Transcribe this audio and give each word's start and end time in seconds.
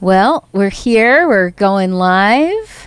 Well, 0.00 0.46
we're 0.52 0.70
here. 0.70 1.26
We're 1.26 1.50
going 1.50 1.92
live. 1.92 2.86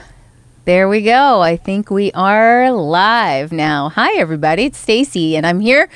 There 0.66 0.88
we 0.88 1.02
go. 1.02 1.42
I 1.42 1.58
think 1.58 1.90
we 1.90 2.12
are 2.12 2.72
live 2.72 3.52
now. 3.52 3.90
Hi, 3.90 4.14
everybody. 4.18 4.66
It's 4.66 4.78
Stacey, 4.78 5.36
and 5.36 5.46
I'm 5.46 5.60
here. 5.60 5.90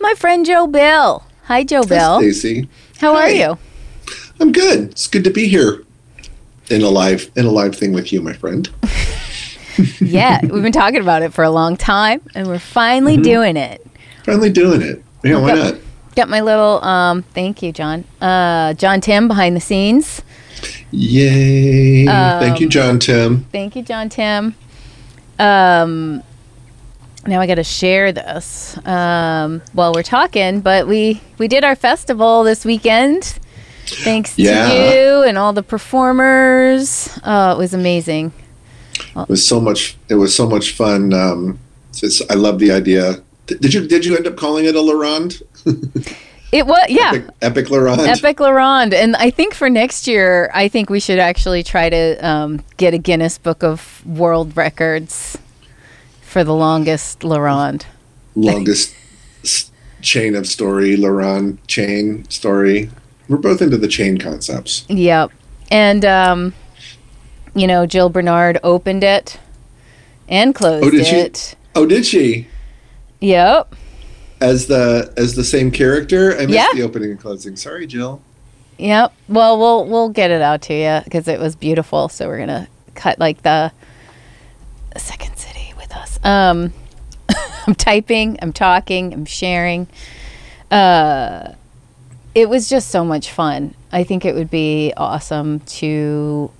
My 0.00 0.14
friend 0.14 0.44
Joe 0.44 0.66
Bill. 0.66 1.24
Hi, 1.44 1.62
Joe 1.64 1.84
Bill. 1.84 2.18
Stacey. 2.20 2.68
How 2.98 3.14
are 3.14 3.30
you? 3.30 3.56
I'm 4.40 4.50
good. 4.52 4.90
It's 4.90 5.06
good 5.06 5.24
to 5.24 5.30
be 5.30 5.46
here 5.48 5.84
in 6.70 6.82
a 6.82 6.88
live 6.88 7.30
in 7.36 7.46
a 7.46 7.50
live 7.50 7.74
thing 7.76 7.92
with 7.92 8.12
you, 8.12 8.20
my 8.20 8.32
friend. 8.32 8.68
yeah, 10.00 10.40
we've 10.42 10.62
been 10.62 10.72
talking 10.72 11.00
about 11.00 11.22
it 11.22 11.32
for 11.32 11.44
a 11.44 11.50
long 11.50 11.76
time, 11.76 12.20
and 12.34 12.48
we're 12.48 12.58
finally 12.58 13.14
Mm-hmm. 13.14 13.22
doing 13.22 13.56
it. 13.56 13.86
Finally 14.24 14.50
doing 14.50 14.82
it. 14.82 15.02
Yeah, 15.22 15.40
why 15.40 15.54
not? 15.54 15.74
Got 16.16 16.28
my 16.28 16.40
little 16.40 16.82
um. 16.84 17.22
Thank 17.22 17.62
you, 17.62 17.70
John. 17.72 18.04
Uh, 18.20 18.74
John 18.74 19.00
Tim 19.00 19.28
behind 19.28 19.54
the 19.54 19.60
scenes. 19.60 20.22
Yay! 20.90 22.06
Thank 22.06 22.56
Um, 22.56 22.62
you, 22.62 22.68
John 22.68 22.98
Tim. 22.98 23.44
Thank 23.52 23.76
you, 23.76 23.82
John 23.82 24.08
Tim. 24.08 24.54
Um, 25.38 26.22
now 27.26 27.40
I 27.40 27.46
got 27.46 27.56
to 27.56 27.64
share 27.64 28.10
this 28.12 28.76
um, 28.86 29.60
while 29.72 29.92
we're 29.92 30.02
talking, 30.02 30.60
but 30.60 30.86
we 30.88 31.20
we 31.38 31.46
did 31.48 31.62
our 31.64 31.76
festival 31.76 32.42
this 32.42 32.64
weekend. 32.64 33.38
Thanks 33.86 34.38
Yeah. 34.38 34.68
to 34.68 34.74
you 34.74 35.22
and 35.22 35.38
all 35.38 35.52
the 35.52 35.62
performers. 35.62 37.18
Oh, 37.24 37.52
it 37.52 37.58
was 37.58 37.72
amazing. 37.74 38.32
It 39.16 39.28
was 39.28 39.46
so 39.46 39.60
much. 39.60 39.96
It 40.08 40.14
was 40.16 40.34
so 40.34 40.48
much 40.48 40.72
fun. 40.72 41.12
Um, 41.12 41.58
I 42.30 42.34
love 42.34 42.58
the 42.58 42.70
idea. 42.72 43.22
Did 43.46 43.72
you 43.74 43.86
Did 43.86 44.04
you 44.04 44.16
end 44.16 44.26
up 44.26 44.36
calling 44.36 44.64
it 44.64 44.74
a 44.74 44.80
Laurent? 44.80 45.40
It 46.50 46.66
was 46.66 46.86
yeah. 46.88 47.12
Epic, 47.12 47.34
Epic 47.42 47.70
Laurent. 47.70 48.00
Epic 48.00 48.40
Laurent. 48.40 48.94
And 48.94 49.16
I 49.16 49.30
think 49.30 49.54
for 49.54 49.68
next 49.68 50.06
year, 50.06 50.50
I 50.54 50.68
think 50.68 50.88
we 50.88 51.00
should 51.00 51.18
actually 51.18 51.62
try 51.62 51.90
to 51.90 52.26
um, 52.26 52.64
get 52.78 52.94
a 52.94 52.98
Guinness 52.98 53.36
Book 53.38 53.62
of 53.62 54.04
World 54.06 54.56
Records 54.56 55.36
for 56.22 56.44
the 56.44 56.54
longest 56.54 57.22
Laurent. 57.22 57.86
Longest 58.34 58.94
chain 60.00 60.34
of 60.34 60.46
story. 60.46 60.96
Laurent 60.96 61.64
chain 61.66 62.28
story. 62.30 62.90
We're 63.28 63.36
both 63.36 63.60
into 63.60 63.76
the 63.76 63.88
chain 63.88 64.16
concepts. 64.16 64.86
Yep. 64.88 65.32
And, 65.70 66.04
um, 66.06 66.54
you 67.54 67.66
know, 67.66 67.84
Jill 67.84 68.08
Bernard 68.08 68.58
opened 68.62 69.04
it 69.04 69.38
and 70.28 70.54
closed 70.54 70.86
Oh, 70.86 70.90
did 70.90 71.06
she? 71.06 71.16
it. 71.16 71.56
Oh, 71.74 71.84
did 71.84 72.06
she? 72.06 72.46
Yep. 73.20 73.74
As 74.40 74.66
the 74.66 75.12
as 75.16 75.34
the 75.34 75.44
same 75.44 75.70
character? 75.70 76.32
I 76.34 76.46
missed 76.46 76.50
Yeah. 76.50 76.68
the 76.74 76.82
opening 76.82 77.10
and 77.10 77.20
closing. 77.20 77.56
Sorry, 77.56 77.86
Jill. 77.86 78.22
Yep. 78.78 79.12
Well, 79.28 79.58
we'll 79.58 79.84
we'll 79.86 80.08
get 80.10 80.30
it 80.30 80.40
out 80.42 80.62
to 80.62 80.74
you 80.74 81.00
because 81.04 81.26
it 81.26 81.40
was 81.40 81.56
beautiful. 81.56 82.08
So 82.08 82.28
we're 82.28 82.38
gonna 82.38 82.68
cut 82.94 83.18
like 83.18 83.42
the 83.42 83.72
second 84.96 85.36
city 85.36 85.72
with 85.76 85.92
us. 85.94 86.18
Um, 86.24 86.72
I'm 87.66 87.74
typing. 87.74 88.38
I'm 88.40 88.52
talking. 88.52 89.12
I'm 89.12 89.24
sharing. 89.24 89.88
Uh, 90.70 91.52
it 92.34 92.48
was 92.48 92.68
just 92.68 92.90
so 92.90 93.04
much 93.04 93.30
fun. 93.32 93.74
I 93.90 94.04
think 94.04 94.24
it 94.24 94.34
would 94.34 94.50
be 94.50 94.92
awesome 94.96 95.60
to 95.60 96.50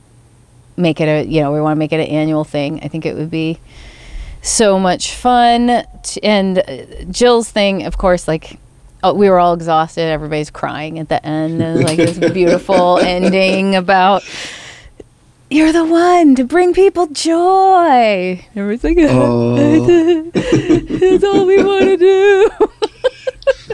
make 0.77 1.01
it 1.01 1.09
a 1.09 1.25
you 1.29 1.41
know 1.41 1.53
we 1.53 1.61
want 1.61 1.77
to 1.77 1.79
make 1.79 1.93
it 1.93 2.01
an 2.01 2.06
annual 2.06 2.43
thing. 2.45 2.81
I 2.83 2.89
think 2.89 3.06
it 3.06 3.15
would 3.17 3.31
be 3.31 3.59
so 4.42 4.78
much 4.78 5.14
fun. 5.14 5.84
And 6.22 6.58
uh, 6.58 7.05
Jill's 7.11 7.50
thing, 7.50 7.84
of 7.84 7.98
course, 7.98 8.28
like 8.28 8.58
oh, 9.03 9.14
we 9.14 9.31
were 9.31 9.39
all 9.39 9.55
exhausted. 9.55 10.03
Everybody's 10.03 10.50
crying 10.50 10.98
at 10.98 11.08
the 11.08 11.25
end, 11.25 11.62
and 11.62 11.84
like 11.84 11.97
this 11.97 12.19
beautiful 12.33 12.98
ending 12.98 13.75
about 13.75 14.22
you're 15.50 15.72
the 15.72 15.84
one 15.84 16.34
to 16.34 16.44
bring 16.44 16.75
people 16.75 17.06
joy. 17.06 18.44
Everybody's 18.55 18.84
like, 18.84 18.98
Oh. 19.11 20.31
that's 20.31 21.25
all 21.25 21.47
we 21.47 21.62
want 21.62 21.84
to 21.84 21.97
do. 21.97 22.50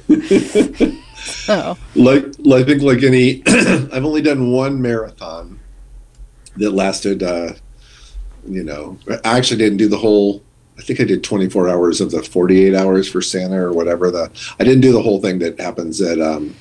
oh, 1.49 1.77
like 1.97 2.25
I 2.27 2.65
think 2.65 2.83
like 2.83 3.03
any 3.03 3.43
I've 3.47 4.05
only 4.05 4.23
done 4.23 4.53
one 4.53 4.81
marathon 4.81 5.59
that 6.57 6.71
lasted 6.71 7.23
uh 7.23 7.55
you 8.47 8.63
know 8.63 8.99
I 9.09 9.39
actually 9.39 9.59
didn't 9.59 9.79
do 9.79 9.89
the 9.89 9.97
whole 9.97 10.44
I 10.79 10.83
think 10.83 11.01
I 11.01 11.05
did 11.05 11.23
24 11.23 11.69
hours 11.69 12.01
of 12.01 12.11
the 12.11 12.23
48 12.23 12.75
hours 12.75 13.11
for 13.11 13.23
Santa 13.23 13.57
or 13.57 13.73
whatever 13.73 14.11
the 14.11 14.31
I 14.59 14.65
didn't 14.65 14.81
do 14.81 14.93
the 14.93 15.03
whole 15.03 15.21
thing 15.21 15.39
that 15.39 15.59
happens 15.61 16.01
at 16.01 16.21
um 16.21 16.55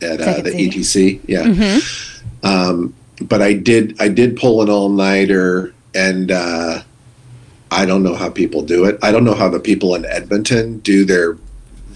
at 0.00 0.20
uh, 0.20 0.40
the 0.40 0.50
ETC 0.50 1.20
yeah 1.26 1.44
Mm-hmm. 1.44 2.46
um 2.46 2.94
but 3.20 3.42
I 3.42 3.52
did 3.52 4.00
I 4.00 4.08
did 4.08 4.36
pull 4.36 4.62
an 4.62 4.70
all-nighter 4.70 5.74
and 5.94 6.30
uh 6.30 6.82
I 7.70 7.86
don't 7.86 8.02
know 8.02 8.14
how 8.14 8.30
people 8.30 8.62
do 8.62 8.84
it 8.86 8.98
I 9.02 9.12
don't 9.12 9.24
know 9.24 9.34
how 9.34 9.48
the 9.48 9.60
people 9.60 9.94
in 9.94 10.04
Edmonton 10.06 10.78
do 10.78 11.04
their 11.04 11.36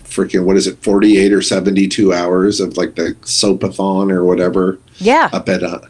freaking 0.04 0.44
what 0.44 0.56
is 0.56 0.66
it 0.66 0.78
48 0.78 1.32
or 1.32 1.42
72 1.42 2.12
hours 2.12 2.60
of 2.60 2.76
like 2.76 2.94
the 2.94 3.16
soapathon 3.22 4.12
or 4.12 4.24
whatever 4.24 4.78
yeah. 4.98 5.28
up 5.32 5.48
at 5.48 5.62
uh 5.64 5.80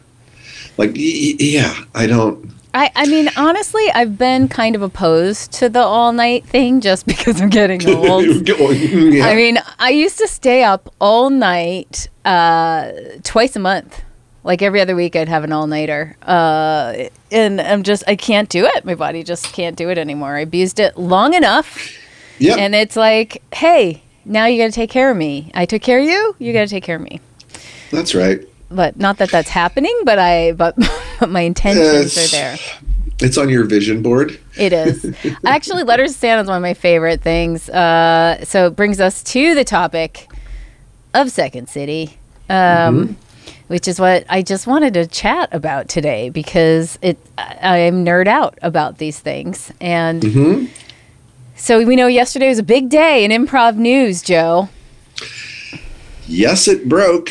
like 0.77 0.91
yeah 0.95 1.83
i 1.93 2.07
don't 2.07 2.49
I, 2.75 2.91
I 2.93 3.05
mean, 3.07 3.29
honestly, 3.37 3.89
I've 3.93 4.17
been 4.17 4.49
kind 4.49 4.75
of 4.75 4.81
opposed 4.81 5.53
to 5.53 5.69
the 5.69 5.79
all 5.79 6.11
night 6.11 6.45
thing 6.45 6.81
just 6.81 7.05
because 7.07 7.39
I'm 7.41 7.49
getting 7.49 7.87
old. 7.95 8.25
yeah. 8.47 9.25
I 9.27 9.35
mean, 9.35 9.57
I 9.79 9.89
used 9.91 10.17
to 10.19 10.27
stay 10.27 10.63
up 10.63 10.93
all 10.99 11.29
night 11.29 12.09
uh, 12.25 12.91
twice 13.23 13.55
a 13.55 13.59
month. 13.59 14.01
Like 14.43 14.61
every 14.61 14.81
other 14.81 14.95
week, 14.95 15.15
I'd 15.15 15.29
have 15.29 15.43
an 15.45 15.51
all 15.53 15.67
nighter. 15.67 16.17
Uh, 16.21 17.05
and 17.31 17.59
I'm 17.61 17.81
just, 17.81 18.03
I 18.07 18.15
can't 18.15 18.49
do 18.49 18.65
it. 18.65 18.85
My 18.85 18.93
body 18.93 19.23
just 19.23 19.53
can't 19.53 19.75
do 19.77 19.89
it 19.89 19.97
anymore. 19.97 20.35
I 20.35 20.41
abused 20.41 20.79
it 20.79 20.97
long 20.97 21.33
enough. 21.33 21.97
yeah 22.39 22.55
And 22.57 22.75
it's 22.75 22.95
like, 22.95 23.41
hey, 23.55 24.03
now 24.25 24.45
you 24.45 24.61
got 24.61 24.67
to 24.67 24.71
take 24.71 24.89
care 24.91 25.09
of 25.09 25.17
me. 25.17 25.49
I 25.55 25.65
took 25.65 25.81
care 25.81 25.99
of 25.99 26.05
you. 26.05 26.35
You 26.39 26.51
got 26.53 26.61
to 26.61 26.67
take 26.67 26.83
care 26.83 26.97
of 26.97 27.01
me. 27.01 27.21
that's 27.89 28.13
right 28.13 28.41
But 28.69 28.97
not 28.97 29.17
that 29.17 29.31
that's 29.31 29.49
happening, 29.49 29.97
but 30.03 30.19
I, 30.19 30.51
but, 30.51 30.75
but 31.19 31.29
my 31.29 31.41
intentions 31.41 32.17
are 32.17 32.27
there. 32.27 32.57
it's 33.21 33.37
on 33.37 33.49
your 33.49 33.63
vision 33.65 34.01
board 34.01 34.39
It 34.57 34.73
is. 34.73 35.05
Actually, 35.45 35.83
Letters 35.83 36.13
to 36.13 36.17
Santa 36.19 36.41
is 36.41 36.47
one 36.47 36.57
of 36.57 36.61
my 36.61 36.73
favorite 36.73 37.21
things. 37.21 37.69
Uh, 37.69 38.43
so 38.43 38.67
it 38.67 38.75
brings 38.75 38.99
us 38.99 39.23
to 39.23 39.55
the 39.55 39.63
topic 39.63 40.27
of 41.13 41.29
Second 41.31 41.69
City, 41.69 42.17
um, 42.49 43.15
which 43.67 43.87
is 43.87 43.99
what 43.99 44.25
I 44.29 44.41
just 44.41 44.67
wanted 44.67 44.93
to 44.95 45.07
chat 45.07 45.49
about 45.53 45.87
today 45.89 46.29
because 46.29 46.97
it 47.01 47.17
I, 47.37 47.85
I'm 47.87 48.05
nerd 48.05 48.27
out 48.27 48.57
about 48.61 48.97
these 48.97 49.19
things. 49.19 49.71
And 49.81 50.21
Mhm. 50.21 50.69
so 51.55 51.83
we 51.85 51.95
know 51.95 52.07
yesterday 52.07 52.49
was 52.49 52.59
a 52.59 52.63
big 52.63 52.89
day 52.89 53.23
in 53.23 53.31
improv 53.31 53.75
news, 53.77 54.21
Joe. 54.21 54.69
yes 56.27 56.67
it 56.67 56.89
broke 56.89 57.29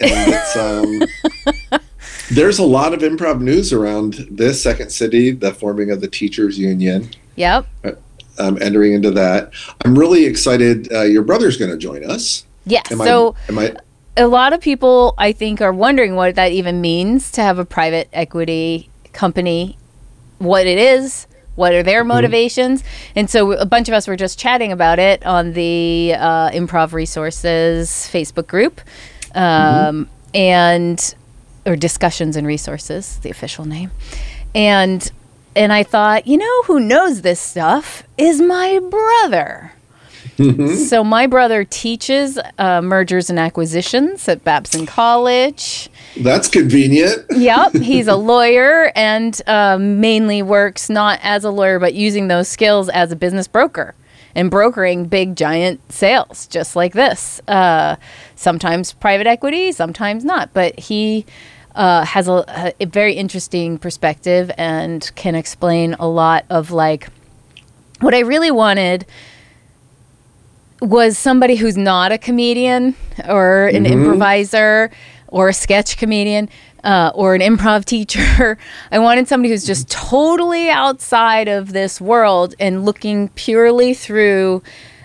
and 0.00 0.32
it's 0.32 0.56
um 0.56 1.80
there's 2.30 2.58
a 2.58 2.64
lot 2.64 2.92
of 2.92 3.00
improv 3.00 3.40
news 3.40 3.72
around 3.72 4.26
this 4.30 4.62
second 4.62 4.90
city 4.90 5.30
the 5.30 5.52
forming 5.52 5.90
of 5.90 6.00
the 6.00 6.08
teachers 6.08 6.58
union. 6.58 7.10
Yep. 7.36 7.66
I'm 8.38 8.60
entering 8.60 8.92
into 8.92 9.10
that. 9.12 9.52
I'm 9.84 9.98
really 9.98 10.26
excited 10.26 10.92
uh, 10.92 11.02
your 11.02 11.22
brother's 11.22 11.56
going 11.56 11.70
to 11.70 11.78
join 11.78 12.08
us. 12.08 12.44
Yeah. 12.64 12.82
am 12.90 12.98
so 12.98 13.36
i 13.48 13.52
am 13.52 13.58
i 13.60 13.76
a 14.16 14.26
lot 14.26 14.52
of 14.52 14.60
people 14.60 15.14
I 15.18 15.32
think 15.32 15.60
are 15.60 15.72
wondering 15.72 16.14
what 16.14 16.34
that 16.36 16.52
even 16.52 16.80
means 16.80 17.30
to 17.32 17.42
have 17.42 17.58
a 17.58 17.64
private 17.64 18.08
equity 18.12 18.88
company, 19.12 19.76
what 20.38 20.66
it 20.66 20.78
is, 20.78 21.26
what 21.54 21.72
are 21.72 21.82
their 21.82 22.04
motivations, 22.04 22.82
and 23.14 23.30
so 23.30 23.52
a 23.52 23.66
bunch 23.66 23.88
of 23.88 23.94
us 23.94 24.06
were 24.06 24.16
just 24.16 24.38
chatting 24.38 24.72
about 24.72 24.98
it 24.98 25.24
on 25.24 25.52
the 25.52 26.14
uh, 26.16 26.50
Improv 26.50 26.92
Resources 26.92 27.90
Facebook 27.90 28.46
group, 28.46 28.80
um, 29.34 30.08
and 30.34 31.14
or 31.66 31.76
Discussions 31.76 32.36
and 32.36 32.46
Resources, 32.46 33.18
the 33.18 33.30
official 33.30 33.64
name, 33.64 33.90
and 34.54 35.10
and 35.54 35.72
I 35.72 35.82
thought, 35.82 36.26
you 36.26 36.36
know, 36.36 36.62
who 36.64 36.78
knows 36.80 37.22
this 37.22 37.40
stuff 37.40 38.02
is 38.18 38.40
my 38.40 38.78
brother. 38.78 39.72
So 40.36 41.02
my 41.02 41.26
brother 41.26 41.64
teaches 41.64 42.38
uh, 42.58 42.82
mergers 42.82 43.30
and 43.30 43.38
acquisitions 43.38 44.28
at 44.28 44.44
Babson 44.44 44.84
College. 44.84 45.88
that's 46.18 46.48
convenient 46.48 47.24
Yep, 47.30 47.74
he's 47.76 48.06
a 48.06 48.16
lawyer 48.32 48.92
and 48.94 49.40
uh, 49.46 49.78
mainly 49.78 50.42
works 50.42 50.90
not 50.90 51.20
as 51.22 51.44
a 51.44 51.50
lawyer 51.50 51.78
but 51.78 51.94
using 51.94 52.28
those 52.28 52.48
skills 52.48 52.90
as 52.90 53.12
a 53.12 53.16
business 53.16 53.48
broker 53.48 53.94
and 54.34 54.50
brokering 54.50 55.06
big 55.06 55.36
giant 55.36 55.80
sales 55.90 56.46
just 56.48 56.76
like 56.76 56.92
this. 56.92 57.40
Uh, 57.48 57.96
sometimes 58.34 58.92
private 58.92 59.26
equity, 59.26 59.72
sometimes 59.72 60.24
not, 60.24 60.52
but 60.52 60.78
he. 60.78 61.24
Uh, 61.76 62.06
has 62.06 62.26
a, 62.26 62.72
a, 62.80 62.86
very 62.86 63.12
interesting 63.12 63.76
perspective 63.76 64.50
and 64.56 65.12
can 65.14 65.34
explain 65.34 65.92
a 66.00 66.08
lot 66.08 66.46
of 66.48 66.70
like 66.70 67.08
what 68.00 68.14
I 68.14 68.20
really 68.20 68.50
wanted 68.50 69.04
was 70.80 71.18
somebody 71.18 71.56
who's 71.56 71.76
not 71.76 72.12
a 72.12 72.18
comedian 72.18 72.94
or 73.28 73.66
an 73.68 73.84
improviser 73.86 74.90
or 75.28 75.50
a 75.50 75.52
sketch 75.52 75.96
comedian 75.96 76.48
uh, 76.84 77.10
or 77.14 77.34
an 77.34 77.40
improv 77.40 77.84
teacher. 77.96 78.58
I 78.92 78.98
wanted 78.98 79.28
somebody 79.28 79.50
who's 79.50 79.66
just 79.66 79.90
totally 79.90 80.70
outside 80.70 81.48
of 81.48 81.72
this 81.72 82.00
world 82.00 82.54
and 82.58 82.84
looking 82.84 83.28
purely 83.30 83.94
through 83.94 84.62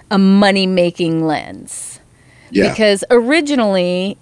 a 0.09 0.17
money 0.17 0.67
making 0.67 1.25
lens. 1.25 1.99
Yeah. 2.51 2.69
Because 2.69 3.03
originally, 3.09 4.17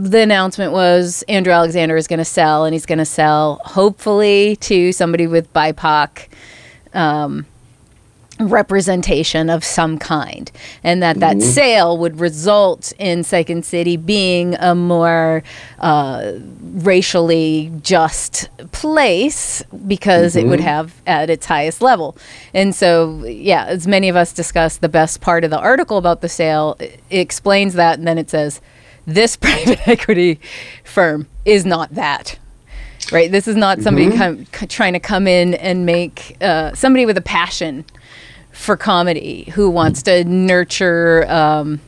the 0.00 0.20
announcement 0.20 0.72
was 0.72 1.22
Andrew 1.28 1.52
Alexander 1.52 1.96
is 1.96 2.06
going 2.06 2.18
to 2.18 2.24
sell, 2.24 2.64
and 2.64 2.72
he's 2.72 2.86
going 2.86 2.98
to 2.98 3.04
sell 3.04 3.60
hopefully 3.64 4.56
to 4.56 4.92
somebody 4.92 5.26
with 5.26 5.52
BIPOC 5.52 6.28
um, 6.94 7.46
representation 8.40 9.50
of 9.50 9.64
some 9.64 9.98
kind, 9.98 10.50
and 10.82 11.02
that 11.02 11.20
that 11.20 11.42
sale 11.42 11.98
would 11.98 12.20
result 12.20 12.92
in 12.98 13.22
Second 13.22 13.64
City 13.64 13.96
being 13.96 14.54
a 14.54 14.74
more 14.74 15.42
uh, 15.78 16.32
racially 16.60 17.70
just 17.82 18.48
place 18.72 19.62
because 19.86 20.36
it 20.36 20.46
would 20.46 20.60
have 20.60 20.94
at 21.06 21.28
its 21.28 21.46
highest 21.46 21.82
level. 21.82 22.16
And 22.54 22.74
so, 22.74 23.24
yeah, 23.24 23.66
as 23.66 23.86
many 23.86 24.08
of 24.08 24.16
us 24.16 24.32
discussed, 24.32 24.80
the 24.80 24.88
best 24.88 25.20
part 25.20 25.44
of 25.44 25.50
the 25.50 25.60
article 25.60 25.98
about 25.98 26.22
the 26.22 26.28
sale 26.28 26.76
it 26.80 27.00
explains 27.10 27.74
that, 27.74 27.98
and 27.98 28.08
then 28.08 28.16
it 28.16 28.30
says 28.30 28.60
this 29.06 29.36
private 29.46 29.86
equity 29.88 30.40
firm 30.84 31.26
is 31.44 31.64
not 31.64 31.94
that. 31.94 32.38
Right. 33.10 33.30
This 33.30 33.48
is 33.48 33.56
not 33.56 33.80
somebody 33.82 34.10
come, 34.16 34.46
c- 34.54 34.66
trying 34.68 34.92
to 34.92 35.00
come 35.00 35.26
in 35.26 35.54
and 35.54 35.84
make 35.84 36.36
uh, 36.40 36.72
somebody 36.74 37.04
with 37.04 37.18
a 37.18 37.22
passion 37.22 37.84
for 38.52 38.76
comedy 38.76 39.50
who 39.54 39.68
wants 39.68 40.02
to 40.04 40.24
nurture 40.24 41.26
um, 41.28 41.80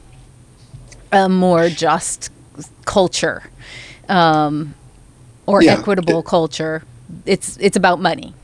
a 1.12 1.28
more 1.28 1.68
just 1.68 2.30
culture 2.84 3.44
um, 4.08 4.74
or 5.46 5.62
Yeah. 5.62 5.74
equitable 5.78 6.22
culture. 6.22 6.82
It's 7.26 7.56
it's 7.58 7.76
about 7.76 8.00
money. 8.00 8.34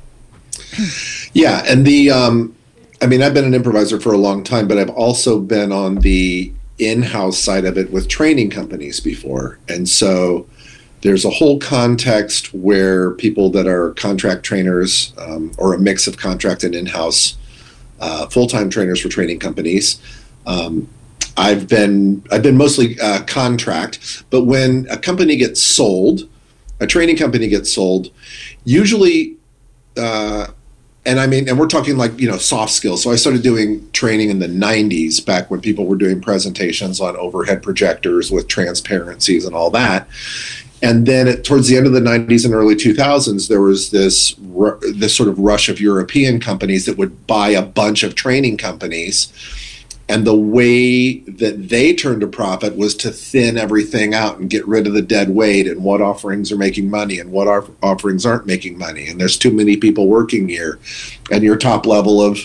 Yeah, 1.33 1.65
and 1.67 1.85
the 1.87 2.11
um, 2.11 2.55
I 3.03 3.07
mean, 3.07 3.21
I've 3.23 3.35
been 3.35 3.45
an 3.45 3.55
improviser 3.55 3.99
for 3.99 4.13
a 4.13 4.19
long 4.19 4.45
time, 4.45 4.69
but 4.69 4.79
I've 4.79 4.91
also 4.91 5.41
been 5.41 5.73
on 5.73 5.97
the 5.97 6.53
in-house 6.81 7.39
side 7.39 7.65
of 7.65 7.77
it 7.79 7.91
with 7.91 8.09
training 8.09 8.51
companies 8.51 9.01
before, 9.01 9.59
and 9.69 9.89
so 9.89 10.47
there's 11.03 11.25
a 11.25 11.31
whole 11.31 11.59
context 11.59 12.53
where 12.53 13.13
people 13.13 13.51
that 13.51 13.67
are 13.67 13.93
contract 13.95 14.43
trainers 14.43 15.15
um, 15.19 15.51
or 15.57 15.75
a 15.75 15.79
mix 15.79 16.07
of 16.07 16.19
contract 16.19 16.63
and 16.63 16.75
in-house 16.75 17.37
uh, 18.01 18.27
full-time 18.27 18.69
trainers 18.69 19.01
for 19.01 19.09
training 19.09 19.39
companies. 19.39 20.01
Um, 20.47 20.89
I've 21.37 21.69
been 21.69 22.23
I've 22.31 22.43
been 22.43 22.57
mostly 22.57 22.99
uh, 23.01 23.23
contract, 23.25 24.25
but 24.31 24.45
when 24.45 24.87
a 24.91 24.99
company 24.99 25.37
gets 25.37 25.63
sold, 25.63 26.29
a 26.81 26.87
training 26.87 27.17
company 27.17 27.49
gets 27.49 27.73
sold, 27.73 28.11
usually 28.65 29.37
uh, 29.97 30.49
and 31.07 31.19
I 31.19 31.27
mean, 31.27 31.49
and 31.49 31.59
we're 31.59 31.67
talking 31.67 31.97
like 31.97 32.19
you 32.19 32.29
know 32.29 32.37
soft 32.37 32.73
skills. 32.73 33.03
So 33.03 33.11
I 33.11 33.17
started 33.17 33.43
doing 33.43 33.91
training 33.93 34.31
in 34.31 34.39
the 34.39 34.47
'90s, 34.47 35.25
back 35.25 35.51
when 35.51 35.61
people 35.61 35.87
were 35.87 35.97
doing 35.97 36.21
presentations 36.21 37.01
on 37.01 37.17
overhead 37.17 37.63
projectors 37.63 38.31
with 38.31 38.49
transparencies 38.49 39.47
and 39.47 39.55
all 39.55 39.71
that. 39.71 40.07
And 40.83 41.07
then 41.07 41.43
towards 41.43 41.69
the 41.69 41.77
end 41.77 41.87
of 41.87 41.93
the 41.93 42.01
'90s 42.01 42.45
and 42.45 42.55
early 42.55 42.75
2000s, 42.75 43.49
there 43.49 43.63
was 43.63 43.91
this 43.91 44.35
this 44.99 45.15
sort 45.15 45.29
of 45.29 45.39
rush 45.39 45.69
of 45.69 45.81
European 45.81 46.39
companies 46.39 46.85
that 46.87 46.99
would 46.99 47.27
buy 47.27 47.49
a 47.49 47.63
bunch 47.63 48.03
of 48.03 48.15
training 48.15 48.59
companies. 48.59 49.33
And 50.11 50.27
the 50.27 50.35
way 50.35 51.21
that 51.21 51.69
they 51.69 51.95
turned 51.95 52.25
a 52.25 52.27
profit 52.27 52.77
was 52.77 52.97
to 52.97 53.13
thin 53.13 53.57
everything 53.57 54.13
out 54.13 54.39
and 54.39 54.51
get 54.51 54.67
rid 54.67 54.89
of 54.89 54.93
the 54.93 55.03
dead 55.03 55.31
weight 55.31 55.69
and 55.69 55.85
what 55.85 56.01
offerings 56.01 56.51
are 56.51 56.57
making 56.57 56.91
money 56.91 57.21
and 57.21 57.31
what 57.31 57.47
off- 57.47 57.71
offerings 57.81 58.27
aren't 58.27 58.45
making 58.45 58.77
money. 58.77 59.07
And 59.07 59.21
there's 59.21 59.39
too 59.39 59.53
many 59.53 59.77
people 59.77 60.09
working 60.09 60.49
here. 60.49 60.81
And 61.31 61.45
your 61.45 61.57
top 61.57 61.87
level 61.87 62.21
of 62.21 62.39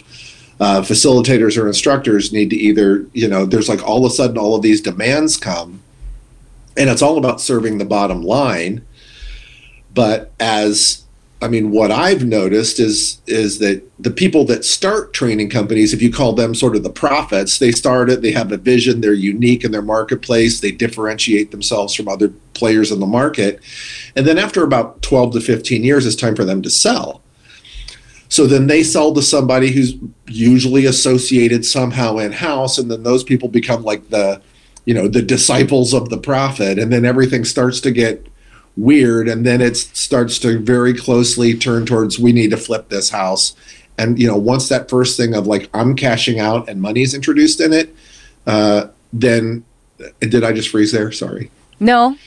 uh, 0.60 0.82
facilitators 0.82 1.60
or 1.60 1.66
instructors 1.66 2.32
need 2.32 2.52
to 2.52 2.56
either, 2.56 3.08
you 3.14 3.28
know, 3.28 3.46
there's 3.46 3.68
like 3.68 3.82
all 3.82 4.06
of 4.06 4.12
a 4.12 4.14
sudden 4.14 4.38
all 4.38 4.54
of 4.54 4.62
these 4.62 4.80
demands 4.80 5.36
come 5.36 5.82
and 6.78 6.88
it's 6.88 7.02
all 7.02 7.18
about 7.18 7.42
serving 7.42 7.80
the 7.80 7.86
bottom 7.86 8.22
line. 8.22 8.86
But 9.92 10.32
as 10.40 11.05
I 11.46 11.48
mean, 11.48 11.70
what 11.70 11.92
I've 11.92 12.26
noticed 12.26 12.80
is 12.80 13.22
is 13.28 13.60
that 13.60 13.84
the 14.00 14.10
people 14.10 14.46
that 14.46 14.66
start 14.66 15.14
training 15.14 15.52
companies, 15.52 15.94
if 15.94 16.02
you 16.02 16.12
call 16.12 16.34
them 16.34 16.56
sort 16.56 16.76
of 16.76 16.82
the 16.82 16.90
prophets, 16.90 17.60
they 17.60 17.72
start 17.72 18.10
it, 18.10 18.24
they 18.24 18.32
have 18.32 18.52
a 18.52 18.58
vision, 18.58 19.00
they're 19.00 19.14
unique 19.14 19.64
in 19.64 19.72
their 19.72 19.84
marketplace, 19.84 20.60
they 20.60 20.72
differentiate 20.72 21.52
themselves 21.52 21.94
from 21.94 22.08
other 22.08 22.30
players 22.56 22.92
in 22.92 23.00
the 23.00 23.06
market. 23.06 23.60
And 24.16 24.26
then 24.26 24.40
after 24.40 24.64
about 24.64 25.04
12 25.04 25.34
to 25.34 25.40
15 25.40 25.84
years, 25.84 26.08
it's 26.08 26.16
time 26.16 26.36
for 26.36 26.46
them 26.46 26.64
to 26.64 26.70
sell. 26.72 27.22
So 28.28 28.48
then 28.48 28.66
they 28.66 28.82
sell 28.82 29.14
to 29.14 29.22
somebody 29.22 29.72
who's 29.72 29.94
usually 30.26 30.88
associated 30.88 31.64
somehow 31.64 32.18
in 32.18 32.32
house, 32.32 32.80
and 32.80 32.90
then 32.90 33.04
those 33.04 33.24
people 33.24 33.50
become 33.50 33.84
like 33.84 34.10
the, 34.10 34.42
you 34.86 34.96
know, 34.96 35.08
the 35.08 35.22
disciples 35.22 35.94
of 35.94 36.10
the 36.10 36.18
prophet, 36.18 36.80
and 36.80 36.92
then 36.92 37.06
everything 37.06 37.46
starts 37.46 37.80
to 37.82 37.92
get 37.92 38.26
weird 38.78 39.28
and 39.30 39.46
then 39.46 39.62
it 39.62 39.76
starts 39.78 40.38
to 40.40 40.60
very 40.60 40.94
closely 40.94 41.54
turn 41.54 41.86
towards 41.86 42.20
we 42.20 42.34
need 42.34 42.50
to 42.52 42.58
flip 42.58 42.90
this 42.90 43.10
house 43.10 43.56
and 43.98 44.20
you 44.20 44.28
know 44.28 44.36
once 44.36 44.68
that 44.68 44.90
first 44.90 45.16
thing 45.16 45.34
of 45.34 45.48
like 45.48 45.70
i'm 45.74 45.96
cashing 45.96 46.40
out 46.40 46.68
and 46.68 46.82
money 46.82 47.02
is 47.02 47.14
introduced 47.14 47.62
in 47.62 47.72
it 47.72 47.96
uh, 48.48 48.88
then 49.14 49.64
did 50.20 50.44
i 50.44 50.52
just 50.52 50.70
freeze 50.70 50.92
there 50.92 51.10
sorry 51.12 51.50
No, 51.80 52.18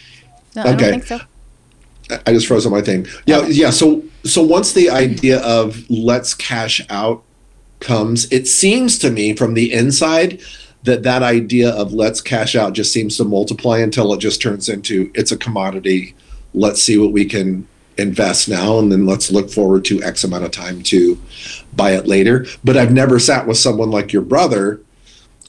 no, 0.56 0.62
I 0.62 0.68
Okay. 0.72 0.90
don't 0.90 0.90
think 0.90 1.04
so. 1.06 1.16
I- 2.10 2.20
i 2.26 2.32
just 2.32 2.46
froze 2.46 2.64
on 2.64 2.72
my 2.72 2.80
thing 2.80 3.06
yeah 3.26 3.38
Okay. 3.40 3.52
yeah 3.52 3.68
so 3.70 4.02
so 4.24 4.42
once 4.42 4.72
the 4.72 4.88
idea 4.88 5.40
of 5.40 5.84
let's 5.90 6.32
cash 6.32 6.80
out 6.88 7.22
comes 7.80 8.26
it 8.32 8.48
seems 8.48 8.98
to 9.00 9.10
me 9.10 9.36
from 9.36 9.52
the 9.52 9.70
inside 9.72 10.40
that 10.84 11.02
that 11.02 11.22
idea 11.22 11.68
of 11.70 11.92
let's 11.92 12.22
cash 12.22 12.56
out 12.56 12.72
just 12.72 12.90
seems 12.90 13.18
to 13.18 13.24
multiply 13.24 13.78
until 13.78 14.14
it 14.14 14.20
just 14.20 14.40
turns 14.40 14.70
into 14.70 15.10
it's 15.14 15.30
a 15.30 15.36
commodity 15.36 16.14
let's 16.54 16.82
see 16.82 16.98
what 16.98 17.12
we 17.12 17.24
can 17.24 17.66
invest 17.96 18.48
now 18.48 18.78
and 18.78 18.92
then 18.92 19.06
let's 19.06 19.30
look 19.30 19.50
forward 19.50 19.84
to 19.84 20.02
x 20.04 20.22
amount 20.22 20.44
of 20.44 20.52
time 20.52 20.82
to 20.82 21.20
buy 21.74 21.92
it 21.92 22.06
later. 22.06 22.46
But 22.64 22.76
i've 22.76 22.92
never 22.92 23.18
sat 23.18 23.46
with 23.46 23.58
someone 23.58 23.90
like 23.90 24.12
your 24.12 24.22
brother 24.22 24.80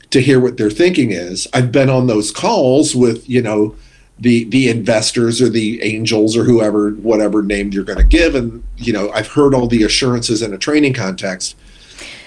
to 0.09 0.21
hear 0.21 0.39
what 0.39 0.57
their 0.57 0.71
thinking 0.71 1.11
is. 1.11 1.47
I've 1.53 1.71
been 1.71 1.89
on 1.89 2.07
those 2.07 2.31
calls 2.31 2.95
with 2.95 3.29
you 3.29 3.41
know 3.41 3.75
the 4.17 4.45
the 4.45 4.69
investors 4.69 5.41
or 5.41 5.49
the 5.49 5.81
angels 5.81 6.35
or 6.35 6.43
whoever 6.43 6.91
whatever 6.91 7.41
name 7.41 7.71
you're 7.71 7.85
going 7.85 7.99
to 7.99 8.03
give 8.03 8.35
and 8.35 8.61
you 8.75 8.91
know 8.91 9.09
i've 9.11 9.27
heard 9.27 9.53
all 9.53 9.65
the 9.65 9.83
assurances 9.83 10.41
in 10.41 10.53
a 10.53 10.57
training 10.57 10.93
context. 10.93 11.55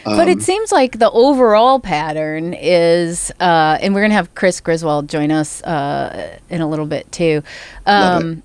But 0.04 0.22
Um, 0.22 0.28
it 0.28 0.42
seems 0.42 0.72
like 0.72 0.98
the 0.98 1.10
overall 1.12 1.78
pattern 1.78 2.54
is, 2.54 3.30
uh, 3.38 3.78
and 3.80 3.94
we're 3.94 4.00
going 4.00 4.10
to 4.10 4.16
have 4.16 4.34
Chris 4.34 4.60
Griswold 4.60 5.08
join 5.08 5.30
us 5.30 5.62
uh, 5.62 6.38
in 6.50 6.60
a 6.60 6.68
little 6.68 6.86
bit 6.86 7.10
too. 7.12 7.42
Um, 7.86 8.42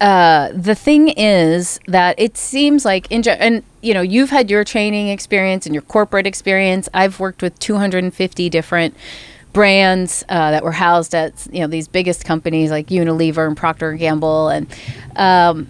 uh, 0.00 0.50
the 0.52 0.74
thing 0.74 1.08
is 1.08 1.78
that 1.86 2.18
it 2.18 2.36
seems 2.36 2.84
like, 2.84 3.10
in, 3.10 3.26
and 3.28 3.62
you 3.80 3.94
know, 3.94 4.02
you've 4.02 4.30
had 4.30 4.50
your 4.50 4.64
training 4.64 5.08
experience 5.08 5.66
and 5.66 5.74
your 5.74 5.82
corporate 5.82 6.26
experience. 6.26 6.88
I've 6.92 7.20
worked 7.20 7.42
with 7.42 7.58
250 7.58 8.50
different 8.50 8.94
brands 9.52 10.24
uh, 10.28 10.50
that 10.50 10.64
were 10.64 10.72
housed 10.72 11.14
at 11.14 11.46
you 11.52 11.60
know 11.60 11.68
these 11.68 11.86
biggest 11.86 12.24
companies 12.24 12.70
like 12.70 12.88
Unilever 12.88 13.46
and 13.46 13.56
Procter 13.56 13.90
and 13.90 13.98
Gamble, 13.98 14.48
and 14.48 14.66
um, 15.16 15.68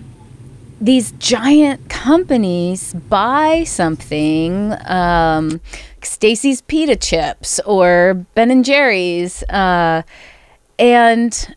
these 0.80 1.12
giant 1.12 1.88
companies 1.88 2.94
buy 2.94 3.62
something, 3.64 4.74
um, 4.86 5.60
Stacy's 6.02 6.62
Pita 6.62 6.96
Chips 6.96 7.60
or 7.60 8.14
Ben 8.34 8.50
and 8.50 8.64
Jerry's, 8.64 9.42
uh, 9.44 10.02
and 10.78 11.54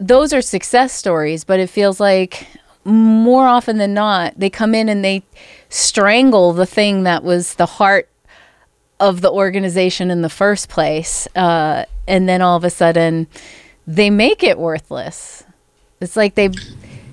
those 0.00 0.32
are 0.32 0.42
success 0.42 0.92
stories. 0.92 1.44
But 1.44 1.60
it 1.60 1.68
feels 1.68 2.00
like 2.00 2.48
more 2.84 3.46
often 3.46 3.78
than 3.78 3.94
not, 3.94 4.34
they 4.36 4.50
come 4.50 4.74
in 4.74 4.88
and 4.88 5.04
they 5.04 5.22
strangle 5.68 6.52
the 6.52 6.66
thing 6.66 7.04
that 7.04 7.22
was 7.22 7.54
the 7.54 7.66
heart 7.66 8.08
of 8.98 9.20
the 9.20 9.30
organization 9.30 10.10
in 10.10 10.22
the 10.22 10.28
first 10.28 10.68
place, 10.68 11.26
uh, 11.34 11.84
and 12.06 12.28
then 12.28 12.42
all 12.42 12.56
of 12.56 12.64
a 12.64 12.70
sudden, 12.70 13.26
they 13.86 14.10
make 14.10 14.42
it 14.42 14.58
worthless. 14.58 15.42
It's 16.00 16.16
like 16.16 16.34
they 16.34 16.50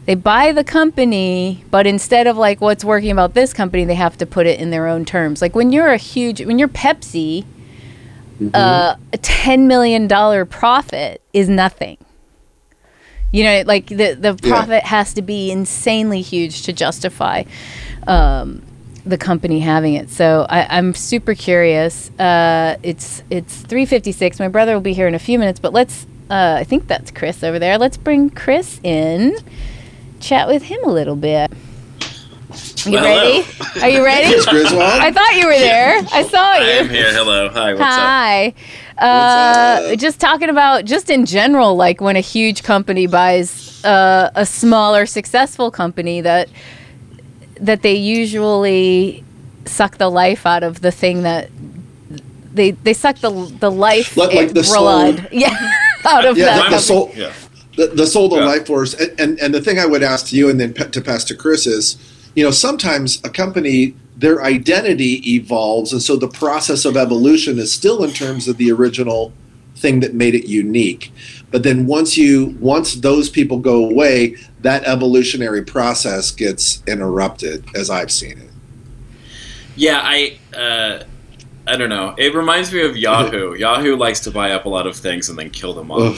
they 0.06 0.16
buy 0.16 0.52
the 0.54 0.64
company, 0.64 1.64
but 1.70 1.86
instead 1.88 2.28
of 2.28 2.38
like 2.38 2.62
what's 2.62 2.84
working 2.84 3.12
about 3.12 3.34
this 3.34 3.54
company, 3.54 3.84
they 3.86 3.96
have 3.96 4.18
to 4.18 4.26
put 4.26 4.48
it 4.48 4.60
in 4.60 4.70
their 4.70 4.88
own 4.88 5.06
terms. 5.06 5.42
Like 5.42 5.56
when 5.56 5.72
you're 5.72 5.92
a 5.92 5.98
huge, 5.98 6.42
when 6.42 6.60
you're 6.60 6.68
Pepsi, 6.68 7.46
uh, 8.54 8.96
a 9.14 9.18
ten 9.18 9.68
million 9.68 10.08
dollar 10.08 10.46
profit 10.46 11.22
is 11.34 11.50
nothing. 11.50 11.98
You 13.32 13.44
know, 13.44 13.64
like 13.66 13.88
the 13.88 14.14
the 14.14 14.38
Yeah. 14.42 14.50
profit 14.56 14.84
has 14.84 15.14
to 15.16 15.22
be 15.22 15.52
insanely 15.52 16.22
huge 16.22 16.64
to 16.64 16.74
justify 16.74 17.44
um, 18.08 18.62
the 19.06 19.18
company 19.18 19.60
having 19.60 19.94
it. 19.96 20.10
So 20.10 20.46
I, 20.50 20.78
I'm 20.78 20.94
super 20.96 21.34
curious. 21.36 22.10
Uh, 22.20 22.78
it's 22.84 23.24
it's 23.30 23.56
three 23.62 23.86
fifty 23.86 24.12
six. 24.12 24.40
My 24.40 24.48
brother 24.48 24.74
will 24.74 24.82
be 24.82 24.94
here 24.94 25.08
in 25.08 25.16
a 25.16 25.20
few 25.20 25.38
minutes, 25.40 25.60
but 25.60 25.74
let's. 25.74 26.06
Uh, 26.30 26.58
I 26.60 26.66
think 26.66 26.88
that's 26.88 27.10
Chris 27.12 27.42
over 27.44 27.58
there. 27.58 27.78
Let's 27.78 27.96
bring 27.96 28.30
Chris 28.30 28.82
in 28.84 29.38
chat 30.20 30.48
with 30.50 30.64
him 30.64 30.80
a 30.84 30.90
little 30.92 31.16
bit. 31.16 31.50
You 32.86 32.94
Well, 32.94 33.04
ready? 33.04 33.48
Are 33.82 33.90
you 33.90 34.04
ready? 34.04 34.32
Chris 34.34 34.46
Griswold. 34.46 34.82
I 34.82 35.12
thought 35.12 35.36
you 35.36 35.46
were 35.46 35.58
there. 35.58 36.00
I 36.12 36.24
saw 36.24 36.54
you. 36.56 36.64
I 36.66 36.70
am 36.80 36.90
here. 36.90 37.14
Hello. 37.14 37.50
Hi. 37.50 37.74
What's 37.74 37.82
up? 37.82 38.64
Hi. 39.00 39.06
Uh, 39.08 39.90
What's 39.90 40.02
just 40.02 40.20
talking 40.20 40.50
about 40.50 40.86
just 40.86 41.10
in 41.10 41.26
general, 41.26 41.76
like 41.76 42.02
when 42.02 42.16
a 42.16 42.20
huge 42.22 42.64
company 42.64 43.08
buys 43.08 43.84
uh, 43.86 44.32
a 44.36 44.46
smaller 44.46 45.06
successful 45.06 45.70
company 45.72 46.22
that 46.22 46.50
that 47.60 47.82
they 47.82 47.94
usually 47.96 49.24
suck 49.66 49.98
the 49.98 50.10
life 50.10 50.46
out 50.46 50.64
of 50.64 50.82
the 50.82 50.92
thing 50.92 51.24
that 51.24 51.50
they 52.54 52.72
they 52.72 52.94
suck 52.94 53.18
the 53.20 53.30
the 53.60 53.70
life 53.72 54.16
Like- 54.18 54.34
like 54.34 54.48
and 54.48 54.56
the 54.56 54.64
soul. 54.64 54.84
blood 54.84 55.28
yeah 55.32 55.72
out 56.06 56.26
of 56.26 56.38
Yeah, 56.38 56.46
that 56.58 56.70
the 56.72 56.80
soul- 56.80 57.12
Yeah. 57.16 57.34
the, 57.76 57.88
the 57.88 58.08
soul 58.08 58.30
the 58.30 58.38
Yeah. 58.38 58.46
life 58.46 58.66
force 58.68 58.94
and, 58.94 59.20
and 59.20 59.40
and 59.40 59.54
the 59.54 59.62
thing 59.62 59.78
i 59.80 59.86
would 59.86 60.02
ask 60.04 60.28
to 60.28 60.36
you 60.36 60.50
and 60.50 60.60
then 60.60 60.74
pa- 60.74 60.86
to 60.86 61.02
pass 61.02 61.24
to 61.26 61.36
chris 61.36 61.68
is 61.68 61.98
you 62.36 62.44
know 62.44 62.52
sometimes 62.52 63.20
a 63.24 63.30
company 63.30 63.94
their 64.18 64.44
identity 64.44 65.36
evolves 65.36 65.94
and 65.94 66.02
so 66.02 66.16
the 66.16 66.28
process 66.28 66.86
of 66.86 66.98
evolution 66.98 67.60
is 67.60 67.72
still 67.72 68.04
in 68.04 68.12
terms 68.12 68.48
of 68.48 68.58
the 68.58 68.72
original 68.72 69.32
thing 69.76 70.00
that 70.00 70.14
made 70.14 70.34
it 70.34 70.48
unique 70.48 71.12
but 71.52 71.64
then 71.64 71.86
once 71.86 72.18
you 72.18 72.58
once 72.60 72.96
those 72.96 73.30
people 73.30 73.60
go 73.60 73.86
away 73.86 74.36
that 74.62 74.84
evolutionary 74.86 75.64
process 75.64 76.32
gets 76.32 76.82
interrupted 76.88 77.64
as 77.76 77.90
i've 77.90 78.12
seen 78.12 78.38
it 78.40 78.48
Yeah, 79.78 80.02
I 80.04 80.40
uh, 80.56 81.04
I 81.68 81.78
don't 81.78 81.90
know. 81.90 82.16
It 82.18 82.34
reminds 82.34 82.74
me 82.74 82.82
of 82.82 82.98
Yahoo. 82.98 83.54
Yahoo 83.58 83.96
likes 83.96 84.20
to 84.22 84.32
buy 84.32 84.52
up 84.52 84.66
a 84.66 84.70
lot 84.70 84.88
of 84.88 84.96
things 84.96 85.30
and 85.30 85.38
then 85.38 85.52
kill 85.52 85.74
them 85.74 85.92
off. 85.92 86.18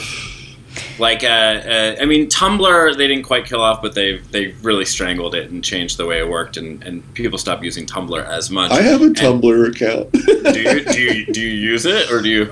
Like, 0.98 1.24
uh, 1.24 1.26
uh, 1.26 1.96
I 2.00 2.04
mean, 2.04 2.28
Tumblr 2.28 2.96
they 2.96 3.06
didn't 3.08 3.24
quite 3.24 3.44
kill 3.46 3.60
off, 3.62 3.80
but 3.82 3.94
they 3.94 4.18
they 4.18 4.48
really 4.62 4.84
strangled 4.84 5.34
it 5.34 5.50
and 5.50 5.62
changed 5.64 5.96
the 5.96 6.06
way 6.06 6.18
it 6.18 6.28
worked, 6.28 6.56
and, 6.56 6.82
and 6.82 7.14
people 7.14 7.38
stopped 7.38 7.62
using 7.64 7.86
Tumblr 7.86 8.24
as 8.26 8.50
much. 8.50 8.70
i 8.70 8.82
have 8.82 9.00
a 9.00 9.04
And 9.06 9.16
tumblr 9.16 9.68
account 9.70 10.12
do 10.54 10.60
you 10.60 10.84
do 10.84 11.00
you 11.00 11.26
do 11.32 11.40
you 11.40 11.48
use 11.72 11.86
it 11.86 12.10
or 12.10 12.20
do 12.22 12.28
you 12.28 12.50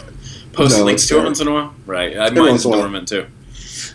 post 0.53 0.79
No, 0.79 0.85
links 0.85 1.07
to 1.09 1.19
it 1.19 1.25
once 1.25 1.41
in 1.41 1.49
a 1.49 1.53
while? 1.53 1.75
Right, 1.87 2.17
uh, 2.17 2.25
Every 2.25 2.41
mine's 2.41 2.51
once 2.51 2.65
in 2.65 2.71
a 2.71 2.73
while. 2.73 2.81
dormant 2.83 3.09
too. 3.09 3.27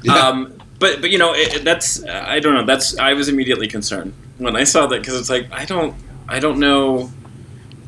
Yeah. 0.03 0.13
Um, 0.15 0.53
but 0.79 1.01
but 1.01 1.09
you 1.11 1.17
know 1.17 1.33
it, 1.33 1.55
it- 1.55 1.63
that's 1.63 2.03
I 2.05 2.39
don't 2.39 2.53
know. 2.55 2.65
That's 2.65 2.97
I 2.99 3.13
was 3.13 3.29
immediately 3.29 3.67
concerned 3.67 4.13
when 4.37 4.55
I 4.55 4.63
saw 4.65 4.85
that 4.87 4.99
because 5.01 5.19
it's 5.19 5.29
like 5.29 5.51
I 5.51 5.65
don't 5.65 5.95
I 6.27 6.39
don't 6.39 6.59
know. 6.59 7.11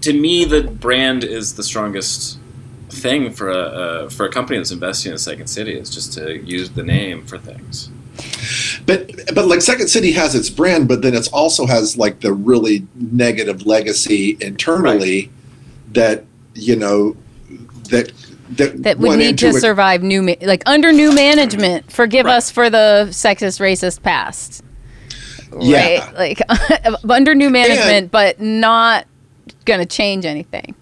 To 0.01 0.13
me, 0.13 0.45
the 0.45 0.61
brand 0.61 1.23
is 1.23 1.55
the 1.55 1.63
strongest 1.63 2.37
thing 2.95 3.31
for 3.31 3.49
a 3.49 3.57
uh, 3.57 4.09
for 4.09 4.25
a 4.25 4.31
company 4.31 4.57
that's 4.57 4.71
investing 4.71 5.11
in 5.11 5.17
Second 5.17 5.47
City 5.47 5.73
is 5.73 5.89
just 5.89 6.13
to 6.13 6.37
use 6.43 6.69
the 6.71 6.83
name 6.83 7.25
for 7.25 7.37
things. 7.37 7.89
But 8.85 9.11
but 9.35 9.47
like 9.47 9.61
Second 9.61 9.87
City 9.89 10.11
has 10.13 10.35
its 10.35 10.49
brand, 10.49 10.87
but 10.87 11.01
then 11.01 11.13
it 11.13 11.27
also 11.33 11.65
has 11.65 11.97
like 11.97 12.21
the 12.21 12.33
really 12.33 12.87
negative 12.95 13.65
legacy 13.65 14.37
internally 14.39 15.29
that 15.91 16.23
you 16.53 16.75
know 16.75 17.15
that 17.89 18.11
that 18.51 18.83
that 18.83 18.97
would 18.99 19.17
need 19.19 19.37
to 19.39 19.47
into 19.47 19.57
it. 19.57 19.61
survive 19.61 20.01
new 20.03 20.21
ma- 20.21 20.33
like 20.41 20.63
under 20.65 20.91
new 20.93 21.13
management 21.13 21.91
forgive 21.91 22.25
Right. 22.25 22.35
us 22.37 22.51
for 22.51 22.69
the 22.69 23.07
sexist 23.09 23.59
racist 23.59 24.01
past 24.03 24.63
Yeah. 25.59 26.05
right 26.05 26.15
like 26.15 26.41
under 27.09 27.33
new 27.35 27.49
management 27.49 27.89
And- 28.03 28.11
but 28.11 28.39
not 28.39 29.05
gonna 29.65 29.85
change 29.85 30.25
anything 30.25 30.75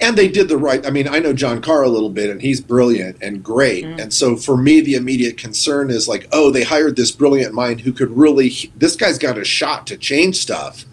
and 0.00 0.16
they 0.16 0.28
did 0.28 0.48
the 0.48 0.56
right. 0.56 0.86
I 0.86 0.90
mean, 0.90 1.08
I 1.08 1.18
know 1.18 1.32
John 1.32 1.60
Carr 1.60 1.82
a 1.82 1.88
little 1.88 2.10
bit, 2.10 2.30
and 2.30 2.40
he's 2.40 2.60
brilliant 2.60 3.16
and 3.22 3.42
great. 3.42 3.84
Mm. 3.84 4.02
And 4.02 4.12
so 4.12 4.36
for 4.36 4.56
me, 4.56 4.80
the 4.80 4.94
immediate 4.94 5.36
concern 5.36 5.90
is 5.90 6.08
like, 6.08 6.28
oh, 6.32 6.50
they 6.50 6.64
hired 6.64 6.96
this 6.96 7.10
brilliant 7.10 7.54
mind 7.54 7.80
who 7.80 7.92
could 7.92 8.10
really. 8.10 8.52
This 8.76 8.96
guy's 8.96 9.18
got 9.18 9.38
a 9.38 9.44
shot 9.44 9.86
to 9.88 9.96
change 9.96 10.36
stuff. 10.36 10.84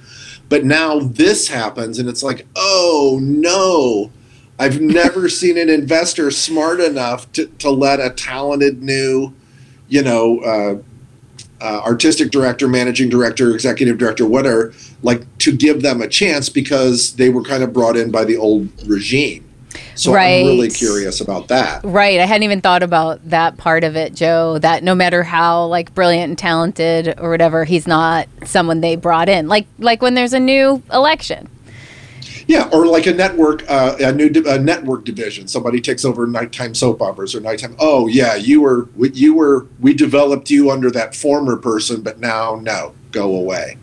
But 0.49 0.65
now 0.65 0.99
this 0.99 1.47
happens, 1.47 1.99
and 1.99 2.09
it's 2.09 2.23
like, 2.23 2.45
oh 2.55 3.19
no. 3.21 4.11
I've 4.59 4.81
never 4.81 5.29
seen 5.29 5.57
an 5.57 5.69
investor 5.69 6.31
smart 6.31 6.81
enough 6.81 7.31
to, 7.33 7.47
to 7.47 7.69
let 7.69 7.99
a 7.99 8.09
talented 8.09 8.83
new, 8.83 9.33
you 9.87 10.03
know, 10.03 10.39
uh, 10.39 10.81
uh, 11.61 11.81
artistic 11.85 12.31
director, 12.31 12.67
managing 12.67 13.09
director, 13.09 13.53
executive 13.53 13.97
director, 13.97 14.25
whatever, 14.25 14.73
like 15.03 15.25
to 15.39 15.55
give 15.55 15.81
them 15.81 16.01
a 16.01 16.07
chance 16.07 16.49
because 16.49 17.13
they 17.15 17.29
were 17.29 17.43
kind 17.43 17.63
of 17.63 17.73
brought 17.73 17.97
in 17.97 18.11
by 18.11 18.23
the 18.23 18.37
old 18.37 18.69
regime. 18.87 19.45
So 19.95 20.13
right. 20.13 20.41
I'm 20.41 20.45
really 20.45 20.69
curious 20.69 21.19
about 21.21 21.49
that. 21.49 21.81
right 21.83 22.19
i 22.19 22.25
hadn't 22.25 22.43
even 22.43 22.61
thought 22.61 22.83
about 22.83 23.19
that 23.29 23.57
part 23.57 23.83
of 23.83 23.95
it 23.95 24.15
joe 24.15 24.57
that 24.59 24.81
no 24.83 24.95
matter 24.95 25.23
how 25.23 25.65
like 25.65 25.93
brilliant 25.93 26.29
and 26.29 26.37
talented 26.37 27.19
or 27.19 27.29
whatever 27.29 27.65
he's 27.65 27.85
not 27.85 28.27
someone 28.45 28.81
they 28.81 28.95
brought 28.95 29.29
in 29.29 29.47
like 29.47 29.67
like 29.77 30.01
when 30.01 30.13
there's 30.13 30.33
a 30.33 30.39
new 30.39 30.81
election 30.91 31.49
Yeah, 32.49 32.67
or 32.73 32.87
like 32.87 33.05
a 33.05 33.13
network, 33.13 33.63
uh, 33.69 33.95
a 33.99 34.11
new 34.11 34.27
di- 34.27 34.49
a 34.49 34.57
network 34.57 35.05
division. 35.05 35.47
Somebody 35.47 35.79
takes 35.79 36.03
over 36.03 36.25
nighttime 36.25 36.73
soap 36.73 36.99
operas 36.99 37.35
or 37.35 37.41
nighttime. 37.41 37.75
Oh 37.77 38.07
yeah, 38.07 38.33
you 38.33 38.61
were 38.61 38.89
we- 38.95 39.11
you 39.11 39.35
were 39.35 39.67
we 39.79 39.93
developed 39.93 40.49
you 40.49 40.71
under 40.71 40.89
that 40.89 41.13
former 41.15 41.57
person, 41.57 42.01
but 42.01 42.19
now 42.19 42.59
no, 42.59 42.95
go 43.11 43.35
away. 43.35 43.77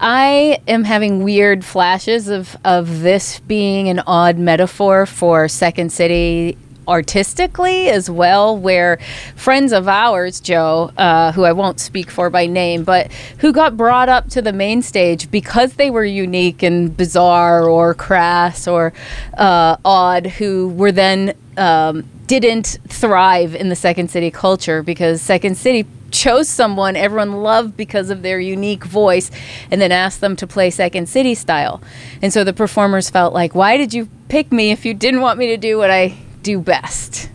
I 0.00 0.58
am 0.66 0.82
having 0.82 1.22
weird 1.22 1.64
flashes 1.64 2.26
of, 2.26 2.56
of 2.64 3.02
this 3.02 3.38
being 3.38 3.88
an 3.88 4.00
odd 4.08 4.38
metaphor 4.38 5.06
for 5.06 5.46
Second 5.46 5.92
City 5.92 6.58
artistically 6.88 7.88
as 7.88 8.08
well, 8.10 8.56
where 8.56 8.98
friends 9.34 9.72
of 9.72 9.88
ours, 9.88 10.40
Joe, 10.40 10.90
uh, 10.96 11.32
who 11.32 11.44
I 11.44 11.52
won't 11.52 11.80
speak 11.80 12.10
for 12.10 12.30
by 12.30 12.46
name, 12.46 12.84
but 12.84 13.12
who 13.38 13.52
got 13.52 13.76
brought 13.76 14.08
up 14.08 14.28
to 14.30 14.42
the 14.42 14.52
main 14.52 14.82
stage 14.82 15.30
because 15.30 15.74
they 15.74 15.90
were 15.90 16.04
unique 16.04 16.62
and 16.62 16.96
bizarre 16.96 17.68
or 17.68 17.94
crass 17.94 18.66
or 18.68 18.92
uh, 19.36 19.76
odd, 19.84 20.26
who 20.26 20.68
were 20.68 20.92
then 20.92 21.34
um, 21.56 22.08
didn't 22.26 22.78
thrive 22.88 23.54
in 23.54 23.68
the 23.68 23.76
Second 23.76 24.10
City 24.10 24.30
culture 24.30 24.82
because 24.82 25.22
Second 25.22 25.56
City 25.56 25.86
chose 26.10 26.48
someone 26.48 26.96
everyone 26.96 27.42
loved 27.42 27.76
because 27.76 28.10
of 28.10 28.22
their 28.22 28.40
unique 28.40 28.84
voice 28.84 29.30
and 29.70 29.80
then 29.80 29.92
asked 29.92 30.20
them 30.20 30.36
to 30.36 30.46
play 30.46 30.70
Second 30.70 31.08
City 31.08 31.34
style. 31.34 31.82
And 32.22 32.32
so 32.32 32.44
the 32.44 32.52
performers 32.52 33.10
felt 33.10 33.34
like, 33.34 33.54
why 33.54 33.76
did 33.76 33.92
you 33.92 34.08
pick 34.28 34.52
me 34.52 34.70
if 34.70 34.84
you 34.84 34.94
didn't 34.94 35.20
want 35.20 35.38
me 35.38 35.48
to 35.48 35.56
do 35.56 35.78
what 35.78 35.90
I 35.90 36.16
do 36.46 36.60
best? 36.60 37.28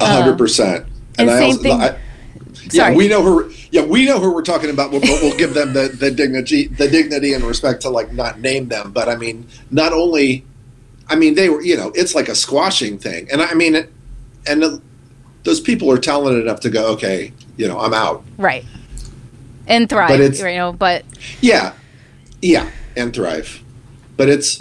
A 0.00 0.04
um, 0.04 0.10
hundred 0.22 0.36
percent. 0.36 0.86
And 1.18 1.30
same 1.30 1.56
thing- 1.58 1.80
I- 1.80 1.96
yeah, 2.72 2.84
Sorry. 2.84 2.96
we 2.96 3.08
know 3.08 3.22
who. 3.22 3.50
Yeah, 3.70 3.84
we 3.84 4.04
know 4.04 4.18
who 4.20 4.32
we're 4.34 4.42
talking 4.42 4.70
about. 4.70 4.90
We'll, 4.90 5.00
we'll 5.00 5.36
give 5.36 5.54
them 5.54 5.72
the, 5.72 5.88
the 5.88 6.10
dignity, 6.10 6.66
the 6.66 6.88
dignity 6.88 7.32
and 7.34 7.42
respect 7.44 7.82
to 7.82 7.90
like 7.90 8.12
not 8.12 8.40
name 8.40 8.68
them. 8.68 8.92
But 8.92 9.08
I 9.08 9.16
mean, 9.16 9.46
not 9.70 9.92
only, 9.92 10.44
I 11.08 11.16
mean, 11.16 11.34
they 11.34 11.48
were. 11.48 11.62
You 11.62 11.76
know, 11.76 11.90
it's 11.94 12.14
like 12.14 12.28
a 12.28 12.34
squashing 12.34 12.98
thing, 12.98 13.28
and 13.32 13.40
I 13.42 13.54
mean, 13.54 13.74
it, 13.76 13.92
and 14.46 14.62
the, 14.62 14.82
those 15.44 15.60
people 15.60 15.90
are 15.90 15.98
talented 15.98 16.42
enough 16.42 16.60
to 16.60 16.70
go, 16.70 16.92
okay, 16.94 17.32
you 17.56 17.66
know, 17.66 17.78
I'm 17.80 17.94
out. 17.94 18.24
Right. 18.38 18.64
And 19.66 19.88
thrive, 19.88 20.08
But 20.08 20.20
it's- 20.20 20.40
you 20.40 20.56
know, 20.56 20.72
but 20.72 21.04
Yeah, 21.40 21.72
yeah, 22.42 22.70
and 22.96 23.14
thrive. 23.14 23.62
But 24.16 24.28
it's, 24.28 24.60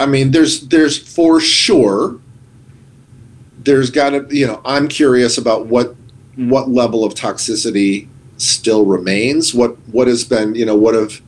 I 0.00 0.06
mean, 0.06 0.32
there's 0.32 0.68
there's 0.68 0.98
for 0.98 1.40
sure. 1.40 2.18
There's 3.68 3.90
got 3.90 4.10
to, 4.10 4.26
you 4.34 4.46
know, 4.46 4.62
I'm 4.64 4.88
curious 4.88 5.36
about 5.36 5.66
what 5.66 5.94
what 6.36 6.70
level 6.70 7.04
of 7.04 7.12
toxicity 7.12 8.08
still 8.38 8.86
remains. 8.86 9.52
What 9.52 9.76
what 9.90 10.08
has 10.08 10.24
been, 10.24 10.54
you 10.54 10.64
know, 10.64 10.74
what 10.74 10.94
have 10.94 11.20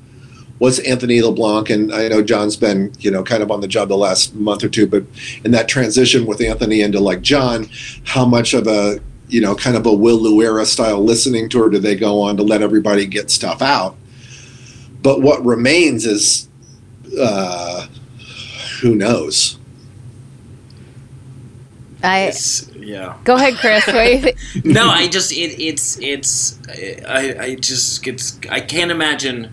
what's 0.57 0.79
Anthony 0.79 1.21
LeBlanc 1.21 1.69
and 1.69 1.93
I 1.93 2.09
know 2.09 2.23
John's 2.23 2.57
been, 2.57 2.95
you 2.99 3.11
know, 3.11 3.23
kind 3.23 3.43
of 3.43 3.51
on 3.51 3.61
the 3.61 3.69
job 3.69 3.89
the 3.89 3.97
last 3.99 4.35
month 4.35 4.65
or 4.65 4.71
two, 4.71 4.87
but 4.87 5.05
in 5.45 5.51
that 5.51 5.69
transition 5.69 6.25
with 6.25 6.41
Anthony 6.41 6.81
into 6.81 6.99
like 6.99 7.21
John, 7.21 7.69
how 8.05 8.25
much 8.25 8.55
of 8.55 8.67
a 8.67 9.01
you 9.29 9.43
know, 9.43 9.55
kind 9.55 9.77
of 9.77 9.85
a 9.85 9.93
Will 9.93 10.19
Luera 10.19 10.65
style 10.65 11.05
listening 11.05 11.51
tour 11.51 11.69
do 11.69 11.79
they 11.79 11.95
go 11.95 12.23
on 12.23 12.39
to 12.39 12.43
let 12.43 12.63
everybody 12.63 13.05
get 13.05 13.31
stuff 13.31 13.61
out? 13.61 13.97
But 15.03 15.21
what 15.21 15.45
remains 15.45 16.07
is 16.07 16.49
uh, 17.21 17.87
who 18.81 18.97
knows? 18.97 19.60
I 22.03 22.21
It's, 22.23 22.69
yeah. 22.75 23.17
go 23.25 23.37
ahead, 23.37 23.55
Chris. 23.55 23.87
What 23.87 24.13
you 24.13 24.21
think? 24.21 24.37
no, 24.65 24.89
I 24.89 25.09
just 25.09 25.33
it, 25.33 25.61
it's 25.63 25.99
it's 26.01 26.59
I 27.07 27.37
I 27.39 27.55
just 27.57 28.07
it's 28.07 28.39
I 28.51 28.61
can't 28.61 28.91
imagine 28.91 29.53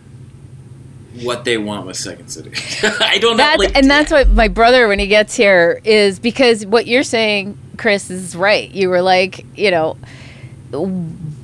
what 1.23 1.45
they 1.45 1.57
want 1.57 1.85
with 1.85 1.97
Second 1.97 2.29
City. 2.29 2.51
I 3.01 3.17
don't 3.17 3.37
know. 3.37 3.55
Like, 3.57 3.75
and 3.75 3.89
that's 3.89 4.11
what 4.11 4.29
my 4.29 4.47
brother 4.47 4.87
when 4.87 4.99
he 4.99 5.07
gets 5.07 5.35
here 5.35 5.81
is 5.83 6.19
because 6.19 6.65
what 6.65 6.87
you're 6.87 7.03
saying, 7.03 7.57
Chris, 7.77 8.09
is 8.09 8.35
right. 8.35 8.69
You 8.71 8.89
were 8.89 9.01
like, 9.01 9.45
you 9.57 9.71
know, 9.71 9.97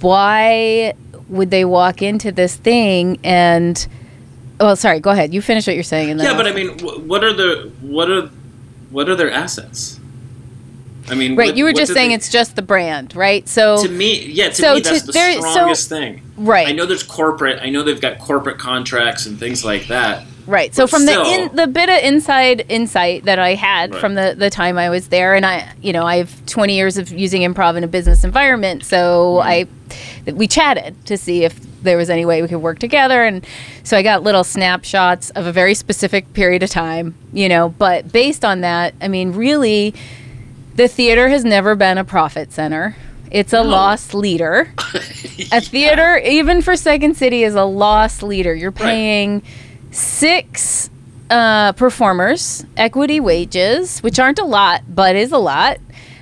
why 0.02 0.94
would 1.30 1.50
they 1.50 1.66
walk 1.66 2.02
into 2.02 2.32
this 2.32 2.56
thing 2.56 3.20
and 3.24 3.88
well, 4.60 4.76
sorry, 4.76 5.00
go 5.00 5.10
ahead. 5.10 5.34
You 5.34 5.42
finish 5.42 5.68
what 5.68 5.76
you're 5.76 5.84
saying 5.84 6.12
and 6.12 6.20
then 6.20 6.28
yeah, 6.28 6.38
but 6.38 6.48
I 6.48 6.54
mean, 6.54 6.80
what 6.80 7.24
are 7.24 7.34
the 7.34 7.72
what 7.82 8.10
are 8.10 8.30
what 8.92 9.10
are 9.10 9.16
their 9.16 9.32
assets? 9.32 10.00
I 11.14 11.16
mean, 11.16 11.36
Right. 11.36 11.50
what- 11.50 11.58
you 11.58 11.64
were 11.64 11.74
just 11.74 11.94
saying 11.94 12.10
they- 12.10 12.16
it's 12.16 12.30
just 12.30 12.56
the 12.56 12.62
brand, 12.64 13.16
right? 13.16 13.48
So 13.48 13.84
to 13.84 13.90
me, 13.90 14.26
yeah, 14.26 14.50
to 14.50 14.56
so 14.56 14.74
me 14.76 14.82
that's 14.82 15.02
to- 15.02 15.06
the 15.08 15.12
there- 15.14 15.34
so- 15.42 15.52
strongest 15.52 15.88
thing. 15.90 16.22
right. 16.38 16.68
I 16.68 16.72
know 16.72 16.86
there's 16.88 17.04
corporate. 17.04 17.60
I 17.62 17.70
know 17.70 17.84
they've 17.84 18.02
got 18.02 18.18
corporate 18.20 18.58
contracts 18.58 19.26
and 19.28 19.40
things 19.40 19.64
like 19.64 19.88
that. 19.88 20.24
Right. 20.46 20.76
So 20.76 20.88
from 20.88 21.04
still- 21.04 21.24
the 21.24 21.30
in, 21.30 21.56
the 21.56 21.68
bit 21.68 21.88
of 21.88 22.00
inside 22.04 22.66
insight 22.68 23.24
that 23.26 23.40
I 23.40 23.54
had 23.54 23.92
Right. 23.92 24.02
from 24.02 24.16
the 24.16 24.36
the 24.38 24.50
time 24.50 24.78
I 24.78 24.90
was 24.90 25.08
there, 25.08 25.36
and 25.36 25.46
I, 25.46 25.64
you 25.82 25.94
know, 25.94 26.06
I 26.06 26.18
have 26.18 26.46
20 26.48 26.76
years 26.76 26.98
of 26.98 27.12
using 27.12 27.44
improv 27.44 27.78
in 27.78 27.84
a 27.84 27.88
business 27.88 28.24
environment, 28.26 28.84
so 28.84 29.40
mm-hmm. 29.40 29.48
I, 30.28 30.32
we 30.34 30.48
chatted 30.48 30.96
to 31.06 31.18
see 31.18 31.44
if 31.46 31.54
there 31.84 31.96
was 31.98 32.10
any 32.10 32.26
way 32.26 32.42
we 32.42 32.48
could 32.50 32.62
work 32.62 32.80
together, 32.80 33.24
and 33.24 33.46
so 33.84 33.96
I 33.98 34.02
got 34.04 34.24
little 34.24 34.44
snapshots 34.44 35.30
of 35.32 35.46
a 35.48 35.52
very 35.54 35.74
specific 35.76 36.34
period 36.34 36.62
of 36.64 36.70
time, 36.70 37.14
you 37.34 37.48
know. 37.48 37.70
But 37.78 38.12
based 38.12 38.44
on 38.44 38.62
that, 38.62 38.94
I 39.02 39.08
mean, 39.10 39.32
really, 39.34 39.94
the 40.76 40.88
theater 40.88 41.30
has 41.30 41.44
never 41.46 41.76
been 41.76 41.98
a 41.98 42.04
profit 42.04 42.52
center. 42.52 42.96
It's 43.32 43.54
a 43.54 43.64
No. 43.64 43.70
loss 43.70 44.14
leader. 44.14 44.72
A 45.52 45.60
theater, 45.62 46.18
even 46.20 46.62
for 46.62 46.76
Second 46.76 47.16
City, 47.18 47.44
is 47.44 47.56
a 47.56 47.64
loss 47.64 48.22
leader. 48.22 48.54
You're 48.54 48.72
paying 48.72 49.42
six 49.92 50.90
uh, 51.30 51.72
performers 51.74 52.66
equity 52.78 53.20
wages, 53.20 54.00
which 54.02 54.20
aren't 54.20 54.38
a 54.40 54.44
lot, 54.46 54.84
but 54.88 55.16
is 55.16 55.32
a 55.32 55.38
lot. 55.40 55.78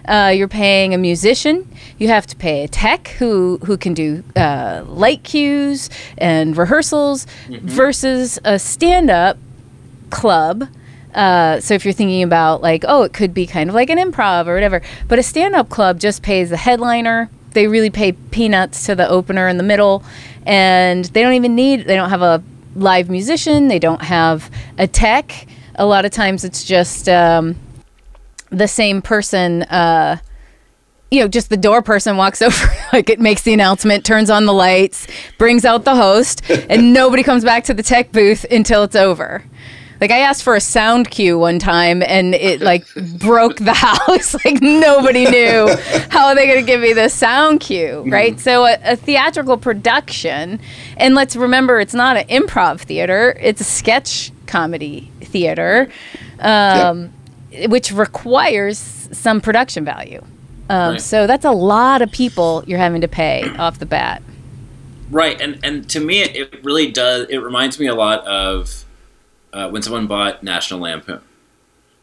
Uh, 0.08 0.32
you're 0.36 0.48
paying 0.48 0.94
a 0.94 0.98
musician. 0.98 1.68
You 1.98 2.08
have 2.08 2.26
to 2.28 2.36
pay 2.38 2.64
a 2.64 2.68
tech 2.68 3.10
who 3.20 3.60
who 3.66 3.78
can 3.78 3.94
do 3.94 4.24
uh, 4.36 4.84
light 4.88 5.24
cues 5.24 5.90
and 6.18 6.56
rehearsals, 6.58 7.28
versus 7.50 8.40
a 8.46 8.58
stand-up 8.58 9.38
club. 10.10 10.68
Uh, 11.14 11.60
so 11.60 11.74
if 11.74 11.86
you're 11.86 11.94
thinking 11.94 12.24
about 12.24 12.62
like, 12.62 12.84
oh, 12.88 13.04
it 13.04 13.14
could 13.14 13.34
be 13.34 13.46
kind 13.46 13.70
of 13.70 13.76
like 13.76 13.90
an 13.90 13.98
improv 13.98 14.48
or 14.48 14.54
whatever, 14.54 14.82
but 15.08 15.20
a 15.20 15.24
stand-up 15.24 15.70
club 15.70 16.00
just 16.00 16.24
pays 16.24 16.50
the 16.50 16.58
headliner. 16.58 17.30
They 17.52 17.68
really 17.68 17.90
pay 17.90 18.14
peanuts 18.14 18.86
to 18.86 18.96
the 18.96 19.08
opener 19.10 19.48
in 19.48 19.58
the 19.58 19.64
middle, 19.64 20.04
and 20.46 21.06
they 21.06 21.22
don't 21.22 21.34
even 21.34 21.56
need. 21.56 21.86
They 21.86 21.96
don't 21.96 22.10
have 22.10 22.22
a 22.22 22.42
live 22.76 23.10
musician. 23.10 23.68
They 23.68 23.80
don't 23.80 24.02
have 24.04 24.50
a 24.78 24.88
tech. 24.88 25.48
A 25.76 25.86
lot 25.86 26.06
of 26.06 26.12
times, 26.12 26.46
it's 26.46 26.64
just 26.64 27.10
um, 27.10 27.58
the 28.50 28.68
same 28.68 29.02
person. 29.02 29.64
Uh, 29.64 30.18
you 31.10 31.20
know, 31.20 31.28
just 31.28 31.50
the 31.50 31.58
door 31.58 31.82
person 31.82 32.16
walks 32.16 32.42
over, 32.42 32.74
like 32.94 33.10
it 33.10 33.20
makes 33.20 33.42
the 33.44 33.54
announcement, 33.54 34.06
turns 34.06 34.30
on 34.30 34.46
the 34.46 34.54
lights, 34.54 35.08
brings 35.38 35.66
out 35.66 35.84
the 35.84 35.96
host, 35.96 36.50
and 36.50 36.94
nobody 36.94 37.22
comes 37.22 37.44
back 37.44 37.66
to 37.66 37.74
the 37.74 37.84
tech 37.84 38.14
booth 38.14 38.46
until 38.50 38.84
it's 38.84 38.96
over. 38.96 39.44
Like 40.02 40.10
I 40.10 40.20
asked 40.22 40.42
for 40.42 40.56
a 40.56 40.60
sound 40.60 41.12
cue 41.12 41.38
one 41.38 41.60
time 41.60 42.02
and 42.02 42.34
it 42.34 42.60
like 42.60 42.88
broke 43.20 43.58
the 43.58 43.74
house. 43.76 44.34
like 44.44 44.60
nobody 44.60 45.26
knew 45.26 45.68
how 46.10 46.28
are 46.28 46.36
they 46.36 46.48
going 46.48 46.60
to 46.60 46.66
give 46.66 46.82
me 46.82 46.94
the 46.94 47.08
sound 47.08 47.60
cue, 47.60 48.04
right? 48.08 48.40
So 48.40 48.66
a, 48.66 48.78
a 48.84 48.96
theatrical 48.96 49.58
production, 49.58 50.60
and 50.98 51.14
let's 51.14 51.36
remember 51.36 51.80
it's 51.80 51.94
not 51.94 52.18
an 52.18 52.28
improv 52.28 52.80
theater; 52.82 53.38
it's 53.40 53.62
a 53.62 53.64
sketch 53.64 54.32
comedy 54.48 55.12
theater, 55.22 55.88
um, 56.40 57.14
which 57.68 57.92
requires 57.92 58.80
some 59.12 59.40
production 59.40 59.86
value. 59.86 60.24
Um, 60.70 60.94
Right. 60.94 61.02
So 61.02 61.28
that's 61.28 61.46
a 61.46 61.52
lot 61.52 62.02
of 62.02 62.12
people 62.12 62.64
you're 62.66 62.80
having 62.80 63.02
to 63.02 63.08
pay 63.08 63.44
off 63.60 63.78
the 63.78 63.86
bat. 63.86 64.24
Right, 65.12 65.40
and 65.40 65.60
and 65.64 65.88
to 65.90 66.00
me, 66.00 66.22
it, 66.22 66.36
it 66.36 66.64
really 66.64 66.90
does. 66.90 67.28
It 67.30 67.38
reminds 67.38 67.78
me 67.78 67.86
a 67.88 67.94
lot 67.94 68.26
of 68.26 68.86
uh, 69.54 69.70
when 69.70 69.82
someone 69.82 70.08
bought 70.08 70.44
National 70.44 70.80
Lampoon, 70.80 71.22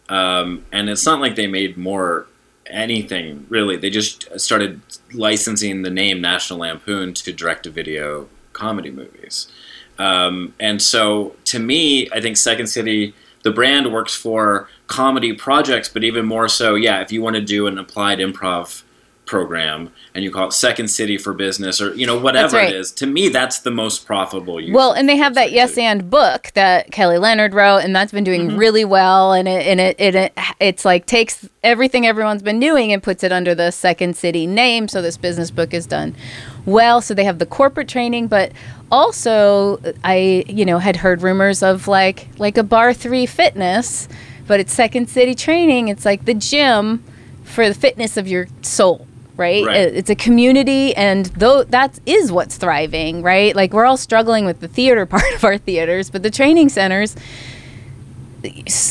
um, 0.08 0.64
and 0.72 0.88
it's 0.88 1.06
not 1.06 1.20
like 1.20 1.36
they 1.36 1.46
made 1.46 1.76
more 1.76 2.26
anything 2.66 3.46
really. 3.48 3.76
They 3.76 3.90
just 3.90 4.28
started 4.38 4.80
licensing 5.12 5.82
the 5.82 5.90
name 5.90 6.20
National 6.20 6.60
Lampoon 6.60 7.14
to 7.14 7.32
direct-to-video 7.32 8.28
comedy 8.52 8.90
movies, 8.90 9.50
um, 9.98 10.54
and 10.60 10.80
so 10.80 11.36
to 11.46 11.58
me, 11.58 12.10
I 12.10 12.20
think 12.20 12.36
Second 12.36 12.66
City, 12.68 13.14
the 13.42 13.50
brand 13.50 13.92
works 13.92 14.14
for 14.14 14.68
comedy 14.86 15.32
projects, 15.32 15.88
but 15.88 16.04
even 16.04 16.26
more 16.26 16.48
so, 16.48 16.74
yeah, 16.74 17.00
if 17.00 17.12
you 17.12 17.22
want 17.22 17.36
to 17.36 17.42
do 17.42 17.66
an 17.66 17.78
applied 17.78 18.18
improv 18.18 18.82
program 19.28 19.92
and 20.14 20.24
you 20.24 20.32
call 20.32 20.48
it 20.48 20.52
Second 20.52 20.88
City 20.88 21.16
for 21.16 21.32
Business 21.32 21.80
or 21.80 21.94
you 21.94 22.06
know 22.06 22.18
whatever 22.18 22.56
right. 22.56 22.70
it 22.70 22.76
is, 22.76 22.90
to 22.92 23.06
me 23.06 23.28
that's 23.28 23.60
the 23.60 23.70
most 23.70 24.06
profitable 24.06 24.60
use. 24.60 24.74
Well, 24.74 24.92
and 24.92 25.08
they 25.08 25.16
have 25.16 25.34
that 25.34 25.52
Yes 25.52 25.78
and 25.78 26.10
book 26.10 26.50
that 26.54 26.90
Kelly 26.90 27.18
Leonard 27.18 27.54
wrote, 27.54 27.78
and 27.78 27.94
that's 27.94 28.10
been 28.10 28.24
doing 28.24 28.48
mm-hmm. 28.48 28.58
really 28.58 28.84
well. 28.84 29.32
And 29.32 29.46
it 29.46 29.66
and 29.66 29.80
it, 29.80 30.00
it, 30.00 30.14
it 30.14 30.32
it's 30.58 30.84
like 30.84 31.06
takes 31.06 31.48
everything 31.62 32.06
everyone's 32.06 32.42
been 32.42 32.58
doing 32.58 32.92
and 32.92 33.02
puts 33.02 33.22
it 33.22 33.30
under 33.30 33.54
the 33.54 33.70
Second 33.70 34.16
City 34.16 34.46
name. 34.46 34.88
So 34.88 35.02
this 35.02 35.16
business 35.16 35.50
book 35.50 35.74
is 35.74 35.86
done 35.86 36.16
well. 36.64 37.00
So 37.00 37.14
they 37.14 37.24
have 37.24 37.38
the 37.38 37.46
corporate 37.46 37.88
training, 37.88 38.28
but 38.28 38.52
also 38.90 39.80
I 40.04 40.44
you 40.48 40.64
know 40.64 40.78
had 40.78 40.96
heard 40.96 41.22
rumors 41.22 41.62
of 41.62 41.86
like 41.86 42.28
like 42.38 42.56
a 42.56 42.62
Bar 42.62 42.94
Three 42.94 43.26
Fitness, 43.26 44.08
but 44.46 44.58
it's 44.58 44.72
Second 44.72 45.10
City 45.10 45.34
training. 45.34 45.88
It's 45.88 46.04
like 46.04 46.24
the 46.24 46.34
gym 46.34 47.04
for 47.44 47.68
the 47.68 47.74
fitness 47.74 48.16
of 48.16 48.28
your 48.28 48.46
soul 48.62 49.07
right? 49.38 49.64
Right. 49.64 49.76
It's 49.76 50.10
a 50.10 50.14
community, 50.14 50.94
and 50.94 51.26
though 51.26 51.64
that 51.64 51.98
is 52.04 52.30
what's 52.30 52.56
thriving, 52.58 53.22
right? 53.22 53.56
Like 53.56 53.72
we're 53.72 53.86
all 53.86 53.96
struggling 53.96 54.44
with 54.44 54.60
the 54.60 54.68
theater 54.68 55.06
part 55.14 55.32
of 55.34 55.44
our 55.44 55.56
theaters, 55.56 56.10
but 56.10 56.22
the 56.22 56.30
training 56.30 56.68
centers, 56.68 57.16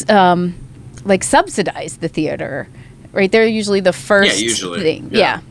um, 0.10 0.56
like 1.06 1.24
subsidize 1.24 1.98
the 1.98 2.08
theater, 2.08 2.68
right? 3.12 3.32
They're 3.32 3.46
usually 3.46 3.82
the 3.82 3.94
first 3.94 4.40
yeah, 4.40 4.44
usually, 4.46 4.82
thing. 4.82 5.10
yeah. 5.12 5.42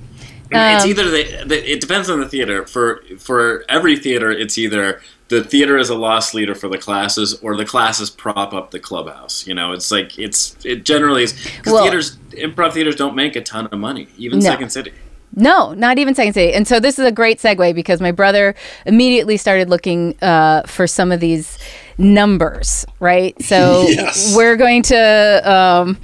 Yeah. 0.51 0.77
it's 0.77 0.85
Um, 0.85 0.91
either 0.91 1.11
they, 1.11 1.25
the 1.45 1.73
it 1.73 1.81
depends 1.81 2.09
on 2.09 2.21
the 2.21 2.29
theater. 2.29 2.67
For 2.67 3.03
for 3.19 3.65
every 3.69 3.97
theater, 3.97 4.31
it's 4.31 4.57
either 4.59 5.01
the 5.29 5.43
theater 5.43 5.77
is 5.77 5.89
a 5.91 5.95
loss 5.95 6.35
leader 6.35 6.55
for 6.55 6.69
the 6.69 6.79
classes, 6.79 7.39
or 7.43 7.57
the 7.57 7.65
classes 7.65 8.11
prop 8.11 8.53
up 8.55 8.71
the 8.71 8.79
clubhouse. 8.81 9.47
You 9.47 9.55
know, 9.55 9.73
it's 9.73 9.91
like 9.91 10.19
it's 10.19 10.57
it 10.65 10.85
generally 10.85 11.25
is 11.25 11.33
because 11.33 11.73
Well- 11.73 11.83
theaters, 11.83 12.17
improv 12.33 12.73
theaters, 12.73 12.95
don't 12.97 13.15
make 13.17 13.35
a 13.37 13.43
ton 13.43 13.67
of 13.67 13.79
money. 13.79 14.09
Even 14.17 14.39
No. 14.39 14.45
Second 14.51 14.71
City. 14.71 14.93
No, 15.39 15.75
not 15.75 15.99
even 15.99 16.15
Second 16.15 16.33
City. 16.35 16.55
And 16.55 16.67
so 16.67 16.81
this 16.81 16.99
is 16.99 17.05
a 17.05 17.12
great 17.12 17.39
segue 17.41 17.75
because 17.75 18.01
my 18.01 18.12
brother 18.12 18.55
immediately 18.87 19.37
started 19.37 19.69
looking 19.69 20.15
uh, 20.23 20.62
for 20.62 20.87
some 20.87 21.12
of 21.12 21.21
these 21.21 21.59
numbers, 21.99 22.87
right? 23.01 23.35
So 23.43 23.83
Yes. 23.89 24.35
we're 24.37 24.57
going 24.57 24.83
to 24.85 25.51
um, 25.53 25.99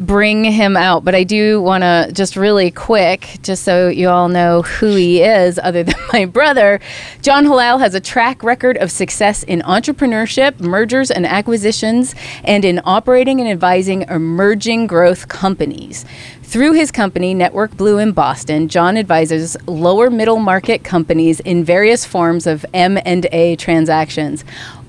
bring 0.00 0.44
him 0.44 0.78
out, 0.78 1.04
but 1.04 1.14
I 1.14 1.24
do 1.24 1.60
want 1.60 1.82
to 1.82 2.10
just 2.12 2.34
really 2.34 2.70
quick, 2.70 3.38
just 3.42 3.64
so 3.64 3.88
you 3.88 4.08
all 4.08 4.30
know 4.30 4.62
who 4.62 4.94
he 4.96 5.22
is, 5.22 5.60
other 5.62 5.82
than 5.84 5.94
my 6.12 6.24
brother. 6.24 6.80
John 7.20 7.44
Hallal 7.44 7.78
has 7.78 7.94
a 7.94 8.00
track 8.00 8.42
record 8.42 8.78
of 8.78 8.90
success 8.90 9.42
in 9.42 9.60
entrepreneurship, 9.60 10.58
mergers 10.58 11.10
and 11.10 11.26
acquisitions, 11.26 12.14
and 12.42 12.64
in 12.64 12.80
operating 12.84 13.40
and 13.40 13.48
advising 13.48 14.02
emerging 14.02 14.86
growth 14.86 15.28
companies. 15.28 16.06
Through 16.42 16.72
his 16.72 16.90
company, 16.90 17.32
Network 17.32 17.76
Blue 17.76 17.98
in 17.98 18.10
Boston, 18.10 18.66
John 18.66 18.96
advises 18.96 19.56
lower 19.68 20.10
middle 20.10 20.38
market 20.38 20.82
companies 20.82 21.38
in 21.38 21.62
various 21.62 22.04
forms 22.04 22.44
of 22.44 22.66
M&A 22.74 23.54
transactions. 23.54 24.44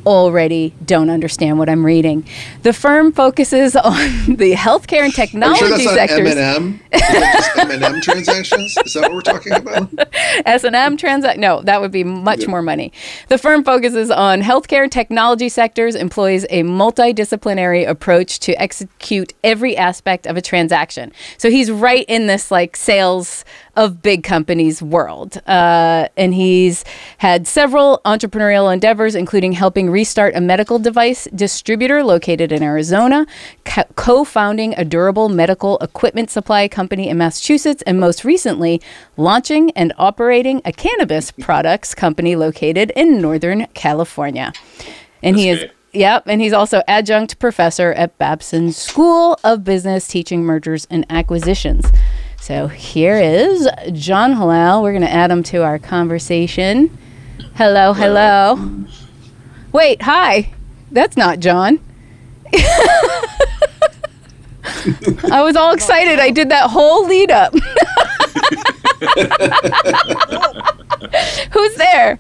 Already 0.06 0.74
don't 0.86 1.10
understand 1.10 1.60
what 1.60 1.70
I'm 1.70 1.86
reading. 1.86 2.26
The 2.64 2.74
firm 2.74 3.12
focuses 3.12 3.76
on 3.76 3.94
the 4.36 4.54
healthcare 4.54 5.04
and 5.04 5.04
Are 5.04 5.06
you 5.06 5.12
technology 5.12 5.60
sure 5.60 5.96
that's 5.96 6.12
sectors. 6.12 6.36
M&M? 6.36 6.82
Is 6.92 7.02
that 7.02 7.54
just 7.56 7.82
M&M 7.82 8.02
transactions? 8.02 8.78
Is 8.86 8.94
that 8.94 9.02
what 9.04 9.14
we're 9.14 9.22
talking 9.22 9.54
about? 9.54 9.90
S&M 10.46 10.98
transact 10.98 11.40
no 11.40 11.62
that 11.62 11.82
would 11.82 11.92
be 11.92 12.04
much 12.04 12.48
more 12.48 12.62
money 12.62 12.92
the 13.28 13.38
firm 13.38 13.64
focuses 13.64 14.10
on 14.12 14.42
healthcare 14.42 14.84
and 14.84 14.92
technology 14.92 15.50
sectors 15.50 15.96
employs 15.96 16.44
a 16.50 16.64
multidisciplinary 16.64 17.88
approach 17.88 18.40
to 18.40 18.54
execute 18.62 19.34
every 19.44 19.76
aspect 19.76 20.26
of 20.26 20.38
a 20.38 20.42
transaction 20.42 21.12
so 21.38 21.50
he's 21.50 21.70
right 21.72 22.06
in 22.08 22.28
this 22.28 22.52
like 22.52 22.76
sales 22.76 23.44
of 23.76 24.02
big 24.02 24.24
companies 24.24 24.82
world 24.82 25.42
uh, 25.48 26.08
and 26.18 26.34
he's 26.34 26.84
had 27.20 27.48
several 27.48 28.02
entrepreneurial 28.06 28.72
endeavors 28.72 29.16
including 29.16 29.54
helping 29.54 29.90
restart 29.90 30.36
a 30.36 30.42
medical 30.42 30.78
device 30.78 31.28
distributor 31.34 32.04
located 32.04 32.52
in 32.52 32.62
arizona 32.62 33.26
co- 33.66 33.84
co-founding 33.96 34.74
a 34.78 34.84
durable 34.84 35.30
medical 35.30 35.78
equipment 35.80 36.30
supply 36.30 36.68
company 36.68 37.08
in 37.08 37.18
massachusetts 37.18 37.82
and 37.88 38.00
most 38.00 38.26
recently 38.26 38.82
launching 39.18 39.72
and 39.72 39.94
operating 39.98 40.62
a 40.66 40.72
cannabis 40.72 41.32
products 41.32 41.96
company 41.96 42.36
located 42.36 42.92
in 42.96 43.22
northern 43.22 43.66
california 43.68 44.52
and 45.24 45.38
he 45.38 45.50
is 45.50 45.60
great. 45.60 45.72
Yep, 45.94 46.24
and 46.28 46.42
he's 46.42 46.54
also 46.54 46.82
adjunct 46.88 47.38
professor 47.38 47.92
at 47.92 48.18
Babson 48.18 48.72
School 48.72 49.38
of 49.44 49.66
Business, 49.66 50.08
teaching 50.08 50.44
mergers 50.44 50.88
and 50.90 51.06
acquisitions. 51.10 51.86
So 52.52 52.68
here 52.68 53.18
is 53.18 53.66
John 53.94 54.34
Hallal. 54.34 54.84
We're 54.84 54.92
going 54.92 55.04
to 55.04 55.10
add 55.10 55.32
him 55.32 55.42
to 55.44 55.64
our 55.64 55.80
conversation. 55.80 56.90
Hello, 57.56 57.94
hello. 57.94 58.84
Wait, 59.72 60.02
hi. 60.02 60.54
That's 60.92 61.16
not 61.16 61.40
John. 61.40 61.80
I 65.32 65.42
was 65.46 65.56
all 65.56 65.74
excited. 65.74 66.20
I 66.20 66.30
did 66.30 66.50
that 66.50 66.70
whole 66.70 67.08
lead 67.08 67.32
up. 67.32 67.54
Who's 71.54 71.76
there? 71.76 72.20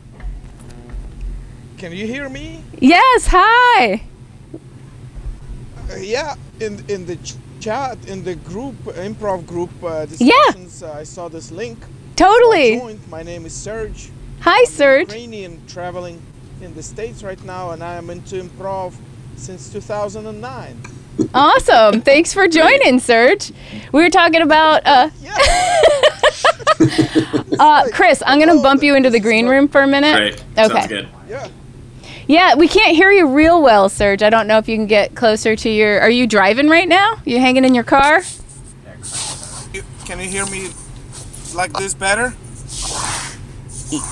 Can 1.77 1.91
you 1.91 2.07
hear 2.07 2.29
me? 2.29 2.63
Yes, 2.79 3.27
hi. 3.27 4.01
Uh, 5.91 5.97
yeah, 5.97 6.35
in 6.61 6.85
in 6.87 7.05
the 7.05 7.17
ch- 7.17 7.35
chat, 7.61 7.97
in 8.07 8.23
the 8.23 8.35
group, 8.35 8.75
improv 9.07 9.45
group 9.45 9.69
uh, 9.83 10.05
Yeah. 10.17 10.35
discussions, 10.35 10.83
uh, 10.83 10.91
I 11.01 11.03
saw 11.03 11.29
this 11.29 11.51
link. 11.51 11.77
Totally. 12.15 12.77
joined. 12.77 12.99
My 13.09 13.23
name 13.23 13.45
is 13.45 13.53
Serge. 13.53 14.09
Hi, 14.41 14.59
I'm 14.59 14.65
Serge. 14.65 15.07
Ukrainian 15.07 15.61
traveling 15.67 16.21
in 16.61 16.73
the 16.73 16.83
States 16.83 17.23
right 17.23 17.41
now, 17.45 17.71
and 17.71 17.83
I 17.83 17.95
am 17.95 18.09
into 18.09 18.35
improv 18.43 18.93
since 19.37 19.69
2009. 19.71 20.81
Awesome. 21.33 22.01
Thanks 22.01 22.33
for 22.33 22.47
joining, 22.47 22.99
Serge. 22.99 23.51
We 23.91 24.01
were 24.03 24.09
talking 24.09 24.41
about 24.41 24.81
uh 24.85 25.09
Yeah. 25.21 25.37
uh 27.59 27.87
Chris, 27.91 28.23
I'm 28.25 28.39
going 28.39 28.55
to 28.55 28.61
bump 28.63 28.81
you 28.81 28.95
into 28.95 29.09
the 29.09 29.19
green 29.19 29.47
room 29.47 29.67
for 29.67 29.81
a 29.81 29.87
minute. 29.87 30.15
Great. 30.15 30.33
Okay. 30.57 30.67
Sounds 30.67 30.87
good. 30.87 31.07
yeah. 31.29 31.47
Yeah, 32.31 32.55
we 32.55 32.69
can't 32.69 32.95
hear 32.95 33.11
you 33.11 33.27
real 33.27 33.61
well, 33.61 33.89
Serge. 33.89 34.23
I 34.23 34.29
don't 34.29 34.47
know 34.47 34.57
if 34.57 34.69
you 34.69 34.77
can 34.77 34.87
get 34.87 35.15
closer 35.15 35.53
to 35.53 35.69
your 35.69 35.99
Are 35.99 36.09
you 36.09 36.25
driving 36.25 36.69
right 36.69 36.87
now? 36.87 37.21
You 37.25 37.41
hanging 37.41 37.65
in 37.65 37.75
your 37.75 37.83
car? 37.83 38.21
Can 40.05 40.17
you 40.17 40.29
hear 40.29 40.45
me 40.45 40.69
like 41.53 41.73
this 41.73 41.93
better? 41.93 42.33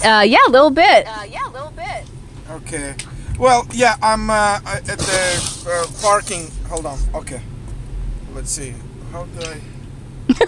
Uh 0.03 0.25
yeah, 0.27 0.45
a 0.45 0.51
little 0.51 0.69
bit. 0.69 1.07
Uh, 1.07 1.23
yeah, 1.29 1.47
a 1.47 1.51
little 1.51 1.71
bit. 1.71 2.03
Okay. 2.51 2.93
Well, 3.39 3.65
yeah, 3.71 3.95
I'm 4.03 4.29
uh, 4.29 4.59
at 4.65 4.83
the 4.83 5.61
uh, 5.69 6.01
parking. 6.01 6.51
Hold 6.67 6.87
on. 6.87 6.99
Okay. 7.13 7.41
Let's 8.35 8.51
see. 8.51 8.73
How 9.13 9.23
do 9.23 9.47
I? 9.47 10.45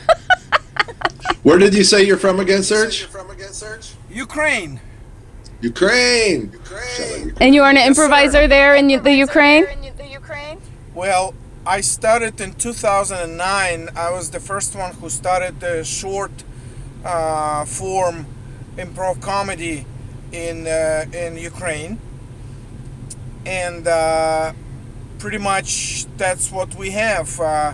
Where 1.44 1.58
did 1.58 1.74
you 1.74 1.86
say 1.86 2.04
you're 2.04 2.18
from 2.18 2.42
again, 2.42 2.64
Serge? 2.64 3.08
Ukraine. 4.10 4.82
Ukraine. 5.62 6.52
And 7.40 7.54
you 7.56 7.62
are 7.64 7.70
an 7.70 7.76
Yes, 7.76 7.86
sir. 7.86 7.90
improviser 8.04 8.48
there 8.48 8.76
in 8.76 8.88
the 8.88 9.14
Ukraine? 9.14 9.66
Well, 10.94 11.34
I 11.66 11.82
started 11.82 12.42
in 12.42 12.54
2009. 12.54 13.90
I 13.96 14.12
was 14.12 14.32
the 14.32 14.40
first 14.40 14.76
one 14.76 14.94
who 14.96 15.10
started 15.10 15.60
the 15.60 15.84
short 15.84 16.32
uh, 17.06 17.66
form 17.66 18.26
improv 18.78 19.22
comedy 19.22 19.86
in 20.32 20.66
uh, 20.68 21.06
in 21.14 21.38
Ukraine, 21.38 22.00
and 23.46 23.88
uh, 23.88 24.54
pretty 25.20 25.38
much 25.38 26.06
that's 26.18 26.52
what 26.52 26.76
we 26.76 26.92
have. 26.92 27.40
Uh, 27.40 27.74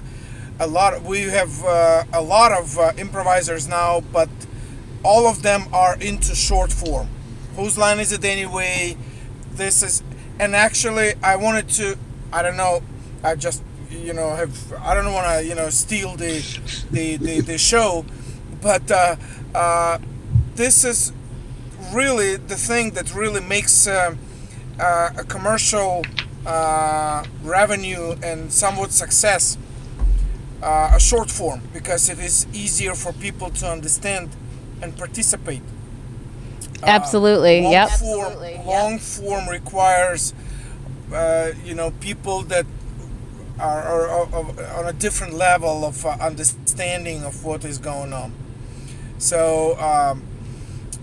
a 0.60 0.68
lot. 0.68 1.02
We 1.04 1.22
have 1.40 1.64
uh, 1.64 2.04
a 2.14 2.22
lot 2.22 2.52
of 2.52 2.78
uh, 2.78 2.92
improvisers 2.98 3.68
now, 3.68 4.02
but 4.12 4.30
all 5.04 5.28
of 5.28 5.44
them 5.44 5.62
are 5.72 5.96
into 6.02 6.36
short 6.36 6.72
form. 6.74 7.08
Whose 7.58 7.78
line 7.78 8.00
is 8.00 8.12
it 8.12 8.24
anyway? 8.24 8.96
This 9.52 9.82
is, 9.82 10.04
and 10.40 10.56
actually, 10.56 11.16
I 11.24 11.36
wanted 11.36 11.68
to. 11.70 11.98
I 12.32 12.44
don't 12.44 12.56
know. 12.56 12.84
I 13.24 13.34
just 13.34 13.64
you 13.90 14.14
know 14.14 14.36
have. 14.36 14.72
I 14.74 14.94
don't 14.94 15.12
want 15.12 15.28
to 15.28 15.44
you 15.44 15.56
know 15.56 15.70
steal 15.72 16.16
the 16.16 16.40
the 16.92 17.18
the, 17.18 17.42
the 17.42 17.58
show, 17.58 18.06
but 18.62 18.90
uh, 18.92 19.16
uh, 19.56 19.98
this 20.56 20.86
is 20.86 21.12
really 21.92 22.36
the 22.36 22.56
thing 22.56 22.92
that 22.92 23.16
really 23.16 23.42
makes 23.42 23.88
uh, 23.88 24.16
uh, 24.80 25.10
a 25.18 25.24
commercial 25.24 26.06
uh, 26.46 27.24
revenue 27.42 28.16
and 28.22 28.54
somewhat 28.54 28.92
success 28.92 29.58
uh, 30.62 30.92
a 30.94 31.00
short 31.00 31.32
form 31.32 31.62
because 31.74 32.10
it 32.10 32.20
is 32.20 32.46
easier 32.54 32.94
for 32.94 33.14
people 33.14 33.50
to 33.50 33.68
understand 33.68 34.30
and 34.82 34.96
participate. 34.96 35.62
Absolutely. 36.84 37.62
Long 37.62 37.72
Yep. 37.72 37.90
form, 37.92 38.66
long 38.66 39.00
form 39.00 39.50
requires, 39.50 40.34
uh, 41.14 41.52
you 41.66 41.74
know, 41.76 41.92
people 42.00 42.44
that 42.44 42.66
are, 43.60 43.82
are, 43.82 44.08
are, 44.10 44.28
are 44.36 44.80
on 44.80 44.88
a 44.88 44.94
different 44.94 45.34
level 45.34 45.84
of 45.86 46.06
uh, 46.06 46.10
understanding 46.22 47.24
of 47.24 47.44
what 47.44 47.66
is 47.66 47.78
going 47.80 48.14
on. 48.14 48.32
So, 49.18 49.78
um, 49.80 50.22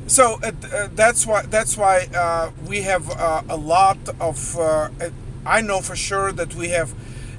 so 0.06 0.38
uh, 0.42 0.52
uh, 0.72 0.88
that's 0.94 1.26
why 1.26 1.42
that's 1.42 1.76
why 1.76 2.08
uh, 2.14 2.50
we 2.66 2.82
have 2.82 3.10
uh, 3.10 3.42
a 3.48 3.56
lot 3.56 3.98
of. 4.20 4.58
I 5.46 5.60
know 5.60 5.80
for 5.80 5.96
sure 5.96 6.32
that 6.32 6.54
we 6.54 6.68
have 6.70 6.94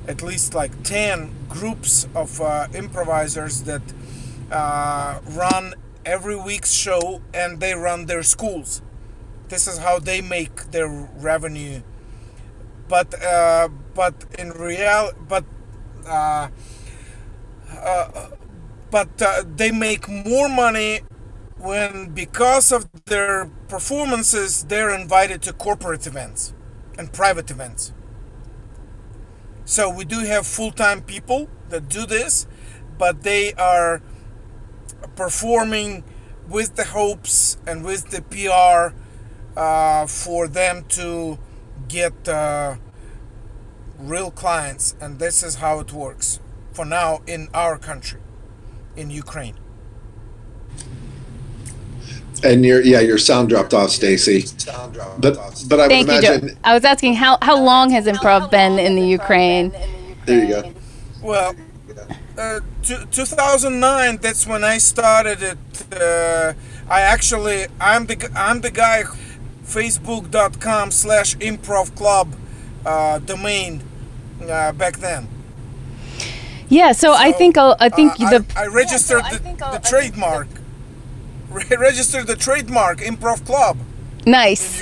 at 0.07 0.21
least 0.21 0.53
like 0.53 0.83
ten 0.83 1.31
groups 1.49 2.07
of 2.13 2.39
uh, 2.41 2.67
improvisers 2.75 3.63
that 3.63 3.81
uh, 4.51 5.19
run 5.31 5.73
every 6.05 6.35
week's 6.35 6.71
show 6.71 7.21
and 7.33 7.59
they 7.59 7.73
run 7.73 8.05
their 8.05 8.23
schools. 8.23 8.81
This 9.49 9.67
is 9.67 9.79
how 9.79 9.99
they 9.99 10.21
make 10.21 10.71
their 10.71 10.87
revenue. 10.87 11.81
But 12.87 13.21
uh, 13.23 13.69
but 13.93 14.25
in 14.37 14.51
real 14.51 15.11
but 15.27 15.45
uh, 16.07 16.49
uh, 17.71 18.29
but 18.91 19.21
uh, 19.21 19.43
they 19.55 19.71
make 19.71 20.07
more 20.07 20.49
money 20.49 21.01
when 21.57 22.09
because 22.11 22.71
of 22.71 22.87
their 23.05 23.49
performances 23.67 24.63
they're 24.65 24.93
invited 24.95 25.41
to 25.43 25.53
corporate 25.53 26.05
events 26.05 26.53
and 26.97 27.11
private 27.11 27.49
events. 27.49 27.91
So 29.65 29.89
we 29.89 30.05
do 30.05 30.19
have 30.19 30.45
full-time 30.45 31.01
people 31.01 31.49
that 31.69 31.89
do 31.89 32.05
this, 32.05 32.45
but 32.99 33.23
they 33.23 33.53
are 33.53 34.01
performing 35.15 36.03
with 36.47 36.75
the 36.75 36.85
hopes 36.85 37.57
and 37.65 37.83
with 37.83 38.09
the 38.09 38.21
PR 38.21 38.95
uh, 39.59 40.05
for 40.07 40.47
them 40.47 40.85
to 40.89 41.39
get 41.87 42.27
uh, 42.27 42.75
real 43.99 44.31
clients, 44.31 44.95
and 45.01 45.19
this 45.19 45.43
is 45.43 45.55
how 45.55 45.79
it 45.79 45.93
works 45.93 46.39
for 46.73 46.85
now 46.85 47.21
in 47.25 47.47
our 47.53 47.77
country, 47.77 48.19
in 48.95 49.09
Ukraine. 49.09 49.55
And 52.43 52.65
your 52.65 52.81
yeah, 52.81 52.99
your 52.99 53.17
sound 53.17 53.49
dropped 53.49 53.73
off, 53.73 53.89
Stacey. 53.89 54.43
But 55.17 55.65
but 55.69 55.79
I 55.79 55.83
would 55.83 55.89
Thank 55.89 56.07
you, 56.07 56.13
imagine 56.13 56.49
Joe. 56.49 56.55
I 56.63 56.73
was 56.73 56.83
asking 56.83 57.15
how 57.15 57.37
how 57.41 57.57
long 57.57 57.89
has 57.91 58.05
improv 58.05 58.51
been 58.51 58.77
in 58.77 58.95
the 58.95 59.07
Ukraine? 59.07 59.71
there 60.25 60.43
you 60.43 60.49
go. 60.49 60.73
Well, 61.23 61.55
uh, 62.37 62.59
two, 62.83 63.05
2009. 63.11 64.17
That's 64.17 64.45
when 64.47 64.63
I 64.63 64.77
started 64.77 65.41
it. 65.41 65.57
Uh, 65.93 66.53
I 66.89 67.01
actually, 67.01 67.67
I'm 67.79 68.05
the, 68.05 68.31
I'm 68.35 68.61
the 68.61 68.71
guy. 68.71 69.03
Facebook.com 69.65 70.91
slash 70.91 71.35
Improv 71.37 71.95
Club 71.95 72.35
uh, 72.85 73.17
domain 73.19 73.81
uh, 74.47 74.71
back 74.73 74.97
then. 74.97 75.27
Yeah, 76.69 76.91
so, 76.91 77.13
I 77.13 77.31
think 77.31 77.57
I'll, 77.57 77.75
I 77.79 77.89
think 77.89 78.13
Uh, 78.19 78.29
the 78.29 78.45
I, 78.55 78.63
I 78.63 78.67
registered 78.67 79.23
the, 79.31 79.39
the 79.71 79.81
trademark. 79.83 80.47
Re- 81.49 81.77
registered 81.77 82.27
the 82.27 82.35
trademark 82.35 82.99
Improv 82.99 83.45
Club. 83.45 83.77
Nice. 84.25 84.81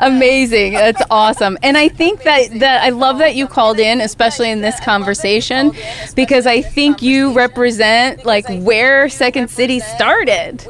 Amazing. 0.00 0.74
That's 0.74 1.02
awesome. 1.10 1.58
And 1.62 1.76
I 1.76 1.88
think 1.88 2.22
that 2.22 2.58
that 2.60 2.82
I 2.82 2.90
love 2.90 3.18
that 3.18 3.34
you 3.34 3.46
called 3.46 3.78
in, 3.78 4.00
especially 4.00 4.50
in 4.50 4.60
this 4.60 4.78
conversation, 4.80 5.72
because 6.14 6.46
I 6.46 6.62
think 6.62 7.02
you 7.02 7.32
represent 7.32 8.24
like 8.24 8.46
where 8.48 9.08
Second 9.08 9.50
City 9.50 9.80
started. 9.80 10.66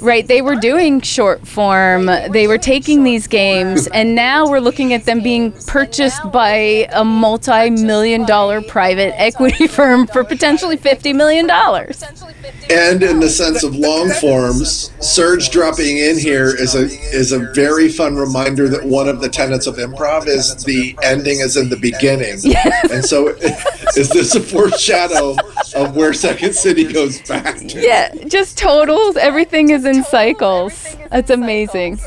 Right, 0.00 0.26
they 0.26 0.42
were 0.42 0.56
doing 0.56 1.00
short 1.00 1.46
form. 1.46 2.06
They 2.06 2.46
were 2.46 2.58
taking 2.58 3.04
these 3.04 3.26
games 3.26 3.86
and 3.88 4.14
now 4.14 4.48
we're 4.48 4.60
looking 4.60 4.92
at 4.92 5.04
them 5.04 5.22
being 5.22 5.52
purchased 5.66 6.20
by 6.32 6.88
a 6.92 7.04
multi-million 7.04 8.24
dollar 8.26 8.60
private 8.62 9.18
equity 9.20 9.66
firm 9.76 10.06
for 10.06 10.24
potentially 10.24 10.76
50 10.76 11.12
million 11.12 11.46
dollars. 11.46 12.02
And 12.70 13.02
in 13.02 13.20
the 13.20 13.28
sense 13.28 13.62
of 13.62 13.74
long 13.74 14.10
forms, 14.10 14.90
Serge 15.00 15.50
dropping 15.50 15.98
in 15.98 16.18
here 16.18 16.54
is 16.54 16.74
a 16.74 16.84
is 17.12 17.32
a 17.32 17.38
very 17.52 17.88
fun 17.88 18.15
reminder 18.16 18.68
that 18.68 18.84
one 18.84 19.08
of 19.08 19.20
the 19.20 19.28
tenets 19.28 19.66
of 19.66 19.76
improv 19.76 20.26
is 20.26 20.64
the 20.64 20.96
ending 21.02 21.40
is 21.40 21.56
in 21.56 21.68
the 21.68 21.76
beginning. 21.76 22.38
And 22.90 23.04
so 23.04 23.28
is 23.96 24.08
this 24.08 24.34
a 24.34 24.40
foreshadow 24.40 25.36
of 25.74 25.96
where 25.96 26.12
Second 26.12 26.54
City 26.54 26.84
goes 26.84 27.20
back 27.22 27.58
to? 27.58 27.80
Yeah, 27.80 28.12
just 28.26 28.58
totals. 28.58 29.16
Everything 29.16 29.70
is 29.70 29.84
in 29.84 30.02
cycles. 30.04 30.96
That's 31.10 31.30
amazing. 31.30 31.98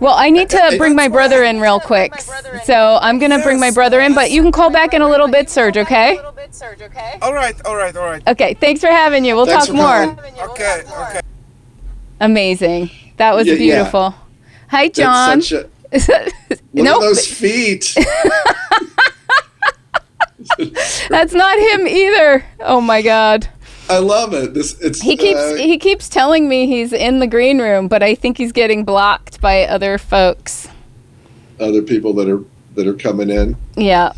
Well, 0.00 0.14
I 0.14 0.30
need 0.30 0.50
to 0.50 0.74
bring 0.78 0.96
my 0.96 1.08
brother 1.08 1.44
in 1.44 1.60
real 1.60 1.78
quick. 1.80 2.18
So 2.64 2.98
I'm 3.00 3.18
going 3.18 3.30
to 3.30 3.42
bring 3.42 3.60
my 3.60 3.70
brother 3.70 4.00
in, 4.00 4.14
but 4.14 4.30
you 4.30 4.42
can 4.42 4.52
call 4.52 4.70
back 4.70 4.94
in 4.94 5.02
a 5.02 5.08
little 5.08 5.28
bit, 5.28 5.50
Serge, 5.50 5.76
okay? 5.76 6.18
All 7.22 7.34
right, 7.34 7.54
all 7.64 7.76
right, 7.76 7.94
all 7.96 8.06
right. 8.06 8.26
Okay, 8.26 8.54
thanks 8.54 8.80
for 8.80 8.88
having 8.88 9.24
you. 9.24 9.36
We'll 9.36 9.46
Thanks 9.46 9.66
talk 9.66 9.76
more. 9.76 10.18
Okay, 10.50 10.82
okay. 10.86 11.20
Amazing. 12.20 12.90
That 13.16 13.34
was 13.34 13.46
Yeah, 13.46 13.54
yeah. 13.54 14.12
Hi, 14.70 14.88
John. 14.88 15.40
A, 15.40 15.64
look 15.92 16.60
nope. 16.72 16.96
at 16.96 17.00
those 17.00 17.26
feet. 17.26 17.96
That's 21.08 21.32
not 21.34 21.58
him 21.58 21.86
either. 21.88 22.44
Oh 22.60 22.80
my 22.80 23.02
god. 23.02 23.48
I 23.88 23.98
love 23.98 24.32
it. 24.34 24.54
This 24.54 24.80
it's 24.80 25.00
He 25.00 25.16
keeps 25.16 25.38
uh, 25.40 25.56
he 25.56 25.76
keeps 25.78 26.08
telling 26.08 26.48
me 26.48 26.66
he's 26.68 26.92
in 26.92 27.18
the 27.18 27.26
green 27.26 27.58
room, 27.60 27.88
but 27.88 28.00
I 28.02 28.14
think 28.14 28.38
he's 28.38 28.52
getting 28.52 28.84
blocked 28.84 29.40
by 29.40 29.64
other 29.64 29.98
folks. 29.98 30.68
other 31.58 31.82
people 31.82 32.12
that 32.14 32.28
are 32.28 32.44
that 32.76 32.86
are 32.86 32.94
coming 32.94 33.30
in. 33.30 33.56
Yeah. 33.76 34.12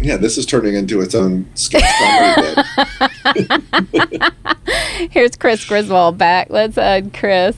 Yeah, 0.00 0.16
this 0.16 0.38
is 0.38 0.46
turning 0.46 0.74
into 0.74 1.00
its 1.02 1.14
own 1.14 1.46
sketch 1.54 1.82
comedy. 1.98 2.62
Here's 5.10 5.36
Chris 5.36 5.64
Griswold 5.64 6.16
back. 6.16 6.48
Let's 6.50 6.78
add 6.78 7.12
Chris. 7.12 7.56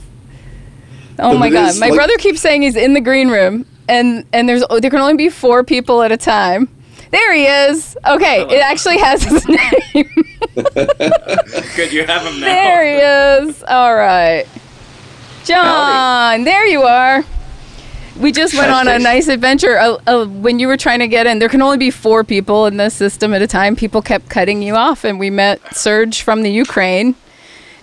Oh 1.19 1.33
But 1.33 1.39
my 1.39 1.49
god. 1.49 1.69
is 1.69 1.79
My 1.79 1.87
like- 1.87 1.95
brother 1.95 2.17
keeps 2.17 2.39
saying 2.41 2.61
he's 2.63 2.75
in 2.75 2.93
the 2.93 3.01
green 3.01 3.29
room 3.29 3.65
and 3.89 4.25
and 4.33 4.47
there's 4.47 4.63
there 4.79 4.89
can 4.91 4.99
only 5.01 5.15
be 5.17 5.29
4 5.29 5.63
people 5.63 6.01
at 6.01 6.11
a 6.11 6.17
time. 6.17 6.69
There 7.11 7.33
he 7.33 7.45
is. 7.45 7.97
Okay, 8.07 8.41
it 8.43 8.61
actually 8.61 8.97
has 8.99 9.21
his 9.23 9.45
name. 9.47 10.09
Good, 11.75 11.91
you 11.91 12.05
have 12.05 12.21
him 12.25 12.39
now. 12.39 12.45
there 12.45 12.85
he 13.43 13.47
is. 13.49 13.63
All 13.63 13.93
right. 13.93 14.45
John, 15.43 16.43
there 16.43 16.65
you 16.67 16.83
are. 16.83 17.23
We 18.19 18.31
just 18.31 18.53
went 18.55 18.71
on 18.71 18.87
a 18.87 18.99
nice 18.99 19.27
adventure. 19.27 19.77
Uh, 19.77 19.97
uh, 20.05 20.25
when 20.25 20.59
you 20.59 20.67
were 20.67 20.77
trying 20.77 20.99
to 20.99 21.07
get 21.07 21.25
in, 21.27 21.39
there 21.39 21.49
can 21.49 21.61
only 21.61 21.77
be 21.77 21.89
four 21.89 22.23
people 22.23 22.65
in 22.67 22.77
this 22.77 22.93
system 22.93 23.33
at 23.33 23.41
a 23.41 23.47
time. 23.47 23.75
People 23.75 24.01
kept 24.01 24.29
cutting 24.29 24.61
you 24.61 24.75
off, 24.75 25.03
and 25.03 25.17
we 25.19 25.29
met 25.29 25.59
Serge 25.75 26.21
from 26.21 26.43
the 26.43 26.51
Ukraine. 26.51 27.15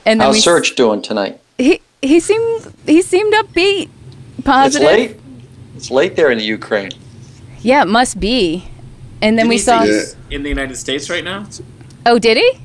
And 0.07 0.21
then 0.21 0.31
we 0.31 0.41
Serge 0.41 0.75
doing 0.77 1.03
tonight? 1.03 1.41
he 1.59 1.81
he 2.03 2.21
seemed 2.21 2.73
he 2.87 3.03
seemed 3.03 3.33
upbeat, 3.35 3.89
positive. 4.45 4.89
It's 4.89 4.97
late. 4.99 5.17
It's 5.77 5.91
late 5.91 6.17
there 6.17 6.31
in 6.31 6.39
the 6.39 6.45
Ukraine. 6.45 6.91
Yeah, 7.61 7.83
it 7.83 7.89
must 7.89 8.19
be. 8.21 8.69
And 9.21 9.37
then 9.37 9.47
Didn't 9.47 9.49
we 9.49 9.59
saw. 9.59 9.83
Yeah. 9.83 10.03
in 10.31 10.43
the 10.45 10.49
United 10.49 10.77
States 10.77 11.11
right 11.11 11.25
now. 11.25 11.47
Oh, 12.07 12.19
did 12.19 12.37
he? 12.37 12.59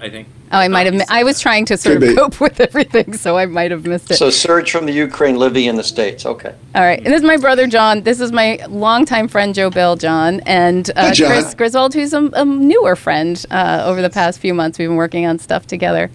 I 0.00 0.08
think. 0.10 0.28
Oh, 0.52 0.58
I 0.58 0.68
might 0.68 0.86
have. 0.86 0.94
mi- 0.94 1.04
I 1.08 1.24
was 1.24 1.40
trying 1.40 1.64
to 1.66 1.76
sort 1.76 1.94
Could 1.98 2.02
of 2.04 2.08
be. 2.10 2.14
cope 2.20 2.40
with 2.40 2.60
everything, 2.60 3.14
so 3.14 3.36
I 3.36 3.46
might 3.46 3.72
have 3.72 3.84
missed 3.84 4.12
it. 4.12 4.16
So 4.16 4.30
Serge 4.30 4.70
from 4.70 4.86
the 4.86 4.92
Ukraine 4.92 5.36
living 5.36 5.64
in 5.64 5.74
the 5.74 5.82
States. 5.82 6.24
Okay. 6.24 6.54
All 6.76 6.82
right, 6.82 6.98
and 6.98 7.06
this 7.06 7.16
is 7.20 7.26
my 7.26 7.36
brother 7.36 7.66
John. 7.66 8.02
This 8.02 8.20
is 8.20 8.30
my 8.30 8.60
longtime 8.68 9.26
friend 9.26 9.52
Joe 9.56 9.70
Bill 9.70 9.96
John, 9.96 10.38
and 10.46 10.88
uh, 10.94 11.06
Hi, 11.08 11.12
John. 11.12 11.28
Chris 11.32 11.54
Griswold, 11.54 11.94
who's 11.94 12.12
a, 12.12 12.24
a 12.34 12.44
newer 12.44 12.94
friend. 12.94 13.44
Uh, 13.50 13.82
over 13.84 14.00
the 14.00 14.10
past 14.10 14.38
few 14.38 14.54
months, 14.54 14.78
we've 14.78 14.88
been 14.88 14.96
working 14.96 15.26
on 15.26 15.40
stuff 15.40 15.66
together. 15.66 16.12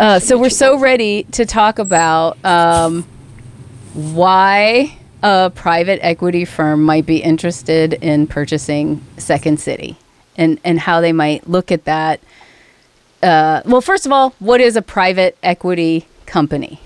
Uh, 0.00 0.18
so 0.18 0.38
we're 0.38 0.48
so 0.48 0.78
ready 0.78 1.24
to 1.24 1.44
talk 1.44 1.78
about 1.78 2.42
um, 2.42 3.06
why 3.92 4.96
a 5.22 5.52
private 5.54 6.00
equity 6.02 6.46
firm 6.46 6.82
might 6.82 7.04
be 7.04 7.18
interested 7.18 7.92
in 7.92 8.26
purchasing 8.26 9.04
Second 9.18 9.60
City, 9.60 9.98
and 10.38 10.58
and 10.64 10.80
how 10.80 11.02
they 11.02 11.12
might 11.12 11.46
look 11.46 11.70
at 11.70 11.84
that. 11.84 12.18
Uh, 13.22 13.60
well, 13.66 13.82
first 13.82 14.06
of 14.06 14.12
all, 14.12 14.30
what 14.38 14.62
is 14.62 14.74
a 14.74 14.80
private 14.80 15.36
equity 15.42 16.06
company? 16.24 16.80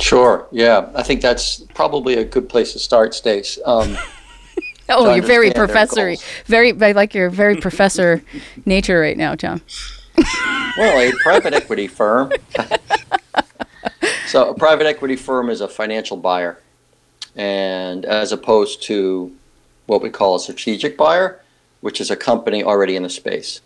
Sure. 0.00 0.46
Yeah. 0.52 0.88
I 0.94 1.02
think 1.02 1.22
that's 1.22 1.64
probably 1.74 2.14
a 2.14 2.24
good 2.24 2.48
place 2.48 2.74
to 2.74 2.78
start, 2.78 3.12
Stace. 3.12 3.58
Um, 3.66 3.98
Oh, 4.88 5.12
you're 5.12 5.24
very 5.24 5.48
understand 5.48 5.54
their 5.56 5.66
professor. 5.66 6.08
goals. 6.10 6.24
Very, 6.44 6.80
I 6.80 6.92
like 6.92 7.12
your 7.12 7.28
very 7.28 7.56
professor 7.56 8.22
nature 8.66 9.00
right 9.00 9.16
now, 9.16 9.34
John. 9.34 9.60
well, 10.76 10.98
a 10.98 11.12
private 11.22 11.54
equity 11.54 11.86
firm. 11.86 12.32
so, 14.26 14.50
a 14.50 14.54
private 14.54 14.86
equity 14.86 15.16
firm 15.16 15.48
is 15.48 15.60
a 15.60 15.68
financial 15.68 16.16
buyer, 16.16 16.60
and 17.34 18.04
as 18.04 18.32
opposed 18.32 18.82
to 18.84 19.34
what 19.86 20.02
we 20.02 20.10
call 20.10 20.34
a 20.34 20.40
strategic 20.40 20.96
buyer, 20.96 21.40
which 21.80 22.00
is 22.00 22.10
a 22.10 22.16
company 22.16 22.62
already 22.62 22.96
in 22.96 23.02
the 23.02 23.10
space. 23.10 23.60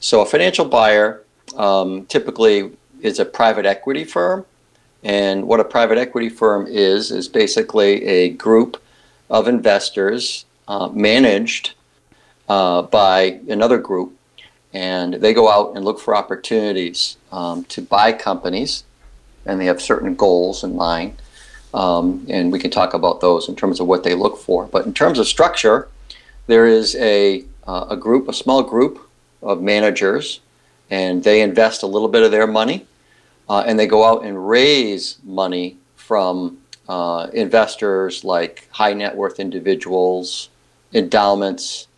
So, 0.00 0.20
a 0.20 0.26
financial 0.26 0.64
buyer 0.64 1.22
um, 1.56 2.06
typically 2.06 2.70
is 3.00 3.18
a 3.18 3.24
private 3.24 3.66
equity 3.66 4.04
firm, 4.04 4.46
and 5.02 5.48
what 5.48 5.60
a 5.60 5.64
private 5.64 5.98
equity 5.98 6.28
firm 6.28 6.66
is 6.68 7.10
is 7.10 7.28
basically 7.28 8.04
a 8.04 8.30
group 8.30 8.80
of 9.28 9.48
investors 9.48 10.44
uh, 10.68 10.88
managed 10.88 11.74
uh, 12.48 12.82
by 12.82 13.40
another 13.48 13.78
group 13.78 14.16
and 14.72 15.14
they 15.14 15.34
go 15.34 15.50
out 15.50 15.76
and 15.76 15.84
look 15.84 16.00
for 16.00 16.16
opportunities 16.16 17.16
um, 17.30 17.64
to 17.64 17.82
buy 17.82 18.12
companies, 18.12 18.84
and 19.44 19.60
they 19.60 19.66
have 19.66 19.80
certain 19.82 20.14
goals 20.14 20.64
in 20.64 20.76
mind. 20.76 21.16
Um, 21.74 22.26
and 22.28 22.52
we 22.52 22.58
can 22.58 22.70
talk 22.70 22.94
about 22.94 23.20
those 23.20 23.48
in 23.48 23.56
terms 23.56 23.80
of 23.80 23.86
what 23.86 24.04
they 24.04 24.14
look 24.14 24.38
for. 24.38 24.66
But 24.66 24.86
in 24.86 24.92
terms 24.92 25.18
of 25.18 25.26
structure, 25.26 25.88
there 26.46 26.66
is 26.66 26.94
a, 26.96 27.44
uh, 27.66 27.86
a 27.90 27.96
group, 27.96 28.28
a 28.28 28.32
small 28.32 28.62
group 28.62 29.08
of 29.42 29.62
managers, 29.62 30.40
and 30.90 31.24
they 31.24 31.40
invest 31.40 31.82
a 31.82 31.86
little 31.86 32.08
bit 32.08 32.22
of 32.22 32.30
their 32.30 32.46
money, 32.46 32.86
uh, 33.48 33.64
and 33.66 33.78
they 33.78 33.86
go 33.86 34.04
out 34.04 34.24
and 34.24 34.48
raise 34.48 35.18
money 35.24 35.78
from 35.96 36.58
uh, 36.88 37.28
investors 37.32 38.24
like 38.24 38.68
high 38.70 38.92
net 38.92 39.16
worth 39.16 39.40
individuals, 39.40 40.50
endowments, 40.92 41.88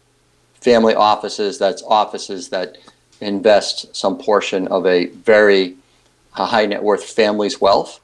family 0.64 0.94
offices 0.94 1.58
that's 1.58 1.82
offices 1.82 2.48
that 2.48 2.78
invest 3.20 3.94
some 3.94 4.16
portion 4.16 4.66
of 4.68 4.86
a 4.86 5.06
very 5.06 5.76
uh, 6.34 6.46
high 6.46 6.64
net 6.64 6.82
worth 6.82 7.04
family's 7.04 7.60
wealth. 7.60 8.00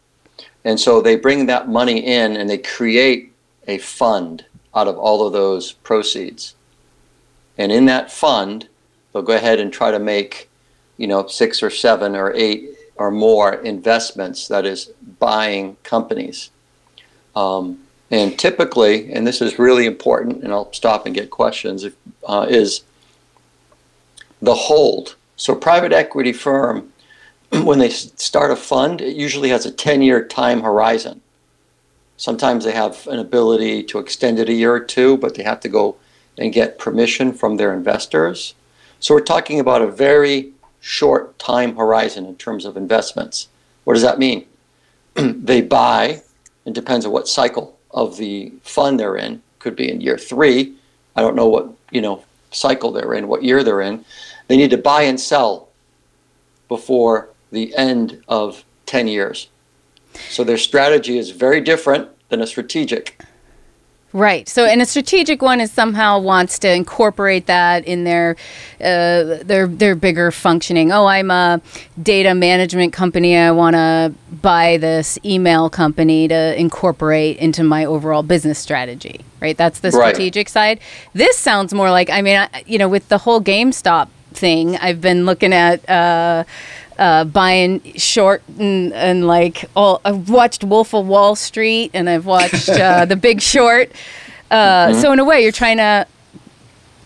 And 0.63 0.79
so 0.79 1.01
they 1.01 1.17
bring 1.17 1.47
that 1.47 1.69
money 1.69 2.05
in 2.05 2.37
and 2.37 2.51
they 2.51 2.59
create 2.59 3.33
a 3.67 3.79
fund 3.79 4.45
out 4.75 4.89
of 4.89 4.99
all 4.99 5.27
of 5.27 5.33
those 5.33 5.73
proceeds. 5.73 6.55
And 7.57 7.73
in 7.73 7.87
that 7.87 8.13
fund 8.13 8.69
they'll 9.13 9.23
go 9.23 9.35
ahead 9.35 9.59
and 9.59 9.73
try 9.73 9.91
to 9.91 9.99
make 9.99 10.51
you 10.99 11.07
know 11.07 11.27
six 11.27 11.63
or 11.63 11.71
seven 11.71 12.15
or 12.15 12.33
eight 12.35 12.69
or 12.97 13.11
more 13.11 13.55
investments 13.55 14.49
that 14.49 14.67
is 14.67 14.91
buying 15.19 15.79
companies. 15.83 16.51
Um, 17.35 17.79
and 18.11 18.37
typically, 18.37 19.13
and 19.13 19.27
this 19.27 19.41
is 19.41 19.59
really 19.59 19.87
important, 19.87 20.43
and 20.43 20.53
I'll 20.53 20.73
stop 20.73 21.07
and 21.07 21.15
get 21.15 21.31
questions, 21.31 21.87
uh, 22.27 22.47
is 22.49 22.83
the 24.43 24.55
hold. 24.55 25.15
So, 25.37 25.55
private 25.55 25.93
equity 25.93 26.33
firm, 26.33 26.93
when 27.53 27.79
they 27.79 27.91
start 27.91 28.51
a 28.51 28.57
fund, 28.57 29.01
it 29.01 29.15
usually 29.15 29.51
has 29.51 29.65
a 29.65 29.71
10 29.71 30.03
year 30.03 30.25
time 30.25 30.63
horizon. 30.63 31.21
Sometimes 32.17 32.65
they 32.65 32.73
have 32.73 33.07
an 33.07 33.19
ability 33.19 33.85
to 33.85 33.99
extend 33.99 34.39
it 34.39 34.49
a 34.49 34.55
year 34.55 34.75
or 34.75 34.81
two, 34.81 35.17
but 35.17 35.37
they 35.37 35.45
have 35.45 35.61
to 35.61 35.69
go 35.69 35.97
and 36.37 36.53
get 36.53 36.79
permission 36.79 37.33
from 37.33 37.57
their 37.57 37.73
investors. 37.73 38.55
So, 38.99 39.15
we're 39.15 39.21
talking 39.21 39.61
about 39.61 39.83
a 39.83 39.87
very 39.87 40.51
short 40.81 41.39
time 41.39 41.77
horizon 41.77 42.27
in 42.27 42.35
terms 42.35 42.65
of 42.65 42.77
investments. 42.77 43.47
What 43.85 43.95
does 43.95 44.03
that 44.03 44.19
mean? 44.19 44.47
they 45.15 45.61
buy, 45.61 46.23
it 46.65 46.73
depends 46.73 47.07
on 47.07 47.13
what 47.13 47.29
cycle 47.29 47.77
of 47.93 48.17
the 48.17 48.53
fund 48.63 48.99
they're 48.99 49.17
in. 49.17 49.43
Could 49.59 49.77
be 49.77 49.91
in 49.91 50.01
year 50.01 50.17
three. 50.17 50.75
I 51.17 51.21
don't 51.21 51.37
know 51.37 51.49
what 51.49 51.71
you 51.91 52.01
know 52.01 52.25
cycle 52.51 52.93
they're 52.93 53.15
in, 53.15 53.29
what 53.29 53.43
year 53.43 53.63
they're 53.63 53.83
in. 53.83 54.05
They 54.49 54.57
need 54.57 54.71
to 54.71 54.79
buy 54.79 55.03
and 55.03 55.21
sell 55.21 55.69
before 56.69 57.29
the 57.53 57.75
end 57.77 58.23
of 58.29 58.65
ten 58.87 59.07
years. 59.07 59.49
So 60.29 60.45
their 60.45 60.59
strategy 60.59 61.19
is 61.19 61.31
very 61.31 61.61
different 61.61 62.09
than 62.29 62.41
a 62.41 62.47
strategic. 62.47 63.21
Right. 64.13 64.49
So, 64.49 64.65
and 64.65 64.83
a 64.83 64.87
strategic 64.87 65.41
one 65.41 65.61
is 65.61 65.71
somehow 65.71 66.19
wants 66.19 66.59
to 66.61 66.73
incorporate 66.75 67.47
that 67.47 67.85
in 67.85 68.03
their 68.03 68.35
uh, 68.81 69.39
their 69.45 69.69
their 69.69 69.95
bigger 69.95 70.33
functioning. 70.33 70.91
Oh, 70.91 71.07
I'm 71.07 71.31
a 71.31 71.61
data 72.03 72.35
management 72.35 72.93
company. 72.93 73.37
I 73.37 73.53
want 73.53 73.77
to 73.77 74.13
buy 74.43 74.79
this 74.79 75.17
email 75.25 75.71
company 75.71 76.27
to 76.27 76.59
incorporate 76.59 77.37
into 77.37 77.63
my 77.63 77.85
overall 77.85 78.25
business 78.25 78.59
strategy. 78.59 79.21
Right. 79.41 79.57
That's 79.57 79.79
the 79.79 79.91
Right. 79.93 80.09
strategic 80.15 80.49
side. 80.49 80.81
This 81.15 81.37
sounds 81.39 81.73
more 81.73 81.91
like. 81.91 82.11
I 82.11 82.21
mean, 82.21 82.37
I, 82.37 82.65
you 82.67 82.79
know, 82.79 82.89
with 82.89 83.09
the 83.11 83.19
whole 83.19 83.41
GameStop 83.41 84.09
thing, 84.33 84.77
I've 84.77 85.01
been 85.01 85.25
looking 85.25 85.53
at. 85.53 85.89
Uh, 85.89 86.43
uh, 87.01 87.25
buying 87.25 87.81
short 87.97 88.43
and, 88.59 88.93
and 88.93 89.27
like 89.27 89.65
all 89.75 90.01
I've 90.05 90.31
watched 90.31 90.63
Wolf 90.63 90.95
of 90.95 91.07
Wall 91.09 91.35
Street 91.35 91.91
and 91.95 92.09
I've 92.09 92.27
watched 92.27 92.69
uh, 92.69 93.05
The 93.13 93.17
Big 93.17 93.41
Short. 93.41 93.91
Uh, 94.51 94.93
So 94.95 95.11
in 95.13 95.19
a 95.19 95.25
way, 95.25 95.43
you're 95.43 95.51
trying 95.51 95.79
to 95.79 96.07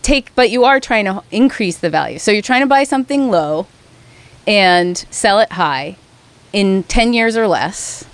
take, 0.03 0.35
but 0.35 0.49
you 0.51 0.65
are 0.65 0.79
trying 0.79 1.05
to 1.05 1.23
increase 1.31 1.77
the 1.77 1.89
value. 1.89 2.19
So 2.19 2.29
you're 2.31 2.41
trying 2.43 2.61
to 2.61 2.67
buy 2.67 2.83
something 2.83 3.31
low 3.31 3.65
and 4.45 4.97
sell 5.09 5.39
it 5.39 5.53
high 5.53 5.95
in 6.53 6.83
ten 6.83 7.13
years 7.13 7.35
or 7.37 7.47
less. 7.47 8.05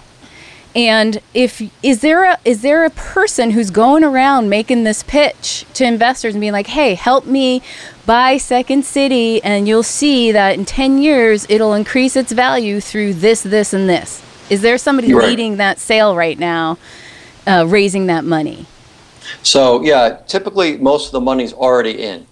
And 0.76 1.20
if 1.34 1.62
is 1.84 2.00
there 2.00 2.24
a 2.24 2.38
is 2.46 2.62
there 2.62 2.86
a 2.86 2.90
person 2.90 3.52
who's 3.52 3.70
going 3.72 4.04
around 4.06 4.50
making 4.50 4.86
this 4.86 5.04
pitch 5.04 5.66
to 5.74 5.84
investors 5.84 6.34
and 6.34 6.40
being 6.42 6.54
like, 6.54 6.68
"Hey, 6.68 6.94
help 6.94 7.26
me 7.26 7.62
buy 8.06 8.38
Second 8.38 8.86
City, 8.86 9.44
and 9.44 9.68
you'll 9.68 9.84
see 9.84 10.32
that 10.32 10.56
in 10.58 10.64
ten 10.64 11.02
years 11.02 11.46
it'll 11.50 11.74
increase 11.74 12.16
its 12.16 12.32
value 12.32 12.80
through 12.80 13.16
this, 13.16 13.42
this, 13.42 13.74
and 13.74 13.90
this." 13.90 14.22
Is 14.50 14.62
there 14.62 14.78
somebody 14.78 15.14
Right. 15.14 15.28
leading 15.30 15.58
that 15.58 15.78
sale 15.80 16.16
right 16.16 16.40
now, 16.40 16.78
uh, 17.46 17.66
raising 17.68 18.06
that 18.08 18.24
money? 18.24 18.66
So 19.44 19.82
yeah, 19.84 20.18
typically 20.26 20.78
most 20.78 21.08
of 21.08 21.12
the 21.12 21.22
money's 21.22 21.52
already 21.54 22.02
in. 22.02 22.26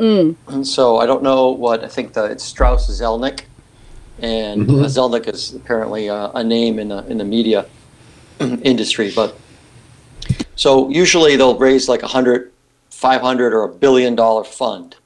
Mm. 0.00 0.34
And 0.48 0.66
so 0.76 0.96
I 0.98 1.06
don't 1.06 1.22
know 1.22 1.50
what 1.50 1.84
I 1.84 1.88
think 1.88 2.12
the 2.14 2.24
it's 2.24 2.42
Strauss 2.44 2.90
Zelnick, 2.90 3.42
and 4.20 4.66
Mhm. 4.66 4.82
uh, 4.82 4.86
Zelnick 4.88 5.32
is 5.32 5.54
apparently 5.54 6.10
uh, 6.10 6.30
a 6.34 6.42
name 6.42 6.80
in 6.80 6.88
the 6.88 7.04
in 7.06 7.18
the 7.18 7.24
media 7.24 7.66
industry. 8.62 9.12
But 9.14 9.36
so 10.56 10.88
usually 10.88 11.36
they'll 11.36 11.58
raise 11.58 11.88
like 11.88 12.02
a 12.02 12.06
hundred, 12.08 12.52
five 12.90 13.20
hundred, 13.20 13.52
or 13.52 13.64
a 13.64 13.68
billion 13.68 14.14
dollar 14.14 14.44
fund, 14.44 14.96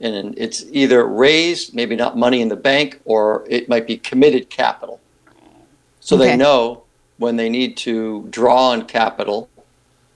and 0.00 0.36
it's 0.38 0.64
either 0.70 1.04
raised, 1.06 1.74
maybe 1.74 1.96
not 1.96 2.16
money 2.16 2.40
in 2.40 2.48
the 2.48 2.56
bank, 2.56 3.00
or 3.04 3.44
it 3.48 3.68
might 3.68 3.86
be 3.86 3.96
committed 3.96 4.50
capital. 4.50 5.00
So 6.00 6.16
Okay. 6.16 6.28
they 6.30 6.36
know 6.36 6.84
when 7.18 7.36
they 7.36 7.48
need 7.48 7.76
to 7.78 8.26
draw 8.30 8.70
on 8.70 8.86
capital, 8.86 9.48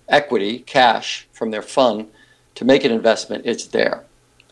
equity, 0.09 0.61
cash 0.61 1.27
from 1.33 1.51
their 1.51 1.63
fund 1.63 2.09
to 2.55 2.65
make 2.65 2.85
an 2.85 2.93
investment, 2.93 3.45
it's 3.47 3.67
there. 3.67 4.05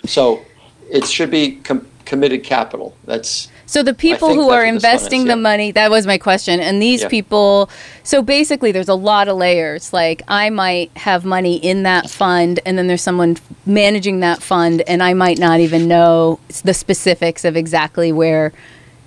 So 0.07 0.43
it 0.91 1.07
should 1.07 1.31
be 1.31 1.57
com- 1.57 1.87
committed 2.11 2.43
capital. 2.43 2.93
That's 3.05 3.49
So 3.67 3.85
the 3.85 3.95
people 3.95 4.35
who 4.35 4.51
are 4.51 4.65
one 4.65 4.75
is, 4.75 4.83
investing 4.83 5.23
the 5.27 5.29
yeah. 5.31 5.35
money, 5.37 5.71
that 5.71 5.93
was 5.93 6.09
my 6.09 6.19
question. 6.19 6.59
And 6.59 6.83
these 6.83 7.03
Yeah. 7.03 7.09
people, 7.09 7.71
so 8.03 8.21
basically 8.21 8.73
there's 8.73 8.89
a 8.89 8.97
lot 8.97 9.29
of 9.29 9.37
layers. 9.37 9.93
Like 9.93 10.23
I 10.27 10.51
might 10.51 10.91
have 10.97 11.25
money 11.25 11.55
in 11.55 11.85
that 11.85 12.11
fund 12.11 12.59
and 12.67 12.77
then 12.77 12.89
there's 12.89 13.01
someone 13.01 13.37
managing 13.65 14.19
that 14.21 14.43
fund 14.43 14.83
and 14.89 15.05
I 15.05 15.15
might 15.15 15.39
not 15.39 15.61
even 15.61 15.87
know 15.87 16.41
the 16.65 16.75
specifics 16.75 17.45
of 17.45 17.57
exactly 17.57 18.11
where 18.11 18.53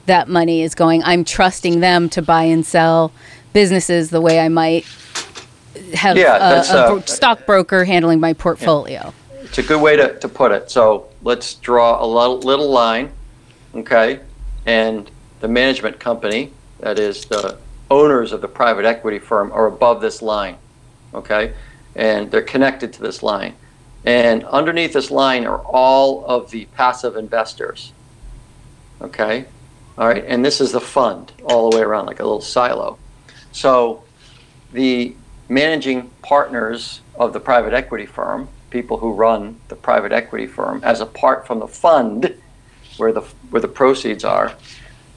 that 0.06 0.30
money 0.30 0.62
is 0.62 0.74
going. 0.74 1.04
I'm 1.04 1.26
trusting 1.26 1.82
them 1.82 2.08
to 2.12 2.22
buy 2.22 2.44
and 2.44 2.66
sell 2.66 3.12
businesses 3.52 4.12
the 4.12 4.22
way 4.22 4.40
I 4.40 4.48
might 4.48 4.86
have 5.94 6.16
Yeah, 6.16 6.40
that's, 6.40 6.70
a, 6.70 6.78
a 6.78 6.96
uh, 6.96 7.02
stockbroker 7.02 7.84
handling 7.84 8.22
my 8.22 8.32
portfolio. 8.32 9.14
it's 9.42 9.58
a 9.58 9.64
good 9.64 9.82
way 9.82 9.98
to, 9.98 10.18
to 10.20 10.30
put 10.30 10.54
it. 10.54 10.72
So 10.72 11.08
let's 11.24 11.56
draw 11.56 12.04
a 12.04 12.06
little, 12.06 12.70
line, 12.70 13.12
okay? 13.74 14.20
And 14.66 15.10
the 15.40 15.48
management 15.48 16.00
company, 16.00 16.52
that 16.80 17.00
is 17.00 17.26
the 17.26 17.58
owners 17.90 18.32
of 18.32 18.42
the 18.42 18.48
private 18.48 18.86
equity 18.86 19.20
firm, 19.20 19.52
are 19.52 19.66
above 19.66 20.02
this 20.02 20.22
line, 20.22 20.58
okay? 21.14 21.54
And 21.96 22.30
they're 22.30 22.42
connected 22.42 22.94
to 22.94 23.02
this 23.02 23.24
line. 23.24 23.56
And 24.06 24.44
underneath 24.46 24.94
this 24.94 25.12
line 25.12 25.46
are 25.46 25.60
all 25.60 26.26
of 26.26 26.52
the 26.52 26.66
passive 26.66 27.16
investors, 27.16 27.94
okay? 29.02 29.46
All 29.98 30.08
right, 30.08 30.26
and 30.28 30.44
this 30.44 30.60
is 30.60 30.72
the 30.72 30.82
fund 30.82 31.32
all 31.46 31.70
the 31.70 31.78
way 31.78 31.84
around, 31.84 32.08
like 32.08 32.20
a 32.20 32.24
little 32.24 32.42
silo. 32.42 32.98
So 33.52 34.04
the 34.72 35.16
managing 35.48 36.10
partners 36.22 37.02
of 37.16 37.32
the 37.32 37.40
private 37.40 37.74
equity 37.74 38.08
firm, 38.08 38.50
people 38.74 38.98
who 38.98 39.14
run 39.14 39.56
the 39.70 39.76
private 39.76 40.12
equity 40.12 40.48
firm, 40.48 40.82
as 40.84 41.00
apart 41.00 41.46
from 41.48 41.60
the 41.60 41.68
fund 41.68 42.36
where 42.98 43.14
the 43.14 43.22
where 43.52 43.62
the 43.62 43.68
proceeds 43.68 44.26
are, 44.26 44.52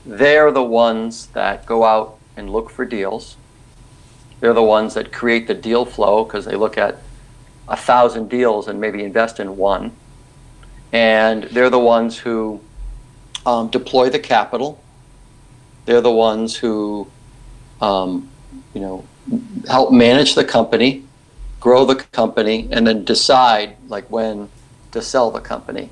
they're 0.05 0.53
the 0.53 0.62
ones 0.62 1.29
that 1.29 1.66
go 1.66 1.83
out 1.83 2.19
and 2.37 2.51
look 2.51 2.71
for 2.71 2.85
deals. 2.85 3.37
They're 4.40 4.53
the 4.53 4.62
ones 4.62 4.92
that 4.95 5.11
create 5.11 5.47
the 5.47 5.55
deal 5.55 5.87
flow 5.87 6.23
because 6.23 6.45
they 6.45 6.55
look 6.55 6.77
at 6.77 6.99
a 7.66 7.77
thousand 7.77 8.29
deals 8.29 8.69
and 8.69 8.79
maybe 8.79 9.03
invest 9.03 9.40
in 9.40 9.57
one. 9.57 9.92
And 10.92 11.45
they're 11.45 11.71
the 11.71 11.87
ones 11.97 12.19
who 12.19 12.61
um, 13.47 13.69
deploy 13.69 14.11
the 14.11 14.19
capital. 14.19 14.79
They're 15.87 16.03
the 16.03 16.12
ones 16.12 16.55
who, 16.55 17.09
um, 17.81 18.29
you 18.75 18.81
know, 18.83 19.07
help 19.66 19.92
manage 19.92 20.35
the 20.35 20.45
company, 20.45 21.05
grow 21.61 21.85
the 21.85 21.97
company, 21.97 22.69
and 22.71 22.87
then 22.87 23.05
decide 23.05 23.77
like 23.88 24.11
when 24.11 24.49
to 24.92 25.03
sell 25.03 25.31
the 25.31 25.40
company. 25.40 25.90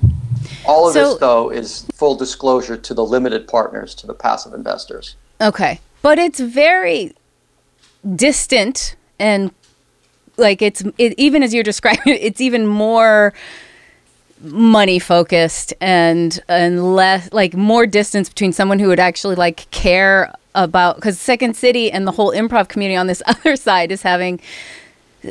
All 0.65 0.87
of 0.87 0.93
So- 0.93 1.11
this, 1.11 1.19
though, 1.19 1.49
is 1.49 1.85
full 1.93 2.15
disclosure 2.15 2.77
to 2.77 2.93
the 2.93 3.03
limited 3.05 3.47
partners, 3.47 3.93
to 3.95 4.07
the 4.07 4.13
passive 4.13 4.53
investors. 4.53 5.15
Okay. 5.41 5.79
But 6.01 6.19
it's 6.19 6.39
very 6.39 7.13
distant 8.15 8.95
and 9.19 9.51
like 10.37 10.61
it's 10.61 10.83
it, 10.97 11.13
even 11.17 11.41
as 11.43 11.53
you're 11.53 11.63
describing 11.63 12.13
it, 12.13 12.21
it's 12.21 12.41
even 12.41 12.67
more 12.67 13.33
money 14.41 14.99
focused 14.99 15.73
and 15.81 16.39
and 16.47 16.93
less 16.95 17.31
like 17.31 17.55
more 17.55 17.87
distance 17.87 18.29
between 18.29 18.51
someone 18.53 18.77
who 18.79 18.87
would 18.87 18.99
actually 18.99 19.35
like 19.35 19.69
care 19.71 20.31
about 20.53 20.95
because 20.97 21.19
Second 21.19 21.55
City 21.55 21.91
and 21.91 22.05
the 22.05 22.11
whole 22.11 22.31
improv 22.31 22.67
community 22.67 22.97
on 22.97 23.07
this 23.07 23.23
other 23.27 23.55
side 23.55 23.91
is 23.91 24.01
having 24.03 24.39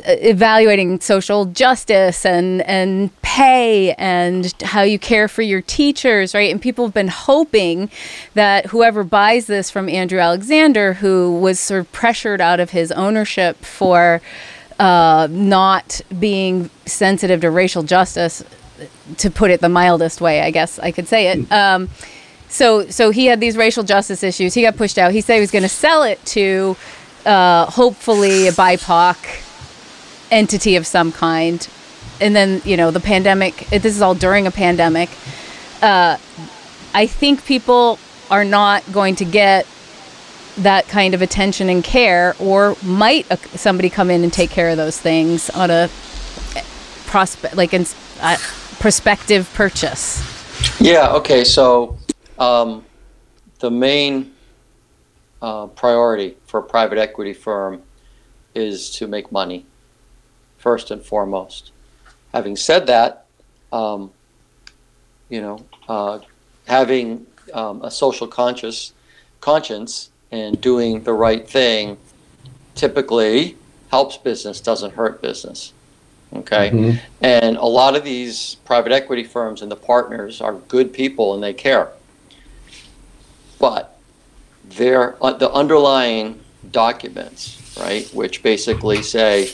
evaluating 0.05 0.99
social 0.99 1.45
justice 1.45 2.25
and 2.25 2.61
and 2.63 3.09
pay 3.21 3.93
and 3.93 4.53
how 4.61 4.81
you 4.81 4.99
care 4.99 5.27
for 5.27 5.41
your 5.41 5.61
teachers 5.61 6.33
right? 6.33 6.51
And 6.51 6.61
people 6.61 6.85
have 6.85 6.93
been 6.93 7.07
hoping 7.07 7.89
that 8.33 8.67
whoever 8.67 9.03
buys 9.03 9.47
this 9.47 9.69
from 9.69 9.89
Andrew 9.89 10.19
Alexander 10.19 10.93
who 10.93 11.39
was 11.39 11.59
sort 11.59 11.81
of 11.81 11.91
pressured 11.91 12.41
out 12.41 12.59
of 12.59 12.71
his 12.71 12.91
ownership 12.91 13.57
for 13.57 14.21
uh, 14.79 15.27
not 15.31 16.01
being 16.19 16.69
sensitive 16.85 17.41
to 17.41 17.49
racial 17.49 17.83
justice 17.83 18.43
to 19.17 19.29
put 19.31 19.51
it 19.51 19.61
the 19.61 19.69
mildest 19.69 20.21
way 20.21 20.41
I 20.41 20.51
guess 20.51 20.79
I 20.79 20.91
could 20.91 21.07
say 21.07 21.27
it 21.27 21.51
um, 21.51 21.89
so 22.49 22.87
so 22.87 23.11
he 23.11 23.25
had 23.25 23.39
these 23.39 23.57
racial 23.57 23.83
justice 23.83 24.23
issues. 24.23 24.53
He 24.53 24.61
got 24.61 24.77
pushed 24.77 24.97
out. 24.97 25.11
He 25.11 25.21
said 25.21 25.35
he 25.35 25.41
was 25.41 25.51
going 25.51 25.63
to 25.63 25.69
sell 25.69 26.03
it 26.03 26.23
to 26.27 26.77
uh, 27.25 27.65
hopefully 27.65 28.47
a 28.47 28.51
BIPOC 28.51 29.44
entity 30.35 30.75
of 30.75 30.85
some 30.85 31.11
kind 31.11 31.67
and 32.19 32.35
then 32.35 32.61
you 32.65 32.77
know 32.77 32.91
the 32.91 32.99
pandemic 32.99 33.55
this 33.69 33.85
is 33.85 34.01
all 34.01 34.15
during 34.15 34.47
a 34.47 34.51
pandemic 34.51 35.09
uh, 35.81 36.17
i 36.93 37.07
think 37.07 37.45
people 37.45 37.97
are 38.29 38.45
not 38.45 38.83
going 38.91 39.15
to 39.15 39.25
get 39.25 39.65
that 40.57 40.87
kind 40.87 41.13
of 41.13 41.21
attention 41.21 41.69
and 41.69 41.83
care 41.83 42.35
or 42.39 42.75
might 42.83 43.25
somebody 43.57 43.89
come 43.89 44.09
in 44.09 44.23
and 44.23 44.31
take 44.31 44.49
care 44.49 44.69
of 44.69 44.77
those 44.77 44.99
things 44.99 45.49
on 45.51 45.69
a 45.69 45.89
prospect 47.07 47.55
like 47.55 47.73
in 47.73 47.85
uh, 48.21 48.37
prospective 48.79 49.51
purchase 49.53 50.35
Yeah. 50.79 51.13
Okay. 51.13 51.43
So 51.43 51.97
um, 52.37 52.85
the 53.59 53.71
main 53.71 54.33
uh, 55.41 55.67
priority 55.67 56.37
for 56.45 56.59
a 56.59 56.63
private 56.63 56.97
equity 56.97 57.33
firm 57.33 57.81
is 58.53 58.89
to 58.91 59.07
make 59.07 59.31
money, 59.31 59.65
first 60.65 60.89
and 60.89 61.03
foremost. 61.03 61.71
Having 62.33 62.55
said 62.55 62.87
that, 62.87 63.27
um, 63.71 64.09
you 65.29 65.39
know, 65.39 65.63
uh, 65.87 66.17
having 66.67 67.27
um, 67.53 67.83
a 67.83 67.91
social 67.91 68.25
conscious 68.25 68.91
conscience 69.41 70.09
and 70.31 70.59
doing 70.59 71.03
the 71.03 71.13
right 71.13 71.47
thing 71.47 71.97
typically 72.73 73.55
helps 73.91 74.17
business, 74.17 74.59
doesn't 74.59 74.95
hurt 74.95 75.21
business. 75.21 75.71
Okay. 76.35 76.71
Mhm. 76.71 76.99
And 77.21 77.57
a 77.57 77.67
lot 77.67 77.95
of 77.95 78.03
these 78.03 78.55
private 78.65 78.91
equity 78.91 79.23
firms 79.23 79.61
and 79.61 79.69
the 79.71 79.75
partners 79.75 80.41
are 80.41 80.53
good 80.53 80.91
people 80.93 81.35
and 81.35 81.43
they 81.43 81.53
care. 81.53 81.89
But 83.59 83.95
their 84.67 85.15
uh, 85.23 85.33
the 85.33 85.51
underlying 85.51 86.39
documents, 86.71 87.39
right, 87.79 88.09
which 88.15 88.41
basically 88.41 89.03
say 89.03 89.51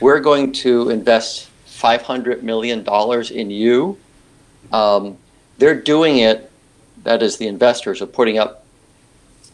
we're 0.00 0.20
going 0.20 0.52
to 0.52 0.90
invest 0.90 1.46
five 1.66 2.02
hundred 2.02 2.42
million 2.42 2.82
dollars 2.82 3.30
in 3.30 3.50
you. 3.50 3.98
Um, 4.72 5.18
they're 5.58 5.80
doing 5.80 6.18
it. 6.18 6.50
That 7.04 7.22
is, 7.22 7.36
the 7.36 7.46
investors 7.46 8.02
are 8.02 8.06
putting 8.06 8.38
up 8.38 8.64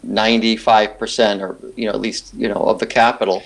ninety-five 0.03 0.99
percent, 0.99 1.42
or 1.42 1.57
you 1.77 1.87
know, 1.87 1.92
at 1.92 2.01
least 2.01 2.33
you 2.35 2.49
know, 2.49 2.55
of 2.55 2.79
the 2.79 2.87
capital 2.87 3.42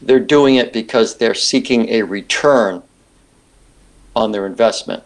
they're 0.00 0.20
doing 0.20 0.56
it 0.56 0.72
because 0.72 1.16
they're 1.16 1.34
seeking 1.34 1.88
a 1.88 2.02
return 2.02 2.82
on 4.14 4.32
their 4.32 4.46
investment. 4.46 5.02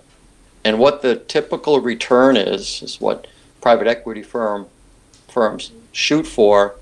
And 0.65 0.79
what 0.79 1.03
the 1.03 1.17
typical 1.17 1.81
return 1.81 2.37
is, 2.37 2.83
is 2.83 3.01
what 3.01 3.27
private 3.61 3.87
equity 3.87 4.23
firm 4.23 4.67
firms 5.29 5.73
shoot 5.93 6.27
for 6.27 6.75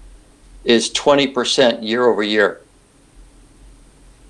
is 0.64 0.90
20% 0.90 1.86
year 1.86 2.06
over 2.06 2.22
year. 2.22 2.60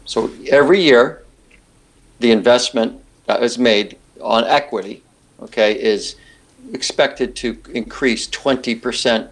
So 0.07 0.31
every 0.49 0.81
year, 0.81 1.23
the 2.21 2.31
investment 2.31 3.01
that 3.27 3.43
is 3.43 3.59
made 3.59 3.99
on 4.21 4.45
equity, 4.45 5.03
okay, 5.43 5.81
is 5.81 6.17
expected 6.73 7.37
to 7.37 7.59
increase 7.75 8.29
20% 8.29 9.29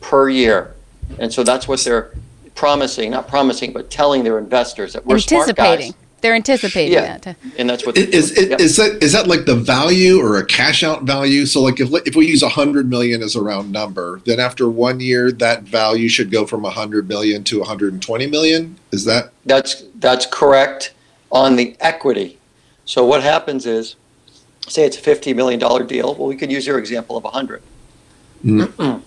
per 0.00 0.28
year. 0.28 0.74
And 1.18 1.32
so 1.32 1.44
that's 1.44 1.68
what 1.68 1.80
they're 1.80 2.12
promising, 2.54 3.10
not 3.10 3.28
promising, 3.28 3.72
but 3.72 3.90
telling 3.90 4.24
their 4.24 4.38
investors 4.38 4.92
that 4.94 5.04
we're 5.06 5.18
smart 5.18 5.54
guys. 5.54 5.92
They're 6.24 6.34
anticipating 6.34 6.94
Yeah. 6.94 7.18
that 7.18 7.36
And 7.58 7.68
that's 7.68 7.84
what 7.84 7.98
Is, 7.98 8.30
is, 8.30 8.48
Yep. 8.48 8.60
is 8.60 8.76
that 8.76 9.02
is 9.02 9.12
that 9.12 9.26
like 9.26 9.44
the 9.44 9.54
value 9.54 10.18
or 10.18 10.38
a 10.38 10.44
cash 10.46 10.82
out 10.82 11.02
value? 11.02 11.44
So 11.44 11.60
like 11.60 11.80
if 11.80 11.92
if 12.06 12.16
we 12.16 12.26
use 12.26 12.42
a 12.42 12.48
hundred 12.48 12.88
million 12.88 13.22
as 13.22 13.36
a 13.36 13.42
round 13.42 13.70
number, 13.70 14.22
then 14.24 14.40
after 14.40 14.66
one 14.68 15.00
year 15.00 15.30
that 15.30 15.64
value 15.64 16.08
should 16.08 16.30
go 16.30 16.46
from 16.46 16.64
a 16.64 16.70
hundred 16.70 17.08
million 17.08 17.44
to 17.44 17.58
120 17.58 18.26
million. 18.26 18.76
Is 18.90 19.04
that 19.04 19.32
That's 19.44 19.84
that's 19.96 20.24
correct 20.24 20.94
on 21.30 21.56
the 21.56 21.76
equity. 21.80 22.38
So 22.86 23.04
what 23.04 23.22
happens 23.22 23.66
is, 23.66 23.96
say 24.66 24.84
it's 24.86 24.96
a 24.96 25.00
fifty 25.00 25.34
million 25.34 25.60
dollar 25.60 25.84
deal. 25.84 26.14
Well, 26.14 26.26
we 26.28 26.36
could 26.36 26.50
use 26.50 26.66
your 26.66 26.78
example 26.78 27.18
of 27.18 27.24
a 27.26 27.30
hundred, 27.30 27.62
mm. 28.42 29.02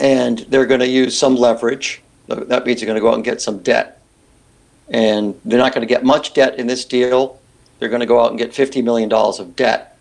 and 0.00 0.38
they're 0.48 0.66
going 0.66 0.80
to 0.80 0.88
use 0.88 1.18
some 1.18 1.36
leverage. 1.36 2.00
That 2.26 2.64
means 2.64 2.80
they're 2.80 2.86
going 2.86 2.96
to 2.96 3.00
go 3.00 3.08
out 3.10 3.16
and 3.16 3.24
get 3.24 3.42
some 3.42 3.58
debt, 3.58 3.97
and 4.90 5.38
they're 5.44 5.58
not 5.58 5.74
going 5.74 5.86
to 5.86 5.92
get 5.92 6.04
much 6.04 6.34
debt 6.34 6.58
in 6.58 6.66
this 6.66 6.84
deal. 6.84 7.40
They're 7.78 7.88
going 7.88 8.00
to 8.00 8.06
go 8.06 8.20
out 8.20 8.30
and 8.30 8.38
get 8.38 8.54
fifty 8.54 8.82
million 8.82 9.08
dollars 9.08 9.38
of 9.38 9.54
debt 9.56 9.96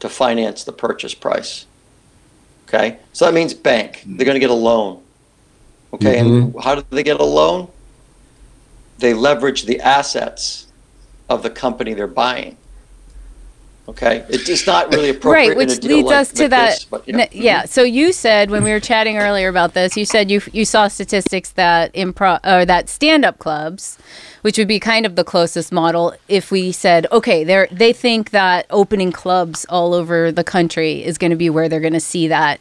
to 0.00 0.08
finance 0.08 0.64
the 0.64 0.72
purchase 0.72 1.14
price. 1.14 1.66
Okay, 2.68 2.98
so 3.12 3.24
that 3.24 3.34
means 3.34 3.54
bank. 3.54 4.02
They're 4.04 4.24
going 4.24 4.34
to 4.34 4.40
get 4.40 4.50
a 4.50 4.54
loan. 4.54 5.02
Okay, 5.92 6.18
and 6.18 6.28
mm-hmm. 6.28 6.58
how 6.58 6.74
do 6.74 6.84
they 6.90 7.02
get 7.02 7.20
a 7.20 7.24
loan? 7.24 7.68
They 8.98 9.14
leverage 9.14 9.64
the 9.64 9.80
assets 9.80 10.66
of 11.28 11.42
the 11.42 11.50
company 11.50 11.94
they're 11.94 12.06
buying. 12.06 12.56
Okay, 13.88 14.24
it's 14.28 14.66
not 14.66 14.92
really 14.92 15.10
appropriate. 15.10 15.48
right 15.48 15.56
which 15.56 15.82
leads 15.84 16.08
like- 16.08 16.16
us 16.16 16.32
to 16.32 16.42
like 16.42 16.50
that 16.50 16.70
this, 16.70 16.84
but, 16.84 17.06
you 17.06 17.14
know. 17.14 17.26
yeah 17.30 17.64
so 17.64 17.82
you 17.84 18.12
said 18.12 18.50
when 18.50 18.64
we 18.64 18.70
were 18.70 18.80
chatting 18.80 19.16
earlier 19.16 19.48
about 19.48 19.74
this 19.74 19.96
you 19.96 20.04
said 20.04 20.28
you 20.30 20.40
you 20.52 20.64
saw 20.64 20.88
statistics 20.88 21.50
that 21.50 21.92
improv 21.94 22.40
or 22.44 22.64
that 22.64 22.88
stand-up 22.88 23.38
clubs 23.38 23.96
which 24.42 24.58
would 24.58 24.66
be 24.66 24.80
kind 24.80 25.06
of 25.06 25.14
the 25.14 25.22
closest 25.22 25.70
model 25.72 26.12
if 26.26 26.50
we 26.50 26.72
said 26.72 27.06
okay 27.12 27.44
they 27.44 27.68
they 27.70 27.92
think 27.92 28.30
that 28.30 28.66
opening 28.70 29.12
clubs 29.12 29.64
all 29.68 29.94
over 29.94 30.32
the 30.32 30.44
country 30.44 31.04
is 31.04 31.16
going 31.16 31.30
to 31.30 31.36
be 31.36 31.48
where 31.48 31.68
they're 31.68 31.80
going 31.80 31.92
to 31.92 32.00
see 32.00 32.26
that 32.26 32.60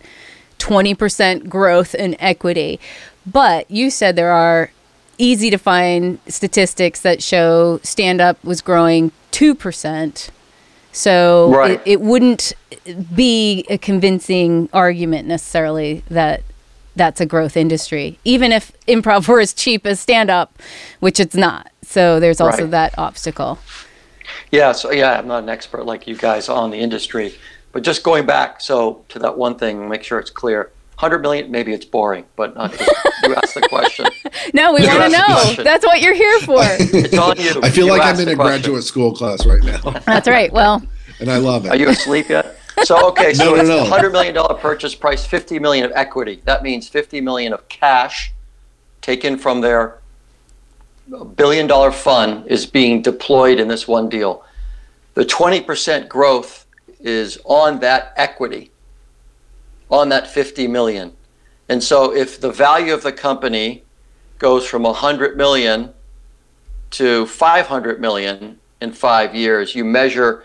20% 0.59 1.49
growth 1.49 1.95
in 1.95 2.15
equity 2.21 2.79
but 3.25 3.69
you 3.69 3.89
said 3.89 4.15
there 4.15 4.31
are 4.31 4.71
easy 5.17 5.49
to 5.49 5.57
find 5.57 6.19
statistics 6.27 7.01
that 7.01 7.23
show 7.23 7.79
stand-up 7.83 8.43
was 8.43 8.61
growing 8.61 9.11
2% 9.31 10.29
so 10.95 11.51
Right. 11.53 11.71
it, 11.71 11.81
it 11.85 12.01
wouldn't 12.01 12.53
be 13.13 13.65
a 13.69 13.77
convincing 13.77 14.69
argument 14.71 15.27
necessarily 15.27 16.03
that 16.09 16.41
that's 16.95 17.19
a 17.19 17.25
growth 17.25 17.57
industry, 17.57 18.17
even 18.23 18.53
if 18.53 18.71
improv 18.87 19.27
were 19.27 19.41
as 19.41 19.53
cheap 19.53 19.85
as 19.85 19.99
stand 19.99 20.29
up, 20.29 20.57
which 21.01 21.19
it's 21.19 21.35
not. 21.35 21.69
So 21.81 22.19
there's 22.21 22.39
also 22.39 22.63
Right. 22.63 22.71
that 22.71 22.97
obstacle. 22.97 23.59
Yeah, 24.51 24.71
so 24.71 24.91
yeah, 24.91 25.19
I'm 25.19 25.27
not 25.27 25.43
an 25.43 25.49
expert 25.49 25.85
like 25.85 26.07
you 26.07 26.15
guys 26.15 26.47
on 26.47 26.71
the 26.71 26.79
industry, 26.79 27.35
but 27.73 27.83
just 27.83 28.01
going 28.01 28.25
back, 28.25 28.61
so 28.61 29.03
to 29.09 29.19
that 29.19 29.37
one 29.37 29.55
thing, 29.55 29.89
make 29.89 30.01
sure 30.03 30.17
it's 30.17 30.31
clear. 30.31 30.71
100 30.97 31.19
million, 31.21 31.51
maybe 31.51 31.73
it's 31.73 31.85
boring, 31.85 32.23
but 32.35 32.55
not 32.55 32.71
just, 32.71 32.91
you 33.23 33.35
asked 33.35 33.53
the 33.55 33.61
question. 33.61 34.05
No, 34.53 34.73
we 34.73 34.85
want 34.85 35.01
to 35.03 35.09
know. 35.09 35.63
That's 35.63 35.83
what 35.85 36.01
you're 36.01 36.13
here 36.13 36.39
for. 36.41 36.59
It's 36.61 37.17
on 37.17 37.37
you. 37.39 37.59
I 37.63 37.69
feel 37.69 37.85
You 37.87 37.91
like 37.91 38.01
I'm 38.03 38.19
in 38.19 38.27
a 38.29 38.35
question. 38.35 38.61
graduate 38.61 38.83
school 38.83 39.13
class 39.13 39.45
right 39.45 39.63
now, 39.63 39.91
That's 40.05 40.27
right. 40.27 40.51
Well, 40.53 40.83
and 41.19 41.29
I 41.31 41.37
love 41.37 41.65
it. 41.65 41.69
Are 41.69 41.75
you 41.75 41.89
asleep 41.89 42.29
yet? 42.29 42.57
So 42.83 43.07
okay, 43.09 43.33
so 43.33 43.45
No, 43.45 43.55
no, 43.55 43.59
it's 43.61 43.69
no. 43.69 43.81
a 43.81 43.85
hundred 43.85 44.11
million 44.11 44.35
dollar 44.35 44.55
purchase 44.55 44.93
price, 44.93 45.25
fifty 45.25 45.57
million 45.59 45.85
of 45.85 45.91
equity. 45.95 46.41
That 46.45 46.61
means 46.63 46.87
fifty 46.87 47.21
million 47.21 47.53
of 47.53 47.67
cash 47.69 48.33
taken 49.01 49.37
from 49.37 49.61
their 49.61 49.99
billion 51.35 51.67
dollar 51.67 51.91
fund 51.91 52.47
is 52.47 52.65
being 52.65 53.01
deployed 53.01 53.59
in 53.59 53.67
this 53.67 53.87
one 53.87 54.09
deal. 54.09 54.43
The 55.15 55.25
twenty 55.25 55.61
percent 55.61 56.07
growth 56.09 56.65
is 56.99 57.39
on 57.45 57.79
that 57.79 58.13
equity, 58.17 58.71
on 59.95 60.09
that 60.09 60.27
fifty 60.27 60.67
million. 60.67 61.13
And 61.69 61.83
so 61.83 62.15
if 62.15 62.39
the 62.39 62.51
value 62.51 62.93
of 62.93 63.01
the 63.01 63.11
company 63.11 63.83
goes 64.37 64.67
from 64.67 64.83
hundred 64.83 65.37
million 65.37 65.93
to 66.91 67.25
five 67.25 67.67
hundred 67.67 67.99
million 67.99 68.59
in 68.81 68.91
five 68.91 69.33
years, 69.33 69.73
you 69.73 69.83
measure 69.83 70.43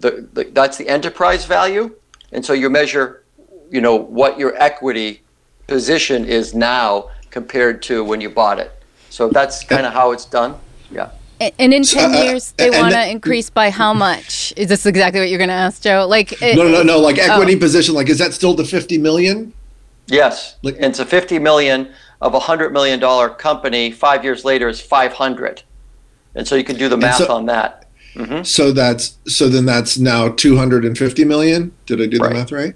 the, 0.00 0.26
the 0.32 0.44
that's 0.44 0.76
the 0.78 0.88
enterprise 0.88 1.44
value, 1.44 1.94
and 2.32 2.44
so 2.44 2.52
you 2.52 2.70
measure, 2.70 3.24
you 3.70 3.80
know, 3.80 3.96
what 3.96 4.38
your 4.38 4.54
equity 4.56 5.22
position 5.66 6.24
is 6.24 6.54
now 6.54 7.10
compared 7.30 7.82
to 7.82 8.04
when 8.04 8.20
you 8.20 8.30
bought 8.30 8.58
it. 8.58 8.72
So 9.10 9.28
that's 9.28 9.64
kind 9.64 9.84
of 9.86 9.92
how 9.92 10.12
it's 10.12 10.24
done. 10.24 10.54
Yeah. 10.90 11.10
A- 11.42 11.54
and 11.58 11.72
in 11.74 11.82
10 11.82 12.14
uh, 12.14 12.22
years, 12.22 12.52
they 12.52 12.66
and 12.68 12.76
want 12.76 12.94
to 12.94 13.08
increase 13.10 13.50
by 13.50 13.70
how 13.70 13.92
much? 13.94 14.52
Is 14.56 14.68
this 14.68 14.86
exactly 14.86 15.20
what 15.20 15.28
you're 15.28 15.38
going 15.38 15.48
to 15.48 15.54
ask, 15.54 15.82
Joe? 15.82 16.06
Like, 16.08 16.40
it- 16.42 16.56
No, 16.56 16.68
no, 16.68 16.82
no. 16.82 16.98
Like 16.98 17.18
Oh. 17.18 17.22
equity 17.32 17.56
position. 17.56 17.94
Like, 17.94 18.08
is 18.08 18.18
that 18.18 18.32
still 18.34 18.54
the 18.54 18.64
50 18.64 18.98
million? 18.98 19.52
Yes. 20.06 20.56
Like- 20.62 20.76
and 20.80 20.94
so 20.96 21.04
50 21.04 21.38
million 21.38 21.88
of 22.20 22.34
a 22.34 22.38
hundred 22.40 22.72
million 22.72 23.00
dollar 23.00 23.28
company 23.28 23.90
five 23.90 24.22
years 24.24 24.44
later 24.44 24.68
is 24.68 24.80
500, 24.80 25.62
and 26.34 26.46
so 26.46 26.54
you 26.54 26.64
can 26.64 26.76
do 26.76 26.88
the 26.88 26.96
math 26.96 27.18
so- 27.18 27.32
on 27.32 27.46
that. 27.46 27.78
So 28.42 28.72
that's 28.72 29.16
so 29.26 29.48
then 29.48 29.64
that's 29.64 29.96
now 29.98 30.28
250 30.28 31.24
million. 31.24 31.72
Did 31.86 31.98
I 32.02 32.06
do 32.06 32.18
Right. 32.18 32.28
the 32.28 32.34
math 32.34 32.52
right? 32.52 32.74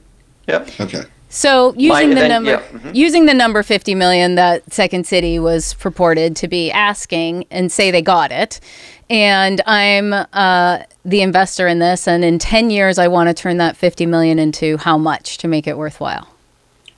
Yep. 0.49 0.71
Okay. 0.81 1.03
So 1.29 1.75
using 1.77 2.11
the 2.11 2.29
number 2.29 2.51
yeah, 2.53 2.63
mhm. 2.73 2.95
using 2.95 3.27
the 3.27 3.35
number 3.35 3.63
50 3.63 3.95
million 3.95 4.37
that 4.37 4.73
Second 4.73 5.07
City 5.07 5.39
was 5.39 5.75
purported 5.75 6.37
to 6.37 6.49
be 6.49 6.71
asking 6.71 7.47
and 7.51 7.71
say 7.71 7.91
they 7.91 8.01
got 8.03 8.31
it 8.33 8.61
and 9.11 9.61
I'm 9.67 10.13
uh, 10.13 10.83
the 11.05 11.21
investor 11.23 11.67
in 11.67 11.79
this 11.81 12.07
and 12.09 12.25
in 12.25 12.39
10 12.39 12.71
years 12.71 12.99
I 12.99 13.09
want 13.09 13.29
to 13.29 13.35
turn 13.35 13.57
that 13.59 13.77
50 13.77 14.07
million 14.07 14.39
into 14.39 14.77
how 14.77 14.97
much 14.99 15.39
to 15.39 15.49
make 15.49 15.67
it 15.67 15.77
worthwhile. 15.77 16.29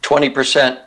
20 0.02 0.30
percent. 0.30 0.78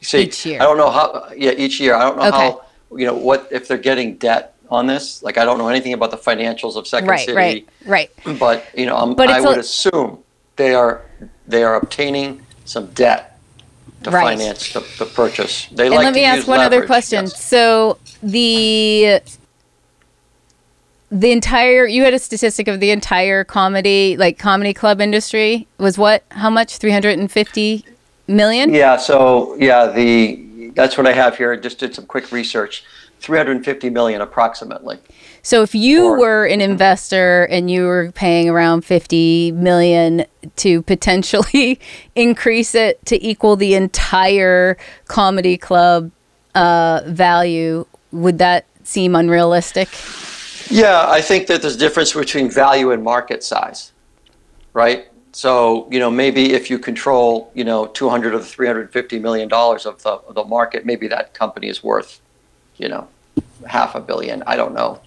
See, 0.00 0.22
Each 0.22 0.44
year. 0.46 0.60
I 0.60 0.64
don't 0.64 0.78
know 0.78 0.90
how. 0.90 1.28
Yeah, 1.36 1.52
each 1.52 1.78
year. 1.78 1.94
I 1.94 2.02
don't 2.02 2.16
know 2.16 2.24
Okay. 2.24 2.36
how. 2.36 2.64
You 2.96 3.06
know 3.06 3.14
what 3.14 3.46
if 3.52 3.68
they're 3.68 3.78
getting 3.78 4.16
debt 4.16 4.54
on 4.68 4.86
this? 4.88 5.22
Like 5.22 5.38
I 5.38 5.44
don't 5.44 5.58
know 5.58 5.68
anything 5.68 5.92
about 5.92 6.10
the 6.10 6.16
financials 6.16 6.74
of 6.76 6.86
Second 6.88 7.08
right, 7.08 7.20
City. 7.20 7.32
right, 7.34 7.68
right. 7.86 8.10
right. 8.26 8.38
But 8.38 8.66
you 8.76 8.86
know, 8.86 9.14
But 9.14 9.30
I 9.30 9.40
would 9.40 9.58
a- 9.58 9.60
assume 9.60 10.18
they 10.56 10.74
are 10.74 11.02
they 11.46 11.62
are 11.62 11.76
obtaining 11.76 12.44
some 12.64 12.86
debt 12.88 13.38
to 14.04 14.10
Right. 14.10 14.38
finance 14.38 14.72
the, 14.72 14.80
the 14.98 15.06
purchase. 15.06 15.66
They 15.72 15.86
And 15.86 15.94
like 15.94 16.04
let 16.04 16.10
to 16.10 16.14
me 16.16 16.24
ask 16.24 16.46
one 16.48 16.60
other 16.60 16.76
leverage, 16.76 16.86
question. 16.88 17.24
yes. 17.24 17.42
So 17.44 17.98
the 18.22 19.20
the 21.10 21.30
entire 21.30 21.86
you 21.86 22.04
had 22.04 22.14
a 22.14 22.18
statistic 22.18 22.68
of 22.68 22.80
the 22.80 22.90
entire 22.90 23.44
comedy 23.44 24.16
like 24.16 24.38
comedy 24.38 24.72
club 24.72 25.00
industry 25.00 25.66
was 25.78 25.98
what? 25.98 26.24
How 26.30 26.48
much? 26.50 26.78
350 26.78 27.84
million? 28.28 28.72
Yeah. 28.72 28.96
So 28.96 29.56
yeah, 29.58 29.86
the 29.88 30.70
that's 30.74 30.96
what 30.96 31.06
I 31.06 31.12
have 31.12 31.36
here. 31.36 31.52
I 31.52 31.56
just 31.56 31.78
did 31.78 31.94
some 31.94 32.06
quick 32.06 32.32
research. 32.32 32.82
350 33.22 33.90
million 33.90 34.20
approximately. 34.20 34.98
So 35.42 35.62
if 35.62 35.74
you 35.74 36.06
Or- 36.06 36.18
were 36.18 36.44
an 36.46 36.60
investor 36.60 37.44
and 37.44 37.70
you 37.70 37.86
were 37.86 38.12
paying 38.12 38.48
around 38.48 38.84
50 38.84 39.52
million 39.52 40.24
to 40.56 40.82
potentially 40.82 41.80
increase 42.14 42.74
it 42.74 43.04
to 43.06 43.24
equal 43.24 43.56
the 43.56 43.74
entire 43.74 44.76
comedy 45.06 45.56
club 45.56 46.10
uh, 46.54 47.00
value, 47.06 47.86
would 48.10 48.38
that 48.38 48.66
seem 48.84 49.14
unrealistic? 49.14 49.88
Yeah, 50.68 51.06
I 51.08 51.20
think 51.20 51.46
that 51.46 51.62
there's 51.62 51.76
a 51.76 51.78
difference 51.78 52.12
between 52.12 52.50
value 52.50 52.90
and 52.90 53.02
market 53.02 53.42
size, 53.42 53.92
right? 54.72 55.08
So, 55.32 55.88
you 55.90 55.98
know, 55.98 56.10
maybe 56.10 56.52
if 56.52 56.70
you 56.70 56.78
control, 56.78 57.50
you 57.54 57.64
know, 57.64 57.86
200 57.86 58.34
or 58.34 58.40
350 58.40 59.18
million 59.18 59.48
dollars 59.48 59.86
of 59.86 60.02
the, 60.02 60.10
of 60.10 60.34
the 60.34 60.44
market, 60.44 60.84
maybe 60.84 61.08
that 61.08 61.32
company 61.34 61.68
is 61.68 61.82
worth, 61.82 62.20
you 62.76 62.88
know, 62.88 63.08
half 63.66 63.94
a 63.94 64.00
billion. 64.00 64.42
I 64.46 64.56
don't 64.56 64.74
know. 64.74 65.00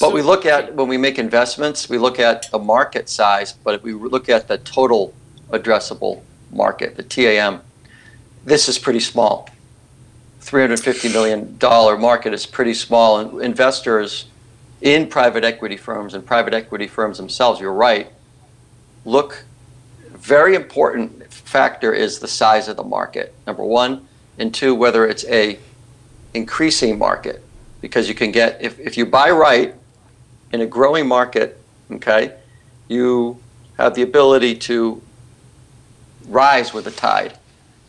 But 0.00 0.12
we 0.12 0.22
look 0.22 0.46
at 0.46 0.74
when 0.74 0.88
we 0.88 0.96
make 0.96 1.18
investments, 1.18 1.88
we 1.88 1.98
look 1.98 2.20
at 2.20 2.50
the 2.50 2.58
market 2.58 3.08
size, 3.08 3.52
but 3.52 3.74
if 3.74 3.82
we 3.82 3.92
look 3.92 4.28
at 4.28 4.46
the 4.46 4.58
total 4.58 5.12
addressable 5.50 6.22
market, 6.52 6.96
the 6.96 7.02
TAM, 7.02 7.62
this 8.44 8.68
is 8.68 8.78
pretty 8.78 9.00
small. 9.00 9.48
$350 10.40 11.12
million 11.12 11.58
market 12.00 12.32
is 12.32 12.46
pretty 12.46 12.74
small, 12.74 13.18
and 13.18 13.42
investors 13.42 14.26
in 14.80 15.08
private 15.08 15.44
equity 15.44 15.76
firms 15.76 16.14
and 16.14 16.24
private 16.24 16.54
equity 16.54 16.86
firms 16.86 17.18
themselves, 17.18 17.60
you're 17.60 17.72
right, 17.72 18.10
look, 19.04 19.44
very 20.10 20.54
important 20.54 21.30
factor 21.32 21.92
is 21.92 22.20
the 22.20 22.28
size 22.28 22.68
of 22.68 22.76
the 22.76 22.84
market, 22.84 23.34
number 23.46 23.64
one, 23.64 24.06
and 24.38 24.54
two, 24.54 24.74
whether 24.74 25.06
it's 25.06 25.24
a 25.26 25.58
increasing 26.34 26.98
market, 26.98 27.42
because 27.80 28.08
you 28.08 28.14
can 28.14 28.30
get, 28.30 28.60
if, 28.60 28.78
if 28.78 28.96
you 28.96 29.06
buy 29.06 29.30
right 29.30 29.74
in 30.52 30.60
a 30.60 30.66
growing 30.66 31.06
market, 31.06 31.60
okay, 31.90 32.34
you 32.88 33.38
have 33.76 33.94
the 33.94 34.02
ability 34.02 34.56
to 34.56 35.00
rise 36.26 36.72
with 36.72 36.84
the 36.84 36.90
tide 36.90 37.38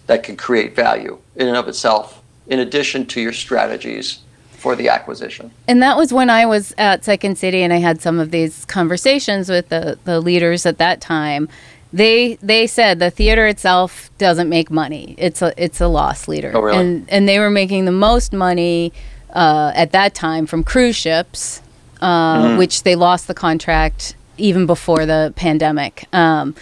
that 0.07 0.23
can 0.23 0.35
create 0.35 0.75
value 0.75 1.17
in 1.35 1.47
and 1.47 1.57
of 1.57 1.67
itself, 1.67 2.21
in 2.47 2.59
addition 2.59 3.05
to 3.05 3.21
your 3.21 3.33
strategies 3.33 4.19
for 4.51 4.75
the 4.75 4.89
acquisition. 4.89 5.51
And 5.67 5.81
that 5.81 5.95
was 5.95 6.11
when 6.11 6.29
I 6.29 6.45
was 6.45 6.73
at 6.77 7.05
Second 7.05 7.37
City 7.37 7.61
and 7.63 7.71
I 7.71 7.77
had 7.77 8.01
some 8.01 8.19
of 8.19 8.31
these 8.31 8.65
conversations 8.65 9.49
with 9.49 9.69
the, 9.69 9.97
the 10.03 10.19
leaders 10.19 10.65
at 10.65 10.77
that 10.79 10.99
time. 10.99 11.47
They 11.91 12.35
they 12.35 12.67
said 12.67 12.99
the 12.99 13.09
theater 13.09 13.47
itself 13.47 14.11
doesn't 14.17 14.47
make 14.49 14.69
money. 14.69 15.15
It's 15.17 15.41
a 15.41 15.53
it's 15.57 15.81
a 15.81 15.87
loss 15.87 16.27
leader. 16.27 16.51
Oh, 16.53 16.61
really? 16.61 16.77
And 16.77 17.09
and 17.09 17.27
they 17.27 17.39
were 17.39 17.49
making 17.49 17.85
the 17.85 17.91
most 17.91 18.31
money 18.33 18.93
uh, 19.33 19.71
at 19.75 19.91
that 19.91 20.13
time 20.13 20.45
from 20.45 20.63
cruise 20.63 20.95
ships. 20.95 21.61
uh, 22.01 22.55
which 22.57 22.83
they 22.83 22.95
lost 22.95 23.27
the 23.27 23.33
contract 23.33 24.15
even 24.37 24.65
before 24.65 25.05
the 25.05 25.33
pandemic, 25.35 26.05
um, 26.13 26.55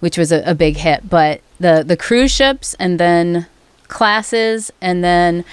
which 0.00 0.18
was 0.18 0.32
a, 0.32 0.42
a 0.44 0.54
big 0.54 0.76
hit. 0.76 1.08
But 1.08 1.42
the 1.60 1.84
the 1.86 1.96
cruise 1.96 2.32
ships 2.32 2.74
and 2.80 2.98
then 2.98 3.46
classes 3.88 4.72
and 4.80 5.04
then 5.04 5.44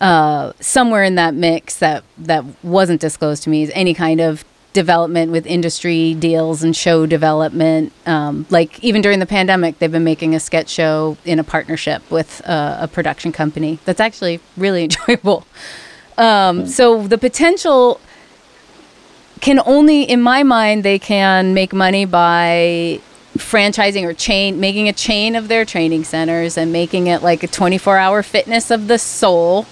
uh, 0.00 0.52
somewhere 0.60 1.04
in 1.04 1.16
that 1.16 1.34
mix 1.34 1.76
that 1.78 2.02
that 2.18 2.44
wasn't 2.62 3.00
disclosed 3.00 3.42
to 3.42 3.50
me 3.50 3.62
is 3.62 3.70
any 3.74 3.92
kind 3.94 4.20
of 4.20 4.44
development 4.72 5.32
with 5.32 5.46
industry 5.46 6.14
deals 6.14 6.62
and 6.62 6.74
show 6.74 7.06
development. 7.06 7.92
Um, 8.06 8.46
like 8.50 8.82
even 8.82 9.02
during 9.02 9.18
the 9.18 9.26
pandemic, 9.26 9.78
they've 9.78 9.92
been 9.92 10.04
making 10.04 10.34
a 10.34 10.40
sketch 10.40 10.68
show 10.68 11.16
in 11.24 11.38
a 11.38 11.44
partnership 11.44 12.02
with 12.10 12.40
uh, 12.46 12.78
a 12.80 12.88
production 12.88 13.32
company. 13.32 13.78
That's 13.84 14.00
actually 14.00 14.40
really 14.56 14.84
enjoyable. 14.88 15.46
Um, 16.18 16.66
so 16.66 17.06
the 17.06 17.18
potential 17.18 18.00
can 19.40 19.60
only, 19.66 20.02
in 20.02 20.22
my 20.22 20.42
mind, 20.42 20.84
they 20.84 20.98
can 20.98 21.54
make 21.54 21.72
money 21.72 22.04
by 22.04 23.00
franchising 23.36 24.04
or 24.04 24.12
chain 24.12 24.60
making 24.60 24.90
a 24.90 24.92
chain 24.92 25.34
of 25.34 25.48
their 25.48 25.64
training 25.64 26.04
centers 26.04 26.58
and 26.58 26.70
making 26.70 27.06
it 27.06 27.22
like 27.22 27.42
a 27.42 27.46
24 27.46 27.96
hour 27.96 28.22
fitness 28.22 28.70
of 28.70 28.88
the 28.88 28.98
soul 28.98 29.66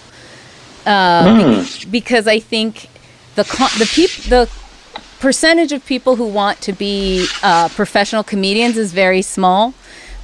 uh, 0.87 1.63
be- 1.63 1.85
because 1.91 2.27
I 2.27 2.41
think 2.41 2.89
the 3.35 3.45
con- 3.45 3.69
the 3.79 3.85
peop- 3.85 4.25
the 4.31 4.49
percentage 5.21 5.73
of 5.73 5.85
people 5.87 6.17
who 6.17 6.27
want 6.27 6.61
to 6.63 6.73
be 6.73 7.27
uh, 7.43 7.69
professional 7.69 8.25
comedians 8.25 8.77
is 8.77 8.93
very 8.93 9.23
small, 9.23 9.75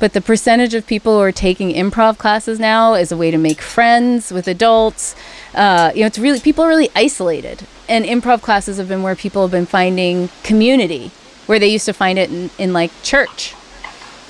but 0.01 0.13
the 0.13 0.21
percentage 0.21 0.75
of 0.75 0.87
people 0.87 1.15
who 1.15 1.21
are 1.21 1.33
taking 1.33 1.73
improv 1.73 2.19
classes 2.19 2.59
now 2.59 2.95
is 2.95 3.13
a 3.13 3.17
way 3.17 3.31
to 3.31 3.39
make 3.39 3.61
friends 3.61 4.33
with 4.33 4.49
adults. 4.49 5.15
Uh, 5.55 5.93
you 5.95 6.01
know, 6.01 6.07
it's 6.07 6.19
really 6.19 6.41
people 6.41 6.65
are 6.65 6.69
really 6.69 6.91
isolated, 6.97 7.67
and 7.89 8.05
improv 8.05 8.43
classes 8.43 8.79
have 8.79 8.89
been 8.89 9.03
where 9.03 9.15
people 9.15 9.43
have 9.43 9.51
been 9.51 9.67
finding 9.67 10.29
community, 10.43 11.11
where 11.47 11.59
they 11.59 11.69
used 11.69 11.87
to 11.87 11.93
find 11.93 12.19
it 12.19 12.31
in, 12.31 12.51
in 12.59 12.73
like 12.73 12.91
church. 13.03 13.55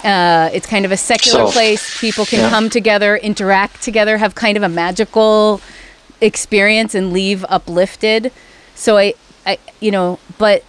Uh, 0.04 0.50
it's 0.52 0.66
kind 0.66 0.84
of 0.84 0.92
a 0.92 0.96
secular 0.96 1.46
So- 1.46 1.52
place. 1.52 1.98
People 2.00 2.26
can 2.26 2.40
Yeah. 2.40 2.50
come 2.50 2.68
together, 2.70 3.16
interact 3.16 3.82
together, 3.82 4.18
have 4.18 4.34
kind 4.34 4.56
of 4.56 4.62
a 4.62 4.68
magical 4.68 5.60
experience 6.20 6.94
and 6.94 7.12
leave 7.12 7.44
uplifted. 7.48 8.30
So 8.74 8.98
I, 8.98 9.14
I, 9.46 9.58
you 9.80 9.90
know, 9.90 10.18
but 10.38 10.64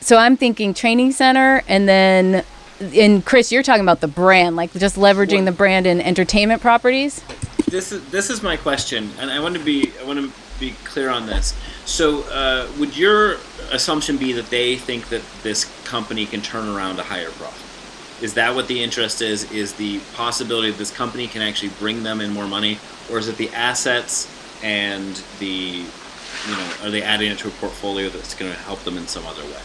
so 0.00 0.16
I'm 0.16 0.36
thinking 0.36 0.74
training 0.74 1.12
center 1.12 1.62
and 1.68 1.88
then, 1.88 2.44
and 2.80 3.24
Chris, 3.24 3.52
you're 3.52 3.62
talking 3.62 3.82
about 3.82 4.00
the 4.00 4.08
brand, 4.08 4.56
like 4.56 4.72
just 4.72 4.96
leveraging 4.96 5.44
the 5.44 5.52
brand 5.52 5.86
in 5.86 6.00
entertainment 6.00 6.60
properties. 6.60 7.22
this 7.70 7.92
is 7.92 8.08
this 8.10 8.30
is 8.30 8.42
my 8.42 8.56
question, 8.56 9.10
and 9.18 9.30
I 9.30 9.40
want 9.40 9.56
to 9.56 9.64
be 9.64 9.92
I 10.00 10.04
want 10.04 10.18
to 10.20 10.32
be 10.58 10.74
clear 10.84 11.10
on 11.10 11.26
this. 11.26 11.54
So, 11.84 12.22
uh, 12.30 12.68
would 12.78 12.96
your 12.96 13.36
assumption 13.70 14.16
be 14.16 14.32
that 14.32 14.50
they 14.50 14.76
think 14.76 15.08
that 15.08 15.22
this 15.42 15.64
company 15.84 16.26
can 16.26 16.40
turn 16.40 16.68
around 16.68 16.98
a 16.98 17.02
higher 17.02 17.30
profit? 17.30 17.64
Is 18.22 18.34
that 18.34 18.54
what 18.54 18.66
the 18.68 18.82
interest 18.82 19.22
is? 19.22 19.50
Is 19.52 19.74
the 19.74 20.00
possibility 20.14 20.70
that 20.70 20.78
this 20.78 20.90
company 20.90 21.28
can 21.28 21.42
actually 21.42 21.70
bring 21.78 22.02
them 22.02 22.20
in 22.20 22.32
more 22.32 22.46
money, 22.46 22.78
or 23.10 23.18
is 23.18 23.28
it 23.28 23.36
the 23.36 23.50
assets 23.50 24.28
and 24.62 25.22
the 25.38 25.84
you 26.46 26.56
know 26.56 26.72
are 26.82 26.90
they 26.90 27.02
adding 27.02 27.30
it 27.30 27.38
to 27.38 27.48
a 27.48 27.52
portfolio 27.52 28.08
that's 28.08 28.34
going 28.34 28.52
to 28.52 28.58
help 28.58 28.82
them 28.84 28.96
in 28.96 29.06
some 29.06 29.26
other 29.26 29.42
way? 29.44 29.60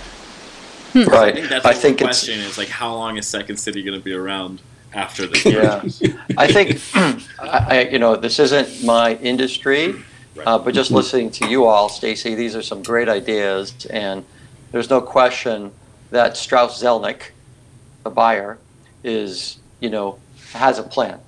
I 0.96 1.04
Right. 1.06 1.30
I 1.30 1.32
think 1.34 1.50
that's 1.50 1.66
I 1.66 1.74
the 1.74 1.80
think 1.80 2.00
real 2.00 2.10
it's 2.10 2.20
question 2.20 2.40
is 2.40 2.58
like 2.58 2.70
how 2.70 2.94
long 2.94 3.18
is 3.18 3.28
Second 3.28 3.58
City 3.58 3.82
going 3.84 3.98
to 3.98 4.04
be 4.04 4.14
around 4.14 4.62
after 4.94 5.26
this? 5.28 5.46
Yeah, 5.46 5.82
I 6.38 6.48
think, 6.48 6.80
I, 6.94 7.26
I, 7.40 7.82
you 7.92 8.00
know, 8.00 8.16
this 8.16 8.40
isn't 8.40 8.84
my 8.84 9.16
industry, 9.16 9.96
uh, 10.46 10.60
but 10.60 10.74
just 10.74 10.92
listening 10.92 11.32
to 11.32 11.48
you 11.48 11.66
all, 11.66 11.90
Stacey, 11.90 12.36
these 12.36 12.56
are 12.56 12.62
some 12.62 12.84
great 12.84 13.10
ideas, 13.10 13.86
and 13.88 14.24
there's 14.72 14.90
no 14.90 15.02
question 15.02 15.72
that 16.12 16.38
Strauss 16.38 16.82
Zelnick, 16.82 17.32
the 18.04 18.10
buyer, 18.10 18.60
is, 19.04 19.58
you 19.80 19.90
know, 19.90 20.20
has 20.52 20.78
a 20.78 20.84
plan. 20.84 21.20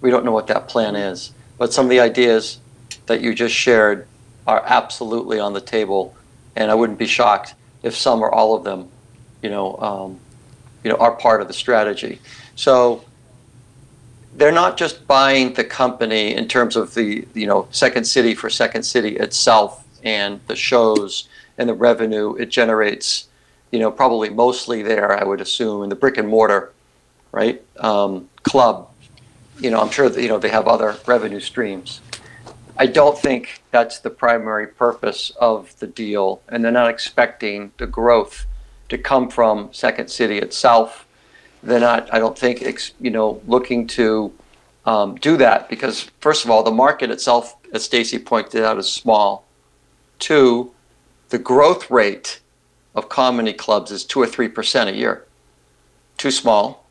We 0.00 0.10
don't 0.10 0.24
know 0.24 0.32
what 0.32 0.46
that 0.46 0.68
plan 0.68 0.94
is, 0.94 1.32
but 1.58 1.72
some 1.72 1.86
of 1.86 1.90
the 1.90 2.00
ideas 2.00 2.58
that 3.06 3.20
you 3.20 3.34
just 3.34 3.54
shared 3.54 4.06
are 4.48 4.64
absolutely 4.66 5.38
on 5.38 5.52
the 5.52 5.60
table, 5.60 6.16
and 6.56 6.70
I 6.70 6.74
wouldn't 6.74 6.98
be 6.98 7.06
shocked 7.06 7.54
if 7.82 7.94
some 7.94 8.22
or 8.22 8.34
all 8.34 8.56
of 8.56 8.64
them, 8.64 8.88
you 9.42 9.50
know, 9.50 9.76
um, 9.76 10.18
you 10.82 10.90
know, 10.90 10.96
are 10.96 11.12
part 11.12 11.42
of 11.42 11.48
the 11.48 11.54
strategy. 11.54 12.18
So 12.56 13.04
they're 14.34 14.50
not 14.50 14.78
just 14.78 15.06
buying 15.06 15.52
the 15.52 15.64
company 15.64 16.34
in 16.34 16.48
terms 16.48 16.76
of 16.76 16.94
the 16.94 17.26
you 17.34 17.46
know 17.46 17.68
second 17.70 18.04
city 18.04 18.34
for 18.34 18.48
second 18.48 18.84
city 18.84 19.16
itself 19.16 19.84
and 20.02 20.40
the 20.46 20.56
shows 20.56 21.28
and 21.58 21.68
the 21.68 21.74
revenue 21.74 22.34
it 22.36 22.46
generates 22.46 23.28
you 23.72 23.78
know 23.80 23.90
probably 23.90 24.28
mostly 24.28 24.82
there 24.82 25.18
i 25.18 25.24
would 25.24 25.40
assume 25.40 25.82
in 25.82 25.88
the 25.88 25.96
brick 25.96 26.18
and 26.18 26.28
mortar 26.28 26.72
right 27.32 27.62
um, 27.78 28.28
club. 28.44 28.88
You 29.58 29.70
know 29.72 29.80
i'm 29.80 29.90
sure 29.90 30.08
that 30.08 30.22
you 30.22 30.28
know 30.28 30.38
they 30.38 30.50
have 30.50 30.68
other 30.68 30.96
revenue 31.06 31.40
streams 31.40 32.00
i 32.78 32.86
don't 32.86 33.18
think 33.18 33.62
that's 33.70 33.98
the 33.98 34.10
primary 34.10 34.66
purpose 34.66 35.30
of 35.40 35.78
the 35.78 35.86
deal 35.86 36.40
and 36.48 36.64
they're 36.64 36.72
not 36.72 36.90
expecting 36.90 37.72
the 37.78 37.86
growth 37.86 38.46
to 38.88 38.96
come 38.96 39.28
from 39.28 39.68
second 39.72 40.08
city 40.08 40.38
itself 40.38 41.06
they're 41.62 41.80
not, 41.80 42.12
I 42.12 42.18
don't 42.18 42.38
think, 42.38 42.62
ex, 42.62 42.92
you 43.00 43.10
know, 43.10 43.40
looking 43.46 43.86
to 43.88 44.32
um, 44.86 45.16
do 45.16 45.36
that 45.38 45.68
because, 45.68 46.10
first 46.20 46.44
of 46.44 46.50
all, 46.50 46.62
the 46.62 46.70
market 46.70 47.10
itself, 47.10 47.56
as 47.72 47.84
Stacey 47.84 48.18
pointed 48.18 48.62
out, 48.64 48.78
is 48.78 48.90
small. 48.90 49.44
Two, 50.18 50.72
the 51.30 51.38
growth 51.38 51.90
rate 51.90 52.40
of 52.94 53.08
comedy 53.08 53.52
clubs 53.52 53.90
is 53.90 54.04
two 54.04 54.20
or 54.20 54.26
three 54.26 54.48
percent 54.48 54.88
a 54.88 54.94
year. 54.94 55.24
Too 56.16 56.30
small, 56.30 56.86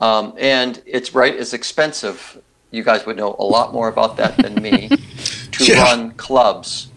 um, 0.00 0.34
and 0.38 0.82
it's 0.86 1.14
right. 1.14 1.34
It's 1.34 1.52
expensive. 1.52 2.40
You 2.70 2.82
guys 2.82 3.06
would 3.06 3.16
know 3.16 3.36
a 3.38 3.44
lot 3.44 3.72
more 3.72 3.88
about 3.88 4.16
that 4.18 4.36
than 4.36 4.54
me 4.62 4.90
to 5.58 5.64
Yeah. 5.66 5.82
run 5.82 6.12
clubs, 6.12 6.88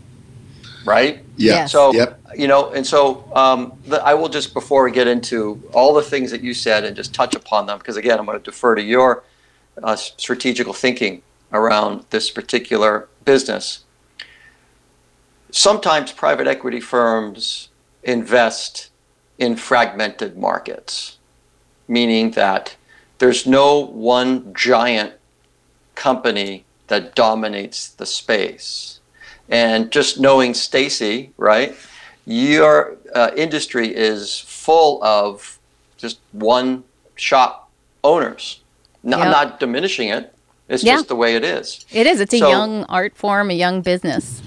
right? 0.86 1.24
Yeah. 1.38 1.54
Yes. 1.54 1.72
So, 1.72 1.94
Yep. 1.94 2.20
you 2.36 2.48
know, 2.48 2.72
and 2.72 2.86
so 2.86 3.24
um, 3.36 3.74
the, 3.86 4.04
I 4.04 4.14
will 4.14 4.30
just, 4.30 4.54
before 4.54 4.84
we 4.84 4.92
get 4.92 5.08
into 5.08 5.62
all 5.74 5.94
the 5.94 6.02
things 6.02 6.32
that 6.32 6.42
you 6.42 6.54
said 6.54 6.84
and 6.84 6.96
just 6.96 7.14
touch 7.14 7.36
upon 7.36 7.66
them, 7.68 7.78
because 7.78 7.98
again, 7.98 8.20
I'm 8.20 8.26
going 8.26 8.38
to 8.38 8.44
defer 8.44 8.76
to 8.76 8.82
your 8.82 9.24
uh, 9.82 9.96
strategical 9.96 10.74
thinking 10.74 11.22
around 11.54 12.06
this 12.10 12.30
particular 12.30 13.08
business. 13.26 13.86
Sometimes 15.52 16.12
private 16.12 16.48
equity 16.48 16.80
firms 16.80 17.70
invest 18.04 18.90
in 19.38 19.56
fragmented 19.56 20.38
markets, 20.38 21.18
meaning 21.88 22.32
that 22.32 22.76
there's 23.20 23.48
no 23.48 23.80
one 23.80 24.54
giant 24.54 25.14
company 25.96 26.66
that 26.90 27.16
dominates 27.16 27.88
the 27.90 28.06
space. 28.06 29.00
And 29.48 29.92
just 29.92 30.20
knowing 30.20 30.54
Stacey, 30.54 31.32
right? 31.38 31.76
Your 32.26 32.98
uh, 33.16 33.32
industry 33.36 33.88
is 33.96 34.40
full 34.40 35.04
of 35.04 35.58
just 35.98 36.20
one 36.34 36.84
shop 37.16 37.72
owners. 38.04 38.62
No, 39.04 39.18
I'm 39.18 39.32
not 39.32 39.60
diminishing 39.60 40.10
it. 40.10 40.34
It's 40.68 40.84
Yeah. 40.84 40.96
just 40.96 41.08
the 41.08 41.16
way 41.16 41.36
it 41.36 41.44
is. 41.44 41.86
It 41.92 42.06
is. 42.06 42.20
It's 42.20 42.34
a 42.34 42.40
So- 42.40 42.50
young 42.50 42.84
art 42.90 43.16
form, 43.16 43.50
a 43.50 43.54
young 43.56 43.82
business. 43.82 44.42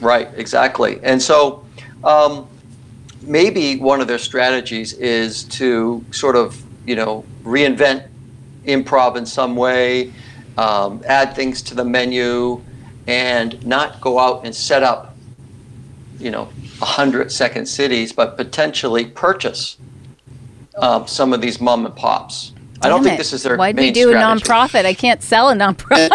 Right, 0.00 0.28
exactly. 0.36 0.98
And 1.02 1.22
so 1.22 1.64
um, 2.04 2.48
maybe 3.22 3.76
one 3.76 4.00
of 4.00 4.08
their 4.08 4.18
strategies 4.18 4.92
is 4.94 5.44
to 5.44 6.04
sort 6.10 6.34
of, 6.36 6.60
you 6.84 6.96
know, 6.96 7.24
reinvent 7.44 8.08
improv 8.66 9.16
in 9.16 9.24
some 9.24 9.54
way, 9.56 10.12
um, 10.58 11.02
add 11.06 11.34
things 11.34 11.62
to 11.62 11.74
the 11.74 11.84
menu, 11.84 12.62
and 13.06 13.64
not 13.66 14.00
go 14.00 14.18
out 14.18 14.44
and 14.44 14.54
set 14.54 14.82
up, 14.82 15.14
you 16.18 16.30
know, 16.30 16.44
100 16.78 17.30
second 17.32 17.66
cities, 17.66 18.12
but 18.12 18.36
potentially 18.36 19.04
purchase 19.06 19.76
um, 20.78 21.06
some 21.06 21.32
of 21.32 21.40
these 21.40 21.60
mom 21.60 21.84
and 21.86 21.94
pops. 21.96 22.52
I 22.80 22.88
don't 22.88 22.98
Damn 23.00 23.10
think 23.10 23.18
this 23.18 23.32
is 23.32 23.42
their 23.44 23.52
main. 23.52 23.58
Why'd 23.58 23.76
main 23.76 23.84
we 23.86 23.90
do 23.92 24.08
a 24.10 24.12
strategy. 24.12 24.44
nonprofit? 24.44 24.84
I 24.86 24.94
can't 24.94 25.22
sell 25.22 25.50
a 25.50 25.54
nonprofit. 25.54 26.10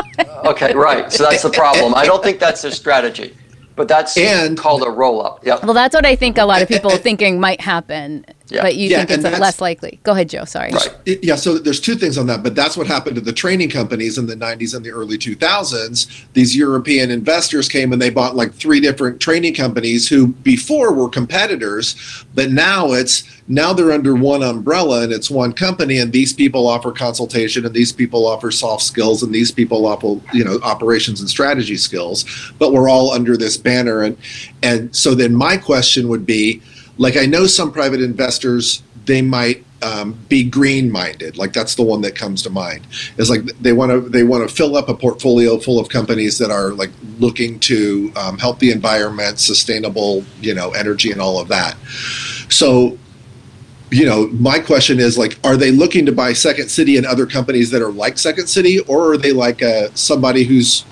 Okay, 0.45 0.73
right. 0.73 1.11
So 1.11 1.23
that's 1.23 1.43
the 1.43 1.49
problem. 1.49 1.93
I 1.95 2.05
don't 2.05 2.21
think 2.23 2.39
that's 2.39 2.61
their 2.61 2.71
strategy. 2.71 3.35
But 3.75 3.87
that's 3.87 4.17
And- 4.17 4.57
called 4.57 4.83
a 4.83 4.89
roll 4.89 5.25
up. 5.25 5.45
Yep. 5.45 5.63
well, 5.63 5.73
that's 5.73 5.93
what 5.93 6.05
I 6.05 6.15
think 6.15 6.37
a 6.37 6.45
lot 6.45 6.61
of 6.61 6.67
people 6.67 6.89
thinking 6.97 7.39
might 7.39 7.61
happen. 7.61 8.25
Yeah. 8.49 8.61
but 8.61 8.75
you 8.75 8.89
Yeah, 8.89 9.05
think 9.05 9.23
it's 9.25 9.39
less 9.39 9.61
likely. 9.61 9.99
Go 10.03 10.13
ahead, 10.13 10.29
Joe. 10.29 10.45
Sorry. 10.45 10.71
Right. 10.71 11.19
Yeah, 11.21 11.35
so 11.35 11.57
there's 11.57 11.81
two 11.81 11.95
things 11.95 12.17
on 12.17 12.27
that, 12.27 12.43
but 12.43 12.55
that's 12.55 12.77
what 12.77 12.87
happened 12.87 13.15
to 13.15 13.21
the 13.21 13.33
training 13.33 13.69
companies 13.69 14.17
in 14.17 14.27
the 14.27 14.35
90s 14.35 14.75
and 14.75 14.85
the 14.85 14.91
early 14.91 15.17
2000s. 15.17 16.25
These 16.33 16.55
European 16.55 17.11
investors 17.11 17.67
came 17.67 17.91
and 17.91 18.01
they 18.01 18.09
bought 18.09 18.35
like 18.35 18.53
three 18.53 18.79
different 18.79 19.19
training 19.19 19.55
companies 19.55 20.07
who 20.07 20.27
before 20.27 20.93
were 20.93 21.09
competitors, 21.09 21.95
but 22.35 22.51
now 22.51 22.93
it's 22.93 23.23
now 23.49 23.71
they're 23.73 23.91
under 23.93 24.13
one 24.13 24.43
umbrella 24.43 25.03
and 25.03 25.13
it's 25.13 25.29
one 25.29 25.53
company 25.53 25.99
and 25.99 26.11
these 26.11 26.33
people 26.33 26.67
offer 26.67 26.91
consultation 26.91 27.65
and 27.65 27.73
these 27.73 27.93
people 27.93 28.27
offer 28.27 28.51
soft 28.51 28.83
skills 28.83 29.23
and 29.23 29.33
these 29.33 29.51
people 29.51 29.85
offer, 29.85 30.19
you 30.33 30.43
know, 30.43 30.59
operations 30.63 31.21
and 31.21 31.29
strategy 31.29 31.77
skills, 31.77 32.25
but 32.59 32.73
we're 32.73 32.89
all 32.89 33.11
under 33.11 33.37
this 33.37 33.57
banner 33.57 34.03
and 34.03 34.17
and 34.63 34.93
so 34.95 35.15
then 35.15 35.33
my 35.33 35.55
question 35.57 36.07
would 36.07 36.25
be 36.25 36.61
like 36.97 37.17
I 37.17 37.25
know 37.25 37.47
some 37.47 37.71
private 37.71 38.01
investors 38.01 38.83
they 39.05 39.21
might 39.21 39.63
um, 39.81 40.13
be 40.27 40.43
green 40.43 40.91
minded 40.91 41.37
like 41.37 41.53
that's 41.53 41.75
the 41.75 41.83
one 41.83 42.01
that 42.01 42.15
comes 42.15 42.41
to 42.43 42.49
mind. 42.49 42.87
Is 43.17 43.29
like 43.29 43.43
they 43.59 43.73
want 43.73 43.91
to 43.91 44.01
they 44.01 44.23
want 44.23 44.47
to 44.47 44.53
fill 44.53 44.75
up 44.75 44.89
a 44.89 44.93
portfolio 44.93 45.59
full 45.59 45.79
of 45.79 45.89
companies 45.89 46.37
that 46.39 46.51
are 46.51 46.71
like 46.71 46.91
looking 47.19 47.59
to 47.61 48.11
um, 48.15 48.37
help 48.37 48.59
the 48.59 48.71
environment 48.71 49.39
sustainable 49.39 50.23
you 50.41 50.53
know 50.53 50.71
energy 50.71 51.11
and 51.11 51.21
all 51.21 51.39
of 51.39 51.47
that. 51.49 51.77
So 52.49 52.97
you 53.91 54.05
know 54.05 54.27
my 54.27 54.59
question 54.59 54.99
is 54.99 55.17
like 55.17 55.37
are 55.43 55.57
they 55.57 55.71
looking 55.71 56.05
to 56.07 56.11
buy 56.11 56.33
second 56.33 56.69
city 56.69 56.97
and 56.97 57.05
other 57.05 57.25
companies 57.25 57.71
that 57.71 57.81
are 57.81 57.91
like 57.91 58.17
second 58.17 58.47
city 58.47 58.79
or 58.81 59.13
are 59.13 59.17
they 59.17 59.31
like 59.31 59.61
uh, 59.61 59.89
somebody 59.93 60.43
who's 60.43 60.85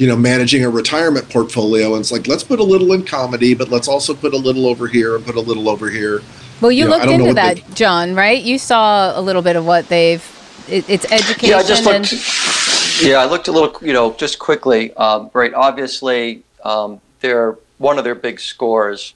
you 0.00 0.08
know 0.08 0.16
managing 0.16 0.64
a 0.64 0.70
retirement 0.70 1.28
portfolio 1.28 1.92
and 1.92 2.00
it's 2.00 2.10
like 2.10 2.26
let's 2.26 2.44
put 2.44 2.58
a 2.58 2.64
little 2.64 2.92
in 2.94 3.04
comedy 3.04 3.54
but 3.54 3.68
let's 3.70 3.88
also 3.88 4.14
put 4.14 4.34
a 4.34 4.38
little 4.38 4.66
over 4.66 4.88
here 4.88 5.14
and 5.16 5.26
put 5.26 5.36
a 5.36 5.40
little 5.40 5.68
over 5.68 5.90
here 5.90 6.22
Well, 6.60 6.72
you 6.72 6.84
You 6.84 6.90
know, 6.90 6.96
looked 6.96 7.06
into 7.12 7.24
what 7.26 7.36
that, 7.36 7.74
John, 7.74 8.14
right? 8.16 8.42
You 8.42 8.58
saw 8.58 9.18
a 9.18 9.22
little 9.22 9.42
bit 9.42 9.56
of 9.56 9.66
what 9.66 9.88
they've. 9.88 10.24
It, 10.68 10.90
it's 10.90 11.06
education 11.12 11.50
Yeah, 11.50 11.58
I 11.58 11.62
just 11.62 11.86
and 11.86 12.12
looked. 12.12 13.02
Yeah, 13.02 13.18
I 13.18 13.26
looked 13.26 13.48
a 13.48 13.52
little, 13.52 13.74
you 13.86 13.94
know, 13.94 14.12
just 14.14 14.38
quickly. 14.38 14.92
Um, 14.94 15.30
right, 15.34 15.54
obviously, 15.54 16.44
um, 16.64 17.00
their 17.20 17.58
one 17.78 17.98
of 17.98 18.04
their 18.04 18.16
big 18.16 18.40
scores 18.40 19.14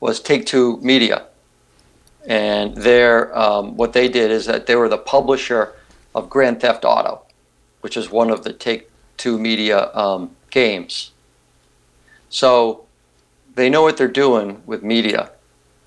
was 0.00 0.20
Take 0.20 0.46
Two 0.46 0.78
Media, 0.82 1.26
and 2.26 2.76
their 2.76 3.36
um, 3.36 3.76
what 3.76 3.94
they 3.94 4.08
did 4.08 4.30
is 4.30 4.46
that 4.46 4.66
they 4.66 4.76
were 4.76 4.88
the 4.88 4.98
publisher 4.98 5.74
of 6.14 6.30
Grand 6.30 6.60
Theft 6.60 6.84
Auto, 6.84 7.22
which 7.80 7.96
is 7.96 8.10
one 8.10 8.30
of 8.30 8.44
the 8.44 8.52
Take 8.52 8.91
Two 9.22 9.38
Media 9.38 9.88
um, 9.94 10.34
games. 10.50 11.12
So 12.28 12.86
they 13.54 13.70
know 13.70 13.82
what 13.82 13.96
they're 13.96 14.08
doing 14.08 14.62
with 14.66 14.82
media 14.82 15.30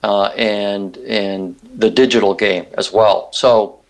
uh, 0.03 0.27
and 0.37 0.95
and 0.95 1.57
the 1.75 1.89
digital 1.89 2.33
game 2.33 2.65
as 2.77 2.93
well. 2.93 3.27
So 3.33 3.81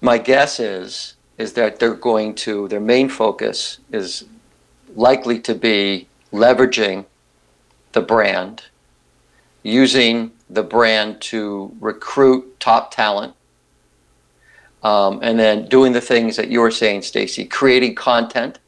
my 0.00 0.18
guess 0.18 0.58
is 0.58 1.14
is 1.38 1.52
that 1.52 1.78
they're 1.78 1.94
going 1.94 2.34
to 2.46 2.66
their 2.66 2.80
main 2.80 3.08
focus 3.08 3.78
is 3.92 4.24
likely 4.96 5.38
to 5.38 5.54
be 5.54 6.08
leveraging 6.32 7.04
the 7.92 8.00
brand, 8.00 8.64
using 9.62 10.32
the 10.48 10.64
brand 10.64 11.20
to 11.20 11.72
recruit 11.78 12.58
top 12.58 12.90
talent, 12.90 13.34
um, 14.82 15.20
and 15.22 15.38
then 15.38 15.66
doing 15.66 15.92
the 15.92 16.00
things 16.00 16.36
that 16.36 16.48
you 16.48 16.60
were 16.60 16.70
saying, 16.70 17.02
Stacey, 17.02 17.44
creating 17.44 17.94
content, 17.94 18.58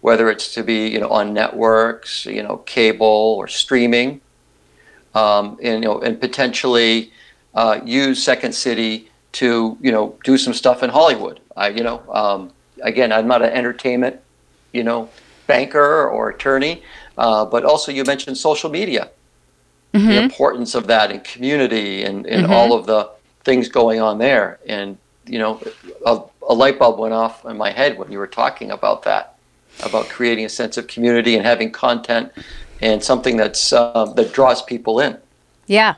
whether 0.00 0.30
it's 0.30 0.54
to 0.54 0.62
be 0.62 0.88
you 0.88 1.00
know 1.00 1.08
on 1.08 1.32
networks, 1.34 2.26
you 2.26 2.42
know, 2.42 2.58
cable 2.58 3.34
or 3.38 3.48
streaming, 3.48 4.20
um, 5.14 5.58
and 5.62 5.82
you 5.82 5.88
know, 5.88 6.00
and 6.00 6.20
potentially 6.20 7.12
uh, 7.54 7.80
use 7.84 8.22
Second 8.22 8.54
City 8.54 9.10
to 9.32 9.76
you 9.80 9.92
know 9.92 10.16
do 10.24 10.38
some 10.38 10.54
stuff 10.54 10.82
in 10.82 10.90
Hollywood. 10.90 11.40
I 11.56 11.68
you 11.68 11.82
know 11.82 12.02
um, 12.10 12.52
again 12.82 13.12
I'm 13.12 13.26
not 13.26 13.42
an 13.42 13.50
entertainment 13.50 14.20
you 14.72 14.84
know 14.84 15.08
banker 15.48 16.08
or 16.08 16.30
attorney, 16.30 16.82
uh, 17.16 17.44
but 17.44 17.64
also 17.64 17.90
you 17.90 18.04
mentioned 18.04 18.36
social 18.38 18.70
media, 18.70 19.10
the 20.08 20.22
importance 20.22 20.74
of 20.76 20.86
that 20.86 21.10
in 21.10 21.20
community 21.20 22.04
and, 22.04 22.26
and 22.26 22.46
all 22.46 22.72
of 22.72 22.86
the 22.86 23.10
things 23.42 23.68
going 23.68 24.00
on 24.00 24.18
there. 24.18 24.60
And 24.68 24.98
you 25.28 25.38
know 25.38 25.60
a, 26.06 26.20
a 26.48 26.54
light 26.54 26.78
bulb 26.78 26.98
went 26.98 27.14
off 27.14 27.44
in 27.44 27.56
my 27.56 27.70
head 27.70 27.98
when 27.98 28.10
you 28.10 28.18
were 28.18 28.26
talking 28.26 28.70
about 28.70 29.02
that, 29.04 29.38
about 29.82 30.08
creating 30.08 30.44
a 30.44 30.48
sense 30.48 30.76
of 30.76 30.86
community 30.86 31.36
and 31.36 31.44
having 31.44 31.70
content 31.70 32.32
and 32.80 33.02
something 33.02 33.36
that's 33.36 33.72
uh, 33.72 34.12
that 34.16 34.32
draws 34.32 34.62
people 34.62 35.00
in. 35.00 35.18
yeah. 35.66 35.94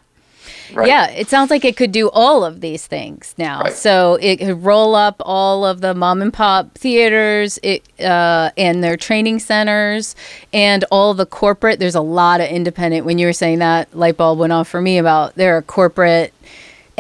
Right? 0.73 0.87
Yeah, 0.87 1.11
it 1.11 1.29
sounds 1.29 1.51
like 1.51 1.65
it 1.65 1.77
could 1.77 1.91
do 1.91 2.11
all 2.11 2.45
of 2.45 2.61
these 2.61 2.87
things 2.87 3.35
now. 3.37 3.63
Right. 3.63 3.73
So 3.73 4.19
it 4.21 4.37
could 4.37 4.65
roll 4.65 4.95
up 4.95 5.17
all 5.21 5.67
of 5.67 5.81
the 5.81 5.95
mom 5.95 6.23
and 6.23 6.33
pop 6.33 6.75
theaters 6.75 7.59
it, 7.65 7.83
uh, 8.01 8.51
and 8.57 8.83
their 8.83 8.97
training 8.97 9.41
centers 9.41 10.15
and 10.53 10.85
all 10.93 11.13
the 11.13 11.27
corporate. 11.27 11.81
There's 11.81 11.97
a 11.97 12.01
lot 12.01 12.41
of 12.41 12.49
independent. 12.49 13.05
When 13.05 13.19
you 13.19 13.27
were 13.27 13.33
saying 13.33 13.59
that, 13.59 13.97
light 13.97 14.17
bulb 14.17 14.39
went 14.39 14.53
off 14.53 14.69
for 14.69 14.81
me 14.81 14.99
about 14.99 15.35
there 15.35 15.57
are 15.57 15.63
corporate 15.63 16.33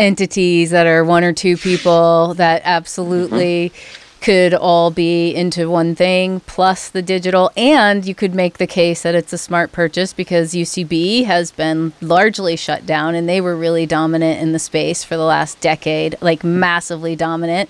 entities 0.01 0.71
that 0.71 0.87
are 0.87 1.05
one 1.05 1.23
or 1.23 1.33
two 1.33 1.57
people 1.59 2.35
that 2.35 2.63
absolutely 2.65 3.69
mm-hmm. 3.69 4.23
could 4.23 4.55
all 4.55 4.91
be 4.91 5.31
into 5.31 5.69
one 5.69 5.95
thing 5.95 6.41
plus 6.41 6.89
the 6.89 7.03
digital. 7.03 7.51
And 7.55 8.07
you 8.07 8.15
could 8.15 8.35
make 8.35 8.57
the 8.57 8.67
case 8.67 9.03
that 9.03 9.15
it's 9.15 9.35
a 9.35 9.39
smart 9.39 9.73
purchase 9.73 10.15
because 10.15 10.55
UCB 10.55 11.27
has 11.27 11.53
been 11.53 11.93
largely 12.01 12.57
shut 12.57 12.87
down 12.87 13.15
and 13.15 13.29
they 13.29 13.43
were 13.43 13.55
really 13.55 13.85
dominant 13.85 14.41
in 14.41 14.53
the 14.53 14.59
space 14.59 15.05
for 15.05 15.19
the 15.19 15.25
last 15.25 15.61
decade 15.61 16.17
like 16.23 16.43
massively 16.43 17.15
dominant. 17.15 17.69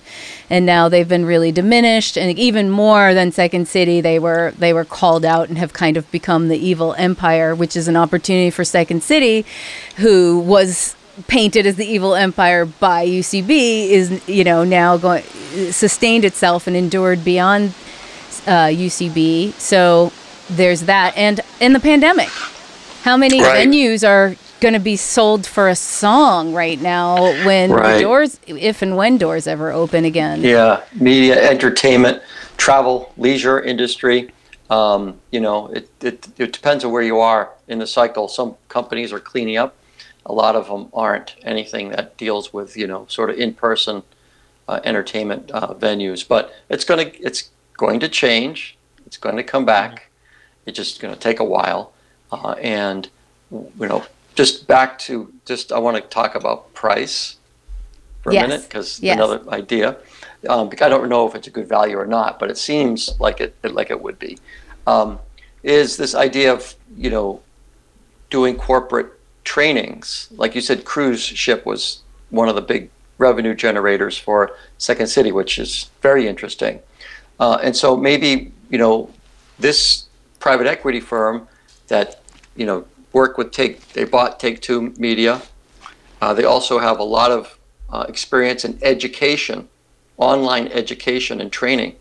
And 0.49 0.65
now 0.65 0.87
they've 0.87 1.07
been 1.07 1.25
really 1.25 1.51
diminished. 1.51 2.17
And 2.17 2.39
even 2.39 2.69
more 2.69 3.13
than 3.13 3.33
Second 3.33 3.67
City 3.67 3.99
they 3.99 4.19
were 4.19 4.53
they 4.57 4.71
were 4.71 4.85
called 4.85 5.25
out 5.25 5.49
and 5.49 5.57
have 5.57 5.73
kind 5.73 5.97
of 5.97 6.09
become 6.11 6.47
the 6.47 6.57
evil 6.57 6.93
empire 6.93 7.53
which 7.53 7.75
is 7.75 7.89
an 7.89 7.97
opportunity 7.97 8.49
for 8.49 8.63
Second 8.63 9.03
City 9.03 9.45
who 9.97 10.39
was 10.39 10.95
painted 11.27 11.65
as 11.65 11.75
the 11.75 11.85
evil 11.85 12.15
empire 12.15 12.65
by 12.65 13.05
UCB 13.05 13.89
is 13.89 14.27
you 14.27 14.43
know 14.43 14.63
now 14.63 14.97
going 14.97 15.23
sustained 15.71 16.25
itself 16.25 16.67
and 16.67 16.75
endured 16.75 17.23
beyond 17.25 17.69
uh, 18.47 18.67
UCB. 18.67 19.53
So 19.53 20.11
there's 20.49 20.81
that, 20.81 21.15
and 21.17 21.39
in 21.59 21.73
the 21.73 21.79
pandemic, 21.79 22.29
how 23.03 23.17
many 23.17 23.41
Right. 23.41 23.67
venues 23.67 24.07
are 24.07 24.35
going 24.59 24.73
to 24.73 24.79
be 24.79 24.95
sold 24.95 25.45
for 25.47 25.67
a 25.69 25.75
song 25.75 26.53
right 26.53 26.79
now 26.79 27.15
when 27.45 27.71
Right. 27.71 27.95
the 27.95 28.01
doors, 28.01 28.39
if 28.47 28.81
and 28.81 28.95
when 28.95 29.17
doors 29.17 29.47
ever 29.47 29.71
open 29.71 30.05
again? 30.05 30.41
Yeah, 30.43 30.81
media, 30.93 31.49
entertainment, 31.49 32.21
travel, 32.57 33.11
leisure 33.17 33.59
industry. 33.59 34.31
Um, 34.69 35.15
you 35.31 35.39
know, 35.41 35.67
it, 35.67 35.89
it, 36.01 36.27
it 36.37 36.53
depends 36.53 36.85
on 36.85 36.91
where 36.91 37.01
you 37.01 37.19
are 37.19 37.49
in 37.67 37.79
the 37.79 37.87
cycle. 37.87 38.27
Some 38.27 38.55
companies 38.69 39.11
are 39.11 39.19
cleaning 39.19 39.57
up. 39.57 39.75
A 40.25 40.33
lot 40.33 40.55
of 40.55 40.67
them 40.67 40.89
aren't 40.93 41.35
anything 41.43 41.89
that 41.89 42.17
deals 42.17 42.53
with, 42.53 42.77
you 42.77 42.87
know, 42.87 43.05
sort 43.09 43.29
of 43.29 43.37
in-person 43.37 44.03
uh, 44.67 44.79
entertainment 44.83 45.51
uh, 45.51 45.73
venues. 45.73 46.27
But 46.27 46.53
it's 46.69 46.85
going 46.85 47.11
to 47.11 47.19
it's 47.21 47.49
going 47.77 47.99
to 48.01 48.09
change. 48.09 48.77
It's 49.05 49.17
going 49.17 49.37
to 49.37 49.43
come 49.43 49.65
back. 49.65 50.09
It's 50.65 50.77
just 50.77 51.01
going 51.01 51.13
to 51.13 51.19
take 51.19 51.39
a 51.39 51.43
while. 51.43 51.93
Uh, 52.31 52.51
and 52.61 53.09
you 53.51 53.87
know, 53.87 54.05
just 54.35 54.67
back 54.67 54.99
to 54.99 55.33
just 55.45 55.71
I 55.71 55.79
want 55.79 55.97
to 55.97 56.01
talk 56.03 56.35
about 56.35 56.73
price 56.73 57.37
for 58.21 58.31
Yes. 58.31 58.43
a 58.43 58.47
minute 58.47 58.63
because 58.63 59.01
Yes. 59.01 59.15
another 59.15 59.41
idea. 59.49 59.97
Um, 60.47 60.69
because 60.69 60.85
I 60.85 60.89
don't 60.89 61.09
know 61.09 61.27
if 61.27 61.35
it's 61.35 61.47
a 61.47 61.51
good 61.51 61.67
value 61.67 61.97
or 61.97 62.05
not, 62.05 62.39
but 62.39 62.49
it 62.49 62.57
seems 62.57 63.19
like 63.19 63.41
it 63.41 63.55
like 63.63 63.91
it 63.91 64.01
would 64.01 64.19
be. 64.19 64.37
Um, 64.87 65.19
is 65.63 65.97
this 65.97 66.15
idea 66.15 66.53
of 66.53 66.75
you 66.95 67.09
know 67.09 67.41
doing 68.29 68.55
corporate 68.55 69.11
trainings? 69.51 70.29
Like 70.37 70.55
you 70.55 70.61
said, 70.61 70.85
cruise 70.85 71.21
ship 71.21 71.65
was 71.65 72.03
one 72.29 72.47
of 72.47 72.55
the 72.55 72.61
big 72.61 72.89
revenue 73.17 73.53
generators 73.53 74.17
for 74.17 74.51
Second 74.77 75.07
City, 75.07 75.33
which 75.33 75.59
is 75.59 75.89
very 76.01 76.25
interesting. 76.25 76.79
Uh, 77.37 77.57
and 77.61 77.75
so 77.75 77.97
maybe 77.97 78.53
you 78.69 78.77
know 78.77 79.09
this 79.59 80.05
private 80.39 80.67
equity 80.67 81.01
firm 81.01 81.49
that 81.89 82.21
you 82.55 82.65
know 82.65 82.85
work 83.11 83.37
with 83.37 83.51
Take 83.51 83.75
they 83.89 84.05
bought 84.05 84.39
Take 84.39 84.61
Two 84.61 84.93
Media. 84.97 85.41
Uh, 86.21 86.33
they 86.33 86.45
also 86.45 86.79
have 86.79 86.99
a 86.99 87.09
lot 87.17 87.29
of 87.29 87.59
uh, 87.89 88.05
experience 88.07 88.63
in 88.63 88.79
education, 88.81 89.67
online 90.15 90.69
education 90.69 91.41
and 91.41 91.51
training. 91.51 91.97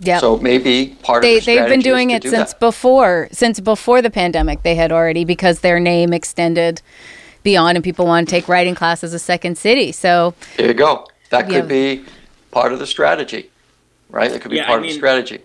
Yeah. 0.00 0.18
So 0.18 0.38
maybe 0.38 0.96
part 1.02 1.22
they 1.22 1.38
of 1.38 1.44
the 1.44 1.46
they've 1.46 1.58
been 1.68 1.80
strategy 1.80 1.88
is 1.88 1.92
doing 1.92 2.08
to 2.10 2.14
it 2.16 2.22
do 2.22 2.30
since 2.30 2.50
that. 2.52 2.60
before 2.60 3.28
since 3.32 3.60
before 3.60 4.02
the 4.02 4.10
pandemic 4.10 4.62
they 4.62 4.74
had 4.74 4.90
already 4.92 5.24
because 5.24 5.60
their 5.60 5.78
name 5.78 6.12
extended 6.12 6.82
beyond 7.42 7.76
and 7.76 7.84
people 7.84 8.04
want 8.06 8.28
to 8.28 8.30
take 8.30 8.48
writing 8.48 8.74
classes 8.74 9.14
as 9.14 9.14
a 9.14 9.18
second 9.24 9.56
city 9.56 9.92
so 9.92 10.34
There 10.56 10.66
you 10.66 10.74
go. 10.74 11.06
That 11.30 11.44
could 11.46 11.54
Yeah. 11.54 11.60
be 11.62 12.04
part 12.50 12.72
of 12.72 12.78
the 12.80 12.86
strategy, 12.86 13.50
right? 14.10 14.30
That 14.30 14.40
could 14.40 14.50
be 14.50 14.56
Yeah, 14.56 14.64
I 14.64 14.66
part 14.66 14.82
of 14.82 14.88
the 14.88 14.94
strategy. 14.94 15.38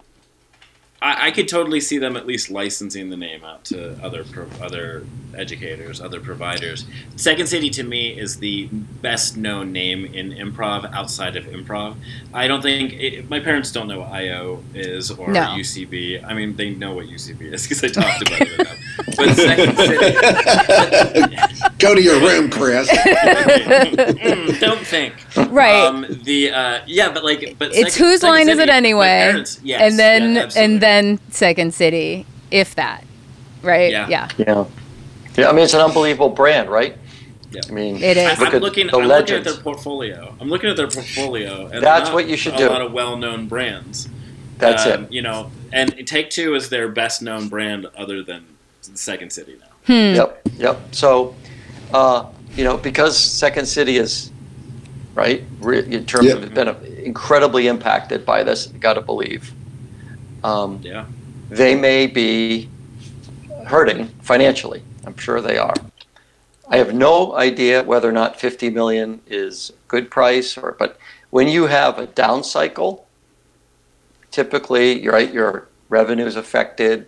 I, 1.02 1.28
I 1.28 1.32
could 1.32 1.48
totally 1.48 1.80
see 1.80 1.98
them 1.98 2.16
at 2.18 2.26
least 2.28 2.50
licensing 2.52 3.10
the 3.10 3.18
name 3.18 3.44
out 3.44 3.64
to 3.66 3.98
other 4.04 4.24
pro, 4.24 4.48
other 4.62 5.04
educators, 5.36 6.02
other 6.02 6.20
providers. 6.20 6.86
Second 7.16 7.48
City 7.48 7.70
to 7.70 7.84
me 7.84 8.10
is 8.20 8.38
the 8.40 8.68
best 9.02 9.38
known 9.38 9.72
name 9.72 10.04
in 10.06 10.32
improv 10.32 10.92
outside 10.94 11.36
of 11.38 11.46
improv. 11.46 11.96
I 12.34 12.48
don't 12.48 12.62
think 12.62 12.94
it, 12.94 13.30
my 13.30 13.40
parents 13.40 13.72
don't 13.72 13.88
know 13.88 14.00
what 14.00 14.10
IO 14.12 14.62
is 14.74 15.12
or 15.12 15.30
No. 15.32 15.42
UCB. 15.42 16.24
I 16.26 16.34
mean, 16.34 16.56
they 16.58 16.72
know 16.72 16.94
what 16.96 17.06
UCB 17.08 17.54
is 17.54 17.64
because 17.64 17.84
I 17.84 17.88
talked 17.88 18.22
about 18.28 18.42
it 18.42 18.58
with 18.58 18.68
them. 18.68 18.78
But 19.18 19.36
Second 19.36 19.76
City, 19.78 21.36
Go 21.80 21.96
to 21.96 22.02
your 22.02 22.20
room, 22.20 22.50
Chris. 22.50 22.90
Mm, 24.20 24.60
don't 24.60 24.80
think. 24.86 25.14
Right. 25.52 25.86
Um, 25.86 26.06
the 26.24 26.52
uh, 26.52 26.80
yeah, 26.86 27.12
but 27.12 27.24
like, 27.24 27.56
but 27.58 27.70
it's 27.74 27.94
Second- 27.94 28.08
whose 28.08 28.22
Second 28.22 28.34
line 28.34 28.50
is 28.50 28.58
City, 28.58 28.64
it 28.64 28.68
my 28.68 28.78
anyway? 28.78 29.06
parents- 29.32 29.60
yes, 29.64 29.82
and 29.82 29.98
then 30.00 30.36
yeah, 30.36 30.50
and 30.56 30.82
then 30.82 30.89
Second 31.30 31.74
City, 31.74 32.26
if 32.52 32.76
that, 32.76 33.04
right? 33.62 33.92
Yeah. 33.92 34.08
yeah. 34.08 34.30
Yeah. 34.38 34.66
Yeah, 35.38 35.50
I 35.50 35.52
mean, 35.54 35.64
it's 35.64 35.74
an 35.74 35.82
unbelievable 35.82 36.30
brand, 36.30 36.70
right? 36.70 36.98
Yeah. 37.52 37.62
I 37.68 37.72
mean, 37.72 37.96
It 37.98 38.18
is. 38.18 38.26
I, 38.26 38.30
Look 38.32 38.50
I'm 38.50 38.56
at 38.56 38.62
looking. 38.62 38.88
the 38.88 38.98
I'm 38.98 39.08
looking 39.08 39.36
at 39.36 39.44
their 39.44 39.54
portfolio. 39.56 40.36
I'm 40.40 40.50
looking 40.50 40.70
at 40.70 40.76
their 40.78 40.88
portfolio, 40.88 41.68
and 41.68 41.82
That's 41.84 42.06
not 42.10 42.14
what 42.14 42.28
you 42.28 42.36
should 42.38 42.56
a 42.56 42.58
do. 42.58 42.68
lot 42.70 42.82
of 42.82 42.92
well-known 42.92 43.48
brands. 43.48 44.10
that's 44.58 44.86
Um, 44.86 45.06
it. 45.06 45.12
You 45.14 45.22
know, 45.22 45.52
and 45.72 45.96
Take 46.06 46.30
Two 46.30 46.56
is 46.56 46.70
their 46.70 46.90
best-known 46.90 47.48
brand, 47.48 47.88
other 47.98 48.22
than 48.22 48.46
Second 48.82 49.32
City 49.32 49.56
now. 49.60 49.66
Hmm. 49.86 50.16
Yep, 50.16 50.42
yep. 50.58 50.80
So, 50.92 51.36
uh, 51.94 52.26
you 52.56 52.64
know, 52.66 52.76
because 52.78 53.18
Second 53.18 53.68
City 53.68 53.98
is, 53.98 54.32
right, 55.16 55.44
re- 55.62 55.86
in 55.86 56.06
terms 56.06 56.26
Yeah. 56.26 56.34
of 56.34 56.54
been 56.54 56.76
incredibly 57.04 57.68
impacted 57.68 58.26
by 58.26 58.44
this, 58.44 58.68
got 58.68 58.94
to 58.96 59.02
believe. 59.02 59.54
Um, 60.44 60.80
Yeah. 60.84 61.06
they 61.50 61.76
may 61.76 62.08
be 62.08 62.70
hurting 63.66 64.08
financially. 64.22 64.82
I'm 65.06 65.18
sure 65.18 65.42
they 65.42 65.58
are. 65.58 65.74
I 66.70 66.78
have 66.78 66.94
no 66.94 67.36
idea 67.36 67.84
whether 67.84 68.08
or 68.08 68.12
not 68.12 68.40
50 68.40 68.70
million 68.70 69.22
is 69.28 69.72
a 69.72 69.88
good 69.88 70.12
price 70.12 70.58
or 70.58 70.76
but 70.78 71.00
when 71.32 71.48
you 71.48 71.68
have 71.68 71.98
a 72.00 72.08
down 72.08 72.44
cycle, 72.44 73.08
typically 74.32 75.02
you're 75.02 75.14
right, 75.14 75.32
your 75.32 75.68
revenue 75.90 76.26
is 76.26 76.36
affected, 76.36 77.08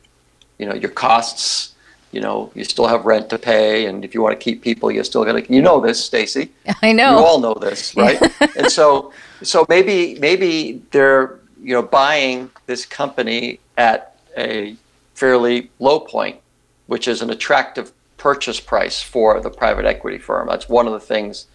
you 0.57 0.65
know, 0.65 0.73
your 0.73 0.89
costs, 0.91 1.73
you 2.11 2.21
know, 2.21 2.51
you 2.55 2.63
still 2.63 2.87
have 2.87 3.05
rent 3.05 3.29
to 3.29 3.37
pay 3.37 3.85
and 3.85 4.03
if 4.03 4.13
you 4.13 4.21
want 4.21 4.37
to 4.39 4.43
keep 4.43 4.61
people, 4.61 4.91
you're 4.91 5.03
still 5.03 5.23
got 5.23 5.33
to 5.33 5.53
you 5.53 5.61
know 5.61 5.79
this, 5.79 6.03
Stacey. 6.03 6.51
I 6.81 6.91
know. 6.91 7.11
You 7.11 7.15
know. 7.17 7.25
all 7.25 7.39
know 7.39 7.53
this, 7.53 7.95
right? 7.95 8.19
and 8.57 8.69
so, 8.69 9.13
so 9.43 9.65
maybe 9.69 10.17
maybe 10.19 10.81
they're 10.91 11.39
you 11.61 11.73
know 11.73 11.81
buying 11.81 12.49
this 12.65 12.85
company 12.85 13.59
at 13.77 14.17
a 14.37 14.75
fairly 15.13 15.69
low 15.79 15.99
point, 15.99 16.39
which 16.87 17.07
is 17.07 17.21
an 17.21 17.29
attractive 17.29 17.91
purchase 18.17 18.59
price 18.59 19.01
for 19.01 19.39
the 19.41 19.49
private 19.49 19.85
equity 19.85 20.17
firm. 20.17 20.47
That's 20.47 20.69
one 20.69 20.87
of 20.87 20.93
the 20.93 20.99
things 20.99 21.47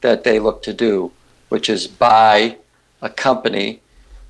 that 0.00 0.24
they 0.24 0.38
look 0.38 0.62
to 0.64 0.72
do, 0.72 1.12
which 1.48 1.68
is 1.68 1.86
buy 1.86 2.56
a 3.02 3.10
company 3.10 3.80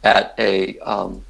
at 0.04 0.34
a 0.38 0.78
um, 0.80 1.24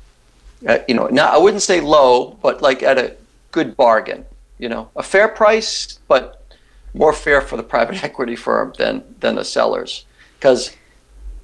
at, 0.67 0.89
you 0.89 0.95
know, 0.95 1.07
now 1.07 1.33
I 1.33 1.39
wouldn't 1.39 1.63
say 1.63 1.81
low, 1.81 2.37
but 2.43 2.63
like 2.63 2.83
at 2.83 2.99
a 2.99 3.17
good 3.51 3.77
bargain. 3.77 4.25
You 4.59 4.69
know, 4.69 4.91
a 4.97 5.05
fair 5.05 5.29
price, 5.29 6.01
but 6.09 6.45
more 6.93 7.13
fair 7.13 7.41
for 7.41 7.57
the 7.57 7.63
private 7.63 8.03
equity 8.09 8.37
firm 8.37 8.73
than 8.79 9.05
than 9.21 9.37
the 9.37 9.45
sellers, 9.45 10.05
because 10.39 10.77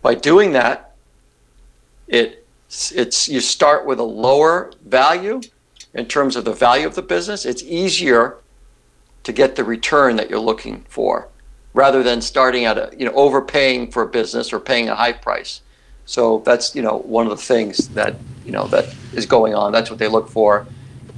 by 0.02 0.14
doing 0.14 0.52
that, 0.52 0.94
it 2.08 2.43
it's 2.94 3.28
you 3.28 3.40
start 3.40 3.86
with 3.86 3.98
a 3.98 4.04
lower 4.04 4.72
value 4.86 5.40
in 5.94 6.06
terms 6.06 6.36
of 6.36 6.44
the 6.44 6.52
value 6.52 6.86
of 6.86 6.94
the 6.94 7.02
business. 7.02 7.44
It's 7.44 7.62
easier 7.62 8.36
to 9.22 9.32
get 9.32 9.56
the 9.56 9.64
return 9.64 10.16
that 10.16 10.28
you're 10.30 10.38
looking 10.50 10.84
for, 10.88 11.28
rather 11.72 12.02
than 12.02 12.20
starting 12.20 12.64
at 12.64 12.76
a 12.78 12.90
you 12.98 13.04
know 13.06 13.12
overpaying 13.12 13.90
for 13.92 14.02
a 14.02 14.08
business 14.08 14.52
or 14.52 14.60
paying 14.60 14.88
a 14.88 14.94
high 14.94 15.12
price. 15.12 15.60
So 16.06 16.42
that's 16.44 16.74
you 16.74 16.82
know 16.82 16.98
one 16.98 17.26
of 17.26 17.30
the 17.30 17.42
things 17.44 17.88
that 17.90 18.16
you 18.44 18.52
know 18.52 18.66
that 18.68 18.86
is 19.14 19.26
going 19.26 19.54
on. 19.54 19.72
That's 19.72 19.88
what 19.90 19.98
they 19.98 20.08
look 20.08 20.28
for, 20.28 20.66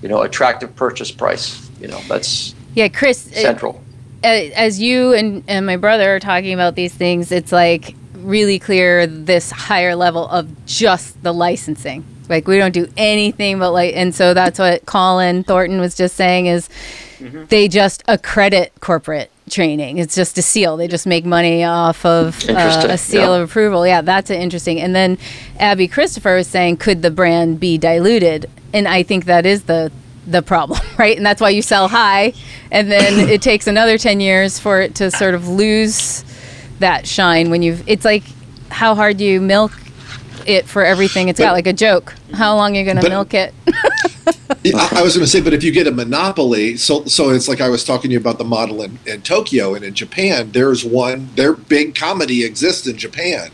you 0.02 0.08
know, 0.08 0.22
attractive 0.22 0.74
purchase 0.76 1.10
price. 1.10 1.68
You 1.80 1.88
know, 1.88 2.00
that's 2.08 2.54
Yeah, 2.74 2.88
Chris. 2.88 3.18
central. 3.18 3.82
a- 4.24 4.52
as 4.52 4.80
you 4.80 5.12
and, 5.12 5.42
and 5.48 5.66
my 5.66 5.76
brother 5.76 6.14
are 6.14 6.20
talking 6.20 6.54
about 6.54 6.74
these 6.74 6.94
things, 6.94 7.32
it's 7.32 7.52
like 7.52 7.94
really 8.26 8.58
clear 8.58 9.06
this 9.06 9.50
higher 9.50 9.94
level 9.94 10.26
of 10.28 10.66
just 10.66 11.22
the 11.22 11.32
licensing. 11.32 12.04
Like 12.28 12.48
we 12.48 12.58
don't 12.58 12.74
do 12.74 12.88
anything 12.96 13.58
but 13.58 13.70
like, 13.70 13.94
and 13.94 14.14
so 14.14 14.34
that's 14.34 14.58
what 14.58 14.84
Colin 14.84 15.44
Thornton 15.44 15.80
was 15.80 15.94
just 15.94 16.16
saying 16.16 16.46
is 16.46 16.68
they 17.48 17.68
just 17.68 18.02
accredit 18.08 18.72
corporate 18.80 19.30
training. 19.48 19.98
It's 19.98 20.14
just 20.14 20.36
a 20.36 20.42
seal. 20.42 20.76
They 20.76 20.88
just 20.88 21.06
make 21.06 21.24
money 21.24 21.62
off 21.64 22.04
of 22.04 22.48
uh, 22.48 22.86
a 22.88 22.98
seal 22.98 23.30
yeah. 23.30 23.36
of 23.36 23.48
approval. 23.48 23.86
Yeah, 23.86 24.00
that's 24.00 24.28
interesting. 24.30 24.80
And 24.80 24.94
then 24.94 25.18
Abby 25.58 25.86
Christopher 25.86 26.34
was 26.34 26.48
saying, 26.48 26.78
could 26.78 27.02
the 27.02 27.12
brand 27.12 27.60
be 27.60 27.78
diluted? 27.78 28.50
And 28.74 28.88
I 28.88 29.02
think 29.02 29.26
that 29.26 29.46
is 29.46 29.64
the 29.64 29.92
the 30.26 30.42
problem, 30.42 30.80
right? 30.98 31.16
And 31.16 31.24
that's 31.24 31.40
why 31.40 31.50
you 31.50 31.62
sell 31.62 31.86
high, 31.86 32.32
and 32.72 32.90
then 32.90 33.28
it 33.28 33.40
takes 33.42 33.68
another 33.68 33.96
ten 33.96 34.18
years 34.18 34.58
for 34.58 34.80
it 34.80 34.96
to 34.96 35.10
sort 35.12 35.34
of 35.34 35.48
lose 35.48 36.24
that 36.80 37.06
shine. 37.06 37.50
When 37.50 37.62
you've, 37.62 37.88
it's 37.88 38.04
like 38.04 38.22
how 38.70 38.94
hard 38.94 39.20
you 39.20 39.40
milk 39.40 39.72
it 40.46 40.66
for 40.66 40.84
everything 40.84 41.28
it's 41.28 41.40
got, 41.40 41.52
like 41.52 41.66
a 41.66 41.72
joke. 41.72 42.14
How 42.32 42.54
long 42.56 42.76
are 42.76 42.78
you 42.80 42.84
going 42.84 42.96
to 42.96 43.02
But- 43.02 43.10
milk 43.10 43.34
it? 43.34 43.54
I 44.74 44.98
I 44.98 45.02
was 45.02 45.14
going 45.14 45.24
to 45.24 45.30
say, 45.30 45.40
but 45.40 45.52
if 45.54 45.62
you 45.62 45.70
get 45.72 45.86
a 45.86 45.92
monopoly, 45.92 46.76
so 46.76 47.04
so 47.04 47.30
it's 47.30 47.48
like 47.48 47.60
I 47.60 47.68
was 47.68 47.84
talking 47.84 48.10
to 48.10 48.12
you 48.14 48.18
about 48.20 48.38
the 48.38 48.44
model 48.44 48.82
in, 48.82 48.98
in 49.06 49.22
Tokyo 49.22 49.74
and 49.74 49.84
in 49.84 49.94
Japan. 49.94 50.50
There's 50.52 50.84
one. 50.84 51.28
Their 51.36 51.52
big 51.54 51.94
comedy 51.94 52.44
exists 52.44 52.86
in 52.86 52.96
Japan, 52.96 53.50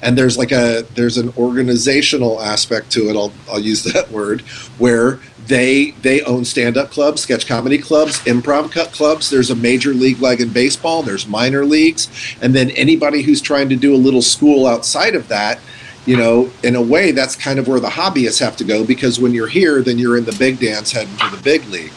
and 0.00 0.16
there's 0.16 0.38
like 0.38 0.52
a 0.52 0.86
there's 0.94 1.18
an 1.18 1.32
organizational 1.36 2.40
aspect 2.40 2.90
to 2.92 3.08
it. 3.10 3.16
I'll 3.16 3.32
I'll 3.50 3.60
use 3.60 3.84
that 3.84 4.10
word 4.18 4.40
where 4.78 5.20
they 5.46 5.90
they 6.02 6.22
own 6.22 6.44
stand 6.44 6.76
up 6.76 6.90
clubs, 6.90 7.22
sketch 7.22 7.46
comedy 7.46 7.78
clubs, 7.78 8.18
improv 8.20 8.70
cut 8.72 8.92
clubs. 8.92 9.30
There's 9.30 9.50
a 9.50 9.54
major 9.56 9.92
league 9.94 10.20
like 10.20 10.40
in 10.40 10.50
baseball. 10.50 11.02
There's 11.02 11.26
minor 11.26 11.64
leagues, 11.64 12.08
and 12.40 12.54
then 12.54 12.70
anybody 12.72 13.22
who's 13.22 13.40
trying 13.40 13.68
to 13.68 13.76
do 13.76 13.94
a 13.94 13.96
little 13.98 14.22
school 14.22 14.66
outside 14.66 15.14
of 15.14 15.28
that 15.28 15.60
you 16.06 16.18
know, 16.18 16.50
in 16.62 16.76
a 16.76 16.82
way, 16.82 17.12
that's 17.12 17.34
kind 17.34 17.58
of 17.58 17.66
where 17.66 17.80
the 17.80 17.88
hobbyists 17.88 18.38
have 18.38 18.54
to 18.58 18.62
go 18.62 18.84
because 18.84 19.18
when 19.18 19.32
you're 19.32 19.46
here, 19.46 19.80
then 19.80 19.98
you're 19.98 20.18
in 20.18 20.24
the 20.26 20.36
big 20.38 20.60
dance 20.60 20.92
heading 20.92 21.16
to 21.16 21.34
the 21.34 21.42
big 21.42 21.64
league. 21.68 21.90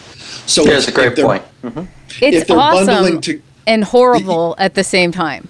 So 0.45 0.64
Yeah, 0.64 0.72
if- 0.72 0.78
it's 0.78 0.88
a 0.88 0.91
great 0.93 1.08
if 1.08 1.16
they're- 1.18 1.26
point. 1.26 1.43
Mhm. 1.62 1.88
It's 2.22 2.50
awesome 2.50 2.86
bundling 2.86 3.20
to, 3.20 3.41
and 3.68 3.84
horrible 3.84 4.56
at 4.60 4.76
the 4.76 4.84
same 4.86 5.12
time. 5.12 5.50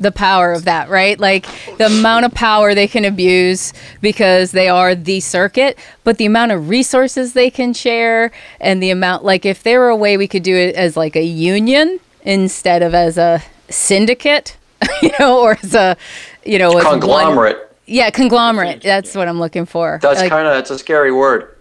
The 0.00 0.12
power 0.12 0.52
of 0.52 0.64
that, 0.64 0.88
right? 0.88 1.18
Like 1.18 1.46
the 1.76 1.86
amount 1.86 2.24
of 2.24 2.32
power 2.32 2.74
they 2.74 2.86
can 2.86 3.04
abuse 3.04 3.72
because 4.00 4.52
they 4.52 4.68
are 4.68 4.94
the 4.94 5.18
circuit, 5.20 5.76
but 6.04 6.18
the 6.18 6.26
amount 6.26 6.52
of 6.52 6.68
resources 6.68 7.32
they 7.32 7.50
can 7.50 7.72
share 7.74 8.30
and 8.60 8.80
the 8.82 8.90
amount, 8.90 9.24
like, 9.24 9.44
if 9.44 9.62
there 9.64 9.80
were 9.80 9.88
a 9.88 9.96
way 9.96 10.16
we 10.16 10.28
could 10.28 10.44
do 10.44 10.54
it 10.54 10.76
as 10.76 10.96
like 10.96 11.16
a 11.16 11.24
union 11.24 11.98
instead 12.22 12.82
of 12.82 12.94
as 12.94 13.18
a 13.18 13.42
syndicate, 13.68 14.56
you 15.02 15.10
know, 15.18 15.40
or 15.40 15.58
as 15.62 15.74
a, 15.74 15.96
you 16.44 16.58
know, 16.58 16.68
as 16.78 16.84
one- 16.84 17.00
Conglomerate. 17.00 17.58
yeah, 17.86 18.10
conglomerate. 18.10 18.80
That's 18.82 19.14
what 19.16 19.26
I'm 19.26 19.40
looking 19.40 19.66
for. 19.66 19.98
That's 20.00 20.20
Like, 20.20 20.30
kind 20.30 20.46
of 20.46 20.54
that's 20.54 20.70
a 20.70 20.78
scary 20.78 21.10
word. 21.10 21.54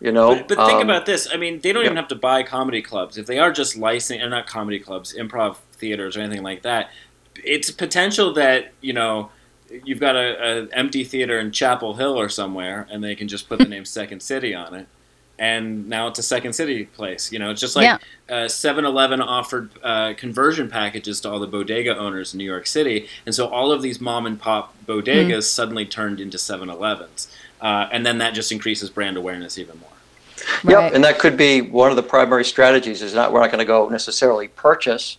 You 0.00 0.12
know, 0.12 0.34
But, 0.34 0.48
but 0.48 0.66
think 0.66 0.80
um, 0.80 0.88
about 0.88 1.04
this. 1.04 1.28
I 1.30 1.36
mean, 1.36 1.60
they 1.60 1.72
don't 1.74 1.84
even 1.84 1.96
have 1.98 2.08
to 2.08 2.14
buy 2.14 2.42
comedy 2.42 2.80
clubs. 2.80 3.18
If 3.18 3.26
they 3.26 3.38
are 3.38 3.52
just 3.52 3.76
licensing, 3.76 4.22
or 4.24 4.30
not 4.30 4.46
comedy 4.46 4.78
clubs, 4.80 5.14
improv 5.14 5.56
theaters 5.74 6.16
or 6.16 6.20
anything 6.20 6.42
like 6.42 6.62
that, 6.62 6.90
it's 7.44 7.70
potential 7.70 8.32
that, 8.34 8.72
you 8.80 8.92
know, 8.92 9.30
you've 9.84 10.00
got 10.00 10.16
a, 10.16 10.64
a 10.66 10.68
empty 10.72 11.04
theater 11.04 11.38
in 11.38 11.52
Chapel 11.52 11.94
Hill 11.94 12.18
or 12.18 12.28
somewhere, 12.28 12.86
and 12.90 13.02
they 13.04 13.14
can 13.14 13.28
just 13.28 13.48
put 13.48 13.58
the 13.58 13.64
name 13.68 13.84
Second 13.84 14.20
City 14.22 14.54
on 14.54 14.74
it. 14.74 14.86
And 15.38 15.88
now 15.88 16.06
it's 16.08 16.18
a 16.18 16.22
Second 16.22 16.52
City 16.52 16.84
place. 16.84 17.32
You 17.32 17.38
know, 17.38 17.50
it's 17.50 17.62
just 17.62 17.74
like 17.74 17.84
Yeah. 17.84 17.96
uh, 18.28 18.44
7-Eleven 18.46 19.22
offered 19.22 19.70
uh, 19.82 20.12
conversion 20.16 20.68
packages 20.68 21.18
to 21.22 21.30
all 21.30 21.38
the 21.40 21.46
bodega 21.46 21.96
owners 21.96 22.34
in 22.34 22.38
New 22.38 22.44
York 22.44 22.66
City, 22.66 23.08
and 23.24 23.34
so 23.34 23.46
all 23.48 23.72
of 23.72 23.80
these 23.80 24.00
mom 24.00 24.26
and 24.26 24.38
pop 24.38 24.74
bodegas 24.86 25.34
Hmm. 25.34 25.40
suddenly 25.40 25.86
turned 25.86 26.20
into 26.20 26.36
7-Elevens, 26.36 27.28
uh, 27.62 27.88
and 27.90 28.04
then 28.04 28.18
that 28.18 28.34
just 28.34 28.52
increases 28.52 28.90
brand 28.90 29.16
awareness 29.16 29.56
even 29.56 29.78
more. 29.80 29.88
right. 30.64 30.84
Yep, 30.84 30.94
and 30.94 31.04
that 31.04 31.18
could 31.18 31.36
be 31.38 31.62
one 31.62 31.88
of 31.90 31.96
the 31.96 32.02
primary 32.02 32.44
strategies. 32.44 33.00
Is 33.00 33.14
not 33.14 33.32
we're 33.32 33.40
not 33.40 33.50
going 33.50 33.58
to 33.60 33.64
go 33.64 33.88
necessarily 33.88 34.48
purchase, 34.48 35.16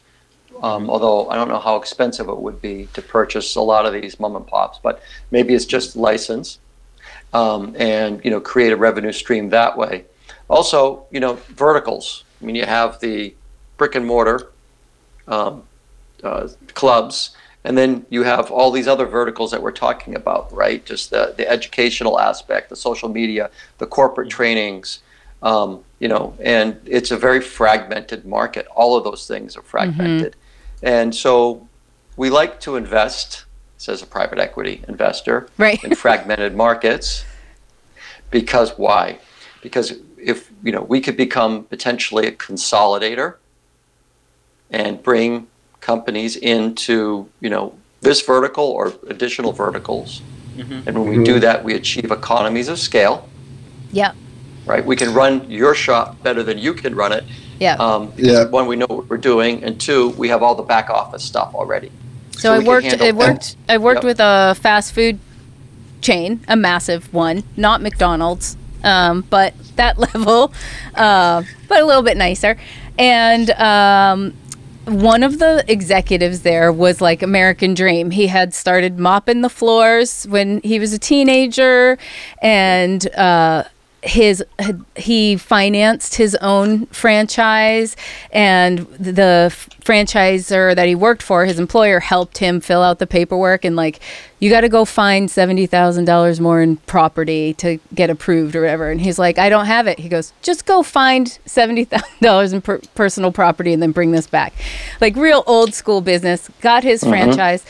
um, 0.62 0.90
although 0.90 1.30
I 1.30 1.36
don't 1.36 1.48
know 1.48 1.60
how 1.60 1.76
expensive 1.78 2.28
it 2.30 2.38
would 2.38 2.62
be 2.62 2.88
to 2.94 3.02
purchase 3.02 3.56
a 3.56 3.62
lot 3.62 3.86
of 3.86 3.94
these 3.94 4.20
mom 4.20 4.36
and 4.36 4.46
pops. 4.46 4.80
But 4.82 5.02
maybe 5.32 5.54
it's 5.54 5.66
just 5.66 5.96
license, 5.96 6.60
um, 7.34 7.76
and 7.78 8.24
you 8.24 8.32
know 8.32 8.40
create 8.40 8.72
a 8.72 8.78
revenue 8.78 9.12
stream 9.12 9.50
that 9.50 9.78
way. 9.78 10.06
Also, 10.50 11.06
you 11.12 11.20
know 11.20 11.34
verticals. 11.50 12.24
I 12.42 12.46
mean, 12.46 12.56
you 12.56 12.66
have 12.66 13.00
the 13.00 13.34
brick 13.78 13.96
and 13.96 14.06
mortar 14.06 14.52
um, 15.28 15.64
uh, 16.24 16.48
clubs, 16.74 17.36
And 17.64 17.78
then 17.78 18.06
you 18.10 18.24
have 18.24 18.52
all 18.52 18.72
these 18.72 18.88
other 18.88 19.06
verticals 19.06 19.52
that 19.52 19.62
we're 19.62 19.72
talking 19.72 20.16
about, 20.16 20.52
right? 20.52 20.84
Just 20.84 21.12
the, 21.12 21.34
the 21.38 21.48
educational 21.50 22.20
aspect, 22.20 22.70
the 22.70 22.76
social 22.76 23.08
media, 23.10 23.52
the 23.78 23.86
corporate 23.86 24.30
trainings, 24.30 25.00
um, 25.44 25.84
you 26.00 26.08
know, 26.08 26.36
and 26.40 26.80
it's 26.86 27.12
a 27.12 27.18
very 27.18 27.40
fragmented 27.42 28.26
market. 28.26 28.66
All 28.76 28.96
of 28.98 29.04
those 29.04 29.28
things 29.28 29.56
are 29.58 29.62
fragmented. 29.62 30.36
And 30.82 31.14
so 31.14 31.68
we 32.18 32.30
like 32.30 32.60
to 32.62 32.76
invest, 32.76 33.46
says 33.78 34.02
a 34.02 34.06
private 34.06 34.40
equity 34.40 34.84
investor, 34.88 35.48
Right. 35.58 35.84
in 35.84 35.96
fragmented 35.96 36.56
markets. 36.56 37.24
Because 38.30 38.78
why? 38.78 39.20
Because 39.62 39.94
if 40.18 40.52
you 40.64 40.72
know 40.72 40.82
we 40.82 41.02
could 41.02 41.18
become 41.18 41.64
potentially 41.66 42.28
a 42.28 42.32
consolidator 42.32 43.36
and 44.70 45.02
bring 45.04 45.48
companies 45.82 46.36
into 46.36 47.28
you 47.42 47.50
know 47.50 47.74
this 48.02 48.22
vertical 48.22 48.64
or 48.66 48.94
additional 49.08 49.52
verticals. 49.52 50.22
Mm-hmm. 50.56 50.88
And 50.88 51.00
when 51.00 51.18
we 51.18 51.24
do 51.24 51.40
that, 51.40 51.64
we 51.64 51.74
achieve 51.76 52.12
economies 52.12 52.68
of 52.68 52.78
scale, 52.80 53.30
Yeah. 53.92 54.14
right? 54.66 54.86
We 54.86 54.96
can 54.96 55.14
run 55.14 55.50
your 55.50 55.74
shop 55.76 56.22
better 56.24 56.44
than 56.44 56.58
you 56.58 56.74
can 56.74 56.94
run 56.96 57.12
it. 57.12 57.24
Yeah. 57.62 57.76
Um, 57.76 58.12
Yeah. 58.18 58.46
One, 58.46 58.66
we 58.66 58.76
know 58.76 58.88
what 58.90 59.08
we're 59.08 59.18
doing, 59.18 59.64
and 59.64 59.80
two, 59.80 60.10
we 60.18 60.30
have 60.30 60.42
all 60.42 60.56
the 60.56 60.64
back 60.64 60.90
office 60.90 61.24
stuff 61.24 61.54
already. 61.54 61.92
So, 62.38 62.54
we 62.54 62.56
I 62.56 62.60
can 62.62 62.68
worked. 62.68 62.86
handle 62.88 63.08
I 63.08 63.12
worked. 63.12 63.56
I 63.70 63.78
worked 63.78 63.98
Yep. 63.98 64.04
with 64.04 64.20
a 64.20 64.56
fast 64.60 64.94
food 64.94 65.20
chain, 66.02 66.40
a 66.48 66.56
massive 66.56 67.14
one, 67.14 67.44
not 67.56 67.82
McDonald's, 67.84 68.58
um, 68.84 69.24
but 69.30 69.54
that 69.76 70.00
level, 70.16 70.52
uh, 70.96 71.44
but 71.70 71.82
a 71.82 71.86
little 71.86 72.02
bit 72.02 72.18
nicer. 72.18 72.58
And 72.98 73.52
um, 73.52 74.34
one 74.86 75.22
of 75.22 75.38
the 75.38 75.64
executives 75.68 76.42
there 76.42 76.72
was 76.72 77.00
like 77.00 77.22
American 77.22 77.76
Dream. 77.76 78.10
He 78.10 78.26
had 78.26 78.56
started 78.56 78.98
mopping 78.98 79.42
the 79.42 79.50
floors 79.50 80.26
when 80.28 80.62
he 80.64 80.80
was 80.80 80.94
a 80.94 81.00
teenager, 81.00 82.00
and. 82.42 83.08
Uh, 83.16 83.66
his 84.04 84.44
he 84.96 85.38
financed 85.38 86.16
his 86.16 86.36
own 86.38 86.88
franchise 86.88 87.96
and 88.32 88.80
the 89.00 89.54
franchisor 89.82 90.76
that 90.76 90.88
he 90.88 90.96
worked 90.96 91.22
for 91.22 91.46
his 91.46 91.60
employer 91.60 92.00
helped 92.00 92.40
him 92.40 92.60
fill 92.60 92.82
out 92.82 92.98
the 92.98 93.06
paperwork 93.06 93.64
and 93.64 93.76
like 93.76 94.00
you 94.40 94.50
got 94.50 94.62
to 94.62 94.70
go 94.70 94.86
find 94.86 95.30
$70,000 95.30 96.40
more 96.40 96.62
in 96.64 96.78
property 96.78 97.54
to 97.56 97.80
get 97.94 98.10
approved 98.10 98.56
or 98.56 98.62
whatever. 98.62 98.90
And 98.90 99.00
he's 99.00 99.20
like 99.20 99.38
I 99.38 99.50
don't 99.50 99.68
have 99.68 99.86
it. 99.86 100.00
He 100.00 100.10
goes 100.10 100.34
just 100.42 100.66
go 100.66 100.82
find 100.82 101.28
$70,000 101.46 102.54
in 102.54 102.62
per- 102.62 102.82
personal 102.96 103.32
property 103.32 103.72
and 103.72 103.84
then 103.84 103.92
bring 103.92 104.12
this 104.12 104.26
back. 104.26 104.54
Like 105.00 105.16
real 105.16 105.44
old 105.46 105.76
school 105.76 106.02
business. 106.02 106.50
Got 106.62 106.84
his 106.84 107.02
mm-hmm. 107.02 107.12
franchise 107.12 107.66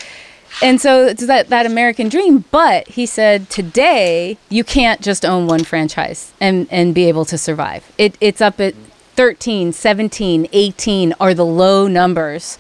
and 0.62 0.80
so 0.80 1.06
it's 1.06 1.26
that, 1.26 1.50
that 1.50 1.66
American 1.66 2.10
dream. 2.10 2.46
But 2.52 2.88
he 2.90 3.06
said 3.06 3.50
today 3.50 4.38
you 4.50 4.64
can't 4.64 5.02
just 5.02 5.26
own 5.26 5.48
one 5.48 5.64
franchise 5.64 6.34
and, 6.40 6.68
and 6.72 6.94
be 6.94 7.06
able 7.08 7.26
to 7.26 7.38
survive. 7.38 7.92
It, 7.98 8.18
it's 8.20 8.42
up 8.42 8.60
at 8.60 8.76
13, 9.16 9.74
17, 9.74 10.48
18 10.52 11.14
are 11.20 11.34
the 11.34 11.46
low 11.46 11.88
numbers 11.88 12.58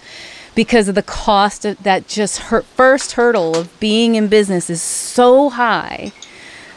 because 0.53 0.87
of 0.87 0.95
the 0.95 1.03
cost 1.03 1.65
of 1.65 1.81
that 1.83 2.07
just 2.07 2.39
hurt, 2.39 2.65
first 2.65 3.13
hurdle 3.13 3.55
of 3.55 3.79
being 3.79 4.15
in 4.15 4.27
business 4.27 4.69
is 4.69 4.81
so 4.81 5.49
high. 5.49 6.11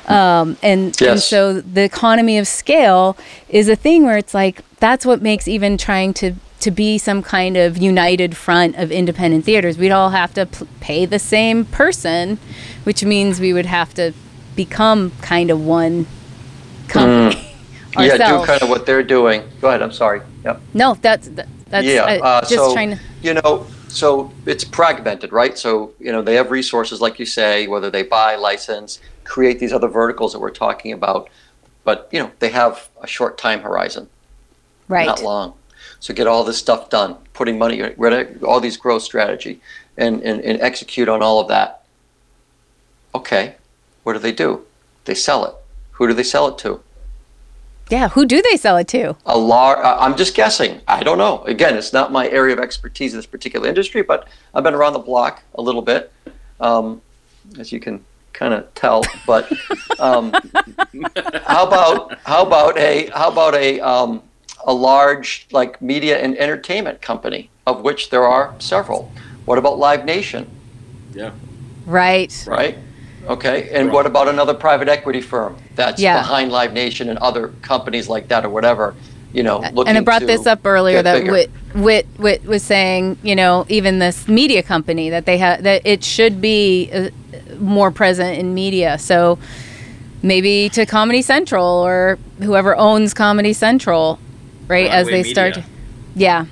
Um, 0.07 0.59
and, 0.63 1.01
and 1.01 1.19
so 1.19 1.61
the 1.61 1.83
economy 1.83 2.39
of 2.39 2.47
scale 2.47 3.17
is 3.49 3.69
a 3.69 3.77
thing 3.77 4.05
where 4.05 4.19
it's 4.19 4.35
like 4.35 4.63
that's 4.79 5.07
what 5.07 5.23
makes 5.23 5.49
even 5.49 5.79
trying 5.79 6.13
to 6.15 6.35
to 6.65 6.71
be 6.71 6.99
some 6.99 7.23
kind 7.23 7.57
of 7.57 7.77
united 7.79 8.37
front 8.37 8.75
of 8.77 8.91
independent 8.91 9.45
theaters 9.45 9.77
we'd 9.79 9.91
all 9.91 10.11
have 10.11 10.33
to 10.35 10.47
p- 10.47 10.67
pay 10.81 11.07
the 11.07 11.19
same 11.19 11.65
person 11.65 12.39
which 12.85 13.05
means 13.05 13.39
we 13.41 13.53
would 13.53 13.67
have 13.67 13.93
to 13.95 14.13
become 14.57 15.11
kind 15.21 15.51
of 15.51 15.61
one 15.65 16.07
company 16.89 17.51
Yeah, 17.97 18.17
do 18.41 18.45
kind 18.45 18.63
of 18.63 18.69
what 18.69 18.87
they're 18.87 19.03
doing. 19.03 19.43
Go 19.61 19.69
ahead. 19.69 19.83
I'm 19.83 19.93
sorry. 19.93 20.21
Yep. 20.45 20.61
no 20.75 20.95
that's 20.95 21.29
that's 21.69 21.87
yeah. 21.87 22.05
I- 22.05 22.19
uh, 22.19 22.41
just 22.41 22.55
so 22.55 22.73
trying 22.73 22.91
to 22.91 22.99
you 23.23 23.35
know, 23.35 23.67
so 23.89 24.33
it's 24.47 24.65
fragmented, 24.65 25.33
right? 25.33 25.57
So 25.57 25.93
you 26.01 26.13
know 26.13 26.23
they 26.23 26.35
have 26.35 26.51
resources, 26.51 27.01
like 27.01 27.19
you 27.19 27.27
say, 27.27 27.67
whether 27.67 27.91
they 27.91 28.03
buy, 28.03 28.35
license, 28.37 29.01
create 29.25 29.59
these 29.59 29.73
other 29.73 29.89
verticals 29.89 30.33
that 30.33 30.41
we're 30.41 30.51
talking 30.51 30.93
about, 30.93 31.31
but 31.85 32.09
you 32.13 32.19
know 32.19 32.31
they 32.41 32.51
have 32.51 32.89
a 33.03 33.07
short 33.07 33.39
time 33.39 33.61
horizon, 33.61 34.09
right 34.89 35.07
not 35.07 35.23
long. 35.23 35.55
So 36.05 36.13
get 36.13 36.27
all 36.27 36.45
this 36.45 36.59
stuff 36.59 36.91
done, 36.91 37.17
putting 37.33 37.57
money, 37.57 37.83
all 38.43 38.61
these 38.61 38.77
growth 38.77 39.03
strategy, 39.05 39.63
and, 39.97 40.23
and 40.23 40.39
and 40.43 40.61
execute 40.61 41.09
on 41.09 41.23
all 41.23 41.41
of 41.41 41.49
that. 41.49 41.87
Okay, 43.15 43.55
what 44.03 44.13
do 44.13 44.19
they 44.19 44.31
do? 44.31 44.67
They 45.07 45.15
sell 45.15 45.47
it. 45.47 45.55
Who 45.93 46.07
do 46.07 46.13
they 46.13 46.23
sell 46.23 46.47
it 46.49 46.59
to? 46.59 46.83
yeah 47.91 48.09
who 48.09 48.25
do 48.25 48.41
they 48.41 48.57
sell 48.57 48.79
it 48.79 48.89
to 48.89 49.15
a 49.27 49.37
lar- 49.37 49.83
uh, 49.85 49.99
I'm 49.99 50.17
just 50.17 50.35
guessing. 50.35 50.81
I 50.89 51.03
don't 51.03 51.19
know. 51.19 51.43
Again, 51.45 51.75
it's 51.77 51.93
not 51.93 52.13
my 52.13 52.29
area 52.29 52.55
of 52.55 52.61
expertise 52.61 53.13
in 53.15 53.19
this 53.19 53.27
particular 53.27 53.67
industry, 53.67 54.03
but 54.03 54.29
I've 54.55 54.65
been 54.65 54.75
around 54.75 54.93
the 54.93 55.07
block 55.11 55.43
a 55.55 55.63
little 55.63 55.83
bit, 55.83 56.13
um, 56.61 57.01
as 57.59 57.73
you 57.73 57.81
can 57.81 58.05
kind 58.35 58.53
of 58.53 58.73
tell. 58.75 59.05
But 59.27 59.51
um, 59.99 60.33
how 61.47 61.67
about 61.67 62.19
how 62.25 62.43
about 62.45 62.77
a 62.77 63.07
how 63.15 63.31
about 63.31 63.55
a 63.55 63.81
um, 63.81 64.23
a 64.67 64.73
large 64.73 65.47
like 65.53 65.81
media 65.81 66.19
and 66.19 66.37
entertainment 66.39 67.01
company, 67.03 67.51
of 67.67 67.83
which 67.83 68.11
there 68.11 68.25
are 68.25 68.55
several. 68.59 69.11
What 69.45 69.59
about 69.59 69.79
Live 69.79 70.05
Nation, 70.05 70.51
Yeah. 71.15 71.31
right 71.87 72.33
right? 72.47 72.79
Okay, 73.29 73.71
and 73.73 73.91
what 73.91 74.05
about 74.05 74.29
another 74.29 74.53
private 74.55 74.89
equity 74.89 75.21
firm 75.23 75.57
that's 75.77 76.01
Yeah. 76.01 76.19
behind 76.21 76.53
Live 76.53 76.73
Nation 76.73 77.09
and 77.09 77.19
other 77.21 77.53
companies 77.63 78.09
like 78.09 78.29
that 78.29 78.45
or 78.45 78.51
whatever? 78.51 78.95
You 79.33 79.43
know, 79.43 79.59
looking 79.73 79.89
and 79.89 79.99
I 79.99 80.01
brought 80.03 80.21
to 80.21 80.27
this 80.27 80.47
up 80.47 80.65
earlier 80.65 81.03
that 81.03 81.21
bigger. 81.21 81.33
Wit, 81.33 81.51
Wit 81.75 82.07
Wit 82.19 82.45
was 82.45 82.63
saying, 82.63 83.19
you 83.23 83.35
know, 83.35 83.67
even 83.69 83.99
this 83.99 84.29
media 84.29 84.63
company 84.63 85.11
that 85.11 85.27
they 85.27 85.39
have 85.39 85.63
that 85.65 85.83
it 85.85 86.05
should 86.05 86.41
be 86.41 86.91
uh, 86.93 87.09
more 87.59 87.91
present 87.91 88.39
in 88.39 88.55
media. 88.55 88.97
So 88.99 89.39
maybe 90.23 90.69
to 90.71 90.87
Comedy 90.87 91.21
Central 91.21 91.67
or 91.67 92.19
whoever 92.39 92.77
owns 92.77 93.13
Comedy 93.13 93.53
Central, 93.53 94.19
right? 94.69 94.91
as 94.91 95.07
Broadway 95.07 95.23
they 95.23 95.31
start, 95.33 95.59
yeah, 96.15 96.47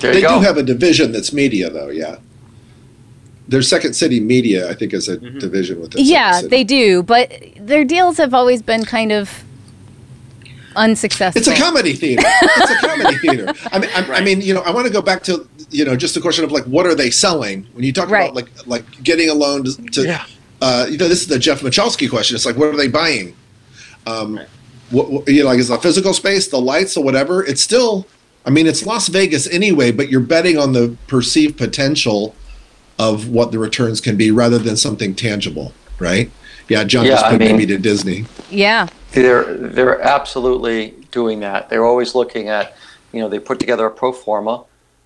There 0.00 0.12
They 0.12 0.20
you 0.22 0.28
do 0.28 0.40
have 0.40 0.56
a 0.56 0.62
division 0.62 1.12
that's 1.12 1.32
media, 1.32 1.70
though. 1.70 1.88
Yeah, 1.88 2.16
their 3.48 3.62
Second 3.62 3.94
City 3.94 4.20
Media, 4.20 4.68
I 4.70 4.74
think, 4.74 4.92
is 4.92 5.08
a 5.08 5.16
division 5.18 5.80
with. 5.80 5.92
Second 5.92 6.06
yeah, 6.06 6.32
City. 6.40 6.48
they 6.48 6.64
do. 6.64 7.02
But 7.02 7.32
their 7.58 7.84
deals 7.84 8.16
have 8.18 8.34
always 8.34 8.62
been 8.62 8.84
kind 8.84 9.12
of 9.12 9.44
unsuccessful. 10.74 11.38
It's 11.38 11.48
a 11.48 11.56
comedy 11.56 11.94
theater. 11.94 12.22
It's 12.26 12.70
a 12.82 12.86
comedy 12.86 13.16
theater. 13.24 13.52
I 13.72 13.78
mean, 13.78 13.90
I, 13.94 14.12
I 14.16 14.20
mean, 14.22 14.40
you 14.40 14.52
know, 14.54 14.60
I 14.62 14.70
want 14.70 14.86
to 14.86 14.92
go 14.92 15.00
back 15.02 15.22
to 15.24 15.48
you 15.70 15.84
know 15.84 15.96
just 15.96 16.14
the 16.14 16.20
question 16.20 16.44
of 16.44 16.52
like, 16.52 16.64
what 16.64 16.86
are 16.86 16.94
they 16.94 17.10
selling? 17.10 17.66
When 17.72 17.84
you 17.84 17.92
talk 17.92 18.08
Right. 18.10 18.24
about 18.24 18.34
like 18.34 18.66
like 18.66 19.02
getting 19.02 19.28
a 19.30 19.34
loan 19.34 19.64
to, 19.64 19.72
to 19.92 20.02
Yeah. 20.04 20.26
uh, 20.60 20.86
you 20.90 20.98
know, 20.98 21.08
this 21.08 21.22
is 21.22 21.28
the 21.28 21.38
Jeff 21.38 21.60
Michalski 21.60 22.08
question. 22.10 22.34
It's 22.36 22.46
like, 22.46 22.56
what 22.56 22.68
are 22.68 22.76
they 22.76 22.88
buying? 22.88 23.34
Um, 24.06 24.40
what, 24.90 25.10
what 25.10 25.28
you 25.28 25.40
know, 25.42 25.46
like 25.50 25.58
is 25.58 25.68
the 25.68 25.78
physical 25.78 26.12
space, 26.14 26.48
the 26.48 26.60
lights, 26.60 26.96
or 26.96 27.04
whatever? 27.04 27.44
It's 27.44 27.62
still, 27.62 28.06
I 28.44 28.50
mean, 28.50 28.66
it's 28.66 28.84
Las 28.86 29.08
Vegas 29.08 29.48
anyway, 29.48 29.90
but 29.92 30.08
you're 30.08 30.20
betting 30.20 30.58
on 30.58 30.72
the 30.72 30.96
perceived 31.06 31.56
potential 31.56 32.34
of 32.98 33.28
what 33.28 33.52
the 33.52 33.58
returns 33.58 34.00
can 34.00 34.16
be 34.16 34.30
rather 34.30 34.58
than 34.58 34.76
something 34.76 35.14
tangible, 35.14 35.72
right? 35.98 36.30
Yeah, 36.68 36.84
John 36.84 37.04
Yeah, 37.04 37.12
just 37.12 37.24
I 37.26 37.30
put 37.32 37.40
mean- 37.40 37.52
maybe 37.52 37.66
to 37.66 37.78
Disney. 37.78 38.24
yeah, 38.50 38.88
They're 39.12 39.54
they're 39.54 40.00
absolutely 40.00 40.94
doing 41.10 41.40
that. 41.40 41.68
They're 41.68 41.84
always 41.84 42.14
looking 42.14 42.48
at, 42.48 42.76
you 43.12 43.20
know, 43.20 43.28
they 43.28 43.38
put 43.38 43.60
together 43.60 43.86
a 43.86 43.90
pro 43.90 44.12
forma 44.12 44.64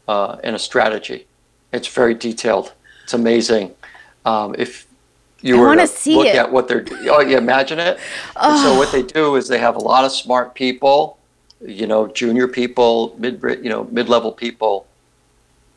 uh, 0.08 0.36
and 0.42 0.56
a 0.56 0.58
strategy. 0.58 1.26
It's 1.72 1.86
very 1.88 2.14
detailed. 2.14 2.72
It's 3.04 3.12
amazing. 3.14 3.74
Um, 4.24 4.54
if 4.58 4.86
you 5.42 5.56
I 5.56 5.60
were 5.60 5.66
wanna 5.66 5.82
to 5.82 5.86
see 5.86 6.16
look 6.16 6.26
it. 6.26 6.36
at 6.36 6.50
what 6.50 6.68
they're, 6.68 6.84
oh, 7.08 7.20
you 7.20 7.38
imagine 7.38 7.78
it. 7.78 7.98
And 8.36 8.58
so 8.58 8.76
what 8.76 8.92
they 8.92 9.02
do 9.02 9.36
is 9.36 9.48
they 9.48 9.58
have 9.58 9.76
a 9.76 9.80
lot 9.80 10.04
of 10.04 10.12
smart 10.12 10.54
people, 10.54 11.18
you 11.60 11.86
know, 11.86 12.06
junior 12.08 12.48
people, 12.48 13.14
mid, 13.18 13.42
you 13.62 13.70
know, 13.70 13.84
mid-level 13.90 14.32
people, 14.32 14.86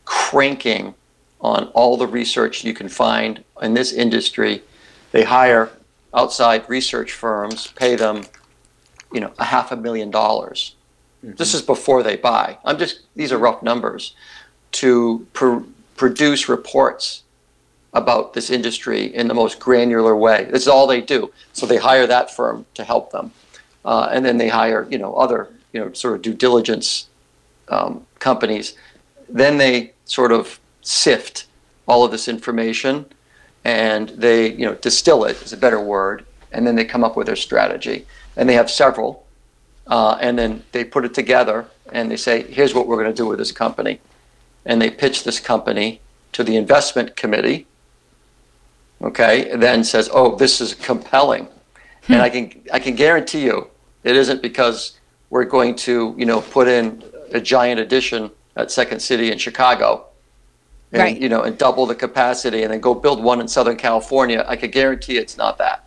cranking 0.05 0.93
on 1.41 1.65
all 1.73 1.97
the 1.97 2.07
research 2.07 2.63
you 2.63 2.73
can 2.73 2.89
find 2.89 3.43
in 3.61 3.73
this 3.73 3.91
industry. 3.91 4.63
They 5.11 5.23
hire 5.23 5.71
outside 6.13 6.67
research 6.69 7.11
firms, 7.11 7.67
pay 7.67 7.95
them, 7.95 8.23
you 9.11 9.19
know, 9.19 9.33
a 9.37 9.43
half 9.45 9.71
a 9.71 9.75
million 9.75 10.11
dollars. 10.11 10.75
Mm-hmm. 11.23 11.35
This 11.35 11.53
is 11.53 11.61
before 11.61 12.03
they 12.03 12.15
buy. 12.15 12.57
I'm 12.63 12.77
just 12.77 13.01
these 13.15 13.31
are 13.31 13.37
rough 13.37 13.63
numbers 13.63 14.15
to 14.73 15.27
pr- 15.33 15.59
produce 15.95 16.49
reports 16.49 17.22
about 17.93 18.33
this 18.33 18.49
industry 18.49 19.13
in 19.13 19.27
the 19.27 19.33
most 19.33 19.59
granular 19.59 20.15
way. 20.15 20.45
This 20.45 20.63
is 20.63 20.67
all 20.67 20.87
they 20.87 21.01
do. 21.01 21.31
So 21.53 21.65
they 21.65 21.77
hire 21.77 22.07
that 22.07 22.35
firm 22.35 22.65
to 22.73 22.83
help 22.83 23.11
them, 23.11 23.31
uh, 23.85 24.09
and 24.11 24.25
then 24.25 24.37
they 24.37 24.49
hire 24.49 24.87
you 24.89 24.97
know 24.97 25.13
other 25.15 25.49
you 25.71 25.79
know 25.79 25.93
sort 25.93 26.15
of 26.15 26.21
due 26.21 26.33
diligence 26.33 27.07
um, 27.69 28.05
companies. 28.19 28.75
Then 29.29 29.57
they 29.57 29.93
sort 30.05 30.31
of 30.31 30.59
sift 30.81 31.45
all 31.87 32.03
of 32.03 32.11
this 32.11 32.27
information 32.27 33.05
and 33.63 34.09
they, 34.09 34.51
you 34.51 34.65
know, 34.65 34.75
distill 34.75 35.23
it 35.25 35.41
is 35.41 35.53
a 35.53 35.57
better 35.57 35.79
word, 35.79 36.25
and 36.51 36.67
then 36.67 36.75
they 36.75 36.85
come 36.85 37.03
up 37.03 37.15
with 37.15 37.27
their 37.27 37.35
strategy. 37.35 38.05
And 38.35 38.49
they 38.49 38.55
have 38.55 38.69
several, 38.69 39.25
uh, 39.87 40.17
and 40.19 40.37
then 40.37 40.63
they 40.71 40.83
put 40.83 41.05
it 41.05 41.13
together 41.13 41.67
and 41.91 42.09
they 42.09 42.17
say, 42.17 42.43
here's 42.43 42.73
what 42.73 42.87
we're 42.87 43.01
going 43.01 43.13
to 43.13 43.15
do 43.15 43.27
with 43.27 43.37
this 43.37 43.51
company. 43.51 44.01
And 44.65 44.81
they 44.81 44.89
pitch 44.89 45.23
this 45.23 45.39
company 45.39 46.01
to 46.31 46.43
the 46.43 46.55
investment 46.55 47.15
committee. 47.15 47.67
Okay, 49.03 49.49
and 49.51 49.61
then 49.61 49.83
says, 49.83 50.09
oh, 50.13 50.35
this 50.35 50.61
is 50.61 50.73
compelling. 50.73 51.47
Hmm. 52.05 52.13
And 52.13 52.21
I 52.21 52.29
can 52.29 52.61
I 52.71 52.79
can 52.79 52.95
guarantee 52.95 53.43
you 53.43 53.69
it 54.03 54.15
isn't 54.15 54.41
because 54.41 54.99
we're 55.29 55.45
going 55.45 55.75
to, 55.75 56.15
you 56.17 56.25
know, 56.25 56.41
put 56.41 56.67
in 56.67 57.03
a 57.31 57.39
giant 57.41 57.79
addition 57.79 58.31
at 58.55 58.71
Second 58.71 59.01
City 59.01 59.31
in 59.31 59.37
Chicago. 59.37 60.05
And, 60.91 61.01
Right. 61.01 61.17
you 61.19 61.27
know, 61.27 61.41
and 61.41 61.57
double 61.57 61.87
the 61.87 61.95
capacity 61.95 62.61
and 62.61 62.71
then 62.71 62.79
go 62.79 62.93
build 62.93 63.23
one 63.23 63.41
in 63.41 63.47
Southern 63.47 63.77
California. 63.77 64.45
I 64.47 64.55
could 64.55 64.71
guarantee 64.71 65.17
it's 65.17 65.37
not 65.37 65.57
that. 65.57 65.85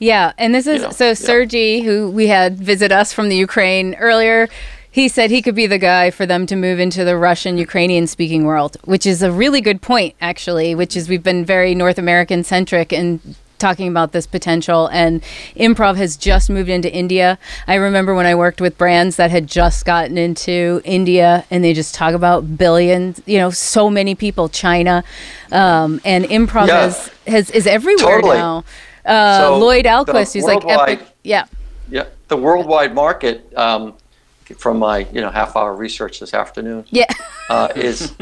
Yeah, 0.00 0.32
and 0.36 0.52
this 0.52 0.66
is 0.66 0.80
You 0.80 0.88
know, 0.88 1.14
so 1.14 1.14
yeah. 1.46 1.82
Who 1.84 2.10
we 2.10 2.26
had 2.26 2.58
visit 2.58 2.90
us 2.90 3.12
from 3.12 3.28
the 3.28 3.36
Ukraine 3.36 3.94
earlier. 3.94 4.48
He 4.92 5.08
said 5.08 5.30
he 5.30 5.40
could 5.40 5.54
be 5.54 5.66
the 5.66 5.78
guy 5.78 6.10
for 6.10 6.26
them 6.26 6.44
to 6.46 6.54
move 6.54 6.78
into 6.78 7.02
the 7.02 7.16
Russian 7.16 7.56
Ukrainian 7.56 8.06
speaking 8.06 8.44
world, 8.44 8.76
which 8.84 9.06
is 9.06 9.22
a 9.22 9.32
really 9.32 9.62
good 9.62 9.80
point, 9.80 10.14
actually. 10.20 10.74
Which 10.74 10.94
is 10.98 11.08
we've 11.08 11.22
been 11.22 11.46
very 11.46 11.74
North 11.74 11.96
American 11.96 12.44
centric 12.44 12.92
in 12.92 13.18
talking 13.58 13.88
about 13.88 14.12
this 14.12 14.26
potential, 14.26 14.88
and 14.92 15.22
improv 15.56 15.96
has 15.96 16.16
just 16.18 16.50
moved 16.50 16.68
into 16.68 16.92
India. 16.92 17.38
I 17.66 17.76
remember 17.76 18.12
when 18.14 18.26
I 18.26 18.34
worked 18.34 18.60
with 18.60 18.76
brands 18.76 19.16
that 19.16 19.30
had 19.30 19.46
just 19.46 19.86
gotten 19.86 20.18
into 20.18 20.82
India, 20.84 21.46
and 21.50 21.64
they 21.64 21.72
just 21.72 21.94
talk 21.94 22.12
about 22.12 22.58
billions, 22.58 23.22
you 23.24 23.38
know, 23.38 23.50
so 23.50 23.88
many 23.88 24.14
people, 24.14 24.48
China, 24.50 25.04
um, 25.52 26.00
and 26.04 26.24
improv 26.26 26.66
Yeah. 26.66 26.80
has, 26.82 27.10
has 27.26 27.50
is 27.52 27.66
everywhere 27.66 28.16
Totally. 28.16 28.36
now. 28.36 28.64
Uh, 29.06 29.38
So, 29.40 29.58
Lloyd 29.58 29.86
Ahlquist, 29.86 30.34
who's 30.34 30.44
like 30.44 30.64
worldwide- 30.64 30.98
epic. 30.98 31.06
Yeah. 31.22 31.44
Yeah, 31.88 32.04
the 32.28 32.36
worldwide 32.36 32.94
market, 32.94 33.46
um, 33.56 33.94
from 34.58 34.78
my 34.78 34.98
you 35.12 35.20
know 35.20 35.30
half 35.30 35.56
hour 35.56 35.74
research 35.74 36.20
this 36.20 36.34
afternoon, 36.34 36.84
Yeah. 36.90 37.06
uh, 37.50 37.68
is 37.76 38.12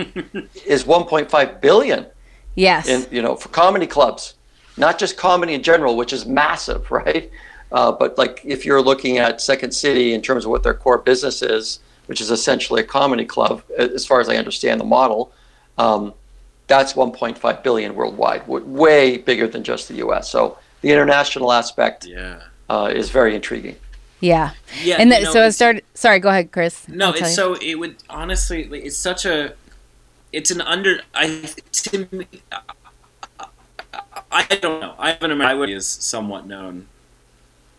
is 0.66 0.84
1.5 0.84 1.60
billion 1.60 2.06
yes. 2.54 2.88
in 2.88 3.06
you 3.10 3.22
know 3.22 3.36
for 3.36 3.48
comedy 3.50 3.86
clubs, 3.86 4.34
not 4.76 4.98
just 4.98 5.16
comedy 5.16 5.54
in 5.54 5.62
general, 5.62 5.96
which 5.96 6.12
is 6.12 6.26
massive, 6.26 6.90
right? 7.02 7.30
Uh, 7.72 7.92
but 7.92 8.18
like 8.18 8.40
if 8.44 8.64
you're 8.66 8.82
looking 8.82 9.18
at 9.18 9.40
Second 9.40 9.72
City 9.72 10.12
in 10.14 10.22
terms 10.22 10.44
of 10.44 10.50
what 10.50 10.62
their 10.62 10.74
core 10.74 10.98
business 10.98 11.40
is, 11.42 11.80
which 12.06 12.20
is 12.20 12.30
essentially 12.30 12.80
a 12.80 12.84
comedy 12.84 13.24
club, 13.24 13.62
as 13.78 14.04
far 14.04 14.20
as 14.20 14.28
I 14.28 14.36
understand 14.36 14.80
the 14.80 14.84
model, 14.84 15.32
um, 15.78 16.12
that's 16.66 16.94
1.5 16.94 17.62
billion 17.62 17.94
worldwide, 17.94 18.46
way 18.48 19.18
bigger 19.18 19.46
than 19.46 19.62
just 19.62 19.88
the 19.88 19.94
U.S. 19.96 20.28
So 20.30 20.58
the 20.82 20.90
international 20.90 21.52
aspect 21.52 22.06
Yeah. 22.06 22.40
uh, 22.68 22.90
is 22.94 23.10
very 23.10 23.34
intriguing. 23.36 23.76
Yeah. 24.20 24.52
Yeah. 24.82 24.96
And 24.98 25.10
you 25.10 25.22
know, 25.22 25.32
so 25.32 25.44
I 25.44 25.50
started. 25.50 25.84
Sorry, 25.94 26.18
go 26.20 26.28
ahead, 26.28 26.52
Chris. 26.52 26.88
No, 26.88 27.12
it's 27.12 27.34
so 27.34 27.54
it 27.54 27.76
would 27.76 27.96
honestly. 28.08 28.62
It's 28.72 28.96
such 28.96 29.24
a. 29.24 29.54
It's 30.32 30.50
an 30.50 30.60
under. 30.60 31.00
I 31.14 31.48
to 31.72 32.08
me. 32.12 32.26
I 34.32 34.44
don't 34.44 34.80
know. 34.80 34.94
I 34.98 35.12
haven't. 35.12 35.40
I 35.40 35.54
would 35.54 35.70
is 35.70 35.86
somewhat 35.86 36.46
known 36.46 36.86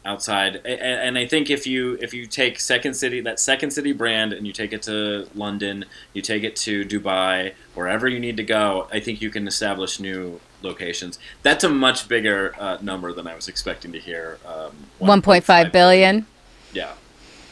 outside, 0.05 0.55
A- 0.65 0.67
a- 0.67 1.01
and 1.03 1.17
I 1.17 1.25
think 1.27 1.49
if 1.49 1.67
you 1.67 1.97
if 2.01 2.13
you 2.13 2.25
take 2.25 2.59
Second 2.59 2.95
City 2.95 3.21
that 3.21 3.39
Second 3.39 3.71
City 3.71 3.93
brand 3.93 4.33
and 4.33 4.45
you 4.47 4.53
take 4.53 4.73
it 4.73 4.81
to 4.83 5.27
London, 5.35 5.85
you 6.13 6.21
take 6.21 6.43
it 6.43 6.55
to 6.57 6.85
Dubai, 6.85 7.53
wherever 7.75 8.07
you 8.07 8.19
need 8.19 8.37
to 8.37 8.43
go, 8.43 8.87
I 8.91 8.99
think 8.99 9.21
you 9.21 9.29
can 9.29 9.47
establish 9.47 9.99
new 9.99 10.39
locations. 10.61 11.19
That's 11.43 11.63
a 11.63 11.69
much 11.69 12.07
bigger 12.07 12.55
uh, 12.59 12.77
number 12.81 13.13
than 13.13 13.27
I 13.27 13.35
was 13.35 13.47
expecting 13.47 13.91
to 13.93 13.99
hear. 13.99 14.37
Um, 14.45 14.71
1.5 14.99 15.71
billion. 15.71 16.25
Yeah. 16.73 16.91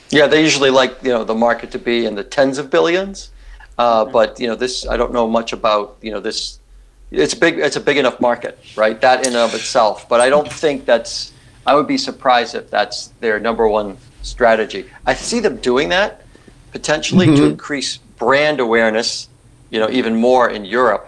Yeah, 0.09 0.27
they 0.27 0.41
usually 0.41 0.69
like 0.71 0.97
you 1.03 1.09
know 1.09 1.23
the 1.23 1.35
market 1.35 1.71
to 1.71 1.79
be 1.79 2.05
in 2.05 2.15
the 2.15 2.23
tens 2.23 2.57
of 2.57 2.71
billions, 2.71 3.29
uh, 3.77 4.05
but 4.05 4.39
you 4.39 4.47
know 4.47 4.55
this 4.55 4.87
I 4.87 4.97
don't 4.97 5.13
know 5.13 5.27
much 5.27 5.53
about 5.53 5.97
you 6.01 6.11
know 6.11 6.19
this. 6.19 6.59
It's 7.11 7.35
big. 7.35 7.59
It's 7.59 7.75
a 7.75 7.79
big 7.79 7.97
enough 7.97 8.19
market, 8.19 8.57
right? 8.75 8.99
That 9.01 9.21
in 9.21 9.27
and 9.27 9.37
of 9.37 9.53
itself. 9.53 10.09
But 10.09 10.19
I 10.21 10.29
don't 10.29 10.51
think 10.51 10.85
that's. 10.85 11.31
I 11.65 11.75
would 11.75 11.87
be 11.87 11.97
surprised 11.97 12.55
if 12.55 12.71
that's 12.71 13.07
their 13.19 13.39
number 13.39 13.67
one 13.67 13.97
strategy. 14.23 14.89
I 15.05 15.13
see 15.13 15.39
them 15.39 15.57
doing 15.57 15.89
that 15.89 16.25
potentially 16.71 17.27
to 17.27 17.31
Mhm. 17.43 17.49
increase 17.51 17.97
brand 18.17 18.59
awareness, 18.59 19.27
you 19.69 19.79
know, 19.79 19.89
even 19.89 20.15
more 20.15 20.49
in 20.49 20.65
Europe, 20.65 21.07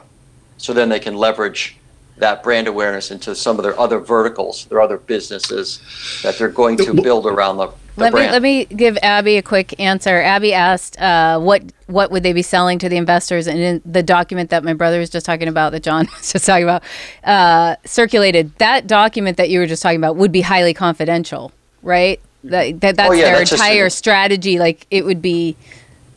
so 0.58 0.74
then 0.74 0.90
they 0.90 1.00
can 1.00 1.16
leverage 1.16 1.78
that 2.18 2.44
brand 2.44 2.68
awareness 2.68 3.10
into 3.12 3.34
some 3.36 3.58
of 3.58 3.64
their 3.64 3.80
other 3.80 4.00
verticals, 4.00 4.66
their 4.66 4.82
other 4.82 4.98
businesses 4.98 5.80
that 6.24 6.38
they're 6.38 6.50
going 6.50 6.78
to 6.78 6.94
build 6.94 7.26
around 7.26 7.58
the, 7.58 7.70
Let 7.98 8.14
me 8.14 8.20
let 8.22 8.42
me 8.42 8.66
give 8.66 8.98
Abby 9.04 9.38
a 9.38 9.42
quick 9.42 9.78
answer. 9.80 10.22
Abby 10.22 10.54
asked, 10.54 11.00
uh, 11.00 11.40
"What 11.40 11.62
what 11.88 12.10
would 12.12 12.24
they 12.24 12.34
be 12.34 12.42
selling 12.42 12.80
to 12.80 12.88
the 12.90 12.96
investors?" 12.98 13.48
And 13.48 13.60
in 13.60 13.82
the 13.86 14.02
document 14.02 14.50
that 14.50 14.64
my 14.64 14.74
brother 14.74 14.98
was 15.00 15.10
just 15.10 15.26
talking 15.26 15.48
about, 15.48 15.72
that 15.74 15.84
John 15.84 16.08
was 16.18 16.32
just 16.32 16.46
talking 16.46 16.64
about, 16.64 16.84
uh, 17.24 17.76
circulated. 17.86 18.56
That 18.60 18.88
document 18.88 19.38
that 19.38 19.50
you 19.50 19.60
were 19.60 19.68
just 19.68 19.82
talking 19.84 19.98
about 19.98 20.16
would 20.16 20.32
be 20.32 20.42
highly 20.42 20.74
confidential, 20.74 21.52
right? 21.84 22.20
That, 22.46 22.80
that 22.82 22.96
that's 22.96 23.10
Oh, 23.10 23.14
yeah, 23.14 23.26
their 23.26 23.38
that's 23.40 23.52
entire 23.52 23.88
a- 23.88 23.92
strategy. 23.92 24.58
Like 24.58 24.88
it 24.90 25.04
would 25.06 25.22
be 25.22 25.56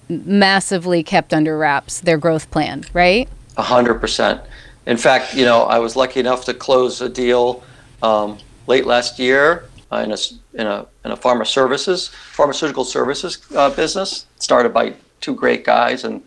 massively 0.09 1.03
kept 1.03 1.35
under 1.35 1.59
wraps. 1.59 2.01
Their 2.01 2.19
growth 2.19 2.51
plan, 2.51 2.85
right? 2.93 3.29
A 3.57 3.63
hundred 3.63 3.95
percent. 4.01 4.41
In 4.87 4.97
fact, 4.97 5.35
you 5.35 5.45
know, 5.45 5.63
I 5.65 5.79
was 5.79 5.97
lucky 5.97 6.21
enough 6.21 6.45
to 6.45 6.55
close 6.55 7.01
a 7.01 7.09
deal 7.09 7.63
um, 8.03 8.39
late 8.67 8.87
last 8.87 9.19
year 9.19 9.65
uh, 9.93 9.97
in 9.99 10.13
a 10.13 10.17
in 10.55 10.67
a 10.67 10.87
in 11.05 11.11
a 11.11 11.17
pharma 11.17 11.47
services 11.47 12.09
pharmaceutical 12.09 12.85
services 12.85 13.39
uh, 13.55 13.71
business 13.71 14.27
started 14.39 14.73
by 14.73 14.95
two 15.25 15.35
great 15.35 15.65
guys, 15.65 16.05
and 16.05 16.23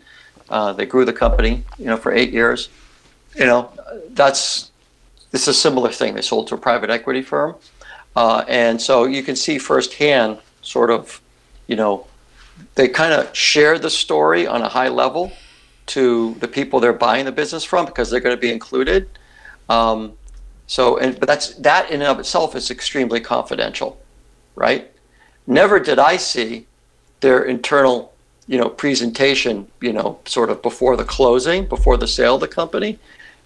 uh, 0.50 0.72
they 0.72 0.84
grew 0.84 1.04
the 1.04 1.12
company, 1.12 1.64
you 1.78 1.86
know, 1.86 1.96
for 1.96 2.12
eight 2.12 2.32
years. 2.32 2.68
You 3.36 3.46
know, 3.46 3.70
that's 4.10 4.70
it's 5.32 5.46
a 5.46 5.54
similar 5.54 5.90
thing. 5.90 6.14
They 6.14 6.22
sold 6.22 6.48
to 6.48 6.56
a 6.56 6.58
private 6.58 6.90
equity 6.90 7.22
firm, 7.22 7.54
uh, 8.16 8.44
and 8.48 8.82
so 8.82 9.04
you 9.04 9.22
can 9.22 9.36
see 9.36 9.58
firsthand, 9.58 10.38
sort 10.62 10.90
of, 10.90 11.20
you 11.68 11.76
know, 11.76 12.06
they 12.74 12.88
kind 12.88 13.12
of 13.12 13.34
share 13.36 13.78
the 13.78 13.90
story 13.90 14.46
on 14.46 14.62
a 14.62 14.68
high 14.68 14.88
level 14.88 15.32
to 15.86 16.34
the 16.40 16.48
people 16.48 16.80
they're 16.80 16.92
buying 16.92 17.24
the 17.24 17.32
business 17.32 17.64
from 17.64 17.86
because 17.86 18.10
they're 18.10 18.20
going 18.20 18.36
to 18.36 18.40
be 18.40 18.52
included. 18.52 19.08
Um, 19.68 20.14
so, 20.68 20.98
and 20.98 21.18
but 21.18 21.26
that's 21.26 21.54
that 21.54 21.90
in 21.90 22.02
and 22.02 22.10
of 22.10 22.20
itself 22.20 22.54
is 22.54 22.70
extremely 22.70 23.20
confidential, 23.20 23.98
right? 24.54 24.90
Never 25.46 25.80
did 25.80 25.98
I 25.98 26.18
see 26.18 26.66
their 27.20 27.42
internal, 27.42 28.12
you 28.46 28.58
know, 28.58 28.68
presentation, 28.68 29.66
you 29.80 29.92
know, 29.92 30.20
sort 30.26 30.50
of 30.50 30.62
before 30.62 30.96
the 30.96 31.04
closing, 31.04 31.66
before 31.66 31.96
the 31.96 32.06
sale 32.06 32.34
of 32.34 32.42
the 32.42 32.48
company. 32.48 32.98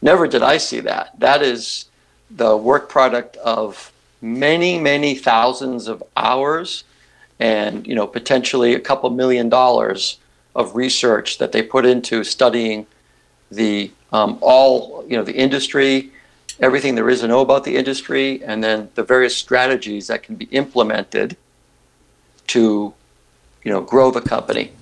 Never 0.02 0.26
did 0.26 0.42
I 0.42 0.58
see 0.58 0.80
that. 0.80 1.18
That 1.20 1.42
is 1.42 1.86
the 2.28 2.56
work 2.56 2.88
product 2.88 3.36
of 3.36 3.92
many, 4.20 4.80
many 4.80 5.14
thousands 5.14 5.86
of 5.86 6.02
hours 6.16 6.82
and, 7.38 7.86
you 7.86 7.94
know, 7.94 8.06
potentially 8.06 8.74
a 8.74 8.80
couple 8.80 9.08
million 9.10 9.48
dollars 9.48 10.18
of 10.56 10.74
research 10.74 11.38
that 11.38 11.52
they 11.52 11.62
put 11.62 11.86
into 11.86 12.24
studying 12.24 12.86
the 13.50 13.92
um, 14.12 14.38
all 14.40 15.04
you 15.08 15.16
know 15.16 15.24
the 15.24 15.34
industry, 15.34 16.10
everything 16.62 16.94
there 16.94 17.10
is 17.10 17.20
to 17.20 17.28
know 17.28 17.40
about 17.40 17.64
the 17.64 17.76
industry, 17.76 18.42
and 18.44 18.64
then 18.64 18.88
the 18.94 19.02
various 19.02 19.36
strategies 19.36 20.06
that 20.06 20.22
can 20.22 20.36
be 20.36 20.46
implemented 20.46 21.36
to 22.48 22.94
you 23.64 23.70
know 23.72 23.80
grow 23.82 24.10
the 24.10 24.20
company. 24.22 24.72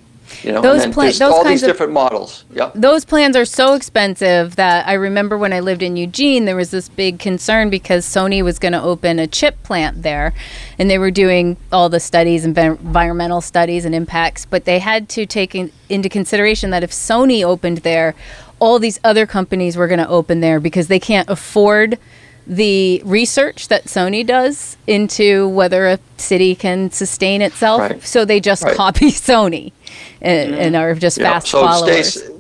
You 0.45 0.53
know, 0.53 0.61
Those 0.63 0.87
pla- 0.95 1.07
those 1.07 1.21
all 1.23 1.43
kinds 1.43 1.49
these 1.61 1.63
of- 1.65 1.71
different 1.71 1.93
models. 1.93 2.45
Yep. 2.55 2.75
those 2.77 3.05
plans 3.05 3.35
are 3.35 3.45
so 3.45 3.75
expensive 3.75 4.55
that 4.55 4.87
I 4.87 4.93
remember 4.93 5.37
when 5.37 5.53
I 5.53 5.59
lived 5.59 5.83
in 5.83 5.97
Eugene, 5.97 6.45
there 6.45 6.55
was 6.55 6.71
this 6.71 6.89
big 6.89 7.19
concern 7.19 7.69
because 7.69 8.07
Sony 8.07 8.41
was 8.41 8.61
going 8.61 8.73
to 8.73 8.81
open 8.81 9.19
a 9.19 9.27
chip 9.27 9.61
plant 9.65 10.05
there, 10.05 10.33
and 10.79 10.89
they 10.89 10.99
were 10.99 11.11
doing 11.11 11.57
all 11.73 11.89
the 11.89 11.99
studies 11.99 12.45
and 12.45 12.57
environmental 12.57 13.41
studies 13.41 13.85
and 13.85 13.93
impacts. 13.93 14.47
But 14.47 14.67
they 14.67 14.79
had 14.79 15.09
to 15.11 15.27
take 15.27 15.57
in, 15.57 15.73
into 15.89 16.09
consideration 16.09 16.71
that 16.71 16.85
if 16.85 16.93
Sony 16.93 17.43
opened 17.45 17.79
there, 17.79 18.15
all 18.61 18.79
these 18.79 19.01
other 19.03 19.27
companies 19.27 19.77
were 19.77 19.89
going 19.89 19.99
to 19.99 20.09
open 20.09 20.41
there 20.41 20.61
because 20.61 20.89
they 20.89 21.01
can't 21.01 21.29
afford 21.29 21.99
the 22.47 23.03
research 23.05 23.69
that 23.69 23.85
Sony 23.85 24.27
does 24.27 24.77
into 24.87 25.49
whether 25.49 25.87
a 25.87 25.99
city 26.17 26.55
can 26.55 26.91
sustain 26.91 27.43
itself. 27.43 27.81
Right. 27.81 28.03
So 28.03 28.25
they 28.25 28.41
just 28.41 28.65
Right. 28.65 28.77
copy 28.77 29.07
Sony 29.11 29.73
and, 30.21 30.53
mm-hmm. 30.53 30.61
and 30.61 30.77
are 30.77 30.95
just 30.95 31.19
Yeah, 31.19 31.33
fast 31.33 31.49
so 31.49 31.63
followers. 31.63 32.15
Stace, 32.15 32.31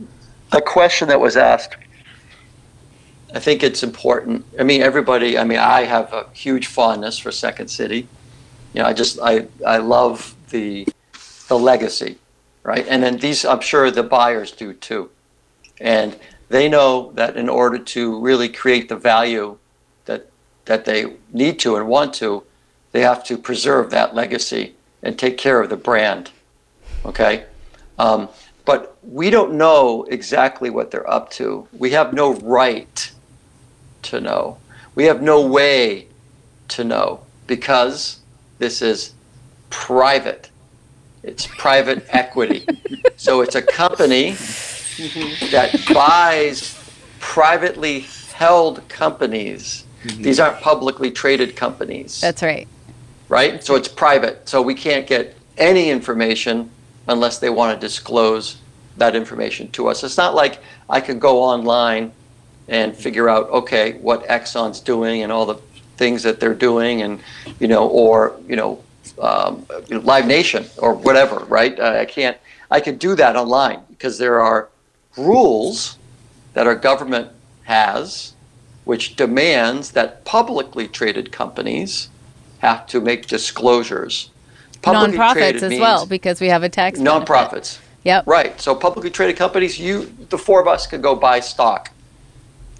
a 0.52 0.60
question 0.60 1.08
that 1.08 1.20
was 1.20 1.36
asked, 1.36 1.76
I 3.32 3.38
think 3.38 3.62
it's 3.62 3.82
important. 3.82 4.44
I 4.58 4.64
mean, 4.64 4.82
everybody. 4.82 5.38
I 5.38 5.44
mean, 5.44 5.58
I 5.58 5.84
have 5.84 6.12
a 6.12 6.26
huge 6.32 6.66
fondness 6.66 7.18
for 7.18 7.30
Second 7.30 7.68
City. 7.68 8.08
You 8.74 8.82
know, 8.82 8.86
I 8.88 8.92
just 8.92 9.20
I 9.22 9.46
I 9.64 9.78
love 9.78 10.34
the 10.50 10.88
the 11.46 11.56
legacy, 11.58 12.18
right? 12.64 12.84
And 12.88 13.02
then 13.02 13.18
these, 13.18 13.44
I'm 13.44 13.60
sure 13.60 13.90
the 13.90 14.02
buyers 14.02 14.50
do 14.50 14.72
too. 14.72 15.10
And 15.80 16.16
they 16.48 16.68
know 16.68 17.12
that 17.12 17.36
in 17.36 17.48
order 17.48 17.78
to 17.78 18.20
really 18.20 18.48
create 18.48 18.88
the 18.88 18.96
value 18.96 19.56
that 20.04 20.30
that 20.66 20.84
they 20.84 21.14
need 21.32 21.58
to 21.60 21.76
and 21.76 21.88
want 21.88 22.12
to, 22.14 22.44
they 22.92 23.00
have 23.00 23.24
to 23.24 23.38
preserve 23.38 23.90
that 23.90 24.14
legacy 24.14 24.74
and 25.02 25.18
take 25.18 25.38
care 25.38 25.62
of 25.62 25.70
the 25.70 25.76
brand. 25.76 26.30
Okay, 27.04 27.46
um, 27.98 28.28
but 28.64 28.96
we 29.02 29.30
don't 29.30 29.54
know 29.54 30.04
exactly 30.04 30.68
what 30.68 30.90
they're 30.90 31.10
up 31.10 31.30
to. 31.30 31.66
We 31.72 31.90
have 31.92 32.12
no 32.12 32.34
right 32.34 33.10
to 34.02 34.20
know. 34.20 34.58
We 34.94 35.04
have 35.04 35.22
no 35.22 35.46
way 35.46 36.08
to 36.68 36.84
know 36.84 37.20
because 37.46 38.20
this 38.58 38.82
is 38.82 39.14
private. 39.70 40.50
It's 41.22 41.46
private 41.46 42.04
equity. 42.10 42.66
So 43.16 43.42
it's 43.42 43.54
a 43.54 43.60
company 43.60 44.34
that 45.50 45.84
buys 45.92 46.78
privately 47.18 48.00
held 48.32 48.86
companies. 48.88 49.84
These 50.04 50.40
aren't 50.40 50.60
publicly 50.60 51.10
traded 51.10 51.56
companies, 51.56 52.20
That's 52.20 52.42
right. 52.42 52.66
right? 53.28 53.62
So 53.62 53.74
it's 53.74 53.88
private. 53.88 54.48
So 54.48 54.62
we 54.62 54.74
can't 54.74 55.06
get 55.06 55.36
any 55.58 55.90
information 55.90 56.70
unless 57.06 57.38
they 57.38 57.50
want 57.50 57.78
to 57.78 57.86
disclose 57.86 58.56
that 58.96 59.14
information 59.14 59.70
to 59.72 59.88
us. 59.88 60.02
It's 60.04 60.16
not 60.16 60.34
like 60.34 60.60
I 60.88 61.00
could 61.00 61.20
go 61.20 61.42
online 61.42 62.12
and 62.68 62.96
figure 62.96 63.28
out, 63.28 63.50
okay, 63.50 63.94
what 63.94 64.26
Exxon's 64.26 64.80
doing 64.80 65.22
and 65.22 65.32
all 65.32 65.44
the 65.44 65.56
things 65.96 66.22
that 66.22 66.40
they're 66.40 66.54
doing, 66.54 67.02
and 67.02 67.20
you 67.58 67.68
know, 67.68 67.88
or 67.88 68.36
you 68.48 68.56
know, 68.56 68.82
um, 69.20 69.66
Live 69.90 70.26
Nation 70.26 70.64
or 70.78 70.94
whatever, 70.94 71.40
right? 71.46 71.78
Uh, 71.78 71.98
I 72.00 72.04
can't. 72.06 72.38
I 72.70 72.80
could 72.80 72.98
do 72.98 73.14
that 73.16 73.36
online 73.36 73.80
because 73.90 74.16
there 74.16 74.40
are 74.40 74.68
rules 75.16 75.98
that 76.54 76.66
our 76.66 76.74
government 76.74 77.30
has, 77.64 78.34
which 78.84 79.16
demands 79.16 79.92
that 79.92 80.24
publicly 80.24 80.88
traded 80.88 81.32
companies 81.32 82.08
have 82.58 82.86
to 82.86 83.00
make 83.00 83.26
disclosures. 83.26 84.30
Publicly 84.82 85.18
Nonprofits 85.18 85.62
as 85.62 85.78
well, 85.78 86.06
because 86.06 86.40
we 86.40 86.48
have 86.48 86.62
a 86.62 86.68
tax. 86.68 86.98
benefit. 86.98 87.26
Nonprofits. 87.26 87.78
Yep. 88.04 88.26
Right. 88.26 88.58
So 88.60 88.74
publicly 88.74 89.10
traded 89.10 89.36
companies, 89.36 89.78
you, 89.78 90.06
the 90.30 90.38
four 90.38 90.60
of 90.60 90.66
us 90.66 90.86
could 90.86 91.02
go 91.02 91.14
buy 91.14 91.40
stock 91.40 91.90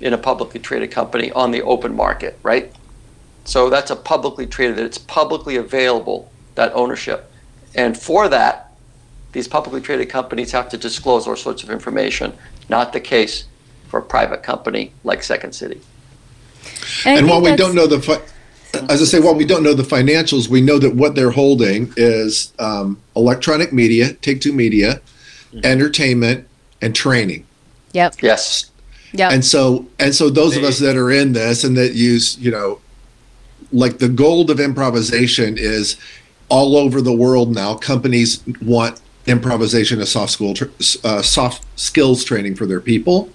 in 0.01 0.15
a 0.15 0.19
publicly 0.19 0.61
traded 0.61 0.91
company 0.91 1.31
on 1.33 1.51
the 1.51 1.61
open 1.63 1.95
market, 1.95 2.39
right? 2.43 2.73
So 3.45 3.69
that's 3.69 3.91
a 3.91 3.97
publicly 3.97 4.47
traded, 4.47 4.79
it's 4.79 4.99
publicly 4.99 5.57
available, 5.57 6.31
that 6.55 6.73
ownership. 6.73 7.31
And 7.75 7.99
for 7.99 8.29
that, 8.29 8.70
these 9.33 9.47
publicly 9.47 9.81
traded 9.81 10.09
companies 10.09 10.53
have 10.53 10.69
to 10.71 10.77
disclose 10.77 11.27
all 11.27 11.37
sorts 11.37 11.63
of 11.63 11.71
information. 11.71 12.33
Not 12.69 12.93
the 12.93 13.01
case 13.01 13.45
for 13.89 14.01
a 14.01 14.03
private 14.03 14.43
company 14.43 14.93
like 15.05 15.23
Second 15.23 15.53
City. 15.53 15.81
I 17.05 17.19
and 17.19 17.29
while 17.29 17.41
we 17.41 17.57
don't 17.57 17.75
know 17.75 17.87
the, 17.87 18.01
fi- 18.01 18.21
as 18.89 19.01
I 19.01 19.05
say, 19.05 19.21
while 19.21 19.35
we 19.35 19.45
don't 19.45 19.63
know 19.63 19.75
the 19.75 19.83
financials, 19.83 20.49
we 20.49 20.61
know 20.61 20.79
that 20.79 20.95
what 20.95 21.15
they're 21.15 21.31
holding 21.31 21.93
is 21.97 22.53
um, 22.59 23.01
electronic 23.17 23.73
media, 23.73 24.13
Take 24.15 24.41
Two 24.41 24.53
Media, 24.53 25.01
entertainment, 25.65 26.47
and 26.81 26.95
training. 26.95 27.47
Yep. 27.93 28.23
Yes. 28.23 28.71
Yep. 29.13 29.33
And 29.33 29.45
so, 29.45 29.87
and 29.99 30.15
so, 30.15 30.31
those 30.31 30.57
of 30.57 30.63
us 30.63 30.79
that 30.79 30.97
are 30.97 31.11
in 31.11 31.33
this 31.33 31.65
and 31.65 31.77
that 31.77 31.95
use, 31.95 32.39
you 32.39 32.51
know, 32.51 32.81
like 33.73 33.99
the 33.99 34.09
gold 34.09 34.51
of 34.51 34.61
improvisation 34.61 35.57
is 35.59 35.97
all 36.49 36.77
over 36.77 37.01
the 37.01 37.13
world 37.13 37.53
now. 37.53 37.75
Companies 37.75 38.43
want 38.63 39.01
improvisation 39.31 40.01
as 40.01 40.13
soft 40.13 40.33
school, 40.33 40.55
uh, 41.05 41.23
soft 41.23 41.65
skills 41.79 42.25
training 42.25 42.55
for 42.55 42.67
their 42.67 42.81
people. 42.81 43.31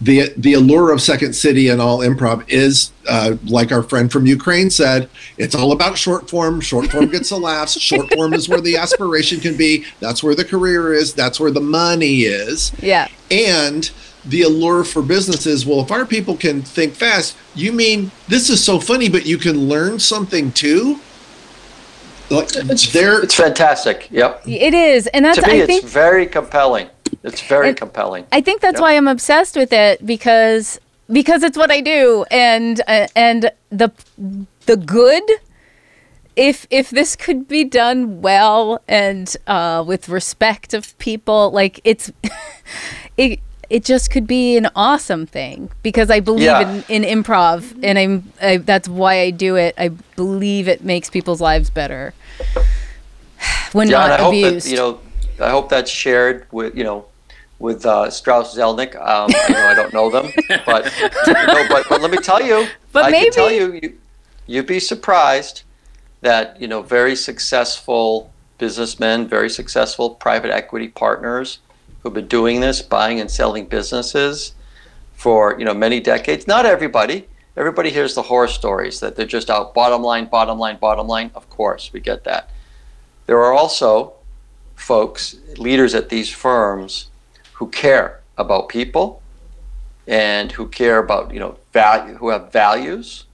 The 0.00 0.32
the 0.36 0.54
allure 0.54 0.92
of 0.92 1.00
Second 1.00 1.34
City 1.34 1.68
and 1.68 1.80
all 1.80 1.98
improv 1.98 2.44
is, 2.48 2.92
uh, 3.08 3.36
like 3.44 3.72
our 3.72 3.82
friend 3.82 4.12
from 4.12 4.26
Ukraine 4.26 4.70
said, 4.70 5.08
it's 5.38 5.54
all 5.54 5.72
about 5.72 5.98
short 5.98 6.28
form. 6.28 6.60
Short 6.60 6.90
form 6.90 7.06
gets 7.08 7.30
the 7.30 7.38
laughs. 7.38 7.80
Short 7.80 8.12
form 8.14 8.34
is 8.34 8.48
where 8.48 8.60
the 8.60 8.76
aspiration 8.76 9.40
can 9.40 9.56
be. 9.56 9.84
That's 10.00 10.22
where 10.22 10.34
the 10.34 10.44
career 10.44 10.92
is. 10.92 11.14
That's 11.14 11.40
where 11.40 11.50
the 11.50 11.60
money 11.60 12.20
is 12.20 12.72
yeah. 12.80 13.08
and 13.30 13.90
the 14.24 14.42
allure 14.42 14.84
for 14.84 15.02
businesses 15.02 15.66
well 15.66 15.80
if 15.80 15.90
our 15.90 16.06
people 16.06 16.36
can 16.36 16.62
think 16.62 16.94
fast 16.94 17.36
you 17.56 17.72
mean 17.72 18.10
this 18.28 18.48
is 18.48 18.62
so 18.62 18.78
funny 18.78 19.08
but 19.08 19.26
you 19.26 19.36
can 19.36 19.68
learn 19.68 19.98
something 19.98 20.52
too 20.52 21.00
like 22.32 22.48
they're 22.92 23.22
It's 23.22 23.34
fantastic. 23.34 24.08
Yep. 24.10 24.42
It 24.46 24.74
is, 24.74 25.06
and 25.08 25.24
that's 25.24 25.38
to 25.40 25.46
me, 25.46 25.52
I 25.52 25.56
it's 25.58 25.66
think 25.66 25.84
very 25.84 26.26
compelling. 26.26 26.88
It's 27.22 27.40
very 27.42 27.68
And- 27.68 27.76
compelling. 27.76 28.26
I 28.32 28.40
think 28.40 28.60
that's 28.60 28.76
Yep. 28.76 28.82
why 28.82 28.96
I'm 28.96 29.06
obsessed 29.08 29.56
with 29.56 29.72
it 29.72 30.04
because 30.04 30.80
because 31.10 31.42
it's 31.42 31.58
what 31.58 31.70
I 31.70 31.80
do, 31.80 32.24
and 32.30 32.80
uh, 32.88 33.06
and 33.14 33.50
the 33.70 33.92
the 34.66 34.76
good. 34.76 35.22
If 36.34 36.66
if 36.70 36.88
this 36.88 37.14
could 37.14 37.46
be 37.46 37.62
done 37.62 38.22
well 38.22 38.80
and 38.88 39.36
uh, 39.46 39.84
with 39.86 40.08
respect 40.08 40.72
of 40.72 40.96
people, 40.98 41.50
like 41.50 41.78
it's 41.84 42.10
it 43.18 43.40
it 43.68 43.84
just 43.84 44.10
could 44.10 44.26
be 44.26 44.56
an 44.56 44.68
awesome 44.74 45.26
thing 45.26 45.70
because 45.82 46.10
I 46.10 46.20
believe 46.20 46.44
Yeah. 46.44 46.82
in, 46.88 47.02
in 47.04 47.22
improv 47.22 47.78
and 47.82 47.98
I'm 47.98 48.32
I, 48.40 48.56
that's 48.56 48.88
why 48.88 49.20
I 49.20 49.30
do 49.30 49.56
it. 49.56 49.74
I 49.76 49.88
believe 50.16 50.68
it 50.68 50.82
makes 50.82 51.10
people's 51.10 51.40
lives 51.42 51.68
better 51.68 52.14
when 53.72 53.88
Yeah, 53.88 53.98
not 53.98 54.10
I 54.12 54.16
hope 54.22 54.28
abused. 54.34 54.66
that 54.66 54.70
you 54.70 54.76
know, 54.76 55.00
I 55.40 55.50
hope 55.50 55.68
that's 55.68 55.90
shared 55.90 56.46
with 56.52 56.76
you 56.76 56.84
know, 56.84 57.06
with 57.58 57.84
uh, 57.86 58.10
Strauss 58.10 58.56
Zelnick. 58.56 58.94
Um, 58.96 59.30
I 59.34 59.52
know 59.52 59.66
I 59.68 59.74
don't 59.74 59.92
know 59.92 60.10
them, 60.10 60.32
but 60.66 60.92
but 61.26 61.86
but 61.88 62.00
let 62.02 62.10
me 62.10 62.18
tell 62.18 62.42
you, 62.42 62.66
But 62.92 63.04
I 63.06 63.10
maybe- 63.10 63.24
can 63.26 63.32
tell 63.32 63.50
you, 63.50 63.72
you, 63.82 63.98
you'd 64.46 64.66
be 64.66 64.80
surprised 64.80 65.62
that 66.20 66.60
you 66.60 66.68
know 66.68 66.82
very 66.82 67.16
successful 67.16 68.30
businessmen, 68.58 69.26
very 69.26 69.50
successful 69.50 70.10
private 70.10 70.50
equity 70.52 70.88
partners 70.88 71.58
who've 72.02 72.14
been 72.14 72.28
doing 72.28 72.60
this, 72.60 72.82
buying 72.82 73.18
and 73.20 73.30
selling 73.30 73.66
businesses 73.66 74.54
for 75.14 75.56
you 75.58 75.64
know 75.64 75.74
many 75.74 76.00
decades. 76.00 76.46
Not 76.46 76.66
everybody. 76.66 77.26
Everybody 77.56 77.90
hears 77.90 78.14
the 78.14 78.22
horror 78.22 78.48
stories 78.48 79.00
that 79.00 79.16
they're 79.16 79.26
just 79.26 79.50
out 79.50 79.74
bottom 79.74 80.02
line, 80.02 80.26
bottom 80.26 80.58
line, 80.58 80.78
bottom 80.78 81.06
line. 81.06 81.30
Of 81.34 81.48
course, 81.50 81.92
we 81.92 82.00
get 82.00 82.24
that. 82.24 82.50
There 83.26 83.38
are 83.38 83.52
also 83.52 84.14
folks, 84.82 85.36
leaders 85.56 85.94
at 85.94 86.08
these 86.08 86.28
firms, 86.28 87.08
who 87.54 87.68
care 87.68 88.20
about 88.36 88.68
people 88.68 89.22
and 90.06 90.50
who 90.52 90.66
care 90.66 90.98
about 90.98 91.32
you 91.32 91.38
know 91.38 91.56
value, 91.72 92.14
who 92.14 92.30
have 92.30 92.52
values, 92.52 93.24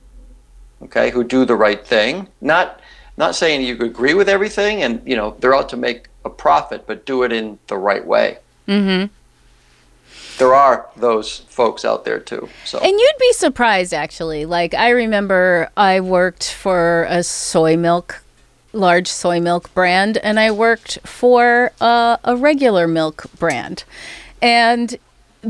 okay, 0.82 1.10
who 1.10 1.24
do 1.24 1.44
the 1.44 1.56
right 1.56 1.86
thing. 1.86 2.28
Not 2.40 2.80
not 3.16 3.34
saying 3.34 3.62
you 3.62 3.74
agree 3.80 4.14
with 4.14 4.28
everything, 4.28 4.82
and 4.82 5.02
you 5.06 5.16
know 5.16 5.36
they're 5.38 5.54
out 5.54 5.68
to 5.70 5.76
make 5.76 6.08
a 6.24 6.30
profit, 6.30 6.86
but 6.86 7.06
do 7.06 7.22
it 7.22 7.32
in 7.32 7.58
the 7.68 7.78
right 7.78 8.06
way. 8.06 8.38
mm-hmm. 8.68 9.12
There 10.38 10.54
are 10.54 10.88
those 10.96 11.38
folks 11.48 11.84
out 11.84 12.04
there 12.04 12.20
too. 12.20 12.48
So 12.64 12.78
And 12.78 12.92
you'd 12.92 13.18
be 13.18 13.32
surprised, 13.32 13.92
actually. 13.92 14.46
Like, 14.46 14.72
I 14.72 14.90
remember 14.90 15.70
I 15.76 16.00
worked 16.00 16.52
for 16.52 17.06
a 17.08 17.24
soy 17.24 17.76
milk, 17.76 18.22
large 18.72 19.08
soy 19.08 19.40
milk 19.40 19.72
brand, 19.74 20.16
and 20.18 20.38
I 20.38 20.52
worked 20.52 21.00
for 21.04 21.72
a, 21.80 22.18
a 22.22 22.36
regular 22.36 22.86
milk 22.86 23.26
brand. 23.38 23.82
And 24.40 24.96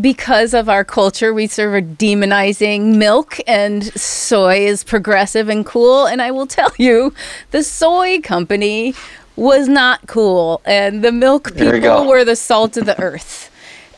because 0.01 0.55
of 0.55 0.68
our 0.68 0.84
culture, 0.84 1.34
we 1.34 1.47
sort 1.47 1.68
of 1.68 1.74
are 1.74 1.82
demonizing 1.82 2.97
milk, 2.97 3.39
and 3.47 3.84
soy 3.99 4.66
is 4.66 4.84
progressive 4.84 5.51
and 5.51 5.66
cool. 5.66 6.07
And 6.07 6.22
I 6.22 6.30
will 6.30 6.47
tell 6.47 6.72
you, 6.78 7.12
the 7.51 7.62
soy 7.62 8.20
company 8.20 8.94
was 9.36 9.69
not 9.69 10.06
cool, 10.06 10.60
and 10.65 11.05
the 11.05 11.12
milk 11.12 11.55
people 11.55 12.06
were 12.06 12.24
the 12.24 12.36
salt 12.36 12.77
of 12.77 12.86
the 12.86 12.98
earth. 13.01 13.48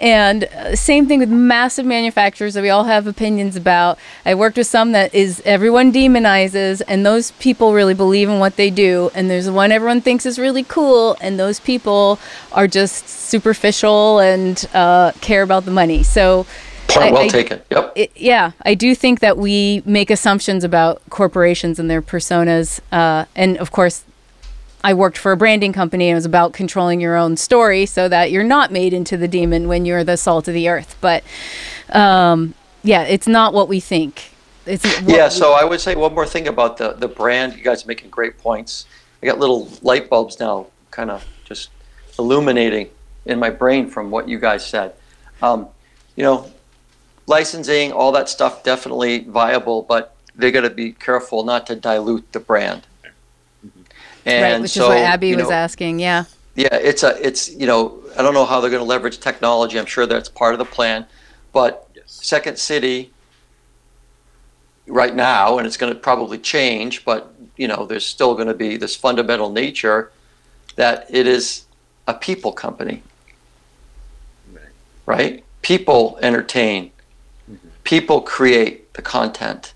And 0.01 0.45
uh, 0.45 0.75
same 0.77 1.07
thing 1.07 1.19
with 1.19 1.29
massive 1.29 1.85
manufacturers 1.85 2.55
that 2.55 2.63
we 2.63 2.71
all 2.71 2.85
have 2.85 3.07
opinions 3.07 3.55
about. 3.55 3.99
I 4.25 4.35
worked 4.35 4.57
with 4.57 4.67
some 4.67 4.93
that 4.93 5.15
is 5.15 5.43
everyone 5.45 5.93
demonizes, 5.93 6.81
and 6.89 7.05
those 7.05 7.33
people 7.33 7.75
really 7.75 7.93
believe 7.95 8.29
in 8.31 8.39
what 8.39 8.57
they 8.57 8.71
do. 8.71 9.11
And 9.15 9.29
there's 9.31 9.51
one 9.51 9.71
everyone 9.73 10.01
thinks 10.01 10.25
is 10.25 10.39
really 10.39 10.65
cool, 10.65 11.17
and 11.21 11.39
those 11.39 11.61
people 11.61 12.19
are 12.53 12.67
just 12.67 13.09
superficial 13.09 14.21
and 14.21 14.67
uh, 14.73 15.13
care 15.21 15.43
about 15.43 15.67
the 15.67 15.71
money. 15.71 16.03
So, 16.03 16.47
point 16.89 17.09
I- 17.09 17.13
well 17.13 17.23
I- 17.25 17.29
taken. 17.29 17.61
Yep. 17.71 17.93
it, 17.95 18.11
yeah, 18.17 18.53
I 18.63 18.75
do 18.75 18.95
think 18.95 19.21
that 19.21 19.37
we 19.37 19.83
make 19.85 20.11
assumptions 20.11 20.65
about 20.65 21.03
corporations 21.11 21.79
and 21.79 21.91
their 21.91 22.01
personas. 22.03 22.81
Uh, 22.91 23.27
and 23.37 23.59
of 23.59 23.71
course, 23.71 24.05
I 24.82 24.94
worked 24.94 25.19
for 25.19 25.32
a 25.32 25.36
branding 25.36 25.73
company 25.73 26.09
and 26.09 26.12
it 26.12 26.15
was 26.15 26.24
about 26.24 26.52
controlling 26.52 27.01
your 27.01 27.16
own 27.16 27.36
story 27.36 27.86
so 27.86 28.09
that 28.09 28.31
you're 28.31 28.44
not 28.44 28.73
made 28.73 28.93
into 28.93 29.16
the 29.16 29.28
demon 29.28 29.69
when 29.69 29.85
you're 29.85 30.05
the 30.05 30.16
salt 30.16 30.48
of 30.48 30.55
the 30.55 30.69
earth. 30.69 30.97
But 31.01 31.23
um, 31.90 32.55
yeah, 32.82 33.02
it's 33.02 33.27
not 33.27 33.52
what 33.52 33.69
we 33.69 33.81
think. 33.81 34.31
It's 34.66 34.85
Yeah, 35.02 35.28
so 35.28 35.52
I 35.52 35.65
would 35.65 35.81
say 35.81 35.94
one 35.94 36.15
more 36.15 36.27
thing 36.27 36.48
about 36.48 36.77
the, 36.77 36.93
the 36.93 37.09
brand. 37.09 37.57
You 37.57 37.62
guys 37.62 37.85
are 37.85 37.89
making 37.89 38.11
great 38.11 38.39
points. 38.39 38.86
I 39.23 39.27
got 39.27 39.39
little 39.39 39.69
light 39.82 40.09
bulbs 40.09 40.40
now, 40.40 40.66
kind 40.90 41.11
of 41.11 41.27
just 41.44 41.70
illuminating 42.19 42.90
in 43.27 43.39
my 43.39 43.51
brain 43.51 43.89
from 43.89 44.11
what 44.11 44.28
you 44.28 44.39
guys 44.39 44.66
said. 44.66 44.94
Um, 45.43 45.69
you 46.16 46.23
know, 46.23 46.51
licensing, 47.27 47.93
all 47.93 48.12
that 48.12 48.28
stuff 48.28 48.62
definitely 48.62 49.20
viable, 49.20 49.82
but 49.82 50.15
they 50.35 50.51
got 50.51 50.62
to 50.62 50.70
be 50.70 50.93
careful 50.93 51.44
not 51.44 51.66
to 51.66 51.77
dilute 51.77 52.32
the 52.32 52.40
brand. 52.40 52.86
And 54.27 54.43
right, 54.43 54.61
which 54.61 54.73
so, 54.73 54.85
is 54.85 54.89
what 54.89 54.99
Abby 54.99 55.29
you 55.29 55.37
was 55.37 55.51
asking. 55.51 55.99
Yeah. 56.01 56.25
yeah, 56.55 56.75
it's 56.75 57.03
a, 57.03 57.17
it's 57.27 57.51
you 57.55 57.67
know, 57.67 57.99
I 58.19 58.23
don't 58.23 58.35
know 58.35 58.45
how 58.45 58.61
they're 58.61 58.71
going 58.71 58.83
to 58.83 58.89
leverage 58.89 59.19
technology. 59.19 59.79
I'm 59.79 59.87
sure 59.87 60.07
that's 60.07 60.29
part 60.29 60.55
of 60.55 60.59
the 60.59 60.65
plan, 60.65 61.07
but 61.53 61.89
Yes. 61.95 62.05
Second 62.07 62.59
City 62.59 63.13
right 64.87 65.15
now, 65.15 65.59
and 65.59 65.67
it's 65.67 65.77
going 65.77 65.93
to 65.93 65.99
probably 65.99 66.39
change, 66.39 67.05
but 67.05 67.35
you 67.57 67.69
know, 67.69 67.87
there's 67.87 68.07
still 68.07 68.35
going 68.35 68.49
to 68.49 68.55
be 68.55 68.77
this 68.77 68.97
fundamental 68.97 69.51
nature 69.51 70.11
that 70.77 71.07
it 71.11 71.27
is 71.27 71.65
a 72.09 72.15
people 72.15 72.53
company, 72.53 73.03
Right. 74.53 74.65
right? 75.07 75.45
People 75.63 76.19
entertain, 76.23 76.91
mm-hmm. 77.51 77.69
people 77.85 78.23
create 78.23 78.95
the 78.95 79.03
content, 79.03 79.75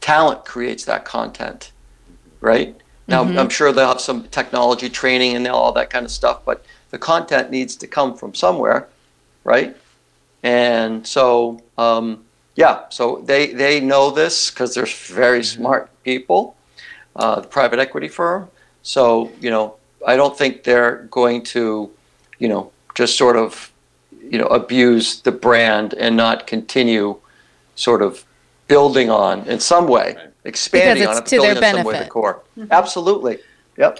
talent 0.00 0.44
creates 0.44 0.84
that 0.86 1.04
content, 1.04 1.72
mm-hmm. 2.10 2.46
right? 2.46 2.76
Now, 3.08 3.22
I'm 3.22 3.48
sure 3.48 3.72
they'll 3.72 3.88
have 3.88 4.00
some 4.00 4.24
technology 4.24 4.88
training 4.88 5.36
and 5.36 5.46
all 5.46 5.72
that 5.72 5.90
kind 5.90 6.04
of 6.04 6.10
stuff, 6.10 6.44
but 6.44 6.64
the 6.90 6.98
content 6.98 7.50
needs 7.50 7.76
to 7.76 7.86
come 7.86 8.16
from 8.16 8.34
somewhere, 8.34 8.88
right? 9.44 9.76
And 10.42 11.06
so, 11.06 11.62
um, 11.78 12.24
yeah, 12.56 12.88
so 12.88 13.22
they, 13.24 13.52
they 13.52 13.80
know 13.80 14.10
this 14.10 14.50
because 14.50 14.74
they're 14.74 14.86
very 14.86 15.44
smart 15.44 15.90
people, 16.02 16.56
uh, 17.14 17.40
the 17.40 17.48
private 17.48 17.78
equity 17.78 18.08
firm. 18.08 18.48
So, 18.82 19.30
you 19.40 19.50
know, 19.50 19.76
I 20.06 20.16
don't 20.16 20.36
think 20.36 20.64
they're 20.64 21.02
going 21.10 21.42
to, 21.44 21.90
you 22.38 22.48
know, 22.48 22.72
just 22.94 23.16
sort 23.16 23.36
of, 23.36 23.72
you 24.30 24.38
know, 24.38 24.46
abuse 24.46 25.20
the 25.20 25.32
brand 25.32 25.94
and 25.94 26.16
not 26.16 26.46
continue 26.46 27.18
sort 27.74 28.02
of 28.02 28.24
building 28.68 29.10
on 29.10 29.46
in 29.46 29.60
some 29.60 29.86
way, 29.86 30.14
Right. 30.16 30.30
Expanding 30.46 31.02
Because 31.02 31.16
on 31.18 31.22
it's 31.22 31.32
it, 31.32 31.36
to 31.36 31.42
their 31.42 31.54
building 31.54 31.68
on 31.70 31.76
some 31.76 31.86
way 31.86 31.92
the 31.92 31.98
benefit. 31.98 32.10
core. 32.12 32.42
Absolutely. 32.70 33.38
Yep. 33.78 33.98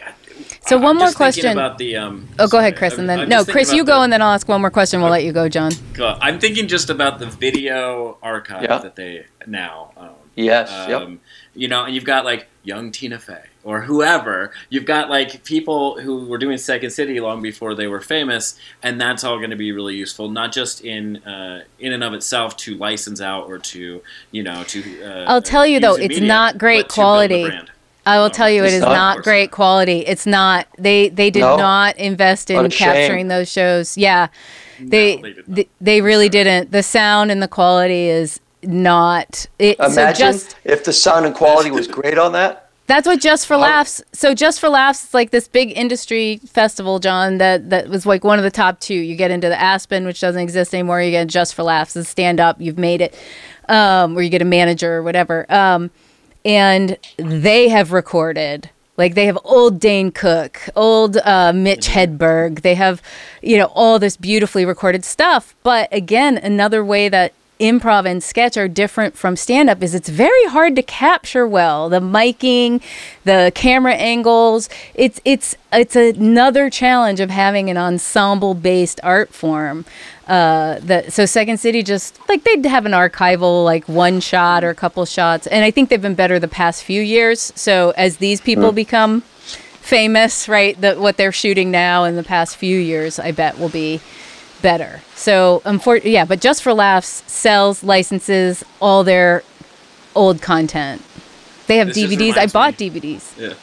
So 0.67 0.77
one 0.79 0.91
I'm 0.93 0.97
more 0.97 1.07
just 1.09 1.19
thinking 1.19 1.43
question. 1.43 1.53
about 1.53 1.79
the. 1.79 1.97
Um, 1.97 2.29
Oh, 2.39 2.49
go 2.49 2.59
ahead, 2.59 2.73
sorry, 2.75 2.79
Chris, 2.79 2.93
I'm- 2.95 3.01
and 3.01 3.09
then 3.11 3.21
I'm 3.21 3.29
no, 3.29 3.37
just 3.39 3.51
Chris, 3.51 3.69
thinking 3.69 3.77
you 3.77 3.83
about 3.83 3.93
go, 3.93 3.99
the- 3.99 4.05
and 4.05 4.13
then 4.13 4.23
I'll 4.23 4.33
ask 4.33 4.49
one 4.49 4.61
more 4.61 4.71
question. 4.71 5.01
We'll 5.03 5.11
let 5.11 5.25
you 5.25 5.33
go, 5.33 5.49
John. 5.49 5.73
Go- 5.95 6.17
I'm 6.21 6.39
thinking 6.41 6.67
just 6.69 6.89
about 6.91 7.19
the 7.19 7.27
video 7.27 8.19
archive 8.23 8.63
Yeah. 8.63 8.79
that 8.79 8.97
they 8.97 9.27
now 9.47 9.93
own. 9.97 10.15
Yes. 10.35 10.71
yep. 10.89 11.03
Um, 11.03 11.21
You 11.55 11.69
know, 11.69 11.85
and 11.85 11.95
you've 11.95 12.05
got 12.05 12.25
like 12.27 12.49
young 12.65 12.91
Tina 12.93 13.19
Fey 13.19 13.41
or 13.67 13.81
whoever. 13.83 14.53
You've 14.71 14.85
got 14.85 15.11
like 15.11 15.43
people 15.43 16.01
who 16.01 16.25
were 16.25 16.39
doing 16.39 16.57
Second 16.57 16.91
City 16.91 17.19
long 17.21 17.43
before 17.43 17.75
they 17.75 17.89
were 17.89 18.01
famous, 18.01 18.57
and 18.83 19.01
that's 19.01 19.25
all 19.25 19.39
going 19.39 19.51
to 19.51 19.57
be 19.57 19.73
really 19.73 19.97
useful, 19.97 20.29
not 20.31 20.53
just 20.53 20.83
in 20.85 21.17
uh, 21.25 21.65
in 21.81 21.93
and 21.93 22.05
of 22.05 22.15
itself 22.15 22.57
to 22.59 22.77
license 22.77 23.21
out 23.21 23.49
or 23.51 23.59
to 23.59 24.01
you 24.31 24.43
know 24.43 24.63
to. 24.65 25.03
Uh, 25.05 25.25
I'll 25.27 25.43
tell 25.43 25.67
you, 25.67 25.81
though, 25.81 25.97
it's 25.97 26.15
media, 26.15 26.29
not 26.29 26.59
great 26.59 26.85
but 26.85 26.91
to 26.91 27.01
build 27.01 27.31
the 27.31 27.39
quality. 27.49 27.69
I 28.07 28.19
will 28.19 28.27
No, 28.29 28.33
tell 28.35 28.49
you, 28.49 28.63
it's 28.63 28.79
not. 28.81 28.93
not 28.93 29.25
great 29.25 29.51
quality. 29.51 29.99
It's 30.07 30.27
not. 30.27 30.69
They 30.79 31.09
they 31.09 31.29
did 31.31 31.41
No. 31.41 31.57
not 31.57 31.97
invest 31.97 32.51
in 32.51 32.57
What 32.63 32.73
shame. 32.73 32.93
capturing 32.93 33.27
those 33.27 33.51
shows. 33.51 33.99
Yeah, 33.99 34.29
they 34.79 35.17
they 35.17 35.33
did 35.33 35.45
they, 35.49 35.69
they 35.81 36.01
really 36.03 36.29
didn't. 36.29 36.71
The 36.71 36.85
sound 36.85 37.33
and 37.33 37.43
the 37.43 37.49
quality 37.49 38.09
is 38.09 38.39
not. 38.63 39.47
It, 39.59 39.77
so 39.79 39.87
Imagine 39.87 40.15
just 40.33 40.55
if 40.63 40.85
the 40.85 40.93
sound 40.93 41.27
and 41.27 41.35
quality 41.35 41.73
was 41.73 41.89
great 41.89 42.17
on 42.17 42.31
that. 42.35 42.66
That's 42.87 43.07
what 43.07 43.21
Just 43.21 43.47
for 43.47 43.57
Laughs. 43.57 44.03
So 44.13 44.35
Just 44.35 44.61
for 44.61 44.69
Laughs, 44.69 45.05
it's 45.05 45.15
like 45.15 45.31
this 45.31 45.49
big 45.49 45.77
industry 45.77 46.39
festival, 46.47 46.99
John. 46.99 47.39
That 47.39 47.71
that 47.71 47.89
was 47.89 48.07
like 48.07 48.23
one 48.25 48.39
of 48.39 48.45
the 48.45 48.51
top 48.51 48.81
two. 48.81 48.95
You 48.95 49.17
get 49.17 49.31
into 49.31 49.49
the 49.49 49.61
Aspen, 49.61 50.07
which 50.07 50.21
doesn't 50.21 50.41
exist 50.41 50.73
anymore. 50.75 51.03
You 51.03 51.11
get 51.11 51.27
Just 51.27 51.55
for 51.55 51.63
Laughs, 51.63 51.97
it's 51.97 52.09
stand 52.09 52.41
up. 52.41 52.61
You've 52.61 52.79
made 52.79 53.01
it, 53.01 53.19
um, 53.69 54.15
where 54.15 54.23
you 54.23 54.31
get 54.31 54.43
a 54.43 54.47
manager 54.47 54.95
or 54.95 55.03
whatever. 55.03 55.51
Um, 55.53 55.91
and 56.45 56.97
they 57.17 57.69
have 57.69 57.93
recorded. 57.93 58.71
Like 58.97 59.15
they 59.15 59.27
have 59.27 59.39
old 59.45 59.79
Dane 59.79 60.11
Cook, 60.11 60.61
old 60.75 61.19
uh, 61.19 61.53
Mitch 61.53 61.89
Hedberg. 61.89 62.63
They 62.63 62.75
have, 62.77 63.03
you 63.43 63.59
know, 63.59 63.67
all 63.75 63.99
this 63.99 64.17
beautifully 64.17 64.65
recorded 64.65 65.05
stuff. 65.05 65.55
But 65.63 65.93
again, 65.93 66.39
another 66.39 66.85
way 66.85 67.09
that 67.09 67.35
improv 67.59 68.07
and 68.07 68.23
sketch 68.23 68.57
are 68.57 68.69
different 68.69 69.17
from 69.17 69.35
stand 69.35 69.71
up 69.71 69.83
is 69.83 69.95
it's 69.95 70.09
very 70.09 70.45
hard 70.47 70.77
to 70.77 70.83
capture 70.83 71.47
well 71.47 71.89
the 71.89 72.01
miking 72.01 72.83
the 73.25 73.51
camera 73.55 73.95
angles. 73.95 74.69
It's 74.95 75.21
it's 75.25 75.57
it's 75.73 75.97
another 75.97 76.69
challenge 76.69 77.21
of 77.21 77.31
having 77.31 77.71
an 77.71 77.77
ensemble 77.77 78.55
based 78.55 79.01
art 79.03 79.33
form 79.33 79.85
uh 80.27 80.79
that 80.81 81.13
so 81.13 81.25
second 81.25 81.59
city 81.59 81.83
just 81.83 82.19
like 82.29 82.43
they'd 82.45 82.67
have 82.67 82.85
an 82.85 82.93
archival 82.93 83.65
like 83.65 83.89
one 83.89 84.21
shot 84.21 84.65
or 84.65 84.71
a 84.71 84.75
couple 84.75 85.05
shots 85.07 85.47
and 85.47 85.65
i 85.65 85.71
think 85.71 85.89
they've 85.89 86.03
been 86.03 86.17
better 86.17 86.39
the 86.39 86.49
past 86.49 86.83
few 86.83 87.01
years. 87.01 87.53
So 87.57 87.93
as 87.97 88.19
these 88.19 88.41
people 88.41 88.73
become 88.73 89.23
famous 89.81 90.49
right 90.49 90.79
that 90.81 90.99
what 90.99 91.17
they're 91.17 91.33
shooting 91.33 91.71
now 91.71 92.05
in 92.05 92.17
the 92.17 92.25
past 92.25 92.57
few 92.57 92.77
years 92.77 93.21
i 93.21 93.31
bet 93.31 93.57
will 93.57 93.69
be 93.69 94.01
better. 94.63 95.01
So, 95.15 95.63
unfor- 95.65 96.03
yeah, 96.05 96.25
but 96.25 96.41
just 96.41 96.63
for 96.63 96.73
laughs 96.75 97.23
sells 97.31 97.83
licenses 97.83 98.65
all 98.81 99.05
their 99.05 99.43
old 100.15 100.41
content. 100.43 101.03
They 101.67 101.79
have 101.79 101.89
This 101.89 101.99
DVDs. 101.99 102.37
I 102.37 102.47
bought 102.47 102.79
me- 102.81 102.91
DVDs. 102.91 103.39
Yeah. 103.39 103.55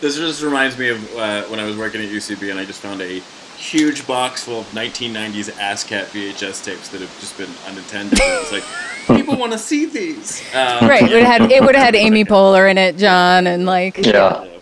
This 0.00 0.16
just 0.16 0.42
reminds 0.42 0.78
me 0.78 0.90
of 0.90 1.16
uh, 1.16 1.42
when 1.44 1.58
I 1.58 1.64
was 1.64 1.76
working 1.76 2.00
at 2.00 2.08
UCB 2.08 2.50
and 2.50 2.58
I 2.60 2.64
just 2.64 2.80
found 2.80 3.00
a 3.00 3.20
huge 3.56 4.06
box 4.06 4.44
full 4.44 4.60
of 4.60 4.66
1990s 4.66 5.50
ASSSSCAT 5.50 6.04
VHS 6.12 6.64
tapes 6.64 6.88
that 6.90 7.00
have 7.00 7.20
just 7.20 7.36
been 7.36 7.50
unattended. 7.66 8.18
It's 8.22 8.52
like, 8.52 8.64
people 9.18 9.36
want 9.36 9.50
to 9.52 9.58
see 9.58 9.86
these. 9.86 10.42
Um, 10.54 10.88
Right. 10.88 11.02
It 11.02 11.10
would 11.12 11.22
have 11.24 11.40
had, 11.40 11.50
it 11.52 11.62
would 11.64 11.74
have 11.74 11.84
had 11.84 11.96
Amy 11.96 12.24
Poehler 12.26 12.70
in 12.70 12.78
it, 12.78 12.96
John, 12.96 13.46
and 13.48 13.66
like. 13.66 13.98
Yeah. 13.98 14.44
Yeah. 14.44 14.58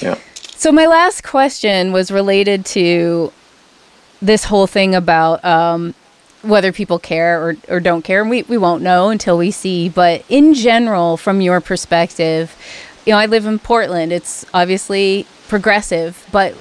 Yeah. 0.00 0.18
So 0.56 0.72
my 0.72 0.86
last 0.86 1.22
question 1.22 1.92
was 1.92 2.10
related 2.10 2.64
to 2.66 3.32
this 4.22 4.44
whole 4.44 4.66
thing 4.66 4.94
about 4.94 5.44
um, 5.44 5.94
whether 6.42 6.72
people 6.72 6.98
care 6.98 7.42
or, 7.42 7.56
or 7.68 7.80
don't 7.80 8.02
care. 8.02 8.24
We, 8.24 8.42
we 8.44 8.56
won't 8.56 8.82
know 8.82 9.10
until 9.10 9.36
we 9.36 9.50
see. 9.50 9.88
But 9.88 10.24
in 10.28 10.54
general, 10.54 11.16
from 11.16 11.40
your 11.40 11.60
perspective, 11.60 12.56
you 13.04 13.12
know, 13.12 13.18
I 13.18 13.26
live 13.26 13.44
in 13.46 13.58
Portland. 13.58 14.12
It's 14.12 14.46
obviously 14.54 15.26
progressive, 15.48 16.26
but 16.32 16.54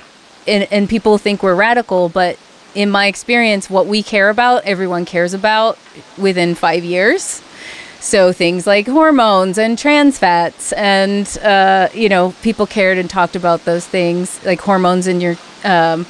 and, 0.48 0.68
and 0.72 0.90
people 0.90 1.20
think 1.20 1.44
we're 1.44 1.56
radical, 1.56 2.10
but 2.10 2.38
in 2.74 2.90
my 2.90 3.06
experience, 3.06 3.70
what 3.70 3.86
we 3.86 4.02
care 4.02 4.30
about, 4.30 4.64
everyone 4.66 5.06
cares 5.06 5.34
about 5.34 5.78
within 6.18 6.56
five 6.56 6.84
years. 6.84 7.44
So 8.00 8.34
things 8.34 8.66
like 8.66 8.88
hormones 8.88 9.60
and 9.60 9.78
trans 9.78 10.18
fats, 10.18 10.74
and 10.74 11.28
uh, 11.44 11.90
you 11.94 12.10
know, 12.10 12.34
people 12.42 12.66
cared 12.66 12.98
and 12.98 13.08
talked 13.08 13.36
about 13.36 13.66
those 13.66 13.86
things, 13.86 14.44
like 14.44 14.60
hormones 14.62 15.06
in 15.06 15.22
your 15.22 15.36
um, 15.64 16.08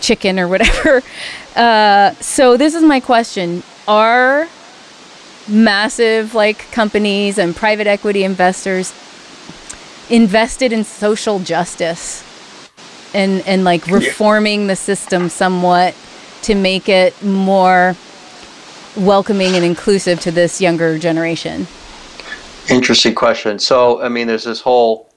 chicken 0.00 0.38
or 0.38 0.48
whatever. 0.48 1.02
Uh, 1.56 2.12
so 2.20 2.56
this 2.56 2.72
is 2.72 2.84
my 2.84 3.00
question: 3.00 3.64
Are 3.88 4.46
massive 5.48 6.32
like 6.32 6.58
companies 6.70 7.36
and 7.36 7.56
private 7.56 7.88
equity 7.88 8.22
investors 8.22 8.94
invested 10.08 10.72
in 10.72 10.84
social 10.84 11.40
justice 11.40 12.22
and 13.12 13.40
and 13.44 13.64
like 13.64 13.88
reforming 13.88 14.68
the 14.68 14.76
system 14.76 15.28
somewhat 15.28 15.96
to 16.42 16.54
make 16.54 16.88
it 16.88 17.20
more 17.22 17.96
welcoming 18.96 19.54
and 19.54 19.64
inclusive 19.64 20.20
to 20.20 20.30
this 20.30 20.60
younger 20.60 20.98
generation? 20.98 21.66
Interesting 22.68 23.14
question. 23.14 23.58
So, 23.58 24.02
I 24.02 24.08
mean, 24.08 24.26
there's 24.26 24.44
this 24.44 24.60
whole 24.60 25.10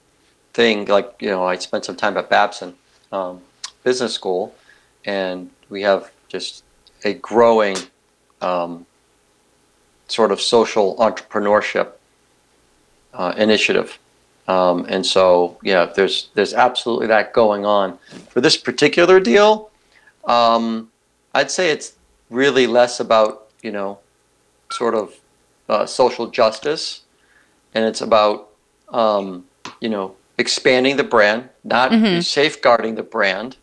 thing. 0.54 0.86
Like, 0.86 1.14
you 1.20 1.30
know, 1.30 1.44
I 1.44 1.58
spent 1.58 1.86
some 1.86 1.96
time 1.96 2.18
at 2.18 2.30
Babson 2.30 2.76
um, 3.12 3.42
Business 3.84 4.14
School, 4.14 4.54
and 5.06 5.50
we 5.70 5.82
have 5.82 6.12
just 6.28 6.64
a 7.04 7.14
growing 7.14 7.78
um, 8.42 8.86
sort 10.08 10.32
of 10.32 10.42
social 10.42 10.96
entrepreneurship 10.98 11.94
uh, 13.14 13.34
initiative. 13.38 13.98
Um, 14.48 14.86
and 14.90 15.06
so, 15.06 15.58
yeah, 15.64 15.86
there's 15.86 16.30
there's 16.34 16.54
absolutely 16.54 17.08
that 17.08 17.34
going 17.34 17.66
on. 17.66 17.98
For 18.30 18.42
this 18.42 18.58
particular 18.58 19.20
deal, 19.20 19.70
um, 20.26 20.92
I'd 21.34 21.52
say 21.52 21.70
it's 21.70 21.94
really 22.30 22.68
less 22.68 23.00
about 23.00 23.42
you 23.62 23.72
know, 23.72 24.00
sort 24.72 24.96
of 24.96 25.14
uh, 25.70 25.86
social 25.86 26.28
justice, 26.28 27.02
and 27.74 27.86
it's 27.86 28.02
about 28.02 28.50
um, 28.90 29.46
you 29.80 29.90
know 29.90 30.16
expanding 30.38 30.98
the 30.98 31.04
brand, 31.04 31.50
not 31.64 31.92
safeguarding 32.24 32.96
the 32.96 33.04
brand, 33.04 33.58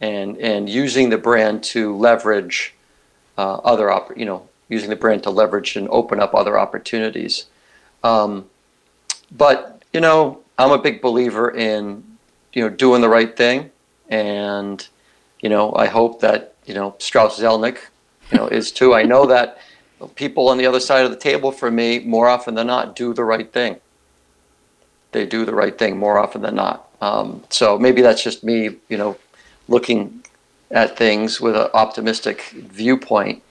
and 0.00 0.36
and 0.38 0.68
using 0.68 1.10
the 1.10 1.18
brand 1.18 1.62
to 1.62 1.96
leverage 1.96 2.74
uh, 3.36 3.56
other 3.56 3.90
opp- 3.90 4.16
you 4.16 4.24
know 4.24 4.48
using 4.68 4.90
the 4.90 4.96
brand 4.96 5.22
to 5.22 5.30
leverage 5.30 5.76
and 5.76 5.88
open 5.88 6.20
up 6.20 6.34
other 6.34 6.58
opportunities. 6.58 7.46
Um, 8.04 8.46
but 9.30 9.82
you 9.92 10.00
know, 10.00 10.40
I'm 10.58 10.70
a 10.70 10.78
big 10.78 11.00
believer 11.00 11.50
in 11.50 12.04
you 12.52 12.62
know 12.62 12.68
doing 12.68 13.00
the 13.00 13.08
right 13.08 13.36
thing, 13.36 13.70
and 14.08 14.86
you 15.40 15.48
know 15.48 15.74
I 15.74 15.86
hope 15.86 16.20
that 16.20 16.54
you 16.66 16.74
know 16.74 16.94
Strauss 16.98 17.40
Zelnick 17.40 17.78
you 18.30 18.38
know 18.38 18.48
is 18.48 18.70
too. 18.72 18.94
I 18.94 19.02
know 19.02 19.26
that 19.26 19.58
people 20.14 20.48
on 20.48 20.58
the 20.58 20.66
other 20.66 20.80
side 20.80 21.04
of 21.04 21.10
the 21.10 21.16
table 21.16 21.50
for 21.50 21.70
me, 21.70 21.98
more 22.00 22.28
often 22.28 22.54
than 22.54 22.66
not, 22.68 22.94
do 22.94 23.12
the 23.12 23.24
right 23.24 23.52
thing. 23.52 23.76
They 25.12 25.26
do 25.26 25.44
the 25.44 25.54
right 25.54 25.76
thing 25.76 25.96
more 25.96 26.18
often 26.18 26.42
than 26.42 26.54
not. 26.54 26.88
Um, 27.00 27.44
so 27.48 27.78
maybe 27.78 28.02
that's 28.02 28.22
just 28.22 28.44
me, 28.44 28.76
you 28.88 28.96
know, 28.96 29.16
looking 29.68 30.24
at 30.70 30.96
things 30.96 31.40
with 31.40 31.56
an 31.56 31.68
optimistic 31.74 32.42
viewpoint. 32.52 33.42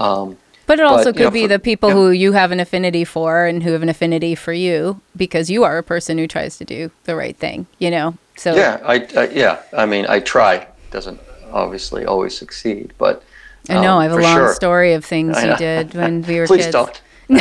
Um, 0.00 0.36
But 0.66 0.78
it 0.80 0.86
also 0.86 1.12
But, 1.12 1.16
you 1.16 1.20
know, 1.24 1.26
could 1.26 1.34
be 1.34 1.42
for- 1.42 1.48
the 1.48 1.58
people 1.58 1.88
yeah. 1.90 1.94
who 1.94 2.10
you 2.10 2.32
have 2.32 2.50
an 2.52 2.58
affinity 2.60 3.04
for 3.04 3.44
and 3.44 3.62
who 3.62 3.72
have 3.72 3.82
an 3.82 3.88
affinity 3.90 4.34
for 4.34 4.52
you 4.54 5.00
because 5.14 5.50
you 5.50 5.62
are 5.64 5.76
a 5.76 5.82
person 5.82 6.16
who 6.16 6.26
tries 6.26 6.56
to 6.56 6.64
do 6.64 6.90
the 7.04 7.14
right 7.14 7.36
thing, 7.36 7.66
you 7.78 7.90
know? 7.90 8.14
So 8.36 8.54
yeah, 8.56 8.80
I, 8.84 9.06
I 9.16 9.28
yeah, 9.28 9.58
I 9.76 9.84
mean, 9.86 10.06
I 10.08 10.20
try. 10.20 10.66
Doesn't 10.90 11.20
obviously 11.52 12.04
always 12.06 12.36
succeed, 12.36 12.92
but 12.98 13.22
I 13.68 13.74
know 13.74 13.92
um, 13.94 13.98
I 13.98 14.04
have 14.04 14.12
a 14.12 14.16
long 14.22 14.36
sure. 14.38 14.54
story 14.54 14.94
of 14.94 15.04
things 15.04 15.36
you 15.42 15.54
did 15.56 15.94
when 15.94 16.22
we 16.22 16.38
were 16.40 16.46
Please 16.46 16.64
kids. 16.64 16.72
don't. 16.72 17.00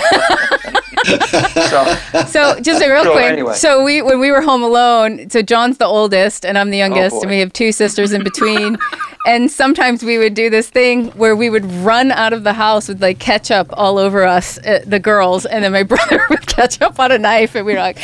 so, 1.06 1.96
So 2.28 2.60
just 2.62 2.82
a 2.84 2.90
real 2.92 3.04
So 3.04 3.12
quick. 3.12 3.26
anyway. 3.26 3.54
So 3.56 3.84
we 3.84 4.02
when 4.02 4.20
we 4.20 4.32
were 4.32 4.42
home 4.42 4.64
alone, 4.64 5.30
so 5.30 5.42
John's 5.42 5.78
the 5.78 5.86
oldest 5.86 6.46
and 6.46 6.58
I'm 6.58 6.70
the 6.70 6.78
youngest, 6.78 7.16
Oh, 7.18 7.22
and 7.22 7.30
we 7.32 7.40
have 7.40 7.52
two 7.54 7.72
sisters 7.72 8.14
in 8.14 8.24
between. 8.24 8.78
and 9.26 9.50
sometimes 9.52 10.04
we 10.04 10.18
would 10.18 10.34
do 10.34 10.50
this 10.50 10.70
thing 10.70 11.08
where 11.12 11.36
we 11.36 11.50
would 11.50 11.66
run 11.66 12.12
out 12.12 12.34
of 12.34 12.44
the 12.44 12.54
house 12.54 12.88
with 12.88 13.02
like 13.02 13.20
ketchup 13.20 13.68
all 13.74 13.98
over 13.98 14.24
us, 14.24 14.58
uh, 14.60 14.84
the 14.86 15.00
girls, 15.00 15.46
and 15.46 15.64
then 15.64 15.72
my 15.72 15.84
brother 15.94 16.22
would 16.30 16.46
catch 16.48 16.82
up 16.82 17.00
on 17.00 17.12
a 17.12 17.18
knife, 17.18 17.56
and 17.56 17.66
we 17.66 17.74
were 17.74 17.80
like, 17.80 17.98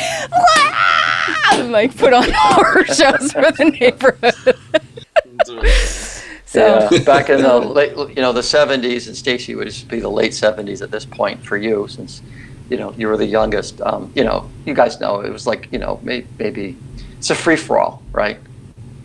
and 1.52 1.72
like 1.72 1.96
put 1.96 2.12
on 2.12 2.24
horror 2.34 2.84
shows 2.86 3.32
for 3.32 3.50
the 3.52 3.76
neighborhood. 3.80 4.56
So 6.50 6.88
yeah, 6.90 6.98
back 7.04 7.30
in 7.30 7.42
the 7.42 7.58
late, 7.60 7.96
you 7.96 8.22
know, 8.22 8.32
the 8.32 8.40
'70s, 8.40 9.06
and 9.06 9.16
Stacey 9.16 9.54
would 9.54 9.68
just 9.68 9.86
be 9.86 10.00
the 10.00 10.08
late 10.10 10.32
'70s 10.32 10.82
at 10.82 10.90
this 10.90 11.04
point 11.04 11.44
for 11.44 11.56
you, 11.56 11.86
since 11.88 12.22
you 12.68 12.76
know 12.76 12.92
you 12.98 13.06
were 13.06 13.16
the 13.16 13.24
youngest. 13.26 13.80
Um, 13.82 14.10
you 14.16 14.24
know, 14.24 14.50
you 14.66 14.74
guys 14.74 14.98
know 15.00 15.20
it 15.20 15.30
was 15.32 15.46
like 15.46 15.68
you 15.70 15.78
know 15.78 16.00
may, 16.02 16.26
maybe 16.40 16.76
it's 17.18 17.30
a 17.30 17.36
free 17.36 17.54
for 17.56 17.78
all, 17.78 18.02
right? 18.10 18.38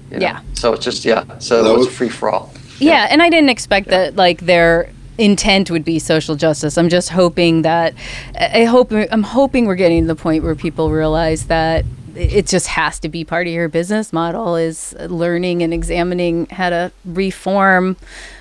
You 0.10 0.18
know? 0.18 0.22
Yeah. 0.26 0.42
So 0.54 0.74
it's 0.74 0.84
just 0.84 1.06
yeah. 1.06 1.38
So 1.38 1.62
That 1.64 1.70
it 1.70 1.78
was 1.78 1.86
was- 1.88 1.96
free 1.96 2.10
for 2.10 2.30
all. 2.32 2.52
Yeah, 2.80 3.08
and 3.10 3.22
I 3.22 3.30
didn't 3.30 3.50
expect 3.50 3.90
that 3.90 4.16
like 4.16 4.42
their 4.42 4.90
intent 5.20 5.70
would 5.72 5.86
be 5.86 6.00
social 6.00 6.36
justice. 6.36 6.78
I'm 6.80 6.90
just 6.90 7.10
hoping 7.10 7.62
that 7.62 7.94
I 8.38 8.64
hope 8.66 8.92
I'm 8.92 9.24
hoping 9.24 9.66
we're 9.68 9.76
getting 9.76 10.02
to 10.02 10.08
the 10.08 10.16
point 10.22 10.44
where 10.44 10.56
people 10.56 10.90
realize 10.90 11.46
that 11.46 11.86
it 12.16 12.48
just 12.48 12.68
has 12.68 13.00
to 13.00 13.10
be 13.10 13.24
part 13.24 13.48
of 13.48 13.54
your 13.54 13.68
business 13.68 14.12
model 14.14 14.56
is 14.56 14.94
learning 15.08 15.62
and 15.64 15.74
examining 15.74 16.46
how 16.48 16.70
to 16.70 16.92
reform 17.06 17.98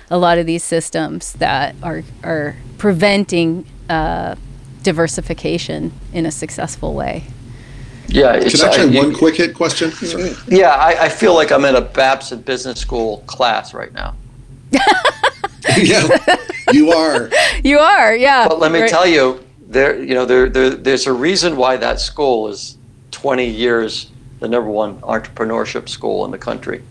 a 0.09 0.17
lot 0.17 0.37
of 0.37 0.45
these 0.45 0.63
systems 0.63 1.33
that 1.33 1.75
are 1.83 2.03
are 2.23 2.55
preventing 2.77 3.65
uh, 3.89 4.35
diversification 4.83 5.91
in 6.13 6.25
a 6.25 6.31
successful 6.31 6.93
way. 6.93 7.23
Yeah. 8.07 8.33
It's, 8.33 8.59
Can 8.61 8.69
I 8.69 8.73
try 8.75 8.83
uh, 8.83 8.87
you- 8.87 8.97
one 8.99 9.15
quick 9.15 9.35
hit 9.35 9.55
question? 9.55 9.91
Sorry. 9.91 10.33
Yeah, 10.47 10.69
I, 10.69 11.05
I 11.05 11.09
feel 11.09 11.33
like 11.33 11.51
I'm 11.51 11.65
in 11.65 11.75
a 11.75 11.81
Babson 11.81 12.41
Business 12.41 12.79
School 12.79 13.23
class 13.25 13.73
right 13.73 13.91
now. 13.93 14.15
yeah, 15.77 16.07
you 16.71 16.91
are. 16.91 17.29
You 17.63 17.79
are, 17.79 18.15
yeah. 18.15 18.47
But 18.47 18.59
let 18.59 18.71
me 18.71 18.81
Right. 18.81 18.89
tell 18.89 19.07
you, 19.07 19.43
there, 19.67 20.01
you 20.01 20.13
know, 20.13 20.25
there, 20.25 20.49
there, 20.49 20.69
there's 20.69 21.07
a 21.07 21.13
reason 21.13 21.57
why 21.57 21.77
that 21.77 21.99
school 21.99 22.47
is 22.49 22.74
20 23.25 23.43
years 23.43 24.11
the 24.39 24.47
number 24.47 24.69
one 24.69 25.01
entrepreneurship 25.01 25.89
school 25.89 26.25
in 26.25 26.29
the 26.29 26.37
country, 26.37 26.83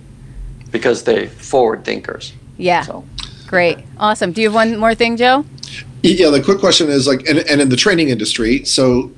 because 0.73 1.05
they 1.05 1.28
forward 1.28 1.85
thinkers. 1.85 2.32
Yeah, 2.56 2.82
So 2.82 3.05
great, 3.47 3.78
awesome. 3.98 4.32
Do 4.32 4.40
you 4.40 4.48
have 4.48 4.55
one 4.56 4.77
more 4.77 4.97
thing, 4.97 5.16
Joe? 5.16 5.44
Yeah, 6.02 6.31
the 6.31 6.43
quick 6.43 6.59
question 6.59 6.89
is 6.89 7.06
like, 7.06 7.24
and, 7.28 7.39
and 7.39 7.61
in 7.61 7.69
the 7.69 7.77
training 7.77 8.09
industry, 8.09 8.65
so 8.65 9.12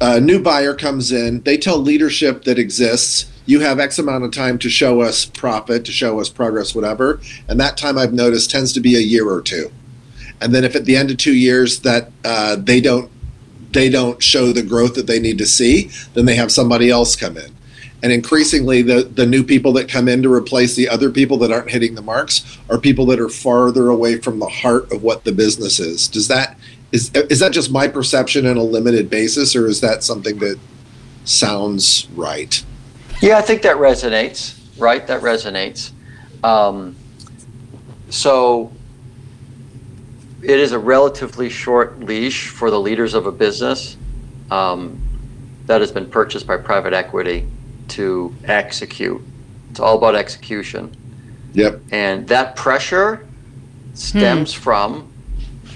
a 0.00 0.18
new 0.18 0.42
buyer 0.42 0.74
comes 0.74 1.12
in, 1.12 1.42
they 1.42 1.58
tell 1.58 1.76
leadership 1.76 2.44
that 2.44 2.58
exists, 2.58 3.30
you 3.44 3.60
have 3.60 3.78
X 3.78 3.98
amount 3.98 4.24
of 4.24 4.30
time 4.30 4.58
to 4.60 4.70
show 4.70 5.02
us 5.02 5.26
profit, 5.26 5.84
to 5.84 5.92
show 5.92 6.20
us 6.20 6.30
progress, 6.30 6.74
whatever. 6.74 7.20
And 7.48 7.60
that 7.60 7.76
time 7.76 7.98
I've 7.98 8.14
noticed 8.14 8.50
tends 8.50 8.72
to 8.72 8.80
be 8.80 8.96
a 8.96 9.00
year 9.00 9.28
or 9.28 9.42
two. 9.42 9.70
And 10.40 10.54
then 10.54 10.64
if 10.64 10.74
at 10.74 10.86
the 10.86 10.96
end 10.96 11.10
of 11.10 11.18
two 11.18 11.34
years 11.34 11.80
that 11.80 12.10
uh, 12.24 12.56
they 12.56 12.80
don't 12.80 13.10
they 13.72 13.88
don't 13.88 14.22
show 14.22 14.52
the 14.52 14.62
growth 14.62 14.94
that 14.94 15.06
they 15.06 15.20
need 15.20 15.38
to 15.38 15.46
see, 15.46 15.90
then 16.14 16.24
they 16.24 16.34
have 16.34 16.52
somebody 16.52 16.90
else 16.90 17.16
come 17.16 17.36
in. 17.36 17.52
And 18.02 18.12
increasingly, 18.12 18.82
the, 18.82 19.04
the 19.04 19.26
new 19.26 19.44
people 19.44 19.72
that 19.74 19.88
come 19.88 20.08
in 20.08 20.22
to 20.22 20.32
replace 20.32 20.74
the 20.74 20.88
other 20.88 21.10
people 21.10 21.38
that 21.38 21.52
aren't 21.52 21.70
hitting 21.70 21.94
the 21.94 22.02
marks 22.02 22.58
are 22.68 22.78
people 22.78 23.06
that 23.06 23.20
are 23.20 23.28
farther 23.28 23.88
away 23.88 24.18
from 24.18 24.40
the 24.40 24.48
heart 24.48 24.90
of 24.92 25.02
what 25.04 25.22
the 25.24 25.32
business 25.32 25.78
is. 25.78 26.08
Does 26.08 26.26
that 26.28 26.56
is 26.90 27.10
is 27.14 27.38
that 27.38 27.52
just 27.52 27.70
my 27.70 27.88
perception 27.88 28.44
on 28.46 28.56
a 28.56 28.62
limited 28.62 29.08
basis, 29.08 29.54
or 29.54 29.66
is 29.66 29.80
that 29.80 30.02
something 30.02 30.38
that 30.40 30.58
sounds 31.24 32.08
right? 32.16 32.62
yeah, 33.22 33.38
I 33.38 33.40
think 33.40 33.62
that 33.62 33.76
resonates, 33.76 34.58
right? 34.76 35.06
That 35.06 35.22
resonates. 35.22 35.92
Um, 36.42 36.96
so 38.10 38.72
it 40.42 40.58
is 40.58 40.72
a 40.72 40.78
relatively 40.78 41.48
short 41.48 42.00
leash 42.00 42.48
for 42.48 42.70
the 42.70 42.80
leaders 42.80 43.14
of 43.14 43.26
a 43.26 43.32
business 43.32 43.96
um, 44.50 45.00
that 45.66 45.80
has 45.80 45.92
been 45.92 46.10
purchased 46.10 46.46
by 46.46 46.56
private 46.56 46.92
equity 46.92 47.46
to 47.88 48.34
execute. 48.44 49.20
It's 49.70 49.80
all 49.80 49.96
about 49.96 50.14
execution. 50.16 50.94
Yep. 51.54 51.80
And 51.92 52.26
that 52.28 52.56
pressure 52.56 53.26
stems 53.94 54.52
from 54.52 55.12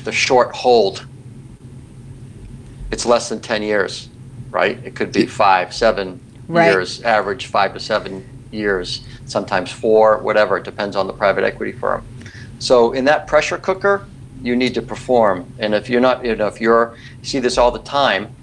the 0.04 0.12
short 0.12 0.54
hold. 0.54 1.06
It's 2.90 3.06
less 3.06 3.28
than 3.28 3.40
10 3.40 3.62
years, 3.62 4.08
right? 4.50 4.78
It 4.84 4.94
could 4.94 5.12
be 5.12 5.26
five, 5.26 5.74
seven 5.74 6.20
Right. 6.48 6.70
years, 6.70 7.02
average 7.02 7.46
five 7.46 7.74
to 7.74 7.80
seven 7.80 8.24
years, 8.52 9.04
sometimes 9.26 9.72
four, 9.72 10.18
whatever. 10.18 10.58
It 10.58 10.64
depends 10.64 10.94
on 10.94 11.08
the 11.08 11.12
private 11.12 11.42
equity 11.42 11.72
firm. 11.72 12.04
So 12.60 12.92
in 12.92 13.04
that 13.06 13.26
pressure 13.26 13.58
cooker, 13.58 14.06
you 14.46 14.54
need 14.54 14.74
to 14.74 14.82
perform. 14.82 15.52
And 15.58 15.74
if 15.74 15.90
you're 15.90 16.00
not, 16.00 16.24
you 16.24 16.36
know, 16.36 16.46
if 16.46 16.60
you're, 16.60 16.96
you 17.20 17.24
see 17.26 17.40
this 17.40 17.58
all 17.58 17.72
the 17.72 17.80
time, 17.80 18.34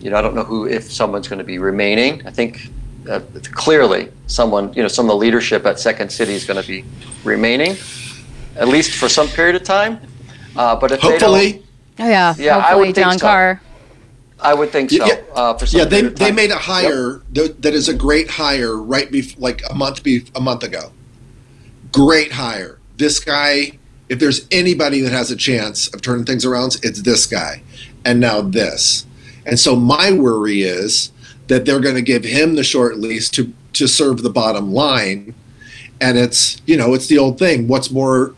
you 0.00 0.10
know, 0.10 0.16
I 0.16 0.22
don't 0.22 0.34
know 0.34 0.42
who, 0.42 0.66
if 0.66 0.90
someone's 0.90 1.28
going 1.28 1.38
to 1.38 1.44
be 1.44 1.58
remaining. 1.58 2.26
I 2.26 2.30
think 2.32 2.68
uh, 3.08 3.20
clearly 3.52 4.10
someone, 4.26 4.72
you 4.74 4.82
know, 4.82 4.88
some 4.88 5.06
of 5.06 5.10
the 5.10 5.16
leadership 5.16 5.64
at 5.66 5.78
Second 5.78 6.10
City 6.10 6.34
is 6.34 6.44
going 6.44 6.60
to 6.60 6.66
be 6.66 6.84
remaining, 7.22 7.76
at 8.56 8.66
least 8.68 8.92
for 8.98 9.08
some 9.08 9.28
period 9.28 9.54
of 9.54 9.62
time. 9.62 10.00
Uh, 10.56 10.74
but 10.74 10.90
if 10.90 11.00
they 11.00 11.08
Hopefully, 11.08 11.52
don't, 11.52 11.64
Oh, 12.00 12.08
yeah, 12.08 12.34
Yeah, 12.38 12.56
I 12.56 12.60
hopefully 12.60 12.86
would 12.88 12.94
think 12.96 13.04
John 13.06 13.18
so. 13.18 13.26
Carr. 13.26 13.60
I 14.40 14.54
would 14.54 14.70
think 14.70 14.90
so. 14.90 15.04
Yeah, 15.06 15.20
uh, 15.34 15.54
for 15.54 15.66
some 15.66 15.78
yeah. 15.78 15.84
They 15.84 15.96
period 16.00 16.12
of 16.14 16.18
they 16.18 16.26
time. 16.26 16.34
made 16.34 16.50
a 16.50 16.56
hire 16.56 17.20
that, 17.34 17.60
that 17.62 17.74
is 17.74 17.88
a 17.90 17.94
great 17.94 18.30
hire 18.30 18.76
right 18.78 19.10
bef- 19.12 19.38
like 19.38 19.62
a 19.70 19.74
month 19.74 20.02
be- 20.02 20.24
a 20.34 20.40
month 20.40 20.62
ago. 20.64 20.92
Great 21.92 22.32
hire. 22.32 22.78
This 22.96 23.20
guy. 23.20 23.78
If 24.10 24.18
there's 24.18 24.46
anybody 24.50 25.00
that 25.02 25.12
has 25.12 25.30
a 25.30 25.36
chance 25.36 25.86
of 25.94 26.02
turning 26.02 26.24
things 26.24 26.44
around, 26.44 26.76
it's 26.82 27.00
this 27.02 27.26
guy. 27.26 27.62
And 28.04 28.18
now 28.18 28.42
this. 28.42 29.06
And 29.46 29.58
so 29.58 29.76
my 29.76 30.10
worry 30.10 30.62
is 30.62 31.12
that 31.46 31.64
they're 31.64 31.80
going 31.80 31.94
to 31.94 32.02
give 32.02 32.24
him 32.24 32.56
the 32.56 32.64
short 32.64 32.98
lease 32.98 33.30
to 33.30 33.52
to 33.74 33.86
serve 33.86 34.22
the 34.22 34.30
bottom 34.30 34.72
line. 34.72 35.32
And 36.00 36.18
it's 36.18 36.60
you 36.66 36.76
know 36.76 36.92
it's 36.92 37.06
the 37.06 37.18
old 37.18 37.38
thing. 37.38 37.68
What's 37.68 37.90
more 37.90 38.34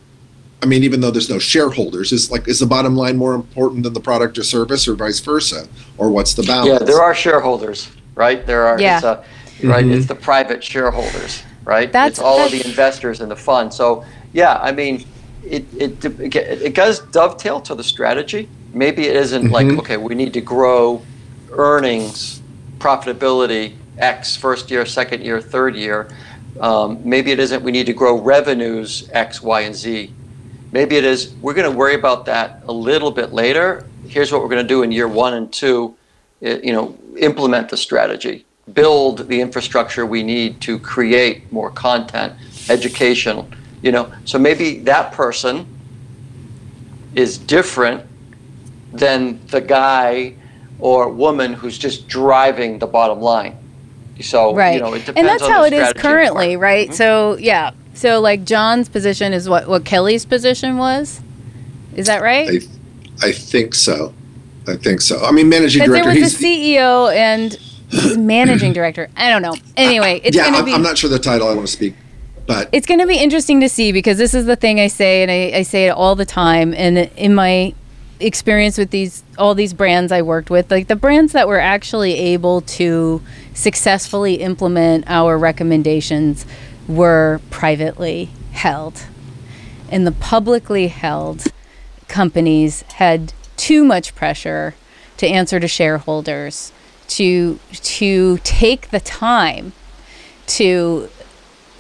I 0.62 0.66
mean, 0.66 0.84
even 0.84 1.00
though 1.00 1.10
there's 1.10 1.30
no 1.30 1.38
shareholders, 1.38 2.12
is 2.12 2.30
like 2.30 2.46
is 2.46 2.60
the 2.60 2.66
bottom 2.66 2.94
line 2.94 3.16
more 3.16 3.34
important 3.34 3.82
than 3.84 3.94
the 3.94 4.00
product 4.00 4.36
or 4.36 4.42
service, 4.44 4.86
or 4.86 4.94
vice 4.94 5.20
versa, 5.20 5.66
or 5.96 6.10
what's 6.10 6.34
the 6.34 6.42
balance? 6.42 6.68
Yeah, 6.68 6.86
there 6.86 7.00
are 7.02 7.14
shareholders, 7.14 7.88
right? 8.14 8.46
There 8.46 8.66
are. 8.66 8.78
Yeah. 8.78 8.96
It's 8.98 9.04
a, 9.04 9.24
right. 9.66 9.84
Mhm. 9.86 9.96
It's 9.96 10.06
the 10.06 10.14
private 10.14 10.62
shareholders, 10.62 11.42
right? 11.64 11.90
That's- 11.90 12.12
it's 12.12 12.18
all 12.20 12.40
of 12.40 12.52
the 12.52 12.64
investors 12.64 13.20
in 13.20 13.28
the 13.28 13.36
fund. 13.36 13.72
So 13.72 14.04
yeah, 14.34 14.58
I 14.62 14.70
mean, 14.70 15.04
it 15.42 15.64
it 15.76 16.04
it 16.04 16.74
does 16.74 17.00
dovetail 17.00 17.60
to 17.62 17.74
the 17.74 17.84
strategy. 17.84 18.48
Maybe 18.72 19.06
it 19.06 19.16
isn't 19.16 19.50
like 19.50 19.66
Mhm. 19.66 19.78
okay, 19.80 19.96
we 19.96 20.14
need 20.14 20.32
to 20.34 20.40
grow 20.40 21.02
earnings, 21.50 22.40
profitability 22.78 23.74
X 23.98 24.36
first 24.36 24.70
year, 24.70 24.86
second 24.86 25.22
year, 25.22 25.40
third 25.40 25.76
year. 25.76 26.08
Um, 26.60 26.98
maybe 27.04 27.32
it 27.32 27.38
isn't 27.40 27.62
we 27.62 27.72
need 27.72 27.86
to 27.86 27.92
grow 27.92 28.14
revenues 28.18 29.08
X, 29.12 29.42
Y, 29.42 29.60
and 29.62 29.74
Z. 29.74 30.14
Maybe 30.70 30.96
it 30.96 31.04
is 31.04 31.34
we're 31.40 31.54
going 31.54 31.70
to 31.70 31.76
worry 31.76 31.94
about 31.94 32.24
that 32.26 32.62
a 32.66 32.72
little 32.72 33.10
bit 33.10 33.32
later. 33.32 33.84
Here's 34.06 34.32
what 34.32 34.42
we're 34.42 34.48
going 34.48 34.62
to 34.66 34.68
do 34.68 34.82
in 34.82 34.92
year 34.92 35.08
one 35.08 35.34
and 35.34 35.52
two. 35.52 35.94
i- 36.44 36.60
You 36.62 36.72
know, 36.72 36.94
implement 37.18 37.68
the 37.68 37.76
strategy, 37.76 38.44
build 38.72 39.28
the 39.28 39.40
infrastructure 39.40 40.04
we 40.06 40.22
need 40.22 40.60
to 40.62 40.78
create 40.78 41.52
more 41.52 41.70
content, 41.70 42.32
education. 42.68 43.46
You 43.82 43.92
know, 43.92 44.12
so 44.24 44.38
maybe 44.38 44.78
that 44.80 45.12
person 45.12 45.66
is 47.14 47.36
different 47.36 48.06
than 48.92 49.44
the 49.48 49.60
guy 49.60 50.34
or 50.78 51.08
woman 51.08 51.52
who's 51.52 51.78
just 51.78 52.08
driving 52.08 52.78
the 52.78 52.86
bottom 52.86 53.20
line. 53.20 53.56
So 54.20 54.54
right 54.54 54.74
you 54.74 54.80
know, 54.80 54.94
it 54.94 55.00
depends 55.00 55.18
and 55.18 55.26
that's 55.26 55.42
on 55.42 55.50
how 55.50 55.60
the 55.62 55.66
it 55.68 55.72
is 55.72 55.88
strategy 55.88 56.00
currently 56.00 56.48
part. 56.54 56.60
right 56.60 56.88
mm-hmm. 56.88 56.94
so 56.94 57.36
yeah 57.38 57.72
so 57.94 58.20
like 58.20 58.44
john's 58.44 58.88
position 58.88 59.32
is 59.32 59.48
what 59.48 59.66
what 59.66 59.84
kelly's 59.84 60.24
position 60.24 60.76
was 60.76 61.20
is 61.96 62.06
that 62.06 62.22
right 62.22 62.48
I, 62.48 62.58
I 63.22 63.32
think 63.32 63.74
so. 63.74 64.12
I 64.66 64.76
think 64.76 65.00
so. 65.00 65.24
I 65.24 65.32
mean, 65.32 65.48
managing 65.48 65.80
Because 65.80 65.94
there 65.94 66.02
director. 66.04 66.20
was 66.22 66.38
he's, 66.38 66.72
a 66.72 66.78
CEO 66.78 67.14
and 67.14 67.58
managing 68.26 68.72
director. 68.72 69.08
I 69.16 69.28
don't 69.30 69.42
know. 69.42 69.54
Anyway, 69.76 70.20
it's 70.24 70.36
yeah, 70.36 70.42
going 70.42 70.54
to 70.54 70.58
I'm, 70.60 70.64
be. 70.64 70.72
I'm 70.72 70.82
not 70.82 70.98
sure 70.98 71.10
the 71.10 71.18
title 71.18 71.48
I 71.48 71.54
want 71.54 71.66
to 71.66 71.72
speak, 71.72 71.94
but 72.46 72.68
it's 72.72 72.86
going 72.86 73.00
to 73.00 73.06
be 73.06 73.16
interesting 73.16 73.60
to 73.60 73.68
see 73.68 73.92
because 73.92 74.18
this 74.18 74.34
is 74.34 74.46
the 74.46 74.56
thing 74.56 74.80
I 74.80 74.88
say, 74.88 75.22
and 75.22 75.30
I, 75.30 75.58
I 75.58 75.62
say 75.62 75.86
it 75.86 75.90
all 75.90 76.14
the 76.14 76.24
time. 76.24 76.74
And 76.74 76.98
in 77.16 77.34
my 77.34 77.74
experience 78.20 78.78
with 78.78 78.90
these, 78.90 79.22
all 79.38 79.54
these 79.54 79.74
brands 79.74 80.12
I 80.12 80.22
worked 80.22 80.50
with, 80.50 80.70
like 80.70 80.88
the 80.88 80.96
brands 80.96 81.32
that 81.32 81.48
were 81.48 81.60
actually 81.60 82.14
able 82.14 82.60
to 82.62 83.22
successfully 83.54 84.34
implement 84.36 85.04
our 85.08 85.38
recommendations 85.38 86.46
were 86.88 87.40
privately 87.50 88.30
held. 88.52 89.06
And 89.90 90.06
the 90.06 90.12
publicly 90.12 90.88
held 90.88 91.44
companies 92.08 92.82
had 92.94 93.32
too 93.56 93.84
much 93.84 94.14
pressure 94.14 94.74
to 95.18 95.26
answer 95.26 95.60
to 95.60 95.68
shareholders 95.68 96.72
to 97.08 97.58
to 97.70 98.38
take 98.38 98.90
the 98.90 99.00
time 99.00 99.72
to 100.46 101.08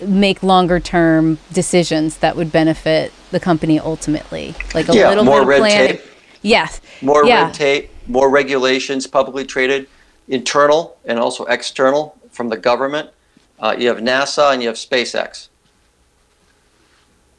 make 0.06 0.42
longer 0.42 0.80
term 0.80 1.38
decisions 1.52 2.18
that 2.18 2.36
would 2.36 2.50
benefit 2.52 3.12
the 3.30 3.40
company 3.40 3.78
ultimately 3.78 4.54
like 4.74 4.88
a 4.88 4.94
Yeah, 4.94 5.08
little 5.08 5.24
more 5.24 5.36
bit 5.36 5.42
of 5.42 5.48
red 5.48 5.58
planning 5.58 5.96
tape. 5.96 6.06
yes 6.42 6.80
More 7.00 7.24
yeah 7.24 7.44
red 7.46 7.54
tape, 7.54 7.90
more 8.06 8.28
regulations, 8.30 9.06
publicly 9.06 9.44
traded, 9.44 9.88
internal 10.28 10.96
and 11.04 11.18
also 11.18 11.44
external 11.46 12.16
from 12.30 12.48
the 12.48 12.56
government. 12.56 13.10
Uh, 13.58 13.74
you 13.78 13.88
have 13.88 13.98
NASA 13.98 14.52
and 14.52 14.60
you 14.62 14.68
have 14.68 14.76
SpaceX, 14.76 15.48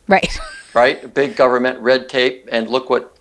right 0.07 0.38
right? 0.73 1.14
Big 1.14 1.35
government, 1.35 1.80
red 1.80 2.10
tape, 2.10 2.48
and 2.52 2.69
look 2.69 2.90
what 2.90 3.15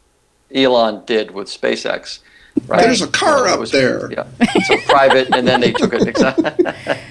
Elon 0.54 1.04
did 1.04 1.30
with 1.32 1.48
SpaceX. 1.48 2.20
Right? 2.66 2.82
There's 2.82 3.00
a 3.02 3.08
car 3.08 3.48
it 3.48 3.52
up 3.58 3.66
there. 3.68 4.12
Yeah, 4.12 4.26
so 4.64 4.76
private, 4.82 5.34
and 5.34 5.48
then 5.48 5.60
they 5.62 5.72
took 5.72 5.92
it. 5.94 6.16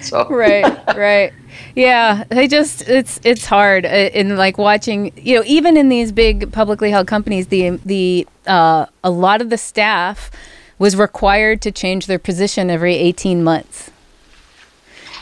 so 0.04 0.28
right 0.28 0.64
right 0.96 1.32
yeah 1.74 2.24
they 2.28 2.46
just 2.46 2.88
it's 2.88 3.20
it's 3.24 3.46
hard 3.46 3.84
uh, 3.86 3.88
in 3.88 4.36
like 4.36 4.58
watching 4.58 5.12
you 5.16 5.36
know 5.36 5.42
even 5.46 5.76
in 5.76 5.88
these 5.88 6.12
big 6.12 6.52
publicly 6.52 6.90
held 6.90 7.06
companies 7.06 7.48
the 7.48 7.70
the 7.84 8.26
uh, 8.46 8.86
a 9.04 9.10
lot 9.10 9.40
of 9.40 9.50
the 9.50 9.58
staff 9.58 10.30
was 10.82 10.96
required 10.96 11.62
to 11.62 11.70
change 11.70 12.06
their 12.06 12.18
position 12.18 12.68
every 12.68 12.96
18 12.96 13.44
months. 13.44 13.92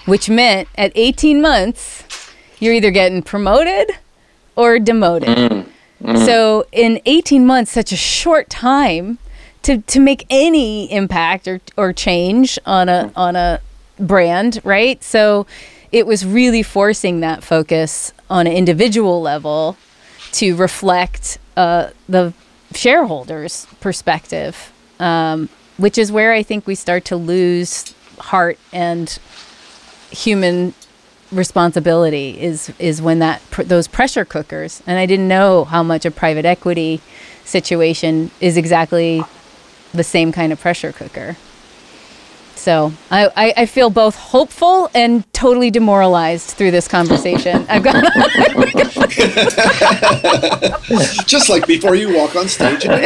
Which 0.07 0.31
meant 0.31 0.69
at 0.75 0.91
18 0.95 1.43
months 1.43 2.33
you're 2.59 2.73
either 2.73 2.91
getting 2.91 3.23
promoted 3.23 3.91
or 4.57 4.79
demoted. 4.79 5.67
So 6.25 6.65
in 6.73 6.99
18 7.05 7.45
months 7.45 7.73
such 7.73 7.93
a 7.93 7.97
short 7.97 8.49
time 8.49 9.19
to, 9.61 9.83
to 9.83 10.01
make 10.01 10.25
any 10.31 10.91
impact 10.91 11.47
or, 11.47 11.61
or 11.77 11.93
change 11.93 12.59
on 12.65 12.89
a 12.89 13.13
on 13.15 13.37
a 13.37 13.61
brand 13.99 14.61
right? 14.65 15.05
So 15.05 15.47
it 15.93 16.07
was 16.07 16.25
really 16.25 16.63
forcing 16.63 17.21
that 17.21 17.43
focus 17.43 18.13
on 18.29 18.47
an 18.47 18.53
individual 18.53 19.21
level 19.21 19.77
to 20.33 20.55
reflect 20.57 21.39
uh, 21.57 21.91
the 22.09 22.33
shareholders 22.75 23.67
perspective 23.81 24.73
um, 25.01 25.49
which 25.77 25.99
is 25.99 26.13
where 26.13 26.33
i 26.33 26.43
think 26.43 26.67
we 26.67 26.75
start 26.75 27.05
to 27.05 27.17
lose 27.17 27.95
heart 28.19 28.59
and 28.73 29.19
human 30.11 30.75
responsibility 31.33 32.41
is 32.41 32.73
is 32.79 33.01
when 33.01 33.21
that 33.21 33.41
pr- 33.51 33.63
those 33.63 33.87
pressure 33.87 34.25
cookers 34.25 34.83
and 34.87 34.99
I 34.99 35.07
didn't 35.07 35.29
know 35.29 35.65
how 35.65 35.83
much 35.83 36.05
a 36.05 36.11
private 36.11 36.45
equity 36.45 37.01
situation 37.45 38.31
is 38.41 38.57
exactly 38.57 39.23
the 39.93 40.05
same 40.05 40.33
kind 40.33 40.53
of 40.53 40.61
pressure 40.61 40.93
cooker. 40.93 41.37
So 42.61 42.93
I, 43.11 43.27
I, 43.37 43.55
I 43.63 43.67
feel 43.67 43.89
both 43.89 44.15
hopeful 44.17 44.91
and 44.95 45.25
totally 45.33 45.71
demoralized 45.71 46.51
through 46.51 46.73
this 46.73 46.87
conversation. 46.87 47.65
I've 47.71 47.83
got 47.83 47.95
just 51.27 51.49
like 51.49 51.67
before 51.67 51.95
you 51.95 52.15
walk 52.15 52.37
on 52.37 52.49
stage. 52.49 52.87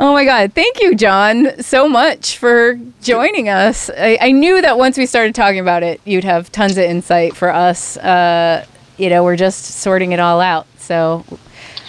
Oh 0.00 0.12
my 0.12 0.24
god, 0.24 0.52
thank 0.54 0.80
you, 0.80 0.94
John, 0.94 1.60
so 1.60 1.88
much 1.88 2.38
for 2.38 2.78
joining 3.02 3.48
us. 3.48 3.90
I, 3.90 4.16
I 4.20 4.30
knew 4.32 4.62
that 4.62 4.78
once 4.78 4.96
we 4.96 5.06
started 5.06 5.34
talking 5.34 5.58
about 5.58 5.82
it, 5.82 6.00
you'd 6.04 6.22
have 6.24 6.52
tons 6.52 6.78
of 6.78 6.84
insight 6.84 7.34
for 7.34 7.52
us. 7.52 7.96
Uh, 7.96 8.64
you 8.96 9.10
know, 9.10 9.24
we're 9.24 9.34
just 9.36 9.64
sorting 9.64 10.12
it 10.12 10.20
all 10.20 10.40
out. 10.40 10.66
So 10.78 11.24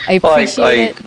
I 0.07 0.19
Well, 0.23 0.33
I- 0.33 0.41
appreciate 0.41 0.65
I- 0.65 0.73
it. 0.89 0.97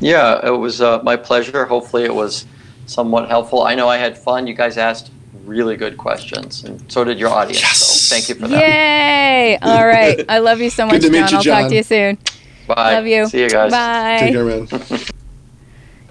yeah, 0.00 0.46
it 0.46 0.50
was 0.50 0.82
uh, 0.82 1.00
my 1.02 1.16
pleasure. 1.16 1.64
Hopefully, 1.64 2.04
it 2.04 2.14
was 2.14 2.44
somewhat 2.86 3.28
helpful. 3.28 3.62
I 3.62 3.74
know 3.74 3.88
I 3.88 3.96
had 3.96 4.16
fun. 4.16 4.46
You 4.46 4.54
guys 4.54 4.78
asked 4.78 5.10
really 5.44 5.76
good 5.76 5.96
questions, 5.96 6.64
and 6.64 6.90
so 6.90 7.04
did 7.04 7.18
your 7.18 7.30
audience. 7.30 7.60
Yes. 7.60 7.78
So 7.78 8.14
thank 8.14 8.28
you 8.28 8.34
for 8.34 8.48
that. 8.48 8.60
Yay! 8.60 9.58
All 9.62 9.86
right. 9.86 10.24
I 10.28 10.38
love 10.38 10.60
you 10.60 10.70
so 10.70 10.86
much, 10.86 11.02
to 11.02 11.10
meet 11.10 11.26
John. 11.28 11.34
I'll 11.34 11.42
talk 11.42 11.68
to 11.70 11.76
you 11.76 11.82
soon. 11.82 12.18
Bye. 12.66 12.94
Love 12.94 13.06
you. 13.06 13.26
See 13.28 13.42
you 13.42 13.50
guys. 13.50 13.70
Bye. 13.70 14.18
Take 14.20 14.32
care, 14.32 14.44
man. 14.44 14.68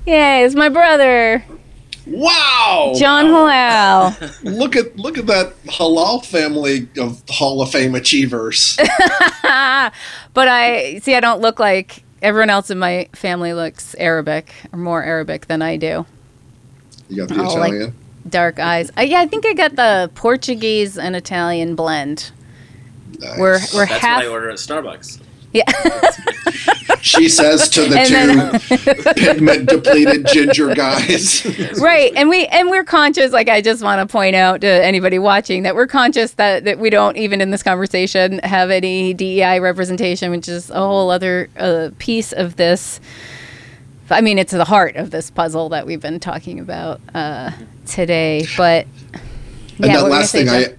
Yay, 0.06 0.44
it's 0.44 0.54
my 0.54 0.68
brother, 0.68 1.46
Wow, 2.06 2.94
John 2.98 3.28
Hallal. 3.28 4.44
Look 4.44 4.76
at 4.76 4.98
look 4.98 5.18
at 5.18 5.26
that 5.28 5.54
Hallal 5.64 6.24
family 6.26 6.90
of 6.98 7.24
Hall 7.30 7.62
of 7.62 7.72
Fame 7.72 7.96
achievers. 7.96 8.78
but 8.78 10.48
I 10.48 11.00
see 11.02 11.16
I 11.16 11.22
don't 11.22 11.40
look 11.40 11.60
like 11.60 12.04
everyone 12.22 12.50
else 12.50 12.70
in 12.70 12.78
my 12.78 13.08
family 13.14 13.54
looks 13.54 13.96
Arabic 13.96 14.54
or 14.74 14.80
more 14.80 15.02
Arabic 15.02 15.48
than 15.48 15.62
I 15.62 15.78
do. 15.78 16.06
You 17.14 17.28
got 17.28 17.36
the 17.36 17.44
Oh, 17.44 17.56
like- 17.56 17.94
Dark 18.30 18.58
eyes. 18.58 18.90
Uh, 18.98 19.02
yeah, 19.02 19.20
I 19.20 19.28
think 19.28 19.46
I 19.46 19.54
got 19.54 19.76
the 19.76 20.10
Portuguese 20.16 20.98
and 20.98 21.14
Italian 21.16 21.76
blend. 21.76 22.32
Nice. 23.20 23.38
We're 23.38 23.60
we're 23.74 23.86
That's 23.86 24.02
half 24.02 24.18
what 24.20 24.26
I 24.26 24.30
order 24.30 24.50
at 24.50 24.58
Starbucks. 24.58 25.20
Yeah. 25.52 25.70
she 27.02 27.28
says 27.30 27.70
to 27.70 27.82
the 27.86 28.00
And 28.00 28.62
two 28.62 29.14
pigment 29.14 29.70
depleted 29.70 30.26
ginger 30.26 30.74
guys. 30.74 31.46
right 31.80 32.12
and 32.16 32.28
we 32.30 32.48
and 32.48 32.70
we're 32.70 32.84
conscious 32.86 33.32
like 33.34 33.50
i 33.50 33.62
just 33.62 33.84
want 33.84 34.00
to 34.00 34.12
point 34.12 34.36
out 34.36 34.62
to 34.62 34.68
anybody 34.68 35.20
watching 35.20 35.64
that 35.64 35.76
we're 35.76 35.86
conscious 35.86 36.32
that 36.34 36.64
that 36.64 36.80
we 36.80 36.90
don't 36.90 37.18
even 37.18 37.40
in 37.42 37.52
this 37.52 37.62
conversation 37.62 38.40
have 38.40 38.72
any 38.72 39.14
dei 39.14 39.60
representation 39.60 40.32
which 40.32 40.48
is 40.48 40.70
a 40.72 40.76
whole 40.76 41.12
other 41.12 41.50
uh, 41.58 41.90
piece 42.00 42.32
of 42.32 42.56
this 42.56 43.00
i 44.10 44.22
mean 44.22 44.38
it's 44.38 44.52
the 44.52 44.66
heart 44.66 44.96
of 44.96 45.12
this 45.12 45.30
puzzle 45.30 45.70
that 45.70 45.86
we've 45.86 46.02
been 46.02 46.20
talking 46.20 46.60
about 46.60 47.02
uh, 47.14 47.52
today 47.86 48.46
but 48.58 48.86
and 49.78 49.88
yeah, 49.88 49.94
that 49.94 50.04
were 50.04 50.10
you 50.10 50.16
last 50.16 50.32
thing 50.32 50.48
say, 50.48 50.58
I 50.58 50.64
Jeff? 50.64 50.78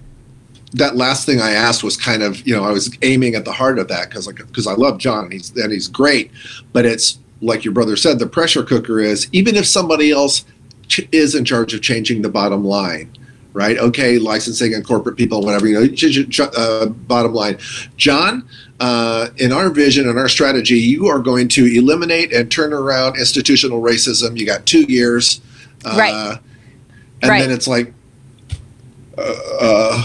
that 0.75 0.97
last 0.97 1.25
thing 1.25 1.39
I 1.41 1.51
asked 1.51 1.83
was 1.83 1.97
kind 1.97 2.21
of 2.21 2.45
you 2.45 2.55
know 2.55 2.63
I 2.63 2.71
was 2.71 2.95
aiming 3.01 3.35
at 3.35 3.45
the 3.45 3.51
heart 3.51 3.79
of 3.79 3.87
that 3.87 4.09
because 4.09 4.27
like 4.27 4.37
because 4.37 4.67
I 4.67 4.73
love 4.73 4.97
John 4.97 5.25
and 5.25 5.33
he's 5.33 5.55
and 5.55 5.71
he's 5.71 5.87
great, 5.87 6.31
but 6.73 6.85
it's 6.85 7.19
like 7.41 7.63
your 7.63 7.73
brother 7.73 7.95
said 7.95 8.19
the 8.19 8.27
pressure 8.27 8.63
cooker 8.63 8.99
is 8.99 9.27
even 9.31 9.55
if 9.55 9.65
somebody 9.65 10.11
else 10.11 10.45
ch- 10.87 11.07
is 11.11 11.33
in 11.35 11.45
charge 11.45 11.73
of 11.73 11.81
changing 11.81 12.21
the 12.21 12.29
bottom 12.29 12.63
line. 12.63 13.11
Right. 13.53 13.77
Okay. 13.77 14.19
Licensing 14.19 14.73
and 14.73 14.85
corporate 14.85 15.15
people, 15.15 15.41
whatever, 15.41 15.65
you 15.65 15.79
know, 15.79 15.87
ch- 15.87 16.29
ch- 16.29 16.41
uh, 16.41 16.87
bottom 16.87 17.33
line. 17.33 17.57
John, 17.95 18.45
uh, 18.79 19.29
in 19.37 19.51
our 19.51 19.69
vision 19.69 20.07
and 20.09 20.17
our 20.19 20.27
strategy, 20.27 20.75
you 20.77 21.07
are 21.07 21.19
going 21.19 21.47
to 21.49 21.65
eliminate 21.65 22.33
and 22.33 22.51
turn 22.51 22.73
around 22.73 23.17
institutional 23.17 23.81
racism. 23.81 24.37
You 24.37 24.45
got 24.45 24.65
two 24.65 24.83
years. 24.83 25.41
Uh, 25.83 25.95
Right. 25.97 26.39
And 27.21 27.29
Right. 27.29 27.39
then 27.41 27.51
it's 27.51 27.67
like, 27.67 27.93
uh, 29.17 29.33
uh, 29.61 30.03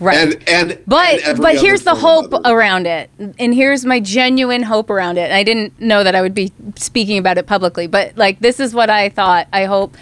right 0.00 0.18
and 0.18 0.48
and 0.48 0.78
But 0.86 1.24
and 1.24 1.38
but 1.40 1.56
here's 1.56 1.82
the 1.82 1.94
hope 1.94 2.32
other- 2.34 2.50
around 2.54 2.86
it, 2.86 3.08
and 3.38 3.54
here's 3.54 3.84
my 3.86 4.00
genuine 4.00 4.64
hope 4.64 4.90
around 4.90 5.16
it. 5.16 5.32
I 5.32 5.42
didn't 5.42 5.80
know 5.80 6.04
that 6.04 6.14
I 6.14 6.20
would 6.20 6.34
be 6.34 6.52
speaking 6.76 7.16
about 7.18 7.38
it 7.38 7.46
publicly, 7.46 7.86
but 7.86 8.12
like 8.16 8.40
this 8.40 8.60
is 8.60 8.74
what 8.74 8.90
I 8.90 9.08
thought. 9.08 9.48
I 9.52 9.64
hope, 9.64 9.96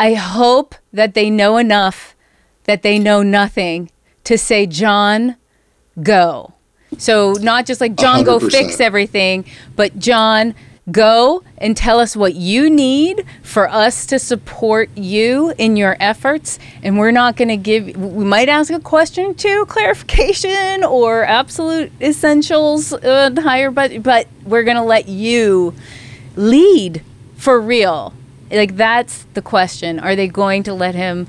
I 0.00 0.14
hope 0.14 0.74
that 0.92 1.12
they 1.14 1.28
know 1.28 1.58
enough 1.58 2.14
that 2.64 2.82
they 2.82 2.98
know 2.98 3.22
nothing 3.22 3.90
to 4.24 4.38
say, 4.38 4.66
John, 4.66 5.36
go. 6.02 6.54
So 6.98 7.32
not 7.32 7.66
just 7.66 7.80
like 7.80 7.96
John, 7.96 8.24
go 8.24 8.38
100%. 8.38 8.50
fix 8.50 8.80
everything, 8.80 9.44
but 9.74 9.98
John, 9.98 10.54
go 10.90 11.42
and 11.58 11.76
tell 11.76 11.98
us 11.98 12.16
what 12.16 12.34
you 12.34 12.70
need 12.70 13.24
for 13.42 13.68
us 13.68 14.06
to 14.06 14.18
support 14.18 14.88
you 14.96 15.52
in 15.58 15.76
your 15.76 15.96
efforts. 15.98 16.58
And 16.82 16.98
we're 16.98 17.10
not 17.10 17.36
going 17.36 17.48
to 17.48 17.56
give, 17.56 17.96
we 17.96 18.24
might 18.24 18.48
ask 18.48 18.72
a 18.72 18.80
question 18.80 19.34
to 19.34 19.66
clarification 19.66 20.84
or 20.84 21.24
absolute 21.24 21.90
essentials, 22.00 22.92
uh, 22.92 23.30
higher, 23.38 23.70
but, 23.70 24.02
but 24.02 24.28
we're 24.44 24.64
going 24.64 24.76
to 24.76 24.82
let 24.82 25.08
you 25.08 25.74
lead 26.36 27.02
for 27.36 27.60
real. 27.60 28.12
Like 28.50 28.76
that's 28.76 29.24
the 29.34 29.42
question. 29.42 29.98
Are 29.98 30.14
they 30.14 30.28
going 30.28 30.62
to 30.64 30.74
let 30.74 30.94
him 30.94 31.26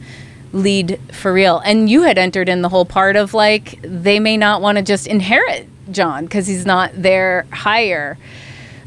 lead 0.53 0.99
for 1.11 1.31
real? 1.33 1.59
And 1.59 1.89
you 1.89 2.03
had 2.03 2.17
entered 2.17 2.49
in 2.49 2.61
the 2.61 2.69
whole 2.69 2.85
part 2.85 3.15
of 3.15 3.33
like 3.33 3.79
they 3.81 4.19
may 4.19 4.37
not 4.37 4.61
want 4.61 4.77
to 4.77 4.83
just 4.83 5.07
inherit 5.07 5.67
John 5.91 6.25
because 6.25 6.47
he's 6.47 6.65
not 6.65 6.91
their 6.95 7.45
hire. 7.51 8.17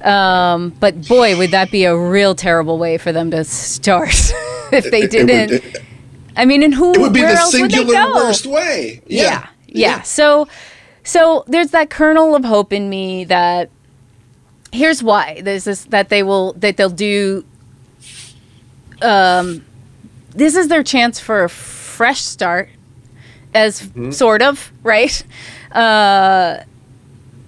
Um, 0.02 0.70
but 0.80 1.06
boy, 1.08 1.36
would 1.36 1.50
that 1.50 1.70
be 1.70 1.84
a 1.84 1.96
real 1.96 2.34
terrible 2.34 2.78
way 2.78 2.96
for 2.98 3.12
them 3.12 3.30
to 3.32 3.44
start 3.44 4.08
if 4.72 4.90
they 4.90 5.00
It- 5.02 5.04
it 5.04 5.10
didn't. 5.10 5.52
It, 5.52 5.76
I 6.36 6.44
mean, 6.46 6.62
and 6.62 6.72
who? 6.72 6.92
it 6.92 6.98
would 7.00 7.12
be 7.12 7.20
the 7.20 7.36
singular 7.36 8.14
worst 8.14 8.46
way. 8.46 9.02
yeah, 9.06 9.48
yeah. 9.66 10.00
So, 10.02 10.48
so 11.04 11.44
there's 11.48 11.72
that 11.72 11.90
kernel 11.90 12.34
of 12.36 12.44
hope 12.44 12.72
in 12.72 12.88
me 12.88 13.24
that 13.24 13.68
here's 14.72 15.02
why 15.02 15.40
there's 15.42 15.64
this 15.64 15.84
that 15.86 16.08
they 16.08 16.22
will 16.22 16.52
that 16.54 16.76
they'll 16.78 16.88
do. 16.88 17.44
Um, 19.02 19.64
this 20.30 20.56
is 20.56 20.68
their 20.68 20.82
chance 20.82 21.20
for 21.20 21.44
a 21.44 21.48
fresh 21.48 22.22
start, 22.22 22.68
as 23.54 23.90
sort 24.10 24.42
of 24.42 24.72
right. 24.82 25.22
Uh, 25.72 26.62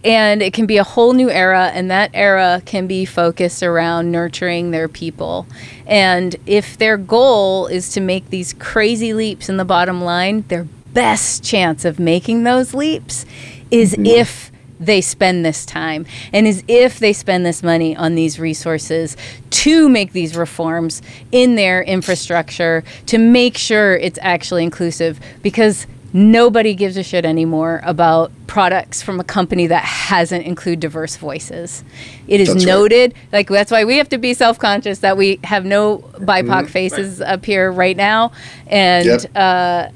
and 0.05 0.43
it 0.43 0.53
can 0.53 0.67
be 0.67 0.79
a 0.79 0.85
whole 0.85 1.13
new 1.13 1.31
era 1.31 1.71
and 1.73 1.91
that 1.91 2.11
era 2.13 2.61
can 2.65 2.87
be 2.87 3.05
focused 3.05 3.63
around 3.63 4.11
nurturing 4.11 4.71
their 4.71 4.89
people. 4.89 5.47
And 5.87 6.35
if 6.47 6.77
their 6.77 6.97
goal 6.97 7.67
is 7.67 7.91
to 7.91 8.01
make 8.01 8.31
these 8.31 8.53
crazy 8.55 9.15
leaps 9.15 9.49
in 9.49 9.57
the 9.57 9.65
bottom 9.65 10.03
line 10.03 10.45
their 10.49 10.65
best 10.93 11.43
chance 11.43 11.85
of 11.85 11.99
making 11.99 12.43
those 12.43 12.75
leaps 12.75 13.25
is 13.71 13.95
if 13.99 14.52
they 14.85 15.01
spend 15.01 15.45
this 15.45 15.65
time 15.65 16.05
and 16.33 16.47
is 16.47 16.63
if 16.69 16.99
they 16.99 17.13
spend 17.13 17.45
this 17.47 17.63
money 17.63 17.97
on 17.97 18.15
these 18.15 18.39
resources 18.39 19.17
to 19.51 19.89
make 19.89 20.13
these 20.13 20.37
reforms 20.37 21.03
in 21.31 21.55
their 21.55 21.83
infrastructure 21.83 22.83
to 23.07 23.19
make 23.19 23.57
sure 23.57 23.97
it's 23.97 24.19
actually 24.23 24.63
inclusive 24.65 25.21
because 25.43 25.87
nobody 26.15 26.75
gives 26.75 26.97
a 26.99 27.03
shit 27.03 27.25
anymore 27.25 27.81
about 27.85 28.31
products 28.47 29.01
from 29.01 29.19
a 29.19 29.25
company 29.25 29.67
that 29.67 29.83
hasn't 29.83 30.45
include 30.45 30.79
diverse 30.79 31.17
voices. 31.17 31.83
It 32.29 32.39
is 32.39 32.49
That's 32.49 32.67
right. 32.67 32.71
noted, 32.71 33.15
like 33.33 33.49
that's 33.49 33.71
why 33.71 33.85
we 33.87 33.97
have 33.97 34.11
to 34.11 34.19
be 34.19 34.35
self-conscious 34.35 34.99
that 34.99 35.17
we 35.17 35.41
have 35.43 35.65
no 35.65 35.99
BIPOC 36.19 36.69
faces 36.69 37.23
up 37.23 37.47
here 37.47 37.73
right 37.73 37.97
now, 37.97 38.33
and 38.67 39.07
Yep. 39.07 39.31
uh, 39.35 39.89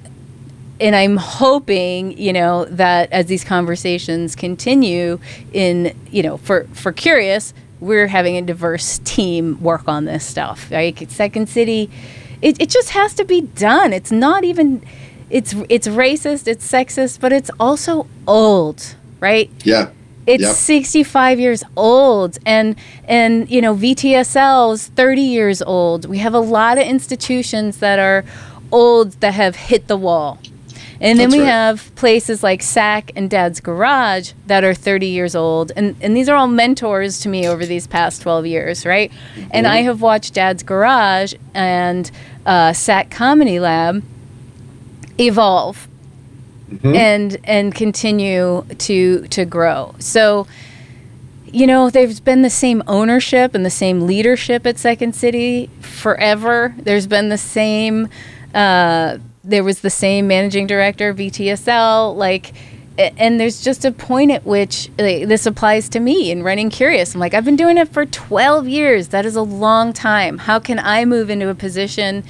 and 0.80 0.94
I'm 0.94 1.16
hoping, 1.16 2.16
you 2.18 2.32
know, 2.32 2.64
that 2.66 3.10
as 3.12 3.26
these 3.26 3.44
conversations 3.44 4.36
continue, 4.36 5.18
in 5.52 5.96
you 6.10 6.22
know, 6.22 6.36
for 6.38 6.64
for 6.72 6.92
curious, 6.92 7.54
we're 7.80 8.06
having 8.08 8.36
a 8.36 8.42
diverse 8.42 8.98
team 9.04 9.60
work 9.62 9.88
on 9.88 10.04
this 10.04 10.24
stuff. 10.24 10.70
Like 10.70 11.04
Second 11.08 11.48
City, 11.48 11.90
it, 12.42 12.60
it 12.60 12.70
just 12.70 12.90
has 12.90 13.14
to 13.14 13.24
be 13.24 13.42
done. 13.42 13.92
It's 13.92 14.12
not 14.12 14.44
even, 14.44 14.82
it's 15.30 15.54
it's 15.68 15.88
racist, 15.88 16.46
it's 16.46 16.70
sexist, 16.70 17.20
but 17.20 17.32
it's 17.32 17.50
also 17.58 18.06
old, 18.26 18.94
right? 19.20 19.50
Yeah. 19.64 19.90
It's 20.26 20.42
Yep. 20.42 20.56
65 20.56 21.38
years 21.38 21.62
old 21.76 22.38
and 22.44 22.74
and 23.06 23.48
you 23.48 23.62
know 23.62 23.76
VTSL 23.76 24.74
is 24.74 24.88
30 24.88 25.20
years 25.20 25.62
old. 25.62 26.06
We 26.06 26.18
have 26.18 26.34
a 26.34 26.40
lot 26.40 26.78
of 26.78 26.84
institutions 26.84 27.78
that 27.78 28.00
are 28.00 28.24
old 28.72 29.12
that 29.20 29.34
have 29.34 29.54
hit 29.54 29.86
the 29.86 29.96
wall. 29.96 30.38
And 31.00 31.18
then 31.18 31.28
That's 31.28 31.34
we 31.34 31.40
right. 31.40 31.48
have 31.48 31.94
places 31.94 32.42
like 32.42 32.62
SAK 32.62 33.12
and 33.16 33.28
Dad's 33.28 33.60
Garage 33.60 34.32
that 34.46 34.64
are 34.64 34.74
30 34.74 35.06
years 35.06 35.34
old. 35.34 35.72
And, 35.76 35.94
and 36.00 36.16
these 36.16 36.28
are 36.28 36.36
all 36.36 36.48
mentors 36.48 37.20
to 37.20 37.28
me 37.28 37.46
over 37.46 37.66
these 37.66 37.86
past 37.86 38.22
12 38.22 38.46
years, 38.46 38.86
right? 38.86 39.12
And 39.50 39.66
I 39.66 39.78
have 39.78 40.00
watched 40.00 40.34
Dad's 40.34 40.62
Garage 40.62 41.34
and 41.54 42.10
uh, 42.46 42.72
SAK 42.72 43.10
Comedy 43.10 43.60
Lab 43.60 44.02
evolve 45.18 45.88
and 46.82 47.38
and 47.44 47.74
continue 47.74 48.64
to 48.78 49.26
to 49.28 49.44
grow. 49.44 49.94
So 49.98 50.46
you 51.46 51.66
know, 51.66 51.88
there's 51.90 52.20
been 52.20 52.42
the 52.42 52.50
same 52.50 52.82
ownership 52.86 53.54
and 53.54 53.64
the 53.64 53.70
same 53.70 54.02
leadership 54.02 54.66
at 54.66 54.78
Second 54.78 55.14
City 55.14 55.70
forever. 55.80 56.74
There's 56.76 57.06
been 57.06 57.28
the 57.28 57.38
same 57.38 58.08
uh, 58.54 59.18
there 59.46 59.64
was 59.64 59.80
the 59.80 59.90
same 59.90 60.26
managing 60.26 60.66
director 60.66 61.08
of 61.08 61.16
VTSL 61.16 62.16
like 62.16 62.52
and 62.98 63.38
there's 63.38 63.62
just 63.62 63.84
a 63.84 63.92
point 63.92 64.30
at 64.30 64.46
which 64.46 64.88
like, 64.98 65.28
this 65.28 65.44
applies 65.44 65.88
to 65.90 66.00
me 66.00 66.30
in 66.30 66.42
running 66.42 66.70
curious 66.70 67.14
i'm 67.14 67.20
like 67.20 67.34
i've 67.34 67.44
been 67.44 67.54
doing 67.54 67.76
it 67.76 67.86
for 67.90 68.06
12 68.06 68.66
years 68.66 69.08
that 69.08 69.26
is 69.26 69.36
a 69.36 69.42
long 69.42 69.92
time 69.92 70.38
how 70.38 70.58
can 70.58 70.78
i 70.78 71.04
move 71.04 71.28
into 71.28 71.50
a 71.50 71.54
position 71.54 72.24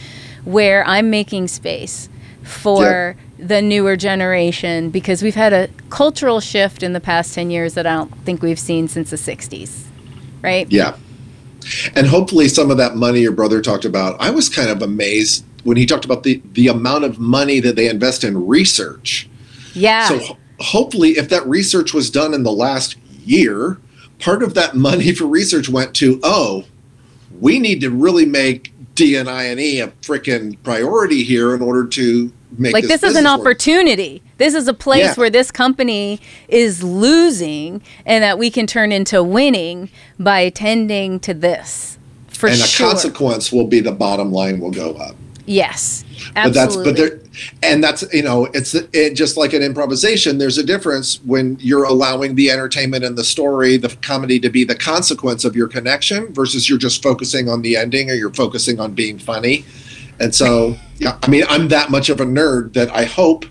where 0.44 0.84
i'm 0.84 1.08
making 1.08 1.46
space 1.46 2.08
for 2.42 3.16
the 3.38 3.60
newer 3.60 3.96
generation 3.96 4.90
because 4.90 5.22
we've 5.22 5.34
had 5.34 5.52
a 5.52 5.68
cultural 5.90 6.40
shift 6.40 6.82
in 6.82 6.92
the 6.92 7.00
past 7.00 7.34
10 7.34 7.50
years 7.50 7.74
that 7.74 7.86
I 7.86 7.94
don't 7.94 8.14
think 8.24 8.42
we've 8.42 8.58
seen 8.58 8.88
since 8.88 9.10
the 9.10 9.16
60s. 9.16 9.84
Right? 10.42 10.70
Yeah. 10.70 10.96
And 11.94 12.06
hopefully 12.06 12.48
some 12.48 12.70
of 12.70 12.76
that 12.76 12.96
money 12.96 13.20
your 13.20 13.32
brother 13.32 13.60
talked 13.60 13.84
about, 13.84 14.16
I 14.20 14.30
was 14.30 14.48
kind 14.48 14.70
of 14.70 14.80
amazed 14.80 15.44
when 15.66 15.76
he 15.76 15.84
talked 15.84 16.04
about 16.04 16.22
the, 16.22 16.40
the 16.52 16.68
amount 16.68 17.04
of 17.04 17.18
money 17.18 17.58
that 17.60 17.74
they 17.76 17.88
invest 17.88 18.22
in 18.24 18.46
research. 18.46 19.28
Yeah. 19.74 20.08
So 20.08 20.18
ho- 20.18 20.36
hopefully 20.60 21.18
if 21.18 21.28
that 21.30 21.46
research 21.46 21.92
was 21.92 22.08
done 22.08 22.32
in 22.34 22.44
the 22.44 22.52
last 22.52 22.96
year, 23.24 23.78
part 24.20 24.42
of 24.42 24.54
that 24.54 24.76
money 24.76 25.12
for 25.12 25.26
research 25.26 25.68
went 25.68 25.92
to, 25.96 26.20
oh, 26.22 26.64
we 27.40 27.58
need 27.58 27.80
to 27.80 27.90
really 27.90 28.24
make 28.24 28.72
DNI 28.94 29.20
and 29.20 29.28
I 29.28 29.42
and 29.44 29.60
E 29.60 29.80
a 29.80 29.88
freaking 30.00 30.56
priority 30.62 31.22
here 31.24 31.54
in 31.54 31.60
order 31.60 31.84
to 31.86 32.32
make 32.56 32.72
this 32.72 32.74
like 32.74 32.84
this, 32.84 33.02
is 33.02 33.02
an 33.16 33.24
business 33.24 33.24
work. 33.24 33.40
opportunity. 33.40 34.22
This 34.38 34.54
is 34.54 34.68
a 34.68 34.72
place 34.72 35.00
Yeah. 35.04 35.14
where 35.14 35.28
this 35.30 35.50
company 35.50 36.20
is 36.48 36.82
losing 36.82 37.82
and 38.06 38.22
that 38.22 38.38
we 38.38 38.50
can 38.50 38.66
turn 38.66 38.92
into 38.92 39.22
winning 39.22 39.90
by 40.18 40.40
attending 40.40 41.18
to 41.20 41.34
this. 41.34 41.98
For 42.28 42.48
sure. 42.48 42.50
and 42.50 42.60
a 42.62 42.92
consequence 42.94 43.50
will 43.50 43.66
be 43.66 43.80
the 43.80 43.92
bottom 43.92 44.30
line 44.30 44.60
will 44.60 44.70
go 44.70 44.92
up. 44.94 45.16
Yes. 45.46 46.04
absolutely. 46.34 46.44
but 46.44 46.54
that's 46.54 46.76
but 46.76 46.96
there 46.96 47.26
and 47.62 47.82
that's 47.82 48.04
you 48.12 48.22
know 48.22 48.46
it's 48.46 48.74
it, 48.74 49.14
just 49.14 49.36
like 49.36 49.52
an 49.52 49.62
improvisation 49.62 50.38
there's 50.38 50.58
a 50.58 50.62
difference 50.62 51.20
when 51.24 51.56
you're 51.60 51.84
allowing 51.84 52.34
the 52.34 52.50
entertainment 52.50 53.04
and 53.04 53.16
the 53.16 53.24
story 53.24 53.76
the 53.76 53.88
comedy 54.02 54.38
to 54.38 54.48
be 54.48 54.64
the 54.64 54.74
consequence 54.74 55.44
of 55.44 55.54
your 55.54 55.68
connection 55.68 56.32
versus 56.32 56.68
you're 56.68 56.78
just 56.78 57.02
focusing 57.02 57.48
on 57.48 57.62
the 57.62 57.76
ending 57.76 58.10
or 58.10 58.14
you're 58.14 58.32
focusing 58.32 58.80
on 58.80 58.92
being 58.92 59.18
funny 59.18 59.64
and 60.20 60.34
so 60.34 60.76
yeah 60.98 61.18
i 61.22 61.28
mean 61.28 61.44
i'm 61.48 61.68
that 61.68 61.90
much 61.90 62.08
of 62.08 62.20
a 62.20 62.24
nerd 62.24 62.72
that 62.72 62.90
i 62.90 63.04
hope 63.04 63.44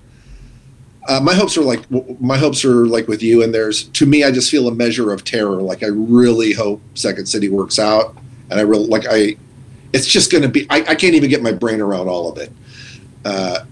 uh, 1.08 1.20
my 1.20 1.36
hopes 1.36 1.56
are 1.56 1.62
like 1.62 1.84
my 2.20 2.38
hopes 2.38 2.66
are 2.66 2.88
like 2.88 3.08
with 3.08 3.22
you 3.22 3.44
and 3.44 3.54
there's 3.54 3.84
to 3.90 4.06
me 4.06 4.24
i 4.24 4.32
just 4.32 4.50
feel 4.50 4.68
a 4.68 4.74
measure 4.74 5.12
of 5.12 5.24
terror 5.24 5.62
like 5.62 5.84
i 5.84 5.88
really 5.88 6.52
hope 6.52 6.82
second 6.96 7.26
city 7.28 7.50
works 7.50 7.78
out 7.78 8.18
and 8.50 8.60
i 8.60 8.64
really 8.64 8.88
like 8.88 9.06
i 9.10 9.36
it's 9.96 10.08
just 10.08 10.32
going 10.32 10.44
to 10.44 10.50
be 10.50 10.68
I, 10.70 10.78
I 10.80 10.96
can't 10.96 11.16
even 11.16 11.30
get 11.30 11.42
my 11.42 11.52
brain 11.52 11.82
around 11.82 12.08
all 12.08 12.32
of 12.32 12.38
it 12.38 12.52
uh, 13.24 13.66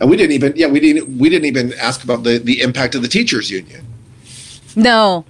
and 0.00 0.10
we 0.10 0.16
didn't 0.16 0.32
even 0.32 0.52
yeah 0.56 0.66
we 0.66 0.80
didn't 0.80 1.18
we 1.18 1.28
didn't 1.28 1.46
even 1.46 1.72
ask 1.74 2.04
about 2.04 2.24
the 2.24 2.38
the 2.38 2.60
impact 2.60 2.94
of 2.94 3.02
the 3.02 3.08
teachers 3.08 3.50
union 3.50 3.86
No, 4.76 5.24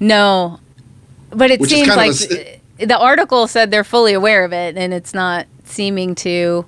no. 0.00 0.60
But 1.30 1.50
it 1.50 1.60
Which 1.60 1.70
seems 1.70 1.88
like 1.88 2.14
a 2.30 2.60
the 2.86 2.98
article 2.98 3.46
said 3.46 3.70
they're 3.70 3.84
fully 3.84 4.12
aware 4.12 4.44
of 4.44 4.52
it, 4.52 4.76
and 4.76 4.92
it's 4.92 5.14
not 5.14 5.46
seeming 5.64 6.14
to. 6.16 6.66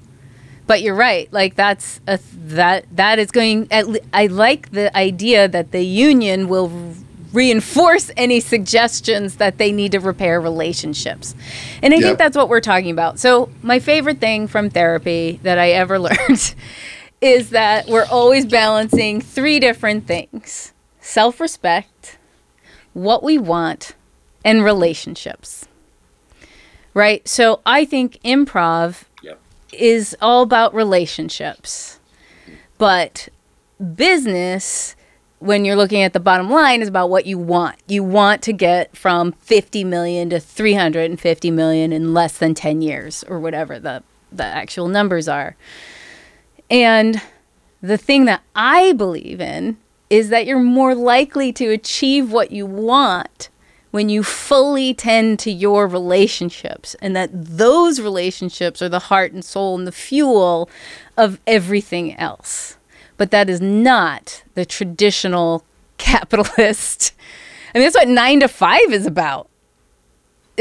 But 0.66 0.80
you're 0.80 0.94
right. 0.94 1.30
Like 1.32 1.54
that's 1.54 2.00
a 2.06 2.18
that 2.34 2.86
that 2.96 3.18
is 3.18 3.30
going. 3.30 3.68
At 3.70 3.86
I 4.12 4.26
like 4.26 4.70
the 4.70 4.96
idea 4.96 5.48
that 5.48 5.72
the 5.72 5.82
union 5.82 6.48
will 6.48 6.94
reinforce 7.34 8.10
any 8.16 8.40
suggestions 8.40 9.36
that 9.36 9.58
they 9.58 9.72
need 9.72 9.92
to 9.92 9.98
repair 10.00 10.40
relationships, 10.40 11.34
and 11.82 11.92
I 11.92 11.98
Yep. 11.98 12.04
think 12.06 12.18
that's 12.18 12.36
what 12.36 12.48
we're 12.48 12.60
talking 12.60 12.90
about. 12.90 13.18
So 13.18 13.50
my 13.62 13.78
favorite 13.80 14.20
thing 14.20 14.46
from 14.46 14.70
therapy 14.70 15.40
that 15.42 15.58
I 15.58 15.72
ever 15.72 15.98
learned 16.08 16.54
is 17.20 17.50
that 17.50 17.88
we're 17.88 18.06
always 18.06 18.46
balancing 18.46 19.20
three 19.20 19.58
different 19.60 20.06
things: 20.06 20.72
self-respect, 21.00 22.18
what 22.94 23.22
we 23.22 23.36
want, 23.36 23.94
and 24.44 24.64
relationships. 24.64 25.66
Right? 26.94 27.26
So 27.26 27.60
I 27.66 27.84
think 27.84 28.20
improv 28.24 29.04
Yep. 29.22 29.40
is 29.72 30.16
all 30.22 30.42
about 30.42 30.72
relationships. 30.74 31.98
But 32.78 33.28
business, 33.94 34.94
when 35.38 35.64
you're 35.64 35.76
looking 35.76 36.02
at 36.02 36.12
the 36.12 36.20
bottom 36.20 36.50
line, 36.50 36.82
is 36.82 36.88
about 36.88 37.10
what 37.10 37.26
you 37.26 37.38
want. 37.38 37.76
You 37.86 38.02
want 38.02 38.42
to 38.42 38.52
get 38.52 38.96
from 38.96 39.32
50 39.32 39.84
million 39.84 40.30
to 40.30 40.40
350 40.40 41.50
million 41.50 41.92
in 41.92 42.14
less 42.14 42.38
than 42.38 42.54
10 42.54 42.82
years 42.82 43.24
or 43.24 43.38
whatever 43.38 43.78
the, 43.78 44.02
the 44.32 44.44
actual 44.44 44.88
numbers 44.88 45.28
are. 45.28 45.56
And 46.70 47.20
the 47.82 47.98
thing 47.98 48.24
that 48.24 48.42
I 48.54 48.92
believe 48.92 49.40
in 49.40 49.76
is 50.08 50.28
that 50.30 50.46
you're 50.46 50.58
more 50.58 50.94
likely 50.94 51.52
to 51.52 51.70
achieve 51.70 52.32
what 52.32 52.50
you 52.50 52.64
want 52.66 53.48
when 53.90 54.08
you 54.08 54.22
fully 54.22 54.92
tend 54.92 55.38
to 55.38 55.50
your 55.52 55.86
relationships 55.86 56.96
and 57.00 57.14
that 57.14 57.30
those 57.32 58.00
relationships 58.00 58.82
are 58.82 58.88
the 58.88 58.98
heart 58.98 59.32
and 59.32 59.44
soul 59.44 59.78
and 59.78 59.86
the 59.86 59.92
fuel 59.92 60.68
of 61.16 61.38
everything 61.46 62.16
else. 62.16 62.76
But 63.16 63.30
that 63.30 63.48
is 63.48 63.60
not 63.60 64.42
the 64.54 64.64
traditional 64.64 65.64
capitalist. 65.98 67.14
I 67.74 67.78
mean, 67.78 67.86
that's 67.86 67.96
what 67.96 68.08
nine 68.08 68.40
to 68.40 68.48
five 68.48 68.92
is 68.92 69.06
about. 69.06 69.48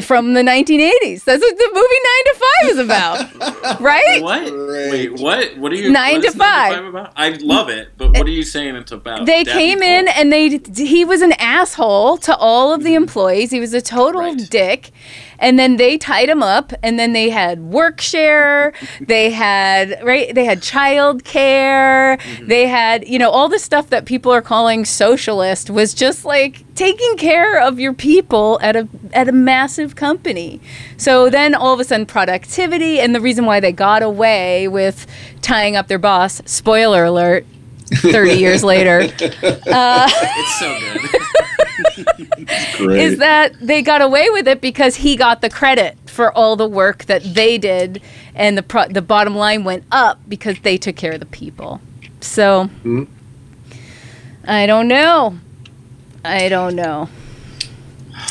From 0.02 0.34
the 0.34 0.42
1980s. 0.42 1.24
That's 1.24 1.42
what 1.42 1.58
the 1.58 1.70
movie 1.74 1.88
Nine 2.04 2.24
to 2.26 2.36
Five 2.40 2.70
is 2.72 2.78
about, 2.80 3.80
right? 3.82 4.22
What? 4.24 4.50
Great. 4.50 4.92
Wait, 4.92 5.22
what? 5.22 5.58
What 5.58 5.72
are 5.72 5.76
you? 5.76 5.92
Nine 5.92 6.22
to 6.22 6.28
is 6.28 6.36
Nine 6.36 6.72
to 6.72 6.76
Five. 6.78 6.86
about? 6.86 7.14
I 7.16 7.30
love 7.30 7.70
it, 7.70 7.90
but 7.98 8.12
what 8.12 8.26
are 8.26 8.32
you 8.32 8.44
saying 8.44 8.76
it's 8.76 8.92
about? 8.92 9.26
They 9.26 9.44
Dabney 9.44 9.62
came 9.62 9.80
Cole? 9.80 9.88
in 9.90 10.08
and 10.10 10.34
they 10.34 10.60
he 10.76 11.06
was 11.06 11.22
an 11.22 11.34
asshole 11.34 12.18
to 12.20 12.36
all 12.38 12.74
of 12.74 12.84
the 12.84 12.96
employees. 12.96 13.52
He 13.52 13.60
was 13.60 13.74
a 13.74 13.82
total 13.82 14.22
Right. 14.22 14.50
dick. 14.50 14.92
And 15.40 15.60
then 15.60 15.76
they 15.76 15.98
tied 15.98 16.30
him 16.30 16.42
up 16.42 16.72
and 16.82 16.98
then 16.98 17.12
they 17.12 17.30
had 17.30 17.60
work 17.60 18.00
share, 18.00 18.72
they 19.02 19.30
had 19.30 20.00
right 20.04 20.34
they 20.34 20.46
had 20.46 20.62
child 20.62 21.24
care, 21.24 22.18
Mm-hmm. 22.18 22.48
they 22.48 22.68
had, 22.68 23.08
you 23.08 23.20
know, 23.20 23.30
all 23.30 23.50
the 23.50 23.60
stuff 23.60 23.90
that 23.90 24.06
people 24.06 24.32
are 24.32 24.42
calling 24.42 24.86
socialist 24.86 25.70
was 25.70 25.94
just 25.94 26.24
like 26.26 26.64
taking 26.76 27.18
care 27.18 27.60
of 27.62 27.80
your 27.80 27.94
people 27.94 28.60
at 28.62 28.76
a 28.76 28.88
at 29.14 29.28
a 29.28 29.32
massive 29.32 29.96
company. 29.96 30.60
So 30.98 31.30
then 31.30 31.54
all 31.56 31.74
of 31.74 31.80
a 31.80 31.84
sudden 31.84 32.06
productivity 32.06 33.00
and 33.00 33.14
the 33.14 33.22
reason 33.22 33.46
why 33.46 33.60
they 33.60 33.72
got 33.72 34.02
away 34.04 34.68
with 34.68 35.06
tying 35.42 35.76
up 35.76 35.88
their 35.88 36.00
boss, 36.00 36.42
spoiler 36.46 37.04
alert, 37.06 37.46
30 37.98 38.34
years 38.34 38.64
later, 38.74 39.02
It's 39.02 40.60
so 40.60 40.80
good. 40.80 41.20
Is 42.98 43.18
that 43.20 43.54
they 43.60 43.82
got 43.82 44.02
away 44.02 44.30
with 44.30 44.48
it 44.48 44.62
because 44.62 44.96
he 44.98 45.16
got 45.16 45.42
the 45.42 45.50
credit 45.50 45.98
for 46.08 46.32
all 46.34 46.56
the 46.56 46.68
work 46.68 47.06
that 47.06 47.24
they 47.24 47.58
did 47.58 48.02
and 48.36 48.58
the 48.58 48.64
pro- 48.64 48.88
the 48.88 49.02
bottom 49.02 49.36
line 49.36 49.64
went 49.64 49.84
up 49.92 50.20
because 50.28 50.60
they 50.60 50.78
took 50.78 50.96
care 50.96 51.14
of 51.14 51.20
the 51.20 51.26
people. 51.26 51.82
So 52.22 52.66
Hmm. 52.84 53.04
I 54.48 54.66
don't 54.66 54.88
know. 54.88 55.38
I 56.26 56.50
don't 56.50 56.76
know. 56.76 57.10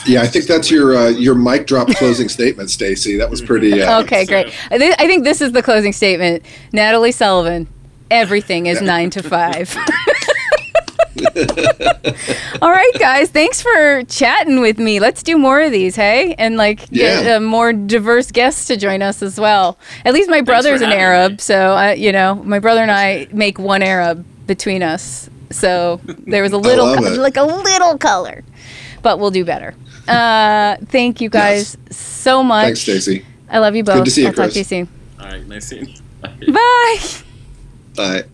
yeah, 0.06 0.22
I 0.22 0.26
think 0.26 0.46
that's 0.46 0.70
your 0.70 0.96
uh, 0.96 1.08
your 1.08 1.34
mic 1.34 1.66
drop 1.66 1.88
closing 1.96 2.28
statement, 2.28 2.70
Stacey. 2.70 3.16
That 3.16 3.30
was 3.30 3.40
pretty. 3.42 3.82
Uh, 3.82 4.00
Okay, 4.02 4.24
great. 4.24 4.46
I, 4.70 4.78
thi- 4.78 4.94
I 4.98 5.06
think 5.06 5.24
this 5.24 5.40
is 5.40 5.52
the 5.52 5.62
closing 5.62 5.92
statement. 5.92 6.44
Natalie 6.72 7.12
Sullivan, 7.12 7.66
everything 8.10 8.66
is 8.66 8.80
9 8.80 9.10
to 9.10 9.22
5. 9.22 9.76
All 12.62 12.70
right, 12.70 12.92
guys. 12.98 13.30
Thanks 13.30 13.60
for 13.62 14.02
chatting 14.04 14.60
with 14.60 14.78
me. 14.78 14.98
Let's 15.00 15.22
do 15.22 15.36
more 15.36 15.60
of 15.60 15.72
these, 15.72 15.96
hey? 15.96 16.34
And 16.38 16.56
like 16.56 16.88
get 16.90 17.24
Yeah. 17.24 17.36
uh, 17.36 17.40
more 17.40 17.72
diverse 17.72 18.30
guests 18.30 18.66
to 18.66 18.76
join 18.76 19.02
us 19.02 19.22
as 19.22 19.38
well. 19.38 19.78
At 20.04 20.14
least 20.14 20.30
my 20.30 20.40
brother's 20.40 20.80
an 20.80 20.92
Arab, 20.92 21.32
me. 21.32 21.38
so 21.38 21.72
I, 21.72 21.92
you 21.94 22.12
know, 22.12 22.36
my 22.36 22.58
brother 22.58 22.80
and 22.80 22.90
I 22.90 23.26
make 23.32 23.58
one 23.58 23.82
Arab 23.82 24.24
between 24.46 24.82
us. 24.82 25.28
So 25.52 26.00
there 26.26 26.42
was 26.42 26.52
a 26.52 26.58
little, 26.58 26.86
co- 26.96 27.02
like 27.20 27.36
a 27.36 27.42
little 27.44 27.98
color, 27.98 28.42
but 29.02 29.18
we'll 29.18 29.30
do 29.30 29.44
better. 29.44 29.74
Uh, 30.08 30.76
thank 30.86 31.20
you 31.20 31.28
guys 31.30 31.76
so 31.90 32.42
much. 32.42 32.64
Thanks, 32.64 32.80
Stacey. 32.80 33.24
I 33.48 33.58
love 33.58 33.76
you 33.76 33.84
both. 33.84 33.96
Good 33.98 34.04
to 34.06 34.10
see 34.10 34.22
you, 34.22 34.28
I'll 34.28 34.32
talk 34.34 34.50
to 34.50 34.58
you 34.58 34.64
soon. 34.64 34.88
All 35.20 35.26
right, 35.26 35.46
nice 35.46 35.66
seeing 35.68 35.88
you. 35.88 35.94
Bye. 36.22 36.36
Bye. 36.52 36.98
Bye. 37.94 38.24